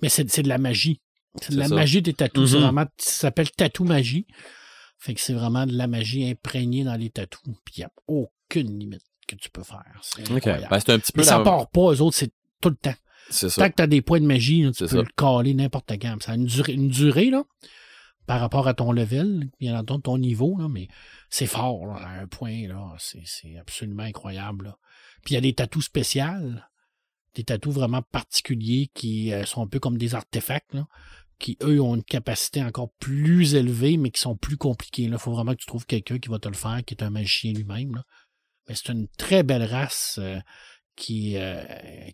[0.00, 1.00] Mais c'est c'est de la magie.
[1.50, 1.74] La ça.
[1.74, 2.50] magie des tatous.
[2.50, 2.62] C'est Mhm.
[2.62, 4.26] vraiment, ça s'appelle tatou magie.
[4.98, 7.40] Fait que c'est vraiment de la magie imprégnée dans les tatous.
[7.64, 9.82] Puis il n'y a aucune limite que tu peux faire.
[10.02, 10.36] C'est Ok.
[10.36, 10.68] incroyable.
[10.70, 12.94] Ben, c'est un petit peu Mais ça part pas, eux autres, c'est tout le temps.
[13.30, 13.62] C'est ça.
[13.62, 14.96] Tant que tu as des points de magie, tu peux ça.
[14.96, 16.22] le caler n'importe quand.
[16.22, 17.44] Ça a une durée, une durée là,
[18.26, 20.88] par rapport à ton level, bien entendu, ton niveau, là, mais
[21.30, 22.68] c'est fort là, à un point.
[22.68, 22.94] là.
[22.98, 24.66] C'est c'est absolument incroyable.
[24.66, 24.76] là.
[25.24, 26.68] Puis il y a des tatous spéciales,
[27.34, 30.86] des tatous vraiment particuliers qui euh, sont un peu comme des artefacts, là,
[31.38, 35.02] qui, eux, ont une capacité encore plus élevée, mais qui sont plus compliqués.
[35.02, 37.10] Il faut vraiment que tu trouves quelqu'un qui va te le faire, qui est un
[37.10, 38.02] magicien lui-même.
[38.68, 40.38] Mais c'est une très belle race euh,
[40.96, 41.62] qui, euh,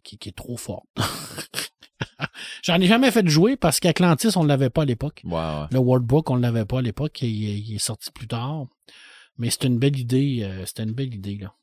[0.02, 0.86] qui, qui est trop forte.
[2.62, 5.20] J'en ai jamais fait jouer parce qu'Atlantis, on ne l'avait pas à l'époque.
[5.24, 5.64] Ouais.
[5.70, 7.22] Le World Book, on ne l'avait pas à l'époque.
[7.22, 8.66] Il, il est sorti plus tard.
[9.36, 10.40] Mais c'était une belle idée.
[10.42, 11.38] euh, c'était une belle idée.
[11.38, 11.54] Là.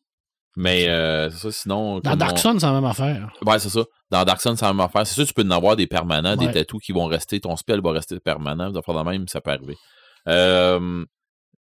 [0.56, 2.00] Mais euh, c'est ça, sinon.
[2.00, 3.32] Dans Dark on- Sun, c'est la même affaire.
[3.46, 3.84] Ouais, c'est ça.
[4.12, 5.06] Dans Dark Sun, c'est la même affaire.
[5.08, 7.40] C'est sûr, tu peux en avoir des permanents, des tatous qui vont rester.
[7.40, 8.72] Ton spell va rester permanent.
[8.82, 9.78] Faire de même, ça peut arriver.
[10.28, 11.04] Euh,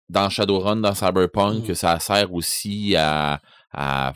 [0.09, 1.75] dans Shadowrun, dans Cyberpunk, Mm.
[1.75, 3.41] ça sert aussi à.
[3.73, 4.13] à-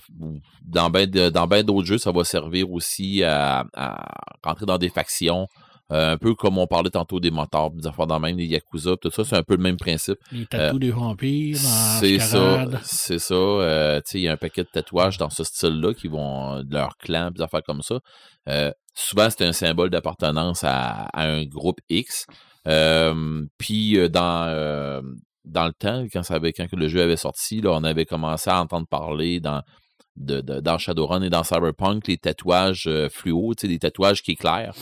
[0.64, 4.08] dans dans ben d'autres jeux, ça va servir aussi à, à
[4.42, 5.46] rentrer dans des factions.
[5.90, 8.46] Euh, un peu comme on parlait tantôt des motards, des affaires dans le même, des
[8.46, 10.16] Yakuza, tout ça, c'est un peu le même principe.
[10.30, 13.34] Les tatous des vampires, Euh, C'est ça, c'est ça.
[13.34, 16.72] Euh, il y a un paquet de tatouages dans ce style-là qui vont euh, de
[16.72, 17.98] leur clan, des affaires comme ça.
[18.48, 22.26] Euh, souvent, c'est un symbole d'appartenance à, à un groupe X.
[22.68, 25.02] Euh, Puis euh, dans euh,
[25.44, 28.48] dans le temps, quand ça avait, quand le jeu avait sorti, là, on avait commencé
[28.48, 29.62] à entendre parler dans
[30.16, 34.74] de, de- dans Shadowrun et dans Cyberpunk les tatouages euh, fluo, des tatouages qui éclairent.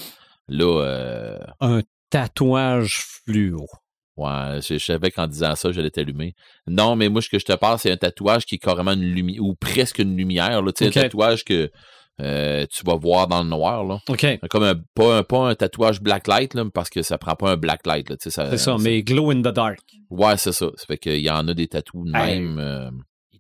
[0.51, 3.67] Là, euh, Un tatouage fluo.
[4.17, 6.35] Ouais, je, je savais qu'en disant ça, j'allais t'allumer.
[6.67, 9.03] Non, mais moi, ce que je te parle, c'est un tatouage qui est carrément une
[9.15, 10.61] lumière, ou presque une lumière.
[10.61, 10.97] Là, tu sais, Ok.
[10.99, 11.71] Un tatouage que
[12.21, 13.83] euh, tu vas voir dans le noir.
[13.85, 13.99] Là.
[14.11, 14.27] OK.
[14.51, 17.57] Comme un, pas, un, pas un tatouage blacklight, là, parce que ça prend pas un
[17.57, 18.09] blacklight.
[18.19, 19.79] Tu sais, C'est ça, mais glow in the dark.
[20.11, 20.67] Ouais, c'est ça.
[20.77, 22.41] Ça fait qu'il y en a des tatous de Hey.
[22.41, 22.59] même.
[22.59, 22.91] euh,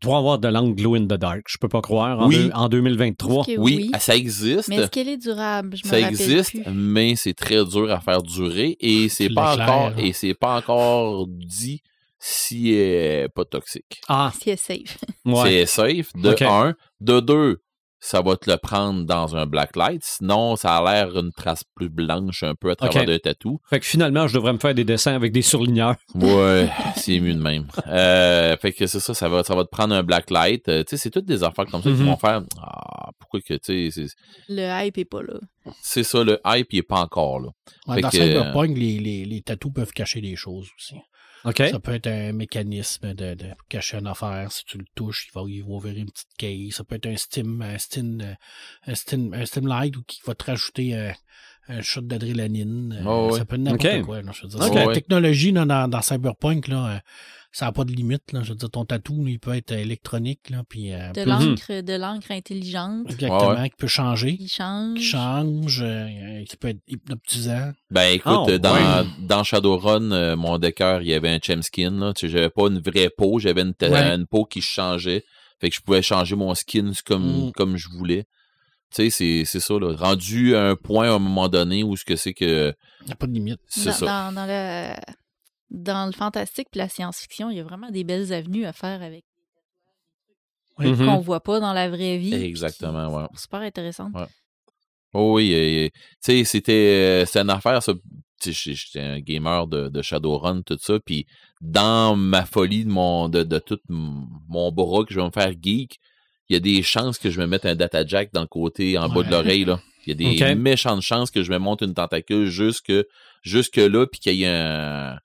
[0.02, 1.42] doit avoir de l'angle glow in the dark.
[1.48, 2.20] Je peux pas croire.
[2.20, 2.36] En, Oui.
[2.36, 3.44] deux- en 2023.
[3.46, 4.68] Est-ce que oui, ça existe.
[4.68, 5.76] Mais est-ce qu'elle est durable?
[5.76, 6.62] Je Ça existe, plus.
[6.72, 10.56] mais c'est très dur à faire durer et c'est Tu pas encore et c'est pas
[10.58, 11.82] encore dit
[12.18, 14.00] si elle est pas toxique.
[14.08, 14.98] Ah, Si elle est safe.
[15.24, 15.66] ouais.
[15.66, 16.74] C'est safe, de un.
[17.00, 17.58] De deux,
[18.00, 20.02] ça va te le prendre dans un blacklight.
[20.02, 23.06] Sinon, ça a l'air une trace plus blanche un peu à travers Ok.
[23.08, 23.60] d'un tatou.
[23.68, 25.96] Fait que finalement, je devrais me faire des dessins avec des surligneurs.
[26.14, 27.66] Ouais, c'est mieux de même.
[27.86, 30.68] Euh, fait que c'est ça, ça va, ça va te prendre un blacklight.
[30.68, 32.06] Euh, tu sais, c'est toutes des affaires comme ça qui Mhm.
[32.06, 32.42] vont faire.
[32.58, 34.06] Ah, pourquoi que, tu sais,
[34.48, 35.34] Le hype est pas là.
[35.82, 37.48] c'est ça, le hype, il est pas encore là.
[37.86, 40.94] Ouais, Fait dans que- Cyberpunk, les, les, les tatous peuvent cacher des choses aussi.
[41.44, 41.56] OK?
[41.56, 44.52] Ça peut être un mécanisme de, de cacher une affaire.
[44.52, 46.76] Si tu le touches, il va, il va ouvrir une petite case.
[46.76, 48.34] Ça peut être un Steam, un Steam, euh,
[48.86, 51.12] un Steam, un Steam Light qui va te rajouter euh,
[51.68, 52.98] un shot d'adrénaline.
[53.00, 53.30] Euh, Oh.
[53.36, 54.02] Ça peut être n'importe Ok.
[54.02, 54.22] quoi.
[54.22, 54.74] là, je veux dire.
[54.74, 56.98] La technologie là, dans, dans Cyberpunk, là, euh,
[57.52, 58.32] ça n'a pas de limite.
[58.32, 58.42] Là.
[58.42, 61.80] Je veux dire, ton tatou, il peut être électronique, là, puis euh, De peut- l'encre,
[61.82, 64.98] de l'encre intelligente exactement, Ouais, qui peut changer, qui change.
[64.98, 67.72] qui change, euh, qui peut être hypnotisant.
[67.90, 69.06] Ben écoute, Oh, euh, dans, ouais.
[69.20, 71.90] dans Shadowrun, euh, mon décor, il y avait un chemskin.
[71.92, 72.12] Là.
[72.14, 74.14] Tu sais, j'avais pas une vraie peau, j'avais une, ta- Ouais.
[74.14, 75.24] une peau qui changeait.
[75.60, 77.52] Fait que je pouvais changer mon skin comme, Mm.
[77.52, 78.24] comme je voulais.
[78.94, 79.94] Tu sais, c'est, c'est ça, là.
[79.94, 82.74] Rendu à un point à un moment donné où ce que c'est que.
[83.02, 83.60] Il n'y a pas de limite.
[83.68, 84.06] C'est dans, ça.
[84.06, 84.94] Dans, dans le,
[85.70, 89.02] dans le fantastique et la science-fiction, il y a vraiment des belles avenues à faire
[89.02, 89.24] avec
[90.78, 90.96] Oui.
[90.96, 92.34] Qu'on voit pas dans la vraie vie.
[92.34, 93.28] Exactement, ouais.
[93.28, 94.10] qui sont Super intéressant.
[94.12, 94.26] Ouais.
[95.12, 97.92] Oh oui, tu sais, c'était euh, c'était une affaire, ça.
[98.40, 100.98] Tu sais, J'étais un gamer de, de Shadowrun, tout ça.
[101.04, 101.26] Puis
[101.60, 105.52] dans ma folie de, mon, de, de tout mon bras que je vais me faire
[105.60, 105.98] geek,
[106.50, 108.98] il y a des chances que je me mette un data jack dans le côté
[108.98, 109.64] en bas de l'oreille.
[109.64, 109.80] là.
[110.06, 112.92] Il y a des méchantes chances que je me monte une tentacule jusque,
[113.42, 115.18] jusque là, puis qu'il y ait un,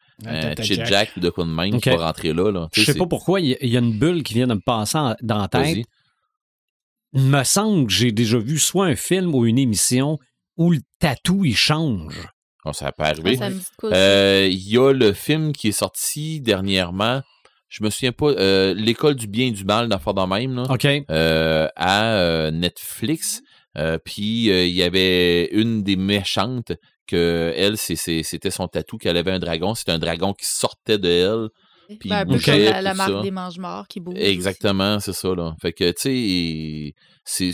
[0.61, 0.87] cheat Jack.
[0.87, 2.51] jack ou de quoi de même qui va rentrer là.
[2.51, 2.69] là.
[2.73, 4.53] Je sais pas pourquoi, il y, a- il y a une bulle qui vient de
[4.53, 5.85] me passer en- dans la tête.
[7.13, 10.19] Il me semble que j'ai déjà vu soit un film ou une émission
[10.57, 12.27] où le tatou, il change.
[12.65, 13.37] Oh, ça peut Ah, arriver.
[13.37, 13.65] aussi.
[13.83, 17.21] Euh, Il y a le film qui est sorti dernièrement.
[17.77, 18.27] Je me souviens pas.
[18.27, 20.85] euh, L'école du bien et du mal, d'affaire de même, là, OK.
[21.11, 23.41] euh, à euh, Netflix.
[23.77, 26.71] Euh, Puis euh, il y avait une des méchantes
[27.05, 29.75] que elle, c'était son tatou qu'elle avait un dragon.
[29.75, 31.97] C'était un dragon qui sortait de elle.
[31.99, 33.21] puis Ben, un peu bougeait, comme la, la marque ça.
[33.21, 34.15] des mange-morts qui bouge.
[34.17, 35.53] Exactement, c'est ça, là.
[35.61, 36.93] Fait que, tu
[37.25, 37.53] sais,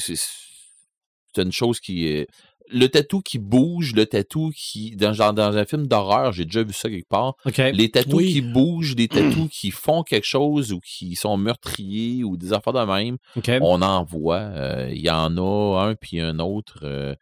[1.31, 2.27] c'est une chose qui est.
[2.73, 4.95] Le tatou qui bouge, le tatou qui.
[4.95, 7.35] Dans, genre, dans un film d'horreur, j'ai déjà vu ça quelque part.
[7.73, 8.31] Les tatous Oui.
[8.31, 12.73] qui bougent, les tatous qui font quelque chose ou qui sont meurtriers ou des affaires
[12.73, 13.17] de même,
[13.61, 14.39] on en voit.
[14.39, 16.79] Euh, Il y en a un puis un autre.
[16.83, 17.13] euh,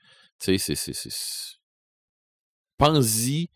[0.41, 0.75] tu sais, c'est.
[0.75, 1.55] c'est, c'est, c'est-
[2.77, 3.49] Pense-y,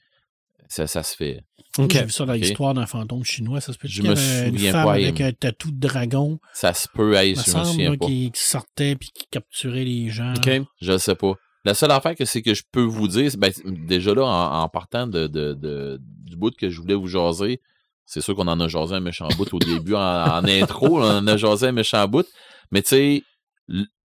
[0.68, 1.42] ça, ça se fait.
[1.78, 1.92] OK.
[1.92, 3.62] J'ai vu ça dans l'histoire d'un fantôme chinois.
[3.62, 5.72] Ça se peut Je qu'il y me avait une souviens femme pas, avec un tatou
[5.72, 8.06] de dragon, Ça se peut, hey, je me semble, souviens là, pas.
[8.06, 10.34] qui, qui sortait puis qui capturait les gens.
[10.82, 11.34] Je sais pas.
[11.66, 14.70] La seule affaire que c'est que je peux vous dire, ben, déjà là, en, en
[14.70, 17.62] partant de, de- de- du bout que je voulais vous jaser,
[18.06, 21.04] c'est sûr qu'on en a jasé un méchant bout au début, en, en intro, on
[21.20, 22.28] en a jasé un méchant bout,
[22.72, 23.24] mais tu sais,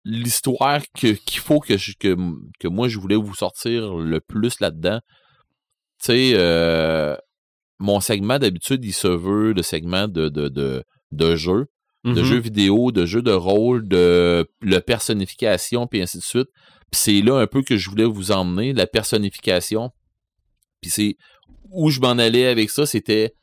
[0.05, 2.17] l'histoire qu'il faut que, je- que,
[2.61, 5.01] que moi je voulais vous sortir le plus là-dedans,
[6.03, 7.17] tu sais, euh,
[7.79, 11.67] mon segment d'habitude, il se veut le segment de, de, de, de jeu
[12.05, 12.23] de Mhm.
[12.25, 16.49] jeux vidéo, de jeux de rôle, de la personnification, puis ainsi de suite.
[16.95, 19.91] C'est là un peu que je voulais vous emmener, la personnification.
[20.81, 21.17] Puis c'est
[21.71, 23.35] où je m'en allais avec ça, c'était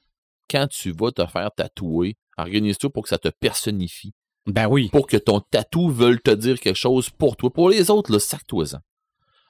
[0.50, 4.14] quand tu vas te faire tatouer, organise-toi pour que ça te personnifie.
[4.48, 4.90] Ben oui.
[4.90, 7.52] Pour que ton tatou veuille te dire quelque chose pour toi.
[7.54, 8.80] Pour les autres, là, sac-toi-en.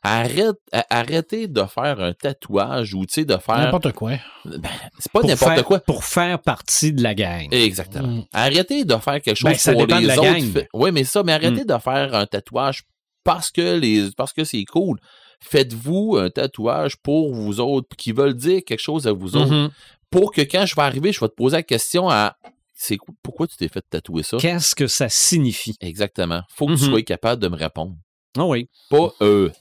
[0.04, 0.56] Arrête,
[0.90, 3.60] arrêtez de faire un tatouage ou, tu sais, de faire...
[3.60, 4.14] N'importe quoi.
[4.46, 5.80] Ben, c'est pas n'importe quoi.
[5.80, 7.48] Pour faire partie de la gang.
[7.52, 8.08] Exactement.
[8.08, 8.26] Mm.
[8.34, 10.24] Arrêtez de faire quelque chose Ben, ça pour les de la autres.
[10.24, 10.44] gang.
[10.44, 10.64] Mm.
[10.74, 12.82] Oui, mais ça, mais arrêtez de faire un tatouage
[13.24, 15.00] parce que les parce que c'est cool.
[15.44, 19.52] Faites-vous un tatouage pour vous autres qui veulent dire quelque chose à vous autres.
[19.54, 19.70] Mhm.
[20.10, 22.36] Pour que quand je vais arriver, je vais te poser la question à
[22.76, 24.38] c'est quoi- pourquoi tu t'es fait tatouer ça?
[24.38, 25.76] Qu'est-ce que ça signifie?
[25.82, 26.42] Exactement.
[26.54, 26.90] Faut que tu Mhm.
[26.90, 27.96] sois capable de me répondre.
[28.38, 28.70] Ah oui.
[28.90, 29.52] Pas eux.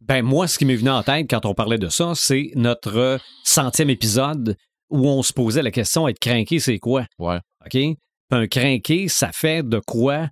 [0.00, 3.18] Ben moi, ce qui m'est venu en tête quand on parlait de ça, c'est notre
[3.44, 4.56] centième épisode
[4.90, 7.06] où on se posait la question être craqué, c'est quoi?
[7.18, 7.40] Ouais.
[7.64, 7.96] OK?
[8.30, 10.28] Un craqué, ça fait de quoi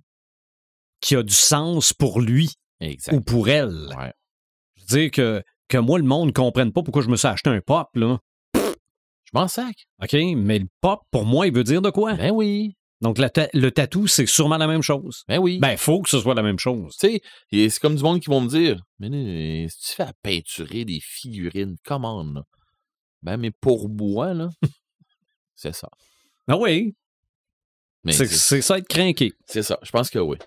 [1.01, 2.51] qui a du sens pour lui?
[2.85, 3.13] Exact.
[3.15, 3.89] ou pour elle.
[3.97, 4.13] Ouais.
[4.75, 7.27] Je veux dire que, que moi, le monde ne comprenne pas pourquoi je me suis
[7.27, 8.19] acheté un pop, là.
[8.55, 9.75] Je m'en sac.
[10.01, 10.13] OK?
[10.35, 12.13] Mais le pop, pour moi, il veut dire de quoi?
[12.13, 12.75] Ben oui.
[13.01, 15.23] Donc, la ta- le tatou, c'est sûrement la même chose.
[15.27, 15.59] Ben oui.
[15.59, 16.95] Ben, faut que ce soit la même chose.
[16.97, 17.19] Tu
[17.51, 20.13] sais, c'est comme du monde qui vont me dire Mais là, si tu fais à
[20.23, 22.43] peinturer des figurines, comment là?
[23.21, 24.49] Ben, mais pour moi, là,
[25.55, 25.89] c'est ça.
[26.47, 26.95] Ah oui,
[28.11, 29.33] c'est ça être craqué.
[29.47, 29.79] c'est ça.
[29.81, 30.37] Je pense que oui.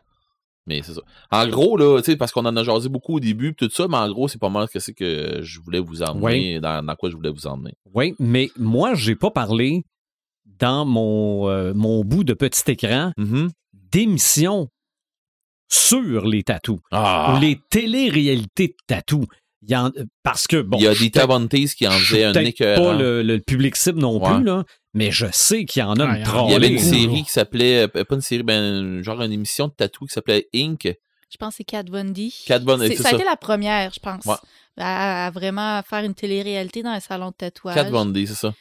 [0.69, 1.01] Mais c'est ça.
[1.31, 3.89] En gros, là, tu sais, parce qu'on en a jasé beaucoup au début, tout ça,
[3.89, 6.95] mais en gros, c'est pas mal que c'est que je voulais vous emmener, dans, dans
[6.95, 7.73] quoi je voulais vous emmener.
[7.95, 9.82] Oui, mais moi, j'ai pas parlé
[10.61, 13.51] dans mon, euh, mon bout de petit écran Mhm.
[13.73, 14.69] d'émissions
[15.70, 17.39] sur les tatous Ah!
[17.40, 19.27] les téléréalités de tatous.
[19.62, 19.90] Il y en-
[20.23, 22.82] parce que, bon, Il y a des Tavantes qui en faisaient un écœurant.
[22.93, 24.35] pas le, le public cible non Ouais.
[24.36, 24.65] plus, là,
[24.99, 26.55] mais je sais qu'il y en a Ah, une il y en a- Il y
[26.57, 30.07] avait une série qui s'appelait, euh, pas une série, ben, genre une émission de tatou
[30.07, 30.83] qui s'appelait Inc.
[31.31, 32.31] Je pense que c'est Kat Von D.
[32.47, 34.25] Kat Von D, C'est- c'est ça a été la première, je pense.
[34.25, 34.35] Ouais.
[34.79, 37.75] À, à vraiment faire une télé-réalité dans un salon de tatouage.
[37.75, 38.55] Kat Von D, c'est ça.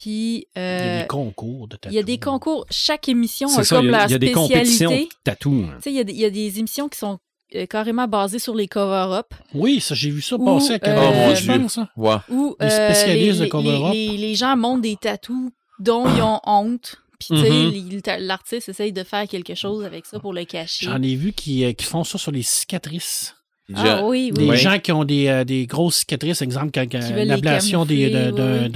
[0.00, 1.92] Puis, Il y a euh, des concours de tatouage.
[1.92, 2.66] il y a des concours.
[2.70, 4.90] Chaque émission C'est a ça, comme il y a, leur il y a des compétitions
[4.90, 5.16] spécialité.
[5.24, 5.30] de
[5.72, 5.78] hein.
[5.82, 7.18] Sais, il y, a des- il y a des émissions qui sont
[7.54, 9.32] euh, carrément basées sur les cover-up.
[9.54, 11.62] Oui, ça, j'ai vu ça Ou, passer à euh, Canal+, Oh, mon Dieu.
[11.62, 11.78] pense.
[11.96, 12.16] Ouais.
[12.28, 13.92] Où Les euh, spécialistes les, de cover-up.
[13.92, 16.96] les- les- les gens montent des tatous dont ils ont honte.
[17.18, 18.02] Puis, tu sais, Mhm.
[18.26, 20.86] l'artiste essaye de faire quelque chose avec ça pour le cacher.
[20.86, 23.34] J'en ai vu qui, euh, qui font ça sur les cicatrices.
[23.74, 24.48] Ah oui, Des oui.
[24.50, 24.56] Ouais.
[24.58, 28.68] gens qui ont des, euh, des grosses cicatrices, exemple, quand, quand l'ablation des- d'un-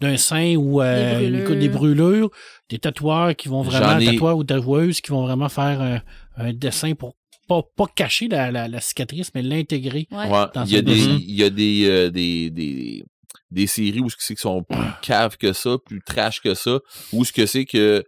[0.00, 0.18] oui.
[0.18, 0.56] sein.
[0.56, 1.56] ou euh, Des brûlures.
[1.60, 2.30] des brûlures,
[2.70, 6.00] des tatoueurs qui vont vraiment, ai- tatoueurs ou tatoueuses qui vont vraiment faire un,
[6.38, 7.14] un dessin pour
[7.46, 10.06] pas, pas cacher la, la- la cicatrice, mais l'intégrer.
[10.10, 10.28] Ouais.
[10.30, 13.04] Ouais, Dans il y a des, il y a des, euh, des, des,
[13.52, 16.54] des séries où ce que c'est qui sont plus caves que ça, plus trash que
[16.54, 16.80] ça,
[17.12, 18.04] où ce que c'est que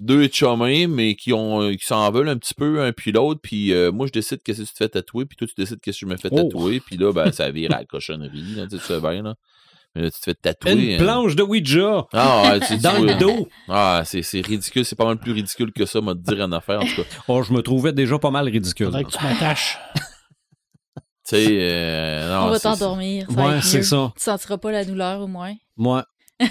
[0.00, 3.40] deux chumés, mais qui ont euh, qui s'en veulent un petit peu un puis l'autre,
[3.42, 5.78] puis euh, moi je décide qu'est-ce que tu te fais tatouer, puis toi tu décides
[5.80, 6.36] qu'est-ce que je me fais Oh.
[6.42, 9.22] tatouer, puis là ben ça vire à la cochonnerie, là, tu sais, tu sais bien
[9.22, 9.34] là.
[9.96, 10.72] Mais là, tu te fais tatouer.
[10.72, 11.04] Une hein.
[11.04, 13.48] planche de Ouija Ah, ouais, tu- tu dans le dos.
[13.68, 16.52] Ah, c'est c'est ridicule, c'est pas mal plus ridicule que ça, m'a te dire en
[16.52, 17.08] affaire en tout cas.
[17.26, 18.86] Oh, je me trouvais déjà pas mal ridicule.
[18.86, 19.78] Faudrait que tu m'attaches.
[21.30, 23.26] Tu sais, euh, non, On va t'endormir.
[23.28, 24.12] ça va Ouais, c'est ça.
[24.16, 25.54] Tu sentiras pas la douleur au moins.
[25.76, 26.04] Moi,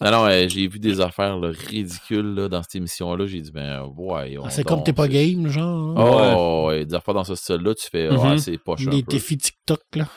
[0.00, 3.26] Non, non, euh, j'ai vu des affaires là, ridicules là, dans cette émission-là.
[3.26, 4.36] J'ai dit, ben, ouais.
[4.42, 5.94] Ah, c'est comme t'es pas game, genre.
[5.96, 8.18] Oh, ouais, des affaires dans ce style-là, tu fais, Mhm.
[8.18, 8.90] ouais, c'est pas cher.
[8.90, 10.08] Des défis TikTok, là.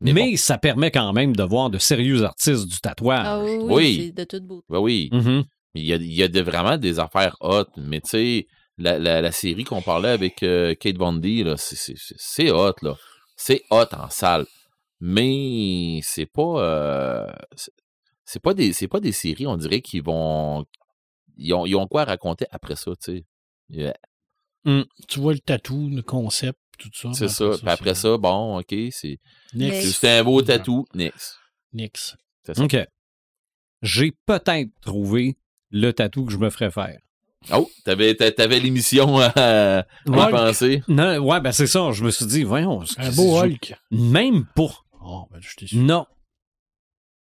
[0.00, 3.24] mais, Mais ça permet quand même de voir de sérieux artistes du tatouage.
[3.26, 4.02] Ah oui, oui, Oui.
[4.06, 4.66] c'est de toute beauté.
[4.68, 5.44] Ben oui, Mhm.
[5.74, 8.46] il y a, il y a de- vraiment des affaires hot, mais tu sais,
[8.78, 12.16] la, la, la série qu'on parlait avec euh, Kate Von D, là, c'est- c'est c'est-
[12.18, 12.96] c'est hot, là.
[13.36, 14.46] C'est hot en salle.
[15.00, 16.60] Mais c'est pas.
[16.62, 17.26] euh,
[18.24, 20.64] c'est- pas des c'est pas des séries, on dirait, qui vont.
[21.36, 23.24] Ils ont, ils ont quoi à raconter après ça, tu sais.
[23.70, 23.94] Yeah.
[25.08, 27.10] Tu vois le tatou, le concept, tout ça.
[27.12, 27.44] C'est mais ça.
[27.58, 29.18] Puis après ça, bon, OK, c'est
[29.70, 30.86] c'est- un beau tatou.
[32.44, 32.64] C'est ça.
[32.64, 32.76] OK.
[33.82, 35.36] J'ai peut-être trouvé
[35.70, 36.98] le tatou que je me ferais faire.
[37.52, 40.82] Oh, t'avais, t'a- t'avais l'émission à, penser.
[40.88, 41.92] Non, ouais, ben c'est ça.
[41.92, 42.82] Je me suis dit, voyons.
[42.82, 43.74] Un c'est- beau je- Hulk.
[43.90, 44.70] Même pas.
[45.04, 45.76] Oh, ben, je t'ai su.
[45.76, 46.06] Non.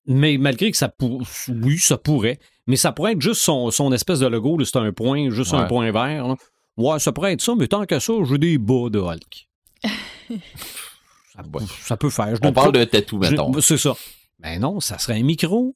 [0.06, 1.24] Mais malgré que ça pour...
[1.50, 2.40] oui, ça pourrait.
[2.68, 5.54] Mais ça pourrait être juste son, son espèce de logo, là, c'est un point, juste
[5.54, 6.28] un point vert.
[6.28, 6.36] là.
[6.78, 9.48] Ouais, ça pourrait être ça, mais tant que ça, j'ai des bas de Hulk.
[9.84, 11.64] ça, Ouais.
[11.82, 12.36] ça peut faire.
[12.36, 13.52] Je On parle d'un tatou, je- mettons.
[13.62, 13.94] C'est ça.
[14.40, 15.76] Ben non, ça serait un micro.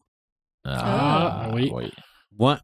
[0.66, 1.72] Ah, oui.
[2.40, 2.56] Ouais.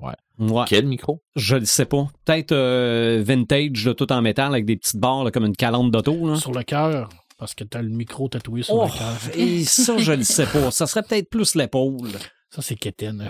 [0.00, 0.12] Ouais.
[0.38, 0.64] Ouais.
[0.68, 1.22] Quel micro?
[1.36, 2.06] Je le sais pas.
[2.24, 5.90] Peut-être euh, vintage, là, tout en métal, avec des petites barres là, comme une calandre
[5.90, 6.28] d'auto.
[6.28, 6.36] là.
[6.36, 7.08] Sur le cœur,
[7.38, 9.16] parce que t'as le micro tatoué sur Oh, le cœur.
[9.36, 10.70] et ça, je le sais pas.
[10.70, 12.10] Ça serait peut-être plus l'épaule.
[12.50, 13.28] Ça, c'est Kéten.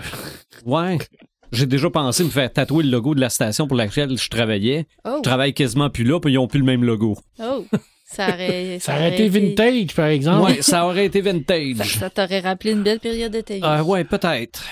[0.65, 0.97] Ouais.
[1.51, 4.87] J'ai déjà pensé me faire tatouer le logo de la station pour laquelle je travaillais.
[5.03, 7.17] Oh, Je travaille quasiment plus là, puis ils ont plus le même logo.
[7.39, 7.65] oh.
[8.11, 10.43] Ça aurait, Ça aurait été vintage, par exemple.
[10.51, 11.97] Ouais, ça aurait été Ça, vintage.
[11.97, 13.61] ça t'aurait rappelé une belle période de ta vie.
[13.63, 14.63] Euh, ouais, peut-être.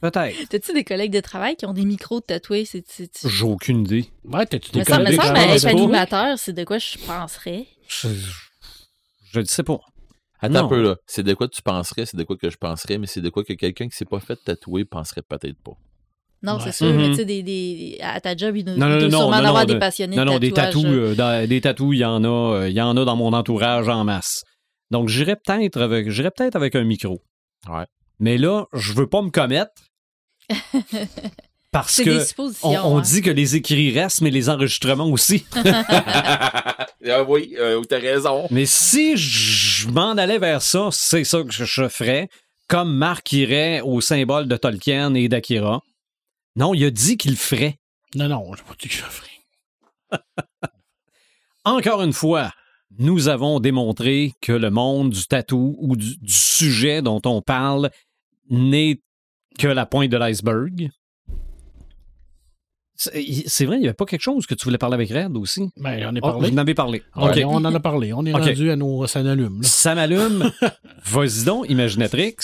[0.00, 0.34] Peut-être.
[0.48, 2.64] T'as-tu des collègues de travail qui ont des micros tatoués?
[2.66, 4.06] J'ai aucune idée.
[4.24, 6.96] Ouais, t'as-tu des Me semble, me collègues semble qui être animateur, c'est de quoi je
[7.06, 7.66] penserais.
[7.88, 8.08] Je,
[9.32, 9.78] je le sais pas.
[10.40, 10.64] Attends Non.
[10.66, 10.96] un peu, là.
[11.06, 13.44] C'est de quoi tu penserais, c'est de quoi que je penserais, mais c'est de quoi
[13.44, 15.72] que quelqu'un qui s'est pas fait tatouer penserait peut-être pas.
[16.46, 16.60] Non, Ouais.
[16.64, 16.96] c'est sûr, Mhm.
[16.96, 19.78] mais tu sais, des, des, à ta job, il doit, sûrement non, avoir de- des
[19.78, 20.74] passionnés Non, de non, des tatouage.
[20.84, 23.16] tatous, euh, dans- des tatous, il y en a, euh, il y en a dans
[23.16, 24.42] mon entourage en masse.
[24.90, 27.20] Donc, j'irais peut-être avec, j'irais peut-être avec un micro.
[27.68, 27.84] Ouais.
[28.20, 29.72] Mais là, je veux pas me commettre.
[31.72, 32.20] parce que
[32.62, 33.02] on, on hein.
[33.02, 35.44] dit que les écrits restent, mais les enregistrements aussi.
[35.56, 38.46] ah oui, euh, t'as raison.
[38.50, 42.28] mais si je m'en allais vers ça, c'est ça que je, je ferais.
[42.68, 45.82] Comme Marc irait au symbole de Tolkien et d'Akira.
[46.56, 47.78] Non, il a dit qu'il le ferait.
[48.14, 49.30] Non, non, je pas dit que je le ferais.
[51.64, 52.50] Encore une fois,
[52.98, 57.90] nous avons démontré que le monde du tatou ou du, du sujet dont on parle
[58.48, 59.00] n'est
[59.58, 60.90] que la pointe de l'iceberg.
[62.98, 65.68] C'est vrai, il n'y avait pas quelque chose que tu voulais parler avec Red aussi?
[65.76, 66.48] Ben, j'en ai Oh, parlé.
[66.48, 67.02] vous en avez parlé.
[67.14, 67.38] On- OK.
[67.44, 68.12] On en a parlé.
[68.14, 68.42] On est Ok.
[68.42, 69.60] rendu à nos ça n'allume.
[69.60, 69.68] là.
[69.68, 70.50] Ça m'allume.
[71.04, 72.36] Vas-y donc, Imaginatrix.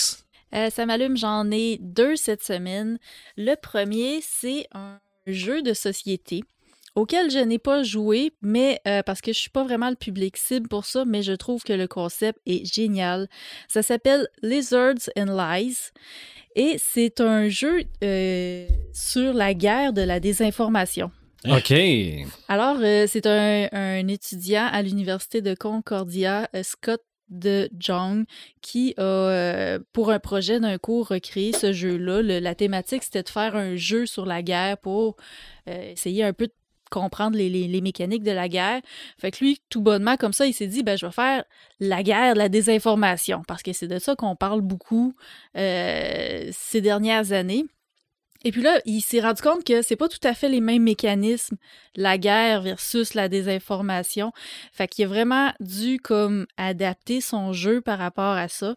[0.53, 2.99] Euh, ça m'allume, j'en ai deux cette semaine.
[3.37, 6.43] Le premier, c'est un jeu de société
[6.95, 10.37] auquel je n'ai pas joué, mais euh, parce que je suis pas vraiment le public
[10.37, 13.27] cible pour ça, mais je trouve que le concept est génial.
[13.67, 15.91] Ça s'appelle Lizards and Lies
[16.55, 21.11] et c'est un jeu euh, sur la guerre de la désinformation.
[21.45, 21.73] OK.
[22.47, 27.01] Alors, euh, c'est un, un étudiant à l'Université de Concordia, Scott
[27.33, 28.25] de Jong,
[28.61, 32.21] qui a, euh, pour un projet d'un cours, recréé ce jeu-là.
[32.39, 35.17] La thématique, c'était de faire un jeu sur la guerre pour
[35.67, 36.53] euh, essayer un peu de
[36.89, 38.81] comprendre les, mécaniques de la guerre.
[39.17, 41.43] Fait que lui, tout bonnement, comme ça, il s'est dit, ben, je vais faire
[41.79, 45.15] la guerre la désinformation, parce que c'est de ça qu'on parle beaucoup
[45.57, 47.65] euh, ces dernières années.
[48.43, 50.83] Et puis là, il s'est rendu compte que c'est pas tout à fait les mêmes
[50.83, 51.57] mécanismes,
[51.95, 54.33] la guerre versus la désinformation.
[54.71, 58.75] Fait qu'il a vraiment dû comme adapter son jeu par rapport à ça.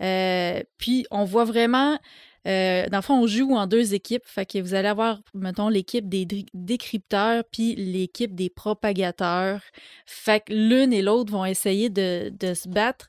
[0.00, 1.98] Euh, puis on voit vraiment,
[2.46, 4.24] euh, dans le fond, on joue en deux équipes.
[4.24, 9.60] Fait que vous allez avoir, mettons, l'équipe des décrypteurs puis l'équipe des propagateurs.
[10.06, 13.08] Fait que l'une et l'autre vont essayer de, de se battre.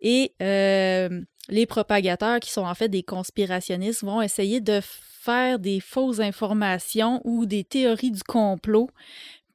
[0.00, 4.80] Et euh, les propagateurs, qui sont en fait des conspirationnistes, vont essayer de
[5.28, 8.88] faire des fausses informations ou des théories du complot,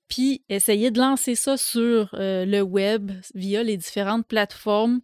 [0.08, 5.02] puis essayer de lancer ça sur euh, le web via les différentes plateformes.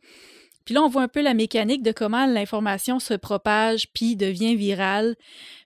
[0.66, 4.56] Puis là, on voit un peu la mécanique de comment l'information se propage puis devient
[4.56, 5.16] virale.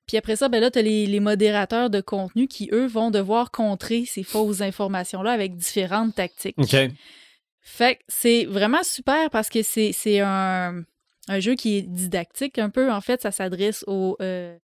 [0.08, 3.12] Puis après ça, ben là, tu as les, les modérateurs de contenu qui, eux, vont
[3.12, 6.56] devoir contrer ces fausses informations-là avec différentes tactiques.
[6.58, 6.78] OK.
[7.60, 10.84] Fait que c'est vraiment super parce que c'est c'est un,
[11.28, 12.90] un jeu qui est didactique un peu.
[12.90, 14.58] En fait, ça s'adresse aux, euh,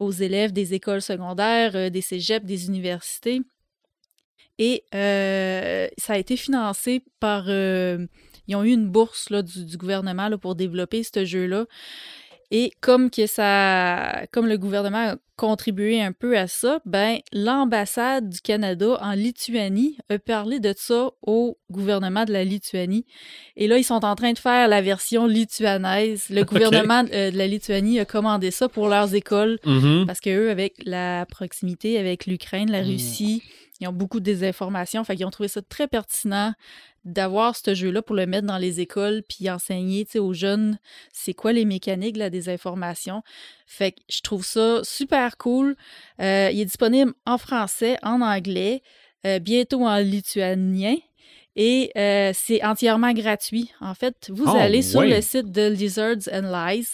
[0.00, 3.42] aux élèves des écoles secondaires, euh, des cégeps, des universités.
[4.58, 7.44] Et euh, ça a été financé par...
[7.48, 8.06] euh,
[8.48, 11.66] ils ont eu une bourse du, gouvernement pour développer ce jeu-là.
[12.52, 18.28] Et comme que ça, comme le gouvernement a contribué un peu à ça, ben l'ambassade
[18.28, 23.06] du Canada en Lituanie a parlé de ça au gouvernement de la Lituanie.
[23.56, 26.24] Et là, ils sont en train de faire la version lituanaise.
[26.30, 30.04] Le gouvernement euh, de la Lituanie a commandé ça pour leurs écoles Mhm.
[30.06, 32.86] parce que eux, avec la proximité avec l'Ukraine, la Mm.
[33.80, 35.02] Ils ont beaucoup de désinformation.
[35.04, 36.52] Fait ont trouvé ça très pertinent
[37.04, 40.78] d'avoir ce jeu-là pour le mettre dans les écoles puis enseigner aux jeunes
[41.12, 43.22] c'est quoi les mécaniques de la désinformation.
[43.66, 45.76] Fait que je trouve ça super cool.
[46.20, 48.82] Euh, il est disponible en français, en anglais,
[49.26, 50.96] euh, bientôt en lituanien.
[51.62, 53.70] Et euh, c'est entièrement gratuit.
[53.82, 56.86] En fait, vous Oh, allez sur le site de Lizards and Lies.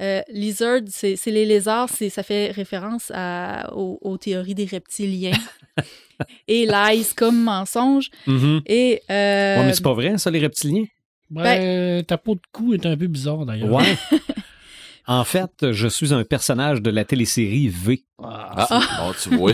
[0.00, 5.32] Euh, lizard, c'est les lézards, ça fait référence à- aux, aux théories des reptiliens.
[6.46, 8.10] Et lies comme mensonge.
[8.28, 8.62] Mhm.
[8.66, 10.84] Et euh, Ouais, mais c'est pas vrai, ça, les reptiliens?
[11.28, 13.72] Ben, ta peau de cou est un peu bizarre d'ailleurs.
[13.72, 13.96] Ouais.
[15.08, 18.04] en fait, je suis un personnage de la télésérie V.
[18.22, 19.52] Ah, Ah, bon, tu vois.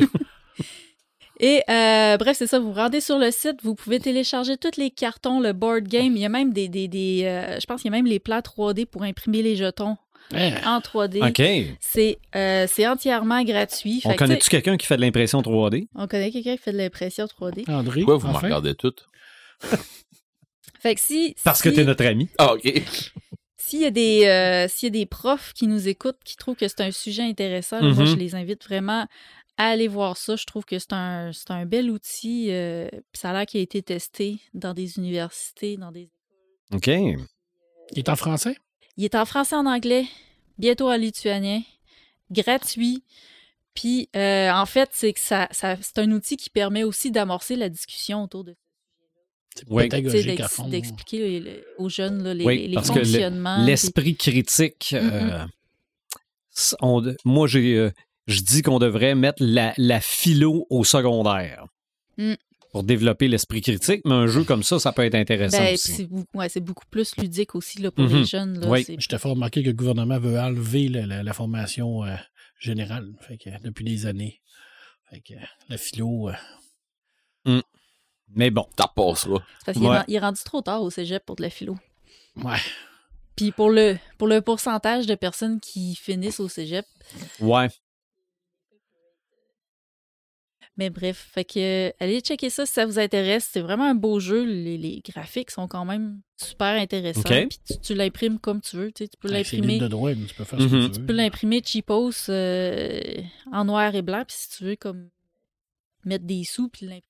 [1.40, 4.77] Et euh, bref, c'est ça, vous vous rendez sur le site, vous pouvez télécharger tous
[4.77, 6.16] les cartons, le board game.
[6.16, 6.69] Il y a même des.
[6.69, 9.55] des, des, euh, je pense qu'il y a même les plats 3D pour imprimer les
[9.55, 9.97] jetons
[10.35, 10.51] hein.
[10.66, 11.28] en 3D.
[11.28, 11.77] OK.
[11.81, 14.01] C'est euh, c'est entièrement gratuit.
[14.05, 15.86] On connaît-tu quelqu'un qui fait de l'impression 3D?
[15.94, 17.70] on connaît quelqu'un qui fait de l'impression 3D.
[17.70, 18.47] André, Pourquoi vous me enfin?
[18.47, 19.06] regardez toutes?
[20.81, 21.35] Fait que si.
[21.44, 22.28] Parce que t'es notre ami.
[22.39, 22.73] Ah, OK.
[23.60, 26.55] S'il y, a des, euh, s'il y a des profs qui nous écoutent, qui trouvent
[26.56, 28.06] que c'est un sujet intéressant, moi, Mhm.
[28.06, 29.06] je les invite vraiment
[29.59, 30.36] à aller voir ça.
[30.36, 32.51] Je trouve que c'est un, c'est un bel outil.
[32.51, 36.09] euh, ça a l'air qu'il a été testé dans des universités, dans des...
[36.72, 36.86] OK.
[36.86, 37.18] Il
[37.98, 38.56] est en français?
[38.97, 40.05] Il est en français, en anglais,
[40.59, 41.62] bientôt en lituanien,
[42.30, 43.02] gratuit.
[43.74, 47.55] Puis, euh, en fait, c'est que ça, ça- c'est un outil qui permet aussi d'amorcer
[47.56, 48.55] la discussion autour de
[50.48, 50.68] fond.
[50.68, 53.56] d'expliquer les- les- aux jeunes là, les, Oui, les parce que le- fonctionnements.
[53.59, 54.90] puis- L'esprit critique.
[54.94, 55.47] euh,
[56.80, 57.90] on moi, j'ai, euh,
[58.28, 61.66] je dis qu'on devrait mettre la, la philo au secondaire
[62.16, 62.34] Mm.
[62.72, 65.92] pour développer l'esprit critique, mais un jeu comme ça, ça peut être intéressant Ben, aussi.
[65.92, 68.60] c'est beaucoup, ouais, c'est beaucoup plus ludique aussi là, pour les jeunes.
[68.60, 68.84] Là, Oui.
[68.84, 72.14] c'est- Je t'ai fait remarquer que le gouvernement veut enlever la, la- la formation euh,
[72.60, 74.40] générale fait que, depuis des années.
[75.10, 75.34] Fait que,
[75.68, 77.60] la philo, euh,
[78.34, 79.42] Mais bon, T'as passeras.
[79.64, 80.00] Parce qu'il Ouais.
[80.09, 81.76] est rendu trop tard au cégep pour de la philo.
[82.36, 82.59] ouais.
[83.36, 86.84] Puis pour le, pour le pourcentage de personnes qui finissent au cégep.
[87.40, 87.68] ouais.
[90.78, 93.48] Mais bref, fait que euh, allez checker ça si ça vous intéresse.
[93.52, 94.44] C'est vraiment un beau jeu.
[94.44, 97.22] Les, les graphiques sont quand même super intéressants.
[97.24, 98.92] Puis tu, tu l'imprimes comme tu veux.
[98.92, 99.80] Tu, sais, tu peux l'imprimer.
[99.80, 103.00] de droit, tu peux faire ce que tu Tu peux l'imprimer cheapos euh,
[103.52, 104.23] en noir et blanc.
[104.26, 105.10] Puis si tu veux comme
[106.05, 107.02] mettre des sous puis l'imprimer,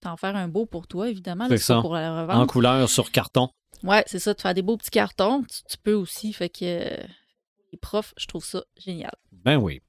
[0.00, 1.48] t'en faire un beau pour toi, évidemment.
[1.48, 1.80] là, C'est ça.
[1.80, 3.48] pour la En couleur sur carton.
[3.82, 6.32] Ouais, c'est ça, de faire des beaux petits cartons, tu, tu peux aussi.
[6.32, 7.02] Fait que euh,
[7.72, 9.12] les profs, je trouve ça génial.
[9.32, 9.80] Ben oui.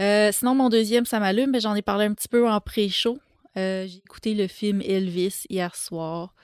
[0.00, 3.18] Euh, sinon, mon deuxième, ça m'allume, mais j'en ai parlé un petit peu en pré-show.
[3.56, 6.34] Euh, j'ai écouté le film Elvis hier soir.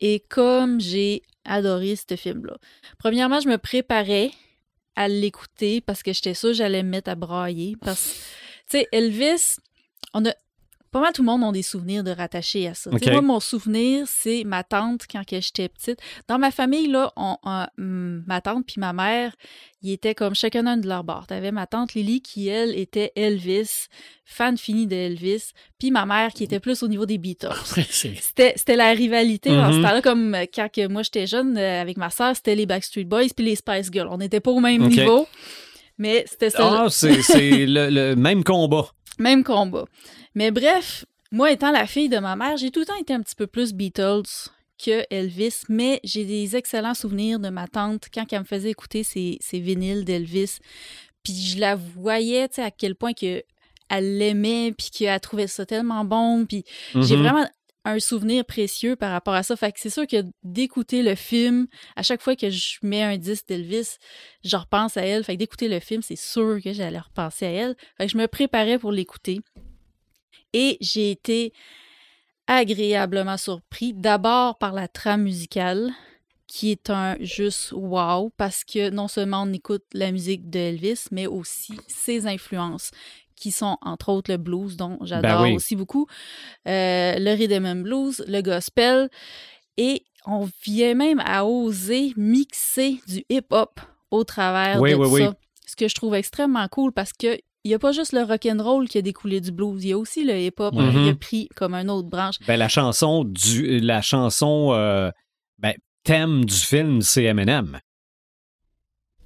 [0.00, 2.56] Et comme j'ai adoré ce film-là.
[2.98, 4.30] Premièrement, je me préparais
[4.96, 7.76] à l'écouter parce que j'étais sûre que j'allais me mettre à brailler.
[7.80, 8.12] Parce que,
[8.70, 9.56] tu sais, Elvis,
[10.14, 10.34] on a.
[10.92, 12.90] Pas mal tout le monde ont des souvenirs de rattachés à ça.
[12.90, 13.12] Tu sais, Ok.
[13.12, 15.98] Moi, mon souvenir, c'est ma tante quand j'étais petite.
[16.26, 19.34] Dans ma famille, là, on, on- hum, ma tante puis ma mère,
[19.82, 21.26] ils étaient comme chacun un de leur bord.
[21.28, 23.86] T'avais ma tante Lily qui, elle, était Elvis,
[24.24, 27.48] fan fini de Elvis, puis ma mère qui était plus au niveau des Beatles.
[27.90, 29.82] C'était la rivalité ce Mhm.
[29.82, 33.28] temps-là, comme quand que moi j'étais jeune euh, avec ma sœur, c'était les Backstreet Boys
[33.34, 34.08] puis les Spice Girls.
[34.10, 35.26] On n'était pas au même niveau.
[35.98, 36.84] Mais c'était ça.
[36.84, 38.86] Ah, c'est c'est le, le même combat.
[39.18, 39.84] Même combat.
[40.34, 43.20] Mais bref, moi étant la fille de ma mère, j'ai tout le temps été un
[43.20, 44.22] petit peu plus Beatles
[44.82, 49.02] que Elvis, mais j'ai des excellents souvenirs de ma tante quand elle me faisait écouter
[49.02, 50.58] ses, ses vinyles d'Elvis.
[51.22, 53.42] Puis je la voyais, tu sais, à quel point que
[53.90, 56.46] elle l'aimait, puis qu'elle trouvait ça tellement bon.
[56.46, 56.64] Puis
[56.94, 57.22] j'ai Mhm.
[57.22, 57.46] vraiment
[57.84, 59.56] un souvenir précieux par rapport à ça.
[59.56, 63.16] Fait que c'est sûr que d'écouter le film, à chaque fois que je mets un
[63.16, 63.96] disque d'Elvis,
[64.44, 65.24] je repense à elle.
[65.24, 67.76] Fait que d'écouter le film, c'est sûr que j'allais repenser à elle.
[67.96, 69.40] Fait que je me préparais pour l'écouter.
[70.52, 71.52] Et j'ai été
[72.46, 73.94] agréablement surpris.
[73.94, 75.92] D'abord par la trame musicale,
[76.50, 81.28] qui est un juste wow, parce que non seulement on écoute la musique d'Elvis, mais
[81.28, 82.90] aussi ses influences,
[83.40, 85.54] qui sont entre autres le blues, dont j'adore oui.
[85.54, 86.06] aussi beaucoup,
[86.68, 89.08] euh, le rhythm and blues, le gospel,
[89.76, 95.20] et on vient même à oser mixer du hip-hop au travers Oui, de oui, oui.
[95.22, 95.34] ça.
[95.66, 98.46] Ce que je trouve extrêmement cool parce que il n'y a pas juste le rock
[98.46, 101.14] and roll qui a découlé du blues, il y a aussi le hip-hop qui a
[101.14, 102.36] pris comme une autre branche.
[102.46, 105.10] Ben, la chanson du la chanson euh,
[105.58, 107.78] ben, thème du film, c'est Eminem.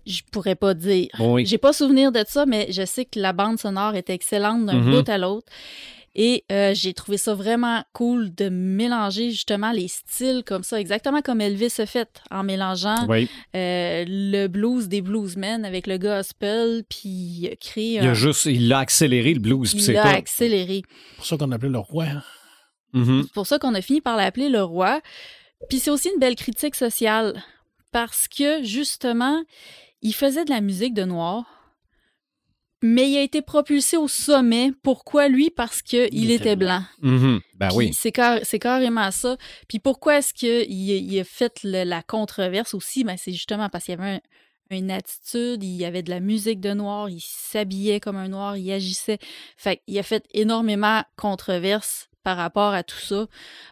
[0.06, 1.08] Je pourrais pas dire.
[1.18, 1.46] Oui.
[1.46, 4.74] J'ai pas souvenir de ça, mais je sais que la bande sonore est excellente d'un
[4.80, 4.90] Mhm.
[5.02, 5.46] bout à l'autre.
[6.16, 11.22] Et euh, j'ai trouvé ça vraiment cool de mélanger justement les styles comme ça, exactement
[11.22, 13.28] comme Elvis a fait, en mélangeant Oui.
[13.56, 18.14] euh, le blues des bluesmen avec le gospel, puis il a créé Il a un-
[18.14, 20.82] juste il a accéléré le blues, puis il c'est l'a accéléré.
[20.86, 22.06] C'est pour ça qu'on appelait le roi.
[22.92, 23.22] Mhm.
[23.24, 25.00] C'est pour ça qu'on a fini par l'appeler le roi.
[25.68, 27.42] Puis c'est aussi une belle critique sociale
[27.90, 29.42] parce que justement,
[30.04, 31.44] il faisait de la musique de noir,
[32.82, 34.70] mais il a été propulsé au sommet.
[34.82, 35.48] Pourquoi lui?
[35.50, 36.82] Parce qu'il Il était, était blanc.
[37.00, 37.40] Mhm.
[37.56, 37.90] Ben Puis oui.
[37.94, 39.36] C'est, car- c'est carrément ça.
[39.68, 43.02] Puis pourquoi est-ce qu'il a, il a fait le- la controverse aussi?
[43.02, 44.20] Ben c'est justement parce qu'il y avait un-
[44.70, 48.56] une attitude, il y avait de la musique de noir, il s'habillait comme un noir,
[48.56, 49.18] il agissait.
[49.56, 53.26] Fait qu'il a fait énormément controverse par rapport à tout ça,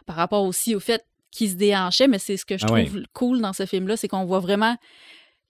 [0.05, 3.01] par rapport aussi au fait qu'il se déhanchait, mais c'est ce que je Ah trouve
[3.13, 4.75] cool dans ce film-là, c'est qu'on voit vraiment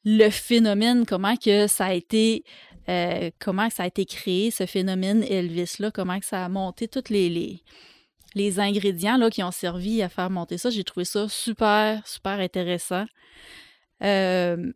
[0.05, 2.43] le phénomène, comment que ça a été
[2.89, 7.09] euh, comment ça a été créé, ce phénomène Elvis-là, comment que ça a monté tous
[7.09, 7.63] les, les,
[8.35, 10.69] les ingrédients là, qui ont servi à faire monter ça.
[10.69, 13.05] J'ai trouvé ça super, super intéressant.
[14.03, 14.73] Euh,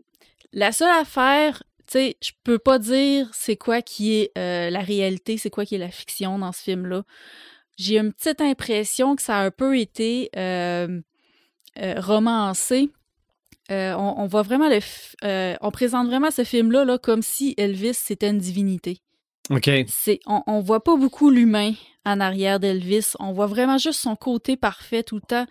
[0.53, 4.79] la seule affaire, tu sais, je peux pas dire c'est quoi qui est euh, la
[4.79, 7.03] réalité, c'est quoi qui est la fiction dans ce film-là.
[7.77, 11.01] J'ai une petite impression que ça a un peu été euh,
[11.79, 12.89] euh, romancé.
[13.71, 14.79] Euh, on, on voit vraiment le,
[15.23, 18.99] euh, on présente vraiment ce film-là là, comme si Elvis c'était une divinité.
[19.49, 19.69] OK.
[19.87, 21.73] C'est, on, on voit pas beaucoup l'humain
[22.05, 23.13] en arrière d'Elvis.
[23.19, 25.45] On voit vraiment juste son côté parfait tout le temps.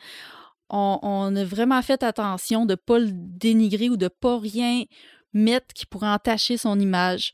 [0.70, 4.84] On, on a vraiment fait attention de pas le dénigrer ou de pas rien
[5.32, 7.32] mettre qui pourrait entacher son image.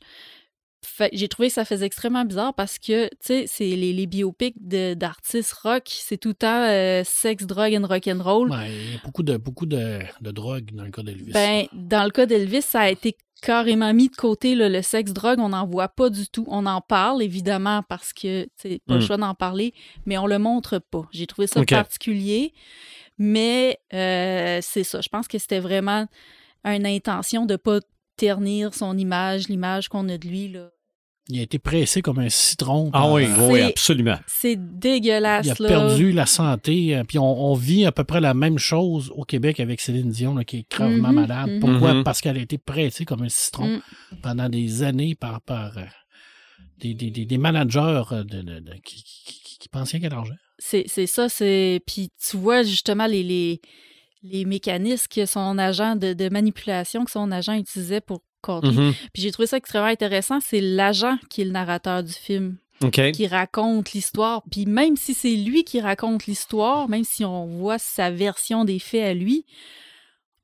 [1.11, 4.55] J'ai trouvé que ça faisait extrêmement bizarre parce que, tu sais, c'est les, les biopics
[4.59, 8.51] de- d'artistes rock, c'est tout le temps euh, sexe, drogue and rock'n'roll.
[8.51, 11.31] Ouais, il y a beaucoup de, beaucoup de, de drogue dans le cas d'Elvis.
[11.31, 15.39] Ben, dans le cas d'Elvis, ça a été carrément mis de côté, là, le sexe-drogue,
[15.39, 16.45] on n'en voit pas du tout.
[16.47, 19.05] On en parle, évidemment, parce que, c'est pas le Mm.
[19.05, 19.73] choix d'en parler,
[20.05, 21.01] mais on le montre pas.
[21.11, 22.53] J'ai trouvé ça particulier,
[23.17, 25.01] mais euh, c'est ça.
[25.01, 26.07] Je pense que c'était vraiment
[26.63, 27.79] une intention de pas
[28.17, 30.69] ternir son image, l'image qu'on a de lui, là.
[31.29, 32.89] il a été pressé comme un citron.
[32.93, 34.17] Ah oui, oui, absolument.
[34.27, 35.67] C'est dégueulasse, Il a là.
[35.69, 36.95] perdu la santé.
[36.97, 40.09] euh, Puis on, on vit à peu près la même chose au Québec avec Céline
[40.09, 41.49] Dion, là, qui est gravement Mhm, malade.
[41.51, 41.59] mhm.
[41.61, 41.93] Pourquoi?
[41.93, 42.03] Mhm.
[42.03, 43.81] Parce qu'elle a été pressée comme un citron Mm.
[44.21, 45.83] pendant des années par, par euh,
[46.79, 50.13] des, des- des- des managers euh, de, de- de- qui, qui, qui- qui pensaient qu'elle
[50.13, 50.35] argent.
[50.59, 51.79] C'est c'est ça, c'est.
[51.87, 53.61] Puis tu vois justement les, les,
[54.23, 58.77] les mécanismes que son agent de, de manipulation, que son agent utilisait pour contre lui.
[58.77, 58.93] Mhm.
[59.13, 60.39] Puis j'ai trouvé ça extrêmement intéressant.
[60.41, 62.57] C'est l'agent qui est le narrateur du film,
[63.13, 64.43] qui raconte l'histoire.
[64.51, 68.79] Puis même si c'est lui qui raconte l'histoire, même si on voit sa version des
[68.79, 69.45] faits à lui,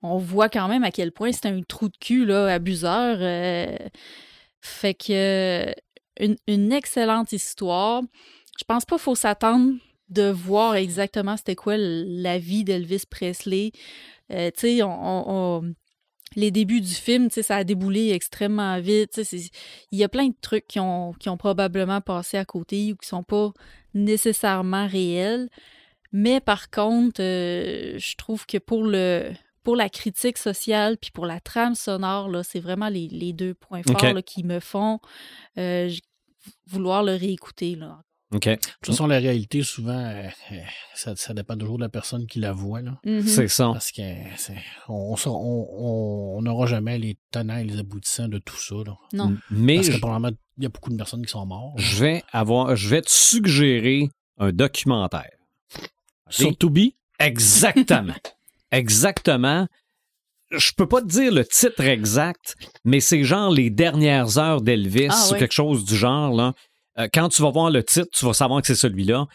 [0.01, 3.17] on voit quand même à quel point c'est un trou de cul, là, abuseur.
[3.19, 3.75] euh,
[4.61, 5.11] fait que
[5.69, 5.74] euh,
[6.19, 8.01] une, une excellente histoire.
[8.58, 9.74] Je pense pas qu'il faut s'attendre
[10.10, 13.72] de voir exactement c'était quoi la vie d'Elvis Presley.
[14.32, 15.24] Euh, tu sais, on, on-
[15.62, 15.74] on-
[16.36, 19.20] les débuts du film, tu sais, ça a déboulé extrêmement vite.
[19.92, 22.98] Il y a plein de trucs qui ont, qui ont probablement passé à côté ou
[22.98, 23.52] qui sont pas
[23.96, 25.50] nécessairement réels.
[26.12, 29.32] Mais par contre, euh, je trouve que pour le
[29.64, 33.54] pour la critique sociale puis pour la trame sonore, là, c'est vraiment les, les deux
[33.54, 35.00] points forts là, qui me font
[35.58, 35.92] euh,
[36.66, 37.76] vouloir le réécouter.
[37.76, 38.02] Là.
[38.32, 38.45] OK.
[38.48, 40.56] De toute façon, la réalité, souvent, euh, euh,
[40.93, 42.82] ça, ça dépend toujours de la personne qui la voit.
[42.82, 42.99] Là.
[43.03, 43.24] Mhm.
[43.25, 43.72] C'est ça.
[43.74, 44.01] Parce que
[44.38, 44.53] c'est-
[44.88, 48.75] on on- on- on n'aura jamais les tenants et les aboutissants de tout ça.
[48.85, 48.95] Là.
[49.14, 49.35] Non.
[49.49, 51.80] Mais Parce que je, probablement, il y a beaucoup de personnes qui sont mortes.
[51.80, 55.32] je vais avoir, je vais te suggérer un documentaire.
[56.30, 58.14] Sur Tubi, Exactement.
[58.72, 59.67] Exactement.
[60.51, 65.08] Je peux pas te dire le titre exact, mais c'est genre les dernières heures d'Elvis
[65.11, 66.33] Ah ou quelque chose du genre.
[66.33, 66.53] Là.
[67.00, 69.26] Euh, quand tu vas voir le titre, tu vas savoir que c'est celui-là.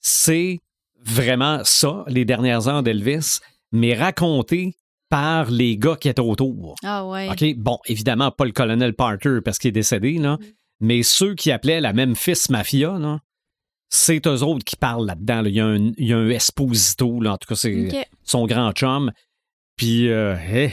[0.00, 0.60] C'est
[1.02, 3.38] vraiment ça, les dernières heures d'Elvis,
[3.72, 4.74] mais raconté
[5.08, 6.74] par les gars qui étaient autour.
[6.84, 7.28] Ah ouais.
[7.30, 10.38] OK, bon, évidemment, pas le colonel Parker parce qu'il est décédé, là,
[10.80, 13.20] mais ceux qui appelaient la même fils mafia, là,
[13.88, 15.42] c'est eux autres qui parlent là-dedans.
[15.42, 15.48] là.
[15.48, 18.46] Il, y a un, il y a un Esposito, là, en tout cas, c'est son
[18.46, 19.12] grand chum.
[19.76, 20.72] Puis, euh, eh,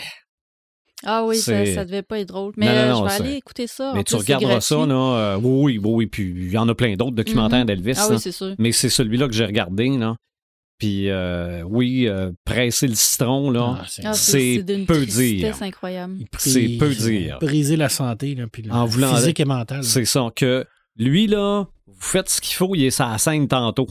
[1.05, 2.53] Ah oui, ça, C'est- ça devait pas être drôle.
[2.57, 3.91] Mais Non, non, non, je vais c'est- aller écouter ça.
[3.91, 6.57] En mais tu plus, c'est regarderas ça, là, euh, oui, oui, oui, puis il y
[6.57, 7.65] en a plein d'autres documentaires Mhm.
[7.65, 7.93] d'Elvis.
[7.97, 8.55] Ah oui, c'est sûr.
[8.57, 10.15] mais c'est celui-là que j'ai regardé, là.
[10.79, 15.55] Puis, euh, oui, euh, presser le citron, là, ah, c'est- Ah, c'est peu dire.
[15.61, 16.15] incroyable.
[16.19, 17.37] il c'est peu dire.
[17.39, 19.83] Briser la santé, là, puis le En voulant- physique et mental.
[19.83, 20.65] c'est ça, que
[20.97, 23.87] lui, là, vous faites ce qu'il faut, il est sa scène tantôt.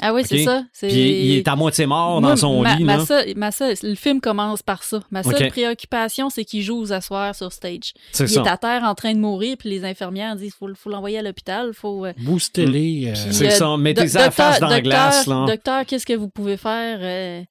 [0.00, 0.64] Ah oui, c'est ça.
[0.72, 2.82] c'est- Puis il est à moitié mort Moi, dans son ma, lit.
[2.82, 3.06] ma là.
[3.06, 5.00] seule- ma seule- le film commence par ça.
[5.12, 7.92] Ma seule préoccupation, c'est qu'il joue aux asseoirs sur stage.
[8.10, 8.42] C'est Il ça.
[8.42, 11.22] est à terre en train de mourir, puis les infirmières disent faut, faut l'envoyer à
[11.22, 11.72] l'hôpital.
[11.74, 13.06] Faut, euh, Boostez-les.
[13.10, 15.44] euh, puis, C'est euh, ça, mettez la face dans la glace, là.
[15.46, 17.42] Docteur, qu'est-ce que vous pouvez faire euh,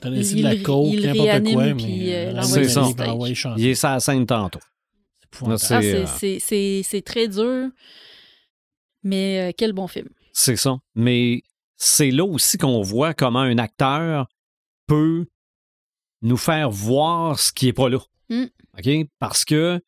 [0.00, 1.64] Donnez-y il- de la il- coke, il n'importe réanime, quoi.
[1.74, 2.88] mais, euh, euh, c'est ça.
[3.56, 4.60] Il est sa scène tantôt.
[5.32, 5.44] C'est.
[5.58, 7.70] C'est, Ah, c'est- euh, c'est- c'est c'est très dur,
[9.02, 10.08] mais euh, quel bon film.
[10.32, 10.76] C'est ça.
[10.94, 11.42] Mais
[11.76, 14.26] c'est là aussi qu'on voit comment un acteur
[14.86, 15.26] peut
[16.22, 17.98] nous faire voir ce qui est pas là.
[18.28, 19.04] Mm.
[19.18, 19.80] Parce que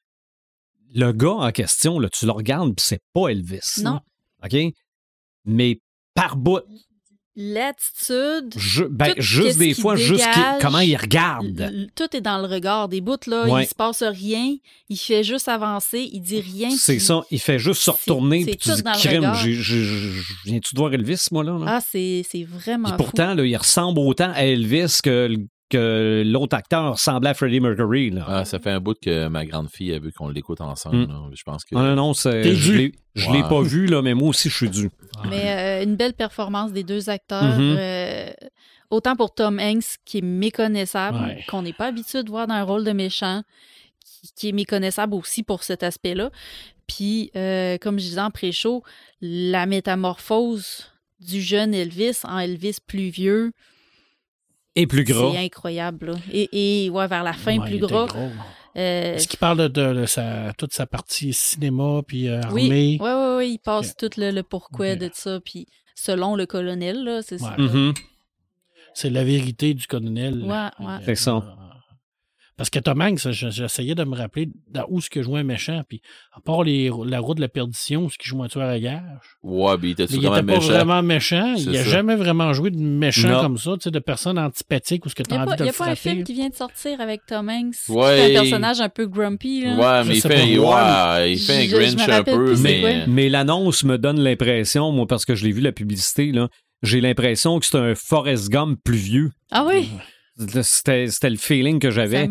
[0.94, 3.82] le gars en question, là, tu le regardes, c'est pas Elvis.
[3.82, 4.00] Non.
[4.44, 4.56] OK?
[5.44, 5.80] Mais
[6.14, 6.62] par bout,
[7.40, 11.70] L'attitude, je- ben, Tout juste des fois, juste dégage, comment il regarde.
[11.94, 12.88] tout est dans le regard.
[12.88, 13.62] Des bouts, là, Ouais.
[13.64, 14.56] il se passe rien,
[14.88, 16.70] il fait juste avancer, il dit rien.
[16.70, 20.20] C'est puis- ça, il fait juste se retourner, puis tu tout dis, le j'ai- j'ai-
[20.46, 21.52] viens-tu de voir Elvis, moi, là?
[21.58, 21.64] là?
[21.68, 22.96] Ah, c'est vraiment fou.
[22.96, 25.36] pourtant, là, il ressemble autant à Elvis que,
[25.68, 28.10] que l'autre acteur ressemblait à Freddie Mercury.
[28.10, 28.24] Là.
[28.26, 30.96] Ah, ça fait un bout que ma grande fille a vu qu'on l'écoute ensemble.
[30.96, 31.08] Mm.
[31.08, 31.20] là.
[31.34, 31.76] Je pense que.
[31.76, 32.76] Ah, non, non, c'est, je dû.
[32.78, 33.48] l'ai, je l'ai Ouais.
[33.48, 34.90] pas vu, là, mais moi aussi, je suis dû.
[35.28, 37.42] Mais euh, une belle performance des deux acteurs.
[37.58, 37.76] Mhm.
[37.78, 38.30] euh,
[38.90, 41.44] autant pour Tom Hanks, qui est méconnaissable, Ouais.
[41.48, 43.42] qu'on n'est pas habitué de voir dans un rôle de méchant,
[44.04, 46.30] qui, qui est méconnaissable aussi pour cet aspect-là.
[46.86, 48.82] Puis, euh, comme je disais en pré-show,
[49.20, 50.86] la métamorphose
[51.20, 53.52] du jeune Elvis en Elvis plus vieux,
[54.76, 55.30] Et plus gras.
[55.32, 56.12] c'est incroyable.
[56.12, 56.14] là.
[56.32, 58.06] Et, et ouais, vers la fin, Ouais, plus gras.
[58.06, 58.30] gros.
[58.76, 62.64] euh, Est-ce qu'il parle de, de- de sa, toute sa partie cinéma puis euh, oui,
[62.64, 62.98] armée?
[63.00, 64.98] ouais, ouais, ouais, il passe tout le, le pourquoi Ok.
[64.98, 65.40] de ça.
[65.44, 65.66] Puis,
[65.96, 67.56] selon le colonel, là, c'est ça.
[67.58, 67.64] Ouais.
[67.64, 67.94] Mhm.
[68.94, 70.42] C'est la vérité du colonel.
[70.44, 71.14] Ouais, ouais.
[72.58, 72.70] C'est.
[72.70, 75.44] Parce que Tom Hanks, je- j'essayais de me rappeler dans où ce que jouait un
[75.44, 75.82] méchant.
[75.88, 78.78] Puis, à part les, la route de la perdition, ce qui joue un tueur à
[78.78, 79.00] gage,
[79.42, 80.72] Ouais, mais il était mais il vraiment n'était pas méchant?
[80.72, 81.54] vraiment méchant.
[81.56, 83.40] Il C'est n'a jamais vraiment joué de méchant Non.
[83.42, 85.42] comme ça, tu sais, de personne antipathique ou ce que tu Il as n'y a,
[85.44, 87.48] envie pas, de y le a pas un film qui vient de sortir avec Tom
[87.48, 87.74] Hanks.
[87.88, 89.62] Ouais, fait un il- personnage un peu grumpy.
[89.64, 89.76] Là.
[90.02, 91.20] Ouais, mais il fait, pas.
[91.20, 93.04] ouais, il fait un Grinch un peu, c'est mais.
[93.06, 96.48] Mais l'annonce me donne l'impression, moi, parce que je l'ai vu la publicité, là,
[96.82, 99.30] j'ai l'impression que c'est un Forrest Gump plus vieux.
[99.50, 99.88] Ah oui,
[100.62, 102.24] C'était, c'était le feeling que j'avais.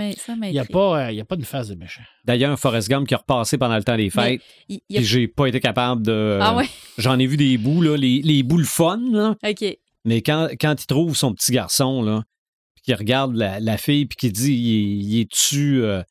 [0.44, 2.02] Il n'y a, pas, euh, il y a pas une phase de méchant.
[2.24, 5.28] D'ailleurs, Forrest Gump qui a repassé pendant le temps des fêtes, y a- puis j'ai
[5.28, 6.40] pas été capable de...
[6.42, 9.36] Ah ouais, J'en ai vu des bouts, là, les, les bouts le fun, là.
[9.46, 9.78] ok.
[10.06, 12.24] Mais quand, quand il trouve son petit garçon, là,
[12.76, 15.82] puis qu'il regarde la, la fille, puis qu'il dit, il, est- il est-tu...
[15.84, 16.02] euh,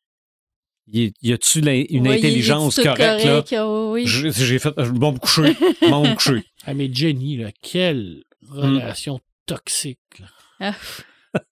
[0.93, 3.43] est- y a-tu l'in- une est intelligence correcte, là?
[3.43, 4.07] correct, ah oui.
[4.07, 4.75] J'ai j'ai fait...
[4.77, 5.55] Je vais me coucher.
[5.81, 6.43] Je vais me coucher.
[6.69, 10.01] Ah, mais Jenny, là, quelle relation toxique.
[10.19, 10.27] là.
[10.61, 10.75] Ah.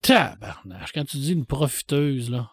[0.02, 0.92] Tabarnache.
[0.94, 2.50] Quand tu dis une profiteuse, là,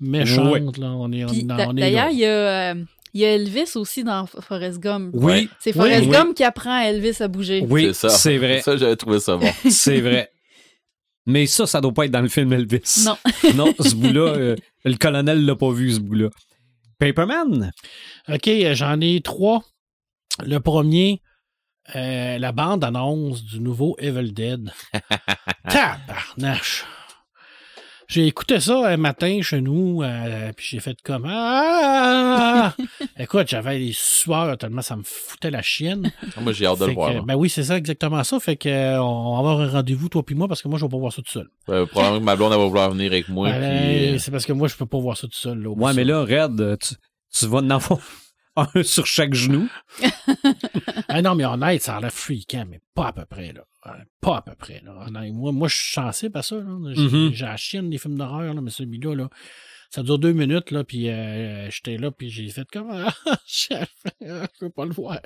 [0.00, 2.12] méchante, là, on est, on, Puis, est- d'a- on est D'ailleurs, là.
[2.12, 5.10] il y, a, euh, il y a Elvis aussi dans Forrest Gump.
[5.14, 6.10] Oui, C'est oui, Forrest oui.
[6.12, 7.64] Gump qui apprend à Elvis à bouger.
[7.68, 8.08] Oui, C'est ça.
[8.10, 8.60] c'est vrai.
[8.60, 9.48] Ça, j'avais trouvé ça bon.
[9.70, 10.30] C'est vrai.
[11.26, 13.04] Mais ça, ça doit pas être dans le film Elvis.
[13.04, 13.16] Non.
[13.54, 16.30] non, ce bout-là, euh, le colonel l'a pas vu, ce bout-là.
[16.98, 17.70] Paperman?
[18.28, 19.62] OK, euh, j'en ai trois.
[20.46, 21.20] Le premier,
[21.96, 24.70] euh, la bande-annonce du nouveau Evil Dead.
[25.68, 26.84] Tabarnache.
[28.10, 32.74] J'ai écouté ça un matin chez nous, euh, puis j'ai fait comme Ah!
[33.18, 36.10] Écoute, j'avais les sueurs tellement ça me foutait la chienne.
[36.40, 37.12] Moi, j'ai hâte de Fait le voir.
[37.12, 38.40] que, ben oui, c'est ça, exactement ça.
[38.40, 40.86] Fait que euh, on va avoir un rendez-vous, toi puis moi, parce que moi, je
[40.86, 41.48] vais pas voir ça tout seul.
[41.68, 43.50] Euh, probablement que ma blonde, elle va vouloir venir avec moi.
[43.50, 45.58] Ben, puis, C'est parce que moi, je peux pas voir ça tout seul.
[45.62, 46.94] Là, Ouais, mais là, Red, tu,
[47.34, 47.98] tu vas en avoir
[48.74, 49.68] Un sur chaque genou.
[51.08, 53.62] Ah non, mais honnête, ça a l'air freakant, mais pas à peu près, là.
[53.86, 54.92] Euh, Pas à peu près, là.
[55.06, 56.92] Honnête, Moi, moi je suis chancé par ça, là.
[56.94, 57.32] J'ai Mhm.
[57.40, 59.28] la chienne des films d'horreur, là, mais celui-là, là,
[59.90, 63.14] ça dure deux minutes, là, puis euh, j'étais là, puis j'ai fait comme, ah,
[63.46, 63.88] chef,
[64.20, 65.18] je veux pas le voir.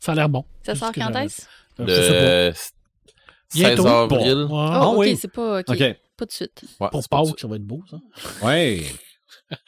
[0.00, 0.44] Ça a l'air bon.
[0.62, 1.42] Ça sort quand est-ce?
[1.76, 1.84] Pas.
[1.84, 2.72] Le 16
[3.54, 3.86] Bientôt.
[3.86, 4.46] avril.
[4.50, 5.16] Oh, Ah ok, oui.
[5.16, 5.60] c'est pas.
[5.60, 5.96] ok, OK.
[6.16, 6.62] Pas de suite.
[6.80, 7.98] Ouais, Pour pas Pâques, ça va être beau, ça.
[8.46, 8.84] Ouais.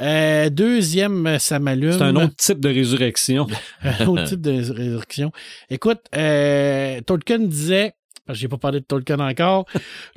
[0.00, 1.92] Euh, deuxième, euh, ça m'allume.
[1.92, 3.46] C'est un autre type de résurrection.
[3.82, 5.30] un autre type de résurrection.
[5.70, 7.94] Écoute, euh, Tolkien disait,
[8.26, 9.66] parce que j'ai pas parlé de Tolkien encore,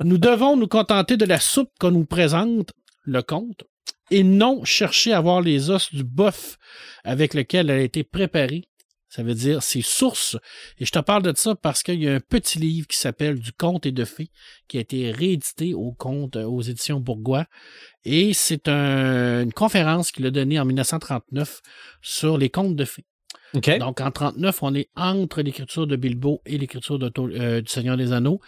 [0.02, 2.72] nous devons nous contenter de la soupe qu'on nous présente,
[3.04, 3.62] le conte,
[4.10, 6.58] et non chercher à voir les os du bœuf
[7.04, 8.64] avec lequel elle a été préparée.
[9.08, 10.36] Ça veut dire ses sources.
[10.78, 13.38] Et je te parle de ça parce qu'il y a un petit livre qui s'appelle
[13.38, 14.30] Du conte et de fées
[14.68, 17.46] qui a été réédité au conte aux éditions Bourgois.
[18.10, 21.60] Et c'est un- une conférence qu'il a donnée en 1939
[22.02, 23.04] sur les contes de fées.
[23.78, 28.12] Donc, en 39, on est entre l'écriture de Bilbo et l'écriture euh, du Seigneur des
[28.12, 28.40] Anneaux.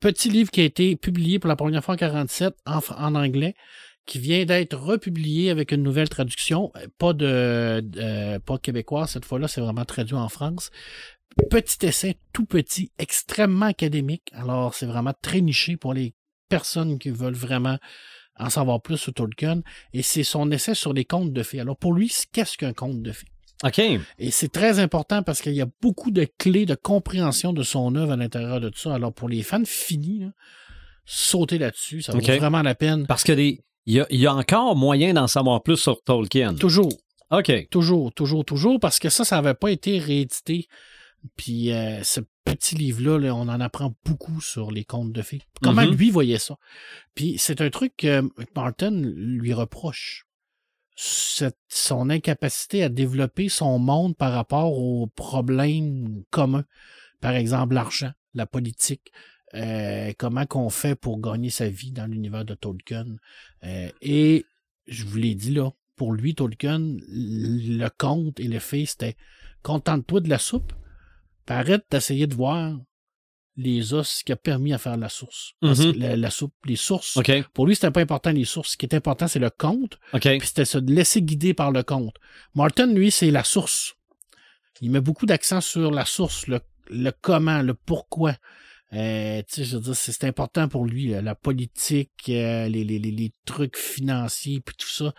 [0.00, 3.14] Petit livre qui a été publié pour la première fois en 47 en, fr- en
[3.14, 3.54] anglais,
[4.06, 9.24] qui vient d'être republié avec une nouvelle traduction, euh, pas de, de- pas québécois cette
[9.24, 10.70] fois-là, c'est vraiment traduit en France.
[11.50, 14.30] Petit essai, tout petit, extrêmement académique.
[14.32, 16.14] Alors, c'est vraiment très niché pour les
[16.48, 17.78] personnes qui veulent vraiment
[18.38, 19.62] en savoir plus sur Tolkien.
[19.92, 21.60] Et c'est son essai sur les contes de fées.
[21.60, 23.26] Alors, pour lui, qu'est-ce qu'un conte de fées?
[23.64, 23.78] OK.
[24.18, 27.94] Et c'est très important parce qu'il y a beaucoup de clés de compréhension de son
[27.96, 28.94] œuvre à l'intérieur de tout ça.
[28.94, 30.26] Alors, pour les fans finis, là,
[31.04, 33.06] sauter là-dessus, ça vaut vraiment la peine.
[33.06, 36.02] Parce que des- il y a, il y a encore moyen d'en savoir plus sur
[36.02, 36.54] Tolkien.
[36.54, 36.92] Toujours,
[37.30, 37.68] OK.
[37.70, 40.66] toujours, toujours, toujours, parce que ça, ça n'avait pas été réédité.
[41.36, 45.42] Puis euh, ce petit livre-là, là, on en apprend beaucoup sur les contes de fées.
[45.62, 45.94] Comment Mhm.
[45.96, 46.56] lui voyait ça?
[47.14, 48.22] Puis c'est un truc que
[48.54, 50.24] Martin lui reproche.
[50.96, 56.64] Cette- son incapacité à développer son monde par rapport aux problèmes communs.
[57.20, 59.12] Par exemple, l'argent, la politique,
[59.54, 63.06] euh, comment qu'on fait pour gagner sa vie dans l'univers de Tolkien.
[63.64, 64.46] Euh, et
[64.86, 69.16] je vous l'ai dit là, pour lui, Tolkien, le conte et le fait, c'était
[69.62, 70.72] contente-toi de la soupe,
[71.46, 72.76] puis arrête d'essayer de voir
[73.58, 75.52] les os qui a permis à faire la source.
[75.62, 75.98] Parce que Mhm.
[75.98, 77.16] la, la soupe, les sources.
[77.16, 77.32] OK.
[77.54, 78.72] Pour lui, c'était pas important les sources.
[78.72, 80.20] Ce qui est important, c'est le conte, OK.
[80.22, 82.14] puis c'était se laisser guider par le conte.
[82.54, 83.94] Martin, lui, c'est la source.
[84.82, 86.60] Il met beaucoup d'accent sur la source, le,
[86.90, 88.34] le comment, le pourquoi.
[88.92, 92.98] Euh, tu sais, je veux dire, c'est important pour lui, la politique, euh, les, les,
[92.98, 95.12] les, les trucs financiers, puis tout ça.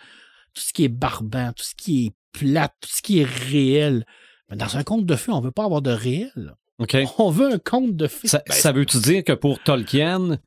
[0.54, 4.06] Tout ce qui est barbant, tout ce qui est plate, tout ce qui est réel.
[4.50, 6.54] Mais dans un conte de fées, on veut pas avoir de réel.
[6.78, 6.96] OK.
[7.18, 8.28] On veut un conte de fées.
[8.28, 10.38] Ça, Ben, ça veut-tu dire que pour Tolkien,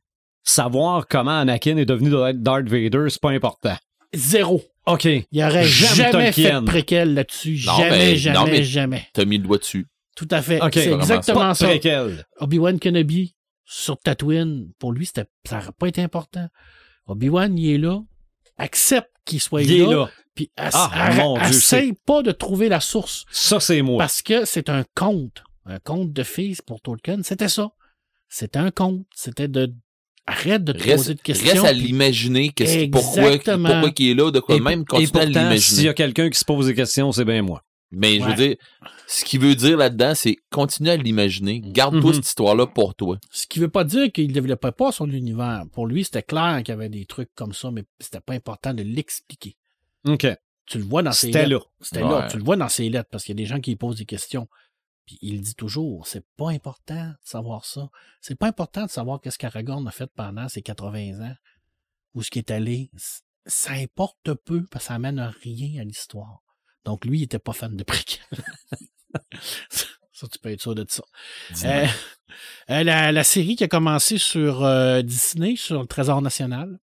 [0.44, 3.76] savoir comment Anakin est devenu Darth Vader, c'est pas important?
[4.14, 4.62] zéro.
[4.86, 5.04] OK.
[5.06, 6.60] Il aurait jamais fait Tolkien.
[6.62, 7.56] de préquel là-dessus.
[7.56, 9.06] Jamais, mais- jamais, non, mais- jamais.
[9.14, 9.86] T'as mis le doigt dessus.
[10.16, 10.60] Tout à fait.
[10.60, 10.72] OK.
[10.74, 11.66] C'est exactement ça.
[11.68, 12.26] préquel.
[12.38, 16.46] Obi-Wan Kenobi sur Tatooine, pour lui, c'était, ça n'aurait pas été important.
[17.06, 18.00] Obi-Wan, il est là.
[18.58, 19.92] Accepte qu'il soit Il est là.
[19.92, 20.10] là.
[20.34, 23.24] Puis Ah, arrête- mon Dieu, essaye pas de trouver la source.
[23.30, 23.98] Ça, c'est moi.
[23.98, 25.42] Parce que c'est un conte.
[25.66, 27.70] Un conte de fils pour Tolkien, c'était ça.
[28.28, 29.04] C'était un conte.
[29.14, 29.72] C'était de.
[30.26, 31.50] Arrête de te poser de questions.
[31.52, 32.52] reste à l'imaginer
[32.92, 33.68] pourquoi, Exactement.
[33.70, 35.88] pourquoi il est là, de quoi Et, même continuer à pourtant, s'il y l'imaginer.
[35.88, 37.62] a quelqu'un qui se pose des questions, c'est bien moi.
[37.90, 38.56] Mais je veux dire,
[39.08, 41.60] ce qu'il veut dire là-dedans, c'est continue à l'imaginer.
[41.62, 42.14] Garde-toi Mhm.
[42.14, 43.18] cette histoire-là pour toi.
[43.32, 45.64] Ce qui veut pas dire qu'il ne développait pas son univers.
[45.72, 48.72] Pour lui, c'était clair qu'il y avait des trucs comme ça, mais c'était pas important
[48.72, 49.56] de l'expliquer.
[50.04, 50.26] OK.
[50.66, 51.66] Tu le vois dans ses C'était lettres.
[51.78, 51.84] là.
[51.84, 52.28] C'était là.
[52.30, 53.96] Tu le vois dans ses lettres parce qu'il y a des gens qui lui posent
[53.96, 54.48] des questions.
[55.06, 57.90] Puis il dit toujours, c'est pas important de savoir ça.
[58.20, 61.34] C'est pas important de savoir qu'est-ce qu'Aragorn a fait pendant ses 80 ans.
[62.14, 62.90] Où ce qui est allé.
[63.46, 66.42] Ça importe peu parce que ça amène rien à l'histoire.
[66.84, 68.20] Donc lui, il était pas fan de préquel.
[70.12, 71.02] ça, tu peux être sûr de ça.
[71.64, 71.86] Euh,
[72.70, 76.78] euh, la, la série qui a commencé sur euh, Disney, sur le Trésor National.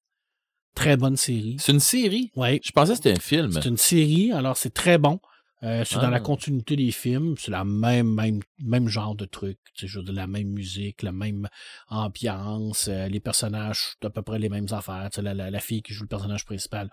[0.77, 1.57] Très bonne série.
[1.59, 2.31] C'est une série?
[2.37, 2.61] Ouais.
[2.63, 3.51] Je pensais que c'était un film.
[3.51, 5.19] C'est une série, alors c'est très bon.
[5.63, 6.11] Euh, c'est dans Ah.
[6.11, 10.13] la continuité des films, c'est la même, même, même genre de truc, je veux dire,
[10.13, 11.49] la même musique, la même
[11.89, 15.09] ambiance, euh, les personnages, à peu près les mêmes affaires.
[15.11, 16.91] Tu sais, la, la, la fille qui joue le personnage principal,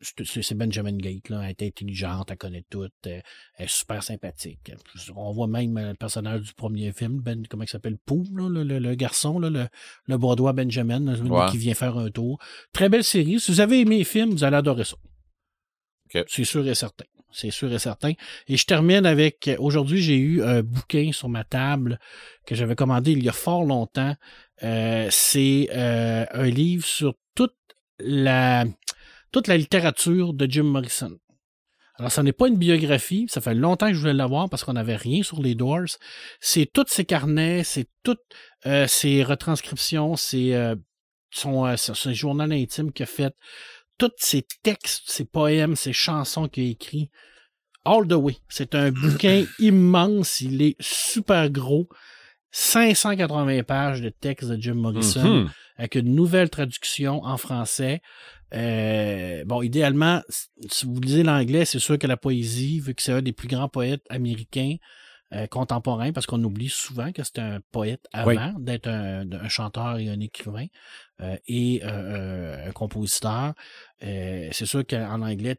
[0.00, 3.22] c'est- Benjamin Gate, là, elle est intelligente, elle connaît tout, euh, elle
[3.58, 4.72] est super sympathique.
[5.14, 8.64] On voit même euh, le personnage du premier film, Ben, comment il s'appelle, là, le,
[8.64, 9.68] le- le garçon, là, le,
[10.06, 11.50] le Brodois Benjamin, Ouais.
[11.50, 12.38] qui vient faire un tour.
[12.72, 13.38] Très belle série.
[13.38, 14.96] Si vous avez aimé les films, vous allez adorer ça.
[16.14, 16.24] Ok.
[16.28, 17.04] C'est sûr et certain.
[17.32, 18.12] C'est sûr et certain.
[18.48, 21.98] Et je termine avec, euh, aujourd'hui, j'ai eu un bouquin sur ma table
[22.46, 24.14] que j'avais commandé il y a fort longtemps.
[24.62, 27.56] Euh, c'est euh, un livre sur toute
[27.98, 28.64] la,
[29.32, 31.16] toute la littérature de Jim Morrison.
[31.96, 33.26] Alors, ça n'est pas une biographie.
[33.28, 35.98] Ça fait longtemps que je voulais l'avoir parce qu'on n'avait rien sur les Doors.
[36.40, 38.20] C'est tous ses carnets, c'est toutes
[38.66, 40.52] euh, ses retranscriptions, c'est
[41.30, 43.34] son journal intime qu'il a fait,
[44.08, 47.10] tous ses textes, ses poèmes, ses chansons qu'il a écrits.
[47.84, 48.36] All the way.
[48.48, 50.40] C'est un bouquin immense.
[50.40, 51.88] Il est super gros.
[52.50, 55.50] 580 pages de textes de Jim Morrison Mhm.
[55.78, 58.00] avec une nouvelle traduction en français.
[58.54, 60.20] Euh, bon, idéalement,
[60.68, 63.48] si vous lisez l'anglais, c'est sûr que la poésie, vu que c'est un des plus
[63.48, 64.76] grands poètes américains
[65.32, 68.64] euh, contemporains, parce qu'on oublie souvent que c'est un poète avant Oui.
[68.64, 70.66] d'être un, un chanteur et un écrivain
[71.20, 73.54] euh, et euh, un compositeur.
[74.02, 75.56] Euh, c'est sûr qu'en anglais,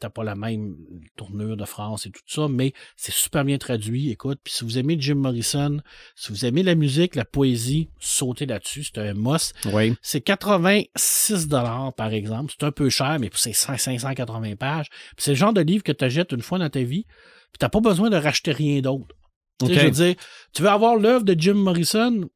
[0.00, 0.76] t'as pas la même
[1.16, 4.10] tournure de France et tout ça, mais c'est super bien traduit.
[4.10, 5.80] Écoute, puis si vous aimez Jim Morrison,
[6.16, 8.84] si vous aimez la musique, la poésie, sautez là-dessus.
[8.84, 9.54] C'est un must.
[9.72, 9.94] Oui.
[10.02, 12.52] C'est 86 dollars par exemple.
[12.58, 14.88] C'est un peu cher, mais c'est 5- 580 pages.
[14.90, 17.06] Puis C'est le genre de livre que tu achètes une fois dans ta vie,
[17.54, 19.14] puis t'as pas besoin de racheter rien d'autre.
[19.60, 19.78] Tu sais, OK.
[19.78, 20.14] Je veux dire,
[20.52, 22.28] tu veux avoir l'œuvre de Jim Morrison,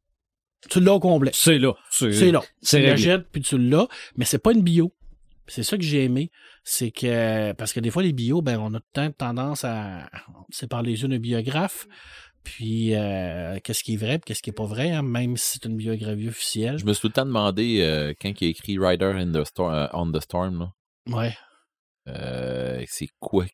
[0.70, 1.32] tu l'as au complet.
[1.34, 1.72] C'est là.
[1.90, 2.40] C'est là.
[2.62, 4.94] C'est tu l'achètes, puis tu l'as, mais c'est pas une bio.
[5.48, 6.30] C'est ça que j'ai aimé.
[6.62, 9.64] C'est que, parce que des fois, les bios, ben, on a tout le temps tendance
[9.64, 10.08] à,
[10.50, 11.86] c'est par les yeux d'un biographe,
[12.44, 15.52] puis euh, qu'est-ce qui est vrai, puis qu'est-ce qui est pas vrai, hein, même si
[15.55, 16.78] c'est une biographie officielle.
[16.78, 19.44] Je me suis tout le temps demandé, euh, quand il a écrit Rider in the
[19.44, 20.72] Storm, euh, on the Storm, là,
[21.16, 21.34] Ouais.
[22.08, 23.47] euh, c'est quoi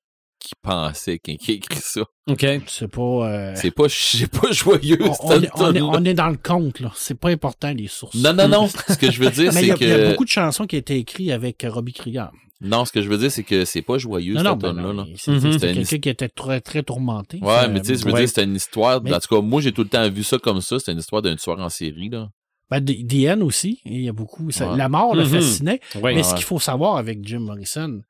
[0.49, 2.03] qu'il pensait il a écrit ça?
[2.29, 2.47] OK.
[2.67, 5.85] C'est pas, euh, C'est pas, pas joyeux, on, est, on est- tonne-là.
[5.85, 6.93] on est dans le compte, là.
[6.95, 8.15] C'est pas important, les sources.
[8.17, 8.69] Non, non, non.
[8.89, 10.11] Ce que je veux dire, c'est a- il y a que.
[10.11, 12.31] beaucoup de chansons qui ont été écrites avec Robbie Krieger.
[12.61, 15.05] Non, ce que je veux dire, c'est que c'est pas joyeux, Non, cette ben tonne-là.
[15.17, 15.59] c'est- Mhm.
[15.59, 17.39] quelqu'un qui était très, très tourmenté.
[17.43, 18.21] Ouais, mais tu sais, je veux ouais.
[18.21, 19.03] dire, c'était une histoire.
[19.03, 20.79] Mais- En tout cas, moi, j'ai tout le temps vu ça comme ça.
[20.79, 22.29] C'était une histoire d'un tueur en série, là.
[22.71, 24.51] Ben, D- Diane aussi, il y a beaucoup.
[24.51, 24.79] ça- Ouais.
[24.79, 25.29] La mort le Mhm.
[25.31, 25.81] fascinait.
[26.03, 28.01] Mais ce qu'il faut savoir avec Jim Morrison,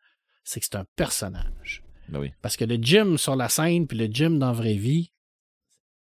[0.44, 1.82] c'est que c'est un personnage.
[2.08, 2.32] Ben oui.
[2.42, 5.10] Parce que le Jim sur la scène puis le Jim dans la vraie vie,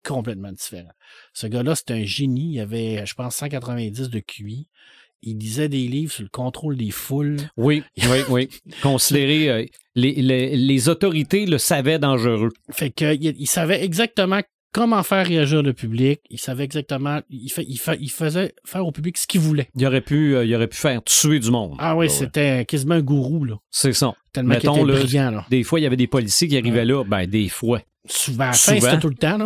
[0.03, 0.91] complètement différent.
[1.33, 2.53] Ce gars-là, c'est un génie.
[2.53, 4.67] Il avait, je pense, 190 de QI.
[5.21, 7.37] Il lisait des livres sur le contrôle des foules.
[7.55, 8.49] Oui, oui, oui.
[8.81, 9.65] Considéré, euh,
[9.95, 12.51] les, les, les autorités le savaient dangereux.
[12.71, 14.41] Fait que il, il savait exactement
[14.73, 16.19] comment faire réagir le public.
[16.29, 17.21] Il savait exactement.
[17.29, 19.69] Il, fait, il, fait- il faisait faire au public ce qu'il voulait.
[19.75, 21.75] Il aurait pu, euh, il aurait pu faire tuer du monde.
[21.79, 22.09] Ah oui, ouais.
[22.09, 23.55] c'était quasiment un gourou, là.
[23.69, 24.13] C'est ça.
[24.33, 25.45] Tellement qu'il était brillant, là.
[25.49, 27.03] Des fois, il y avait des policiers qui arrivaient là.
[27.05, 27.79] Ben, des fois.
[28.05, 28.81] Souvent, à fin, Souvent.
[28.89, 29.45] c'était tout le temps, là.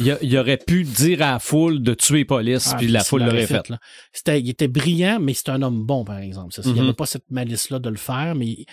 [0.22, 3.22] Il, aurait pu dire à la foule de tuer les polices, Ah, puis la foule
[3.22, 3.68] l'aurait fait.
[3.68, 3.78] là.
[4.36, 6.52] Il était brillant, mais c'était un homme bon, par exemple.
[6.64, 6.76] Il Mhm.
[6.78, 8.66] n'avait pas cette malice-là de le faire, mais il,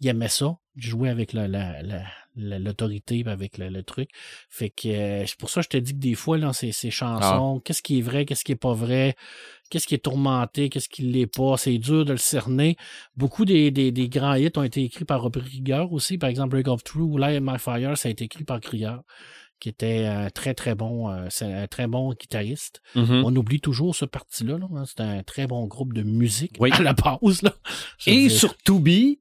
[0.00, 2.02] il aimait ça, jouer avec la, la, la- la-
[2.36, 4.10] l'autorité, avec le, le truc.
[4.50, 6.72] Fait que euh, c'est pour ça que je te dis que des fois, dans ces,
[6.72, 6.90] ces Ah.
[6.90, 9.16] chansons, qu'est-ce qui est vrai, qu'est-ce qui est pas vrai,
[9.70, 12.76] qu'est-ce qui est tourmenté, qu'est-ce qui l'est pas, c'est dur de le cerner.
[13.16, 16.18] Beaucoup des, des, des grands hits ont été écrits par Robbie Krieger aussi.
[16.18, 18.98] Par exemple, Break of True ou Light My Fire, ça a été écrit par Krieger
[19.58, 22.82] qui était un très très bon euh, c'est un très bon guitariste.
[22.94, 23.22] Mhm.
[23.24, 24.58] On oublie toujours ce parti-là.
[24.58, 24.84] Là, hein.
[24.86, 26.68] C'est un très bon groupe de musique Oui.
[26.74, 27.40] à la base.
[27.40, 27.54] Là.
[28.06, 29.20] Et dire, sur Tubi,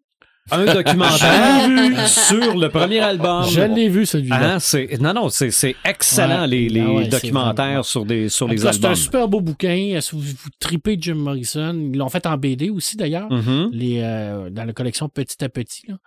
[0.52, 3.46] un documentaire sur le premier album.
[3.50, 4.58] Je l'ai vu celui-là.
[4.58, 6.48] Hein, non, non, c'est, c'est excellent, Ouais.
[6.48, 8.96] les, les Ah ouais, documentaires sur, des, sur les cas, C'est un albums.
[8.96, 10.00] super beau bouquin.
[10.02, 13.32] Si vous, vous tripez Jim Morrison, ils l'ont fait en BD aussi d'ailleurs.
[13.32, 13.70] Mhm.
[13.72, 15.88] Les, euh, dans la collection Petit à Petit.
[15.88, 15.98] Là.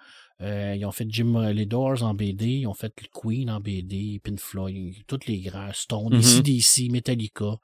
[0.41, 3.51] Euh, ils ont fait Jim euh, les Doors en BD, ils ont fait le Queen
[3.51, 6.23] en BD, Pink Floyd, tous les grands, Stone, Mhm.
[6.23, 7.57] CDC, Metallica.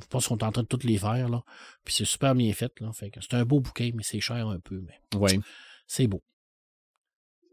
[0.00, 1.28] Je pense qu'ils sont en train de toutes les faire.
[1.28, 1.42] Là.
[1.84, 2.72] Puis c'est super bien fait.
[2.80, 2.90] Là.
[2.92, 4.82] Fait c'est un beau bouquin, mais c'est cher un peu.
[4.84, 5.38] Mais Ouais.
[5.86, 6.22] C'est beau.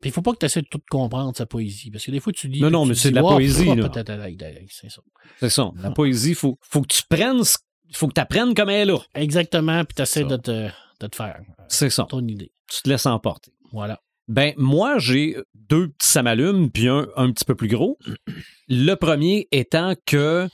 [0.01, 1.91] Puis il faut pas que tu essaies de tout comprendre sa poésie.
[1.91, 2.61] Parce que des fois, tu lis.
[2.61, 5.01] Non, non, mais c'est dis, de la Ah, poésie, ah, aïe, C'est ça.
[5.41, 5.71] C'est ça.
[5.75, 7.57] La poésie, faut, faut que tu prennes, ce-
[7.93, 8.99] faut que tu apprennes comme elle est là.
[9.15, 9.83] Exactement.
[9.83, 10.69] Puis tu essaies de te,
[11.01, 12.05] de te faire euh, C'est ça.
[12.09, 12.51] ton idée.
[12.71, 13.51] Tu te laisses emporter.
[13.73, 13.99] Voilà.
[14.29, 17.97] Ben, moi, j'ai deux petits samalumes, puis un un petit peu plus gros.
[18.69, 20.47] Le premier étant que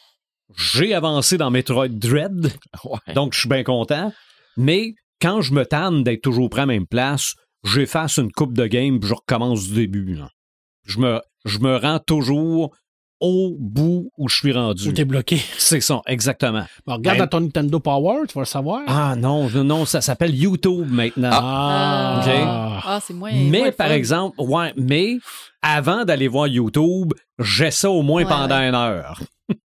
[0.58, 2.52] j'ai avancé dans Metroid Dread,
[2.84, 3.14] Ouais.
[3.14, 4.12] donc je suis bien content.
[4.58, 8.54] Mais quand je me tanne d'être toujours prêt à la même place, j'efface une coupe
[8.54, 10.14] de game, puis je recommence du début.
[10.16, 10.30] là.
[10.86, 12.76] Je me, je me rends toujours
[13.22, 14.90] au bout où je suis rendu.
[14.90, 15.38] Ou t'es bloqué.
[15.58, 16.66] C'est ça, exactement.
[16.86, 18.82] Bon, regarde Ben- dans ton Nintendo Power, tu vas le savoir.
[18.88, 21.30] Ah non, non, ça s'appelle YouTube maintenant.
[21.32, 22.32] Ah, ok?
[22.88, 23.32] Ah, c'est moins.
[23.34, 23.94] Mais moins par fun.
[23.94, 25.18] exemple, ouais, mais
[25.62, 28.68] avant d'aller voir YouTube, j'ai ça au moins Ouais, pendant ouais.
[28.70, 29.20] une heure.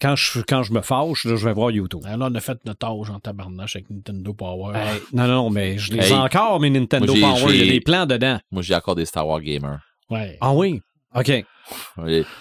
[0.00, 2.00] quand, je, quand je me fâche, là, je vais voir YouTube.
[2.04, 4.76] Alors, on a fait notre âge en tabarnache avec Nintendo Power.
[4.76, 7.52] Hey, non, non, mais je les ai encore, mes Nintendo Moi, Power.
[7.54, 8.38] Il y a j'ai- des plans dedans.
[8.50, 9.78] Moi, j'ai accordé Star Wars Gamer.
[10.10, 10.36] Ouais.
[10.40, 10.80] Ah oui?
[11.14, 11.44] OK.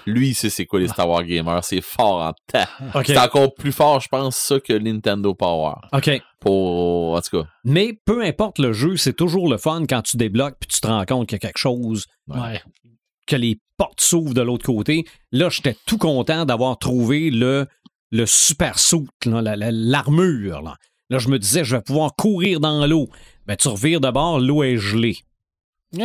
[0.06, 1.64] Lui, il sait c'est quoi les Star Wars gamers.
[1.64, 2.68] C'est fort en temps.
[2.96, 3.04] OK.
[3.08, 5.74] C'est encore plus fort, je pense, ça, que Nintendo Power.
[5.94, 6.22] OK.
[6.40, 7.50] Pour, en tout cas.
[7.64, 10.88] Mais peu importe le jeu, c'est toujours le fun quand tu débloques puis tu te
[10.88, 12.62] rends compte qu'il y a quelque chose, Ouais.
[13.30, 15.06] Que les portes s'ouvrent de l'autre côté.
[15.32, 17.68] Là, j'étais tout content d'avoir trouvé le,
[18.12, 18.76] le super
[19.56, 20.62] la- l'armure.
[20.62, 20.76] Là.
[21.10, 23.08] là, je me disais, je vais pouvoir courir dans l'eau.
[23.46, 25.20] Ben, tu revires de bord, l'eau est gelée.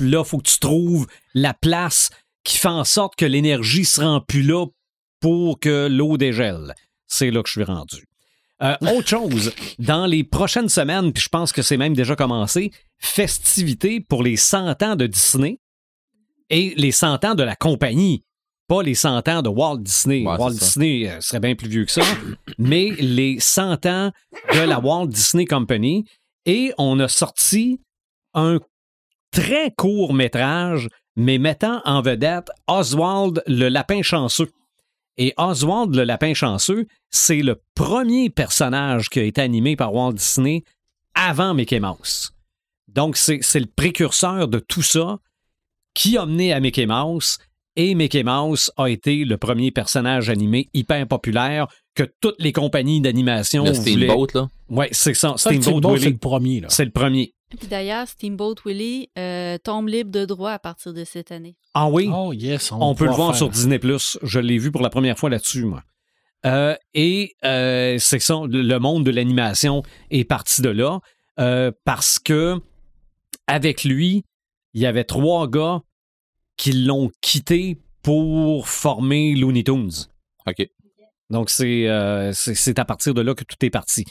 [0.00, 2.10] Là, faut que tu trouves la place
[2.44, 4.66] qui fait en sorte que l'énergie se rend plus là
[5.20, 6.74] pour que l'eau dégèle.
[7.06, 8.06] C'est là que je suis rendu.
[8.62, 12.72] Euh, autre chose, dans les prochaines semaines, puis je pense que c'est même déjà commencé,
[12.98, 15.58] festivités pour les 100 ans de Disney
[16.50, 18.24] et les 100 ans de la compagnie,
[18.68, 20.24] pas les 100 ans de Walt Disney.
[20.26, 20.50] Ouais, Walt.
[20.50, 22.02] Disney euh, serait bien plus vieux que ça,
[22.58, 24.12] mais les 100 ans
[24.54, 26.04] de la Walt Disney Company.
[26.44, 27.80] Et on a sorti
[28.34, 28.60] un
[29.32, 34.50] très court métrage, mais mettant en vedette Oswald le lapin chanceux.
[35.16, 40.12] Et Oswald le lapin chanceux, c'est le premier personnage qui a été animé par Walt
[40.12, 40.62] Disney
[41.14, 42.35] avant Mickey Mouse.
[42.96, 45.18] Donc, c'est c'est le précurseur de tout ça
[45.94, 47.38] qui a mené à Mickey Mouse.
[47.78, 53.02] Et Mickey Mouse a été le premier personnage animé hyper populaire que toutes les compagnies
[53.02, 54.06] d'animation Le voulaient.
[54.06, 54.48] Steamboat, là.
[54.70, 55.34] Ouais, c'est ça.
[55.36, 56.12] Ça, Steamboat Steamboat, c'est Willie.
[56.12, 56.60] le premier.
[56.62, 56.68] Là.
[56.70, 57.34] C'est le premier.
[57.58, 61.56] Puis d'ailleurs, Steamboat Willie euh, tombe libre de droit à partir de cette année.
[61.74, 62.08] Ah oui?
[62.12, 63.36] Oh yes, on, On peut le voir faire.
[63.36, 63.78] sur Disney+.
[64.22, 65.82] Je l'ai vu pour la première fois là-dessus, moi.
[66.46, 71.00] Euh, et euh, c'est ça, le- monde de l'animation est parti de là
[71.40, 72.58] euh, parce que
[73.46, 74.24] avec lui,
[74.74, 75.80] il y avait trois gars
[76.56, 79.90] qui l'ont quitté pour former Looney Tunes.
[80.46, 80.66] OK.
[81.30, 84.04] Donc, c'est euh, c'est- c'est à partir de là que tout est parti.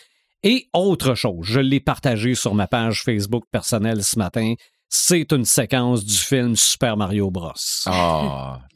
[0.44, 4.54] Et autre chose, je l'ai partagé sur ma page Facebook personnelle ce matin,
[4.90, 7.52] c'est une séquence du film Super Mario Bros.
[7.88, 8.60] Ah,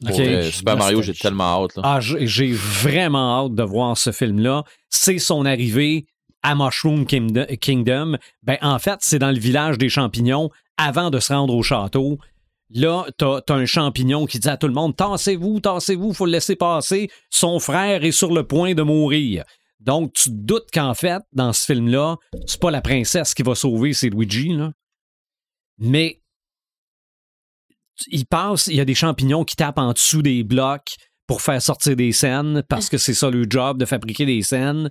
[0.50, 1.76] Super Mario, j'ai tellement hâte.
[1.76, 1.82] Là.
[1.84, 4.64] Ah, j'ai vraiment hâte de voir ce film-là.
[4.88, 6.06] C'est son arrivée
[6.42, 8.16] à Mushroom Kingdom.
[8.42, 12.18] Ben, en fait, c'est dans le village des champignons avant de se rendre au château.
[12.72, 16.32] Là, t'as as un champignon qui dit à tout le monde Tassez-vous, tassez-vous, faut le
[16.32, 17.10] laisser passer.
[17.28, 19.44] Son frère est sur le point de mourir.
[19.80, 23.54] Donc, tu te doutes qu'en fait, dans ce film-là, c'est pas la princesse qui va
[23.54, 24.72] sauver, c'est Luigi, là.
[25.78, 26.20] Mais
[28.08, 30.96] il passe, il y a des champignons qui tapent en dessous des blocs
[31.26, 34.90] pour faire sortir des scènes parce que c'est ça le job de fabriquer des scènes.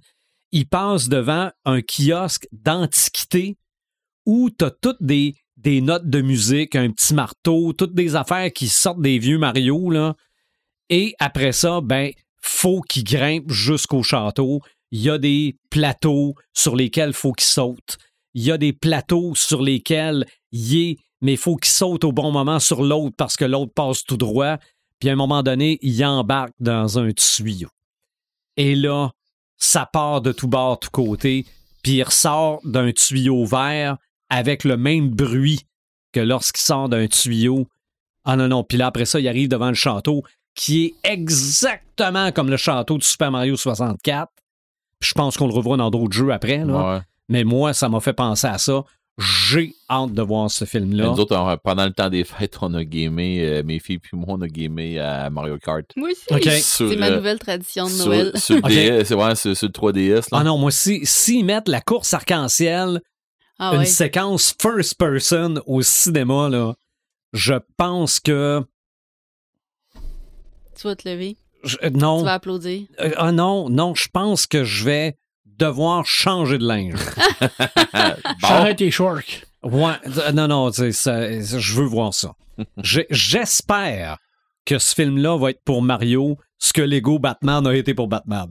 [0.52, 3.58] Il passe devant un kiosque d'antiquité
[4.26, 5.36] où tu as toutes des,
[5.82, 9.92] notes de musique, un petit marteau, toutes des affaires qui sortent des vieux Mario.
[10.90, 12.12] Et après ça, ben,
[12.42, 14.62] faut qu'il grimpe jusqu'au château.
[14.92, 17.98] Il y a des plateaux sur lesquels faut qu'il saute.
[18.34, 22.32] Il y a des plateaux sur lesquels il est, mais faut qu'il saute au bon
[22.32, 24.58] moment sur l'autre parce que l'autre passe tout droit.
[25.00, 27.70] Puis à un moment donné, il embarque dans un tuyau.
[28.58, 29.12] Et là,
[29.60, 31.46] ça part de tout bord, tout côté,
[31.84, 33.98] puis il ressort d'un tuyau vert
[34.30, 35.66] avec le même bruit
[36.12, 37.68] que lorsqu'il sort d'un tuyau.
[38.26, 40.24] Ah non, non, puis là, après ça, il arrive devant le château,
[40.56, 44.32] qui est exactement comme le château de Super Mario 64.
[45.02, 46.96] Je pense qu'on le revoit dans d'autres jeux après, là.
[46.96, 47.02] Ouais.
[47.30, 48.84] mais moi, ça m'a fait penser à ça.
[49.20, 51.08] J'ai hâte de voir ce film-là.
[51.08, 54.16] Nous autres, on- pendant le temps des fêtes, on a gamé, euh, mes filles puis
[54.16, 55.86] moi, on a gamé à Mario Kart.
[55.98, 56.62] Moi aussi.
[56.64, 58.32] Sur, C'est ma nouvelle tradition de sur, Noël.
[58.36, 58.70] sur le OK.
[58.70, 60.32] DS, ouais, sur, sur le 3DS.
[60.32, 60.40] Là.
[60.40, 63.02] Ah non, moi, si, s'ils mettent la course arc-en-ciel,
[63.60, 63.86] Ah une ouais.
[63.86, 66.74] séquence first person au cinéma, là,
[67.34, 68.64] je pense que.
[70.80, 71.36] Tu vas te lever.
[71.64, 72.20] je- euh, non.
[72.20, 72.84] Tu vas applaudir.
[73.02, 75.18] Euh, ah non, non, je pense que je vais
[75.60, 77.00] devoir changer de linge.
[78.42, 79.22] Bon, J'arrête tes shorts.
[79.64, 82.34] ouais, euh, non, non, ça- je veux voir ça.
[83.10, 84.18] J'espère
[84.66, 88.50] que ce film-là va être pour Mario ce que Lego Batman a été pour Batman.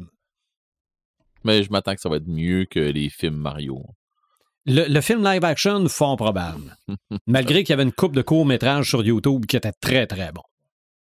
[1.44, 3.84] mais je m'attends que ça va être mieux que les films Mario.
[4.66, 6.76] Le, le film live action, fort probable.
[7.26, 10.42] Malgré qu'il y avait une coupe de courts-métrages sur YouTube qui était très, très bon.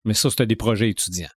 [0.06, 1.30] Mais ça, c'était des projets étudiants.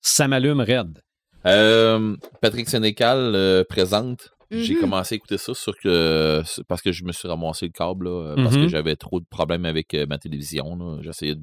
[0.00, 1.00] Ça m'allume raide.
[1.46, 4.30] Euh, Patrick Sénécal euh, présente.
[4.50, 4.80] J'ai Mhm.
[4.80, 8.10] commencé à écouter ça sur que, parce que je me suis ramassé le câble, là,
[8.32, 8.62] euh, parce Mhm.
[8.64, 11.00] que j'avais trop de problèmes avec euh, ma télévision.
[11.00, 11.40] J'essayais de-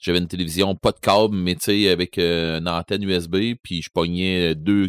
[0.00, 3.90] J'avais une télévision, pas de câble, mais tu sais, avec une antenne USB, puis je
[3.90, 4.88] pognais deux,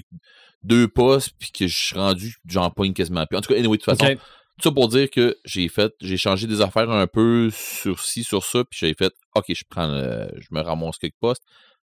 [0.63, 3.38] deux postes, puis que je suis rendu, j'en pogne quasiment plus.
[3.38, 6.15] En tout cas, anyway, de toute façon, tout ça pour dire que j'ai fait, j'ai
[6.17, 9.88] changé des affaires un peu sur ci, sur ça, puis j'ai fait, OK, je prends,
[9.88, 11.43] le- je me ramasse quelques postes,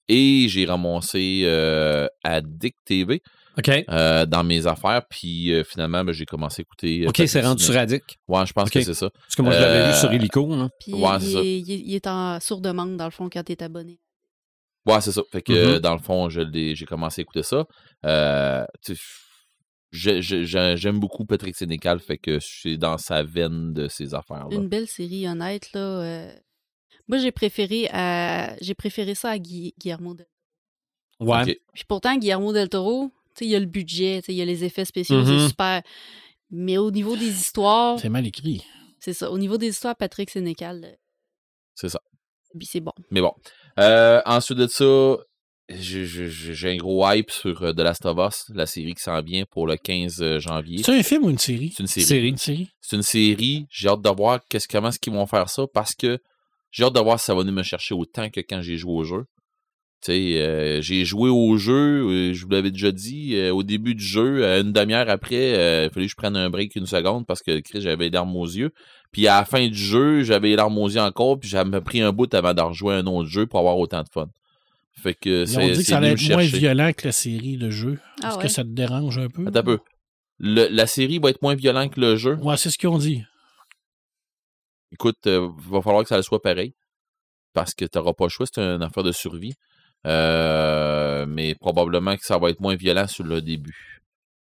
[0.08, 3.22] et j'ai ramassé euh, Addict TV.
[3.58, 3.70] OK.
[3.90, 5.04] euh, dans mes affaires.
[5.10, 7.06] Puis euh, finalement, ben, j'ai commencé à écouter.
[7.06, 7.74] euh, OK, c'est rendu sur.
[7.74, 8.04] Radic.
[8.28, 9.10] Ouais, je pense que c'est ça.
[9.10, 10.52] Parce que moi, je l'avais Euh, vu sur Illico.
[10.52, 10.70] hein.
[10.82, 11.40] Puis Ouais, il, c'est ça.
[11.40, 13.98] est, il est- il est en sourde-demande, dans le fond, quand tu es abonné.
[14.86, 15.22] Ouais, c'est ça.
[15.32, 15.58] Fait que Mhm.
[15.58, 17.64] euh, dans le fond, j'ai commencé à écouter ça.
[18.06, 18.66] Euh,
[19.94, 24.54] J'aime beaucoup Patrick Sénécal, fait que je suis dans sa veine de ces affaires-là.
[24.56, 26.28] Une belle série, honnête, là.
[27.06, 28.56] Euh, Moi, j'ai préféré, à...
[28.62, 30.28] j'ai préféré ça à Gui- Guillermo del
[31.20, 31.42] Ouais.
[31.44, 31.58] Ok.
[31.74, 34.38] Puis pourtant, Guillermo del Toro, tu sais, il y a le budget, tu sais, il
[34.38, 35.82] y a les effets spéciaux, c'est super.
[36.52, 38.64] Mais au niveau des histoires, C'est mal écrit.
[39.00, 39.32] c'est ça.
[39.32, 40.96] Au niveau des histoires, Patrick Sénécal, euh,
[41.74, 42.02] C'est ça.
[42.58, 42.92] puis c'est bon.
[43.12, 43.34] Mais bon.
[43.80, 45.18] Euh, ensuite de ça,
[45.70, 49.46] j'ai- un gros hype sur euh, The Last of Us, la série qui s'en vient
[49.46, 50.84] pour le 15 janvier.
[50.84, 51.72] C'est un film ou une série?
[51.76, 52.06] C'est une série.
[52.06, 52.28] Série.
[52.30, 52.70] Une série?
[52.82, 53.66] C'est une série.
[53.70, 56.20] J'ai hâte de voir qu'est-ce, comment est-ce qu'ils vont faire ça parce que
[56.76, 58.92] j'ai hâte de voir si ça va venir me chercher autant que quand j'ai joué
[58.92, 59.24] au jeu.
[60.02, 63.64] Tu sais, euh, j'ai joué au jeu, euh, je vous l'avais déjà dit, euh, au
[63.64, 66.76] début du jeu, euh, une demi-heure après, euh, il fallait que je prenne un break
[66.76, 68.72] une seconde parce que Chris, j'avais les larmes aux yeux.
[69.14, 72.02] Puis à la fin du jeu, j'avais les larmes aux yeux encore, puis j'avais pris
[72.02, 74.28] un bout avant de rejouer un autre jeu pour avoir autant de fun.
[75.02, 77.12] Fait que Ils ont c'est, dit que c'est ça allait être moins violent que la
[77.14, 77.98] série de jeu.
[78.22, 78.44] Ah Est-ce ouais.
[78.44, 79.46] que ça te dérange un peu?
[79.48, 79.80] Attends un peu.
[80.40, 82.36] Le- la série va être moins violente que le jeu.
[82.42, 83.24] Ouais, c'est ce qu'ils ont dit.
[84.92, 86.74] Écoute, il va falloir que ça le soit pareil.
[87.54, 89.54] Parce que tu n'auras pas le choix, c'est une affaire de survie.
[90.06, 94.02] Euh, mais probablement que ça va être moins violent sur le début.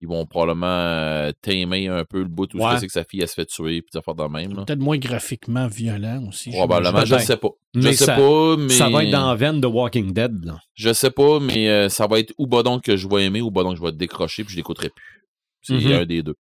[0.02, 2.78] Ils vont probablement tamer un peu le bout où Ouais.
[2.78, 4.54] c'est que sa fille elle se fait tuer puis affaires de même.
[4.54, 6.50] Peut-être moins graphiquement violent aussi.
[6.50, 7.26] Probablement, je Peut-être.
[7.26, 7.48] sais pas.
[7.74, 8.68] Je Mais sais ça- pas, mais.
[8.68, 10.44] Ça va être dans la veine de Walking Dead.
[10.44, 10.58] Là.
[10.74, 13.50] Je sais pas, mais euh, ça va être ou Bodon que je vais aimer ou
[13.50, 15.24] Bodon que je vais décrocher puis je l'écouterai plus.
[15.62, 15.92] C'est Mhm.
[15.92, 16.36] un des deux.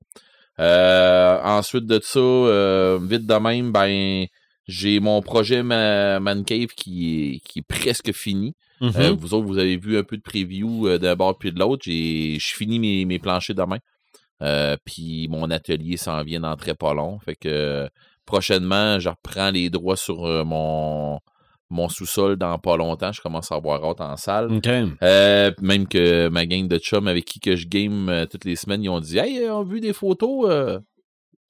[0.60, 4.26] Euh, ensuite de ça, euh, vite de même, ben
[4.66, 8.55] j'ai mon projet Ma- Man Cave qui est, qui est presque fini.
[8.97, 11.58] Euh, vous autres, vous avez vu un peu de preview euh, d'un bord puis de
[11.58, 11.83] l'autre.
[11.84, 13.78] J'ai je finis mes, mes planchers demain.
[14.42, 17.18] Euh, puis mon atelier s'en vient dans très pas long.
[17.20, 17.89] Fait que
[18.26, 21.18] prochainement, je reprends les droits sur mon,
[21.74, 23.12] mon sous-sol dans pas longtemps.
[23.12, 24.48] Je commence à avoir hâte en salle.
[25.02, 28.56] Euh, même que ma gang de chums avec qui que je game euh, toutes les
[28.56, 30.46] semaines, ils ont dit Hey, on a vu des photos.
[30.48, 30.78] euh.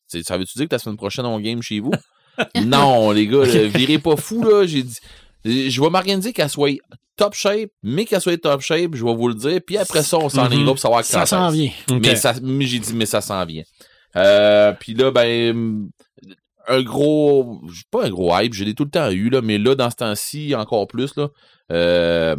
[0.09, 1.93] Ça veut-tu dire que la semaine prochaine, on game chez vous?
[2.65, 4.67] non, les gars, là, virez pas fou, là.
[4.67, 4.97] J'ai dit.
[5.45, 6.77] Je vais m'organiser qu'elle soit
[7.17, 9.61] top shape, mais qu'elle soit top shape, je vais vous le dire.
[9.65, 10.61] Puis après ça, on s'en Mhm.
[10.61, 11.71] ira pour savoir quand Ça s'en vient.
[11.91, 13.63] Mais mais j'ai dit, mais ça s'en vient.
[14.81, 15.89] Puis là, ben,
[16.69, 17.61] un gros,
[17.91, 19.97] pas un gros hype, je l'ai tout le temps eu, là, mais là, dans ce
[19.97, 21.29] temps-ci, encore plus, là,
[21.73, 22.37] euh,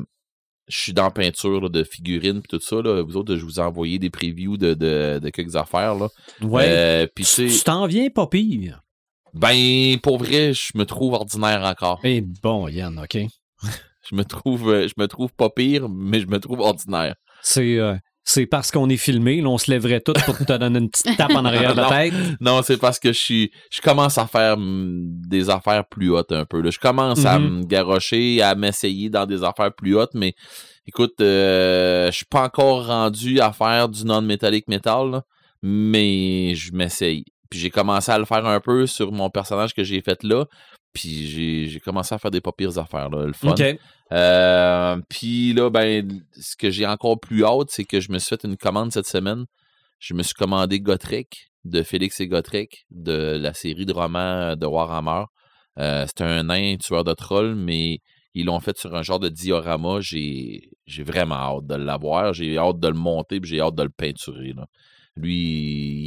[0.68, 2.78] je suis dans peinture là, de figurines et tout ça.
[2.82, 3.04] Là.
[3.04, 5.96] Vous autres, je vous ai envoyé des previews de, de, de quelques affaires.
[5.96, 6.08] Là.
[6.42, 6.66] Ouais.
[6.68, 8.82] Euh, puis tu t'en viens pas pire.
[9.34, 12.00] ben, pour vrai, je me trouve ordinaire encore.
[12.04, 13.18] Eh bon, Yann, OK.
[14.08, 17.16] Je me trouve, euh, je me trouve pas pire, mais je me trouve ordinaire.
[17.42, 17.96] C'est euh,
[18.28, 19.40] c'est parce qu'on est filmé.
[19.40, 21.90] Là, on se lèverait tout pour te donner une petite tape en arrière de la
[21.90, 22.14] tête.
[22.42, 26.32] Non, c'est parce que je suis, je commence à faire mm, des affaires plus hautes
[26.32, 26.60] un peu.
[26.62, 26.72] Là.
[26.72, 27.58] Je commence à Mhm.
[27.60, 30.34] me garrocher, à m'essayer dans des affaires plus hautes, mais
[30.88, 35.24] écoute, euh, je suis pas encore rendu à faire du non-métallique metal, là,
[35.62, 37.26] mais je m'essaye.
[37.50, 40.46] Puis j'ai commencé à le faire un peu sur mon personnage que j'ai fait là.
[40.96, 43.54] Puis j'ai, commencé à faire des pas pires affaires, là, le fun.
[44.14, 48.30] Euh, puis là, ben, ce que j'ai encore plus hâte, c'est que je me suis
[48.30, 49.44] fait une commande cette semaine.
[50.00, 54.66] Je me suis commandé Gotrek de Félix et Gotrek de la série de romans de
[54.66, 55.26] Warhammer.
[55.80, 58.00] Euh, c'est un nain tueur de trolls, mais
[58.34, 60.00] ils l'ont fait sur un genre de diorama.
[60.00, 62.34] J'ai, j'ai vraiment hâte de l'avoir.
[62.34, 64.54] J'ai hâte de le monter, puis j'ai hâte de le peinturer.
[64.56, 64.66] Là.
[65.18, 65.36] Lui,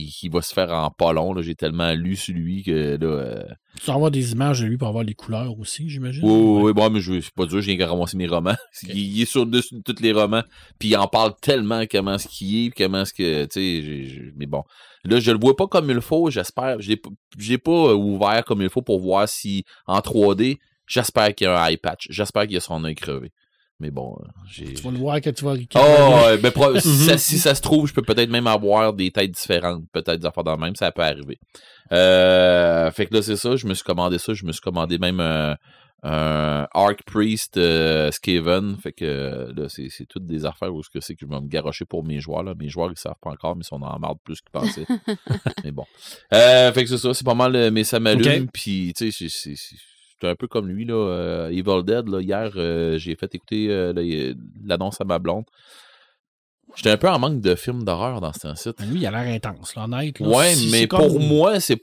[0.05, 1.41] il, il va se faire en pas long.
[1.41, 3.07] J'ai tellement lu sur lui que là.
[3.07, 3.43] euh,
[3.81, 6.23] Tu vas avoir des images de lui pour avoir les couleurs aussi, j'imagine.
[6.25, 8.55] oui, oui, bon, mais je c'est pas dur, je viens de ramasser mes romans.
[8.83, 10.43] Il, il est sur dessus de tous les romans,
[10.79, 13.83] puis il en parle tellement comment ce qu'il est, puis comment ce que, tu sais,
[13.83, 14.63] j'ai- j'ai- mais bon.
[15.05, 16.81] Là, je le vois pas comme il faut, j'espère.
[16.81, 20.01] Je l'ai p- je l'ai pas euh, ouvert comme il faut pour voir si, en
[20.01, 22.09] 3D, j'espère qu'il y a un eye patch.
[22.11, 23.31] J'espère qu'il y a son œil crevé.
[23.81, 24.75] Mais bon, euh, j'ai...
[24.75, 25.55] Tu vas le voir quand tu vas.
[25.77, 28.93] Oh, ouais, ben, pro- si, ça, si ça se trouve, je peux peut-être même avoir
[28.93, 31.39] des têtes différentes, peut-être des affaires dans le même, ça peut arriver.
[31.93, 34.99] Euh, fait que là, c'est ça, je me suis commandé ça, je me suis commandé
[34.99, 35.57] même un,
[36.03, 40.83] un Arc Priest euh, Skaven, fait que euh, là, c'est, c'est toutes des affaires où
[40.83, 42.55] ce que c'est que je vais me garrocher pour mes joueurs, là.
[42.59, 44.87] Mes joueurs, ils savent pas encore, mais ils sont en marde plus qu'ils pensaient.
[45.65, 45.85] mais bon.
[46.35, 48.51] Euh, fait que c'est ça, c'est pas mal, mais ça m'allume, Ok.
[48.53, 49.77] puis tu sais, c'est, c'est, c'est- c'est
[50.27, 54.35] un peu comme lui, là, euh, Evil Dead, là, hier, euh, j'ai fait écouter euh,
[54.65, 55.45] l'annonce à ma blonde.
[56.77, 58.79] J'étais un peu en manque de films d'horreur dans ce site.
[58.79, 60.21] Ben, Lui, il a l'air intense, là, honnête.
[60.21, 60.29] là.
[60.29, 61.81] Ouais, Si mais pour comme- moi, c'est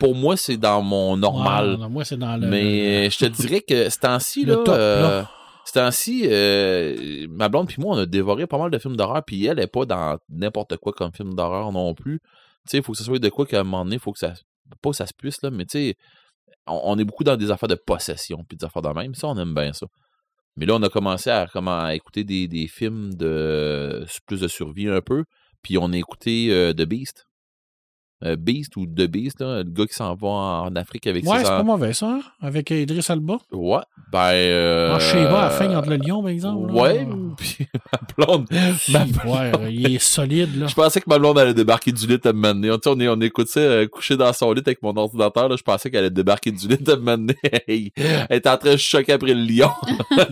[0.00, 1.76] pour moi c'est dans mon normal.
[1.80, 2.46] Ouais, moi, c'est dans le.
[2.48, 5.30] mais je te dirais que ce temps-ci là, top, euh, là.
[5.64, 9.22] Ce temps-ci, euh, ma blonde puis moi, on a dévoré pas mal de films d'horreur,
[9.24, 12.20] puis elle est pas dans n'importe quoi comme film d'horreur non plus.
[12.20, 12.26] Tu
[12.72, 14.18] sais, il faut que ce soit de quoi qu'à un moment donné, il faut que
[14.18, 14.32] ça.
[14.82, 15.94] Pas que ça se puisse, là, mais tu sais,
[16.66, 19.14] on, est beaucoup dans des affaires de possession, puis des affaires de même.
[19.14, 19.86] Ça, on aime bien ça.
[20.56, 25.00] Mais là, on a commencé à écouter des, des films de plus de survie un
[25.00, 25.24] peu,
[25.62, 27.26] puis on a écouté euh, The Beast.
[28.24, 31.38] Euh, Beast ou The Beast, là, le gars qui s'en va en Afrique avec Ouais,
[31.44, 32.20] c'est pas mauvais, ça, hein?
[32.40, 33.36] Avec Idris Alba.
[33.52, 34.32] Ouais, ben.
[34.32, 34.94] Euh...
[34.94, 36.72] En Sheba, à la fin, entre le lion, par exemple.
[36.72, 36.80] là.
[36.80, 38.46] Ouais, puis ma blonde.
[38.88, 40.66] ma Ouais, il est solide, là.
[40.66, 42.70] Je pensais que ma blonde allait débarquer du lit à me mener.
[42.70, 45.50] On, est, on écoute ça euh, couché dans son lit avec mon ordinateur.
[45.50, 47.36] Là, je pensais qu'elle allait débarquer du lit à me mener.
[47.96, 49.70] Elle était en train de choquer après le lion.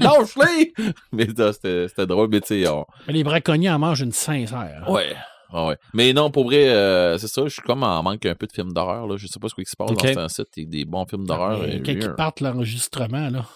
[0.00, 0.72] non, je l'ai!
[1.12, 2.86] Mais c'était c'était drôle, mais tu sais, on...
[3.06, 4.86] Mais les braconniers en mangent une sincère.
[4.88, 5.14] Ouais.
[5.54, 5.76] Ouais.
[5.92, 8.52] Mais non, pour vrai, euh, c'est ça, je suis comme en manque un peu de
[8.52, 9.06] films d'horreur.
[9.06, 9.16] Là.
[9.16, 10.12] Je sais pas ce qui se passe Ok.
[10.14, 10.68] dans ce site.
[10.68, 11.60] Des bons films d'horreur.
[11.60, 13.46] Mais euh, Quand ils euh, partent l'enregistrement, là.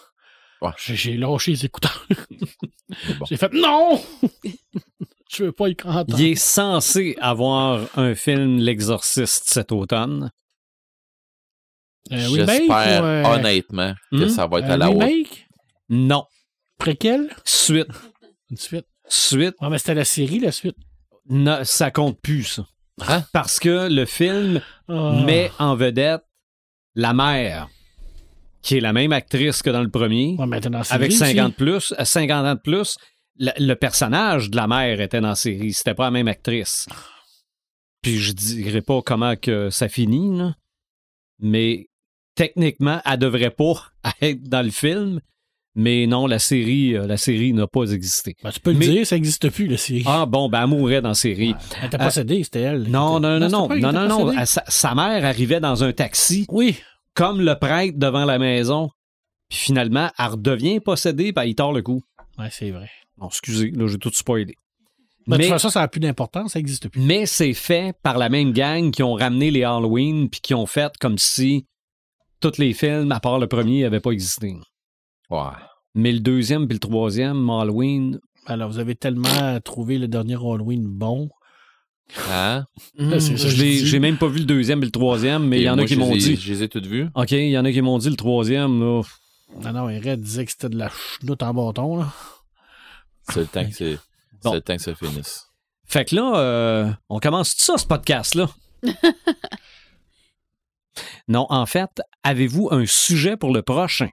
[0.60, 0.70] Ouais.
[0.76, 2.06] J'ai j'ai lâché les écouteurs.
[2.10, 3.26] bon.
[3.28, 4.00] J'ai fait non!
[5.30, 6.18] Je veux pas y entendre.
[6.18, 10.30] Il est censé avoir un film L'Exorciste cet automne.
[12.10, 14.28] Remake J'espère euh, honnêtement que Hmm?
[14.30, 15.00] ça va être à la hauteur.
[15.06, 15.46] remake?
[15.90, 16.24] Non.
[16.78, 17.28] Préquel?
[17.44, 17.88] Suite.
[18.50, 18.86] Une suite.
[19.06, 19.54] Suite.
[19.60, 20.76] Ouais, mais c'était la série, la suite.
[21.64, 22.66] Ça compte plus, ça.
[23.06, 23.24] Hein?
[23.32, 25.22] Parce que le film Ah.
[25.24, 26.22] met en vedette
[26.94, 27.68] la mère,
[28.62, 31.18] qui est la même actrice que dans le premier, Ouais, dans avec aussi.
[31.18, 32.96] 50, plus, euh, 50 ans de plus.
[33.38, 35.72] Le, le personnage de la mère était dans la série.
[35.72, 36.86] C'était pas la même actrice.
[38.02, 40.54] Puis je dirais pas comment que ça finit, là.
[41.38, 41.86] mais
[42.34, 43.74] techniquement, elle devrait pas
[44.20, 45.20] être dans le film.
[45.80, 48.34] Mais non, la série, euh, la série n'a pas existé.
[48.42, 50.02] Ben, tu peux le Mais- dire, ça n'existe plus, la série.
[50.06, 51.54] Ah bon, ben elle mourrait dans la série.
[51.80, 52.90] Elle était possédée, c'était elle.
[52.90, 54.32] Non, non, non, non, elle non, non, non.
[54.32, 56.76] Elle- Sa, sa mère arrivait dans un taxi, Oui.
[57.14, 58.90] comme le prêtre devant la maison.
[59.48, 62.02] Puis finalement, elle redevient possédée, puis il tord le coup.
[62.38, 62.90] Ouais, c'est vrai.
[63.16, 64.54] Bon, excusez, là, j'ai tout spoilé.
[65.28, 67.00] Ben, de mais toute façon, ça n'a plus d'importance, ça n'existe plus.
[67.00, 70.66] mais c'est fait par la même gang qui ont ramené les Halloween, puis qui ont
[70.66, 71.66] fait comme si
[72.40, 74.56] tous les films, à part le premier, n'avaient pas existé.
[75.30, 75.38] Ouais.
[75.94, 80.86] Mais le deuxième puis le troisième, Halloween, Alors, vous avez tellement trouvé le dernier Halloween
[80.86, 81.30] bon.
[82.30, 82.64] Hein?
[82.98, 83.86] L'ai- dis.
[83.86, 85.86] j'ai même pas vu le deuxième et le troisième, mais il y en moi, a
[85.86, 86.36] qui m'ont dit.
[86.36, 87.08] Je les ai toutes vues.
[87.14, 89.02] OK, il y en a qui m'ont dit le troisième, là.
[89.62, 92.12] Non, non, Red disait que c'était de la chenoute en bâton, là.
[93.30, 93.98] C'est le temps que c'est.
[94.44, 94.50] Bon.
[94.50, 95.48] C'est le temps que ça finisse.
[95.84, 98.48] Fait que là, euh, on commence tout ça, ce podcast-là?
[101.28, 101.90] non, en fait,
[102.22, 104.10] avez-vous un sujet pour le prochain?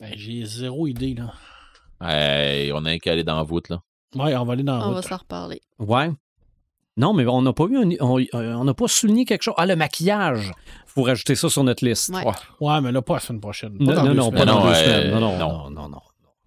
[0.00, 1.32] Ben, j'ai zéro idée, là.
[2.00, 3.80] Hey, on a qu'à aller dans la voûte, là.
[4.14, 5.60] Ouais, on va aller dans la On va s'en reparler.
[5.78, 6.10] Ouais.
[6.96, 9.54] Non, mais on n'a pas eu un- on euh, n'a pas souligné quelque chose.
[9.56, 10.52] Ah, le maquillage.
[10.86, 12.08] Faut rajouter ça sur notre liste.
[12.10, 12.24] Ouais.
[12.60, 12.80] Ouais.
[12.80, 13.78] Mais là, pas la semaine prochaine.
[13.78, 15.10] Pas Non, dans non, non, pas dans Non, deux euh, semaines.
[15.12, 15.48] Non, non, non.
[15.48, 16.00] non, non, non.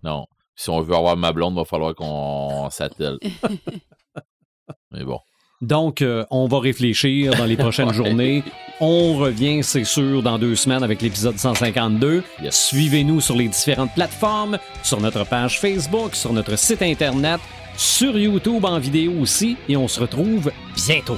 [0.04, 0.26] Non.
[0.56, 3.18] Si on veut avoir ma blonde, il va falloir qu'on s'attelle.
[4.92, 5.20] Mais bon.
[5.62, 7.94] Donc, euh, on va réfléchir dans les prochaines Ouais.
[7.94, 8.44] journées.
[8.80, 12.24] On revient, c'est sûr, dans deux semaines avec l'épisode 152.
[12.42, 12.68] Yes.
[12.70, 17.40] Suivez-nous sur les différentes plateformes, sur notre page Facebook, sur notre site Internet,
[17.78, 21.18] sur YouTube en vidéo aussi, et on se retrouve bientôt.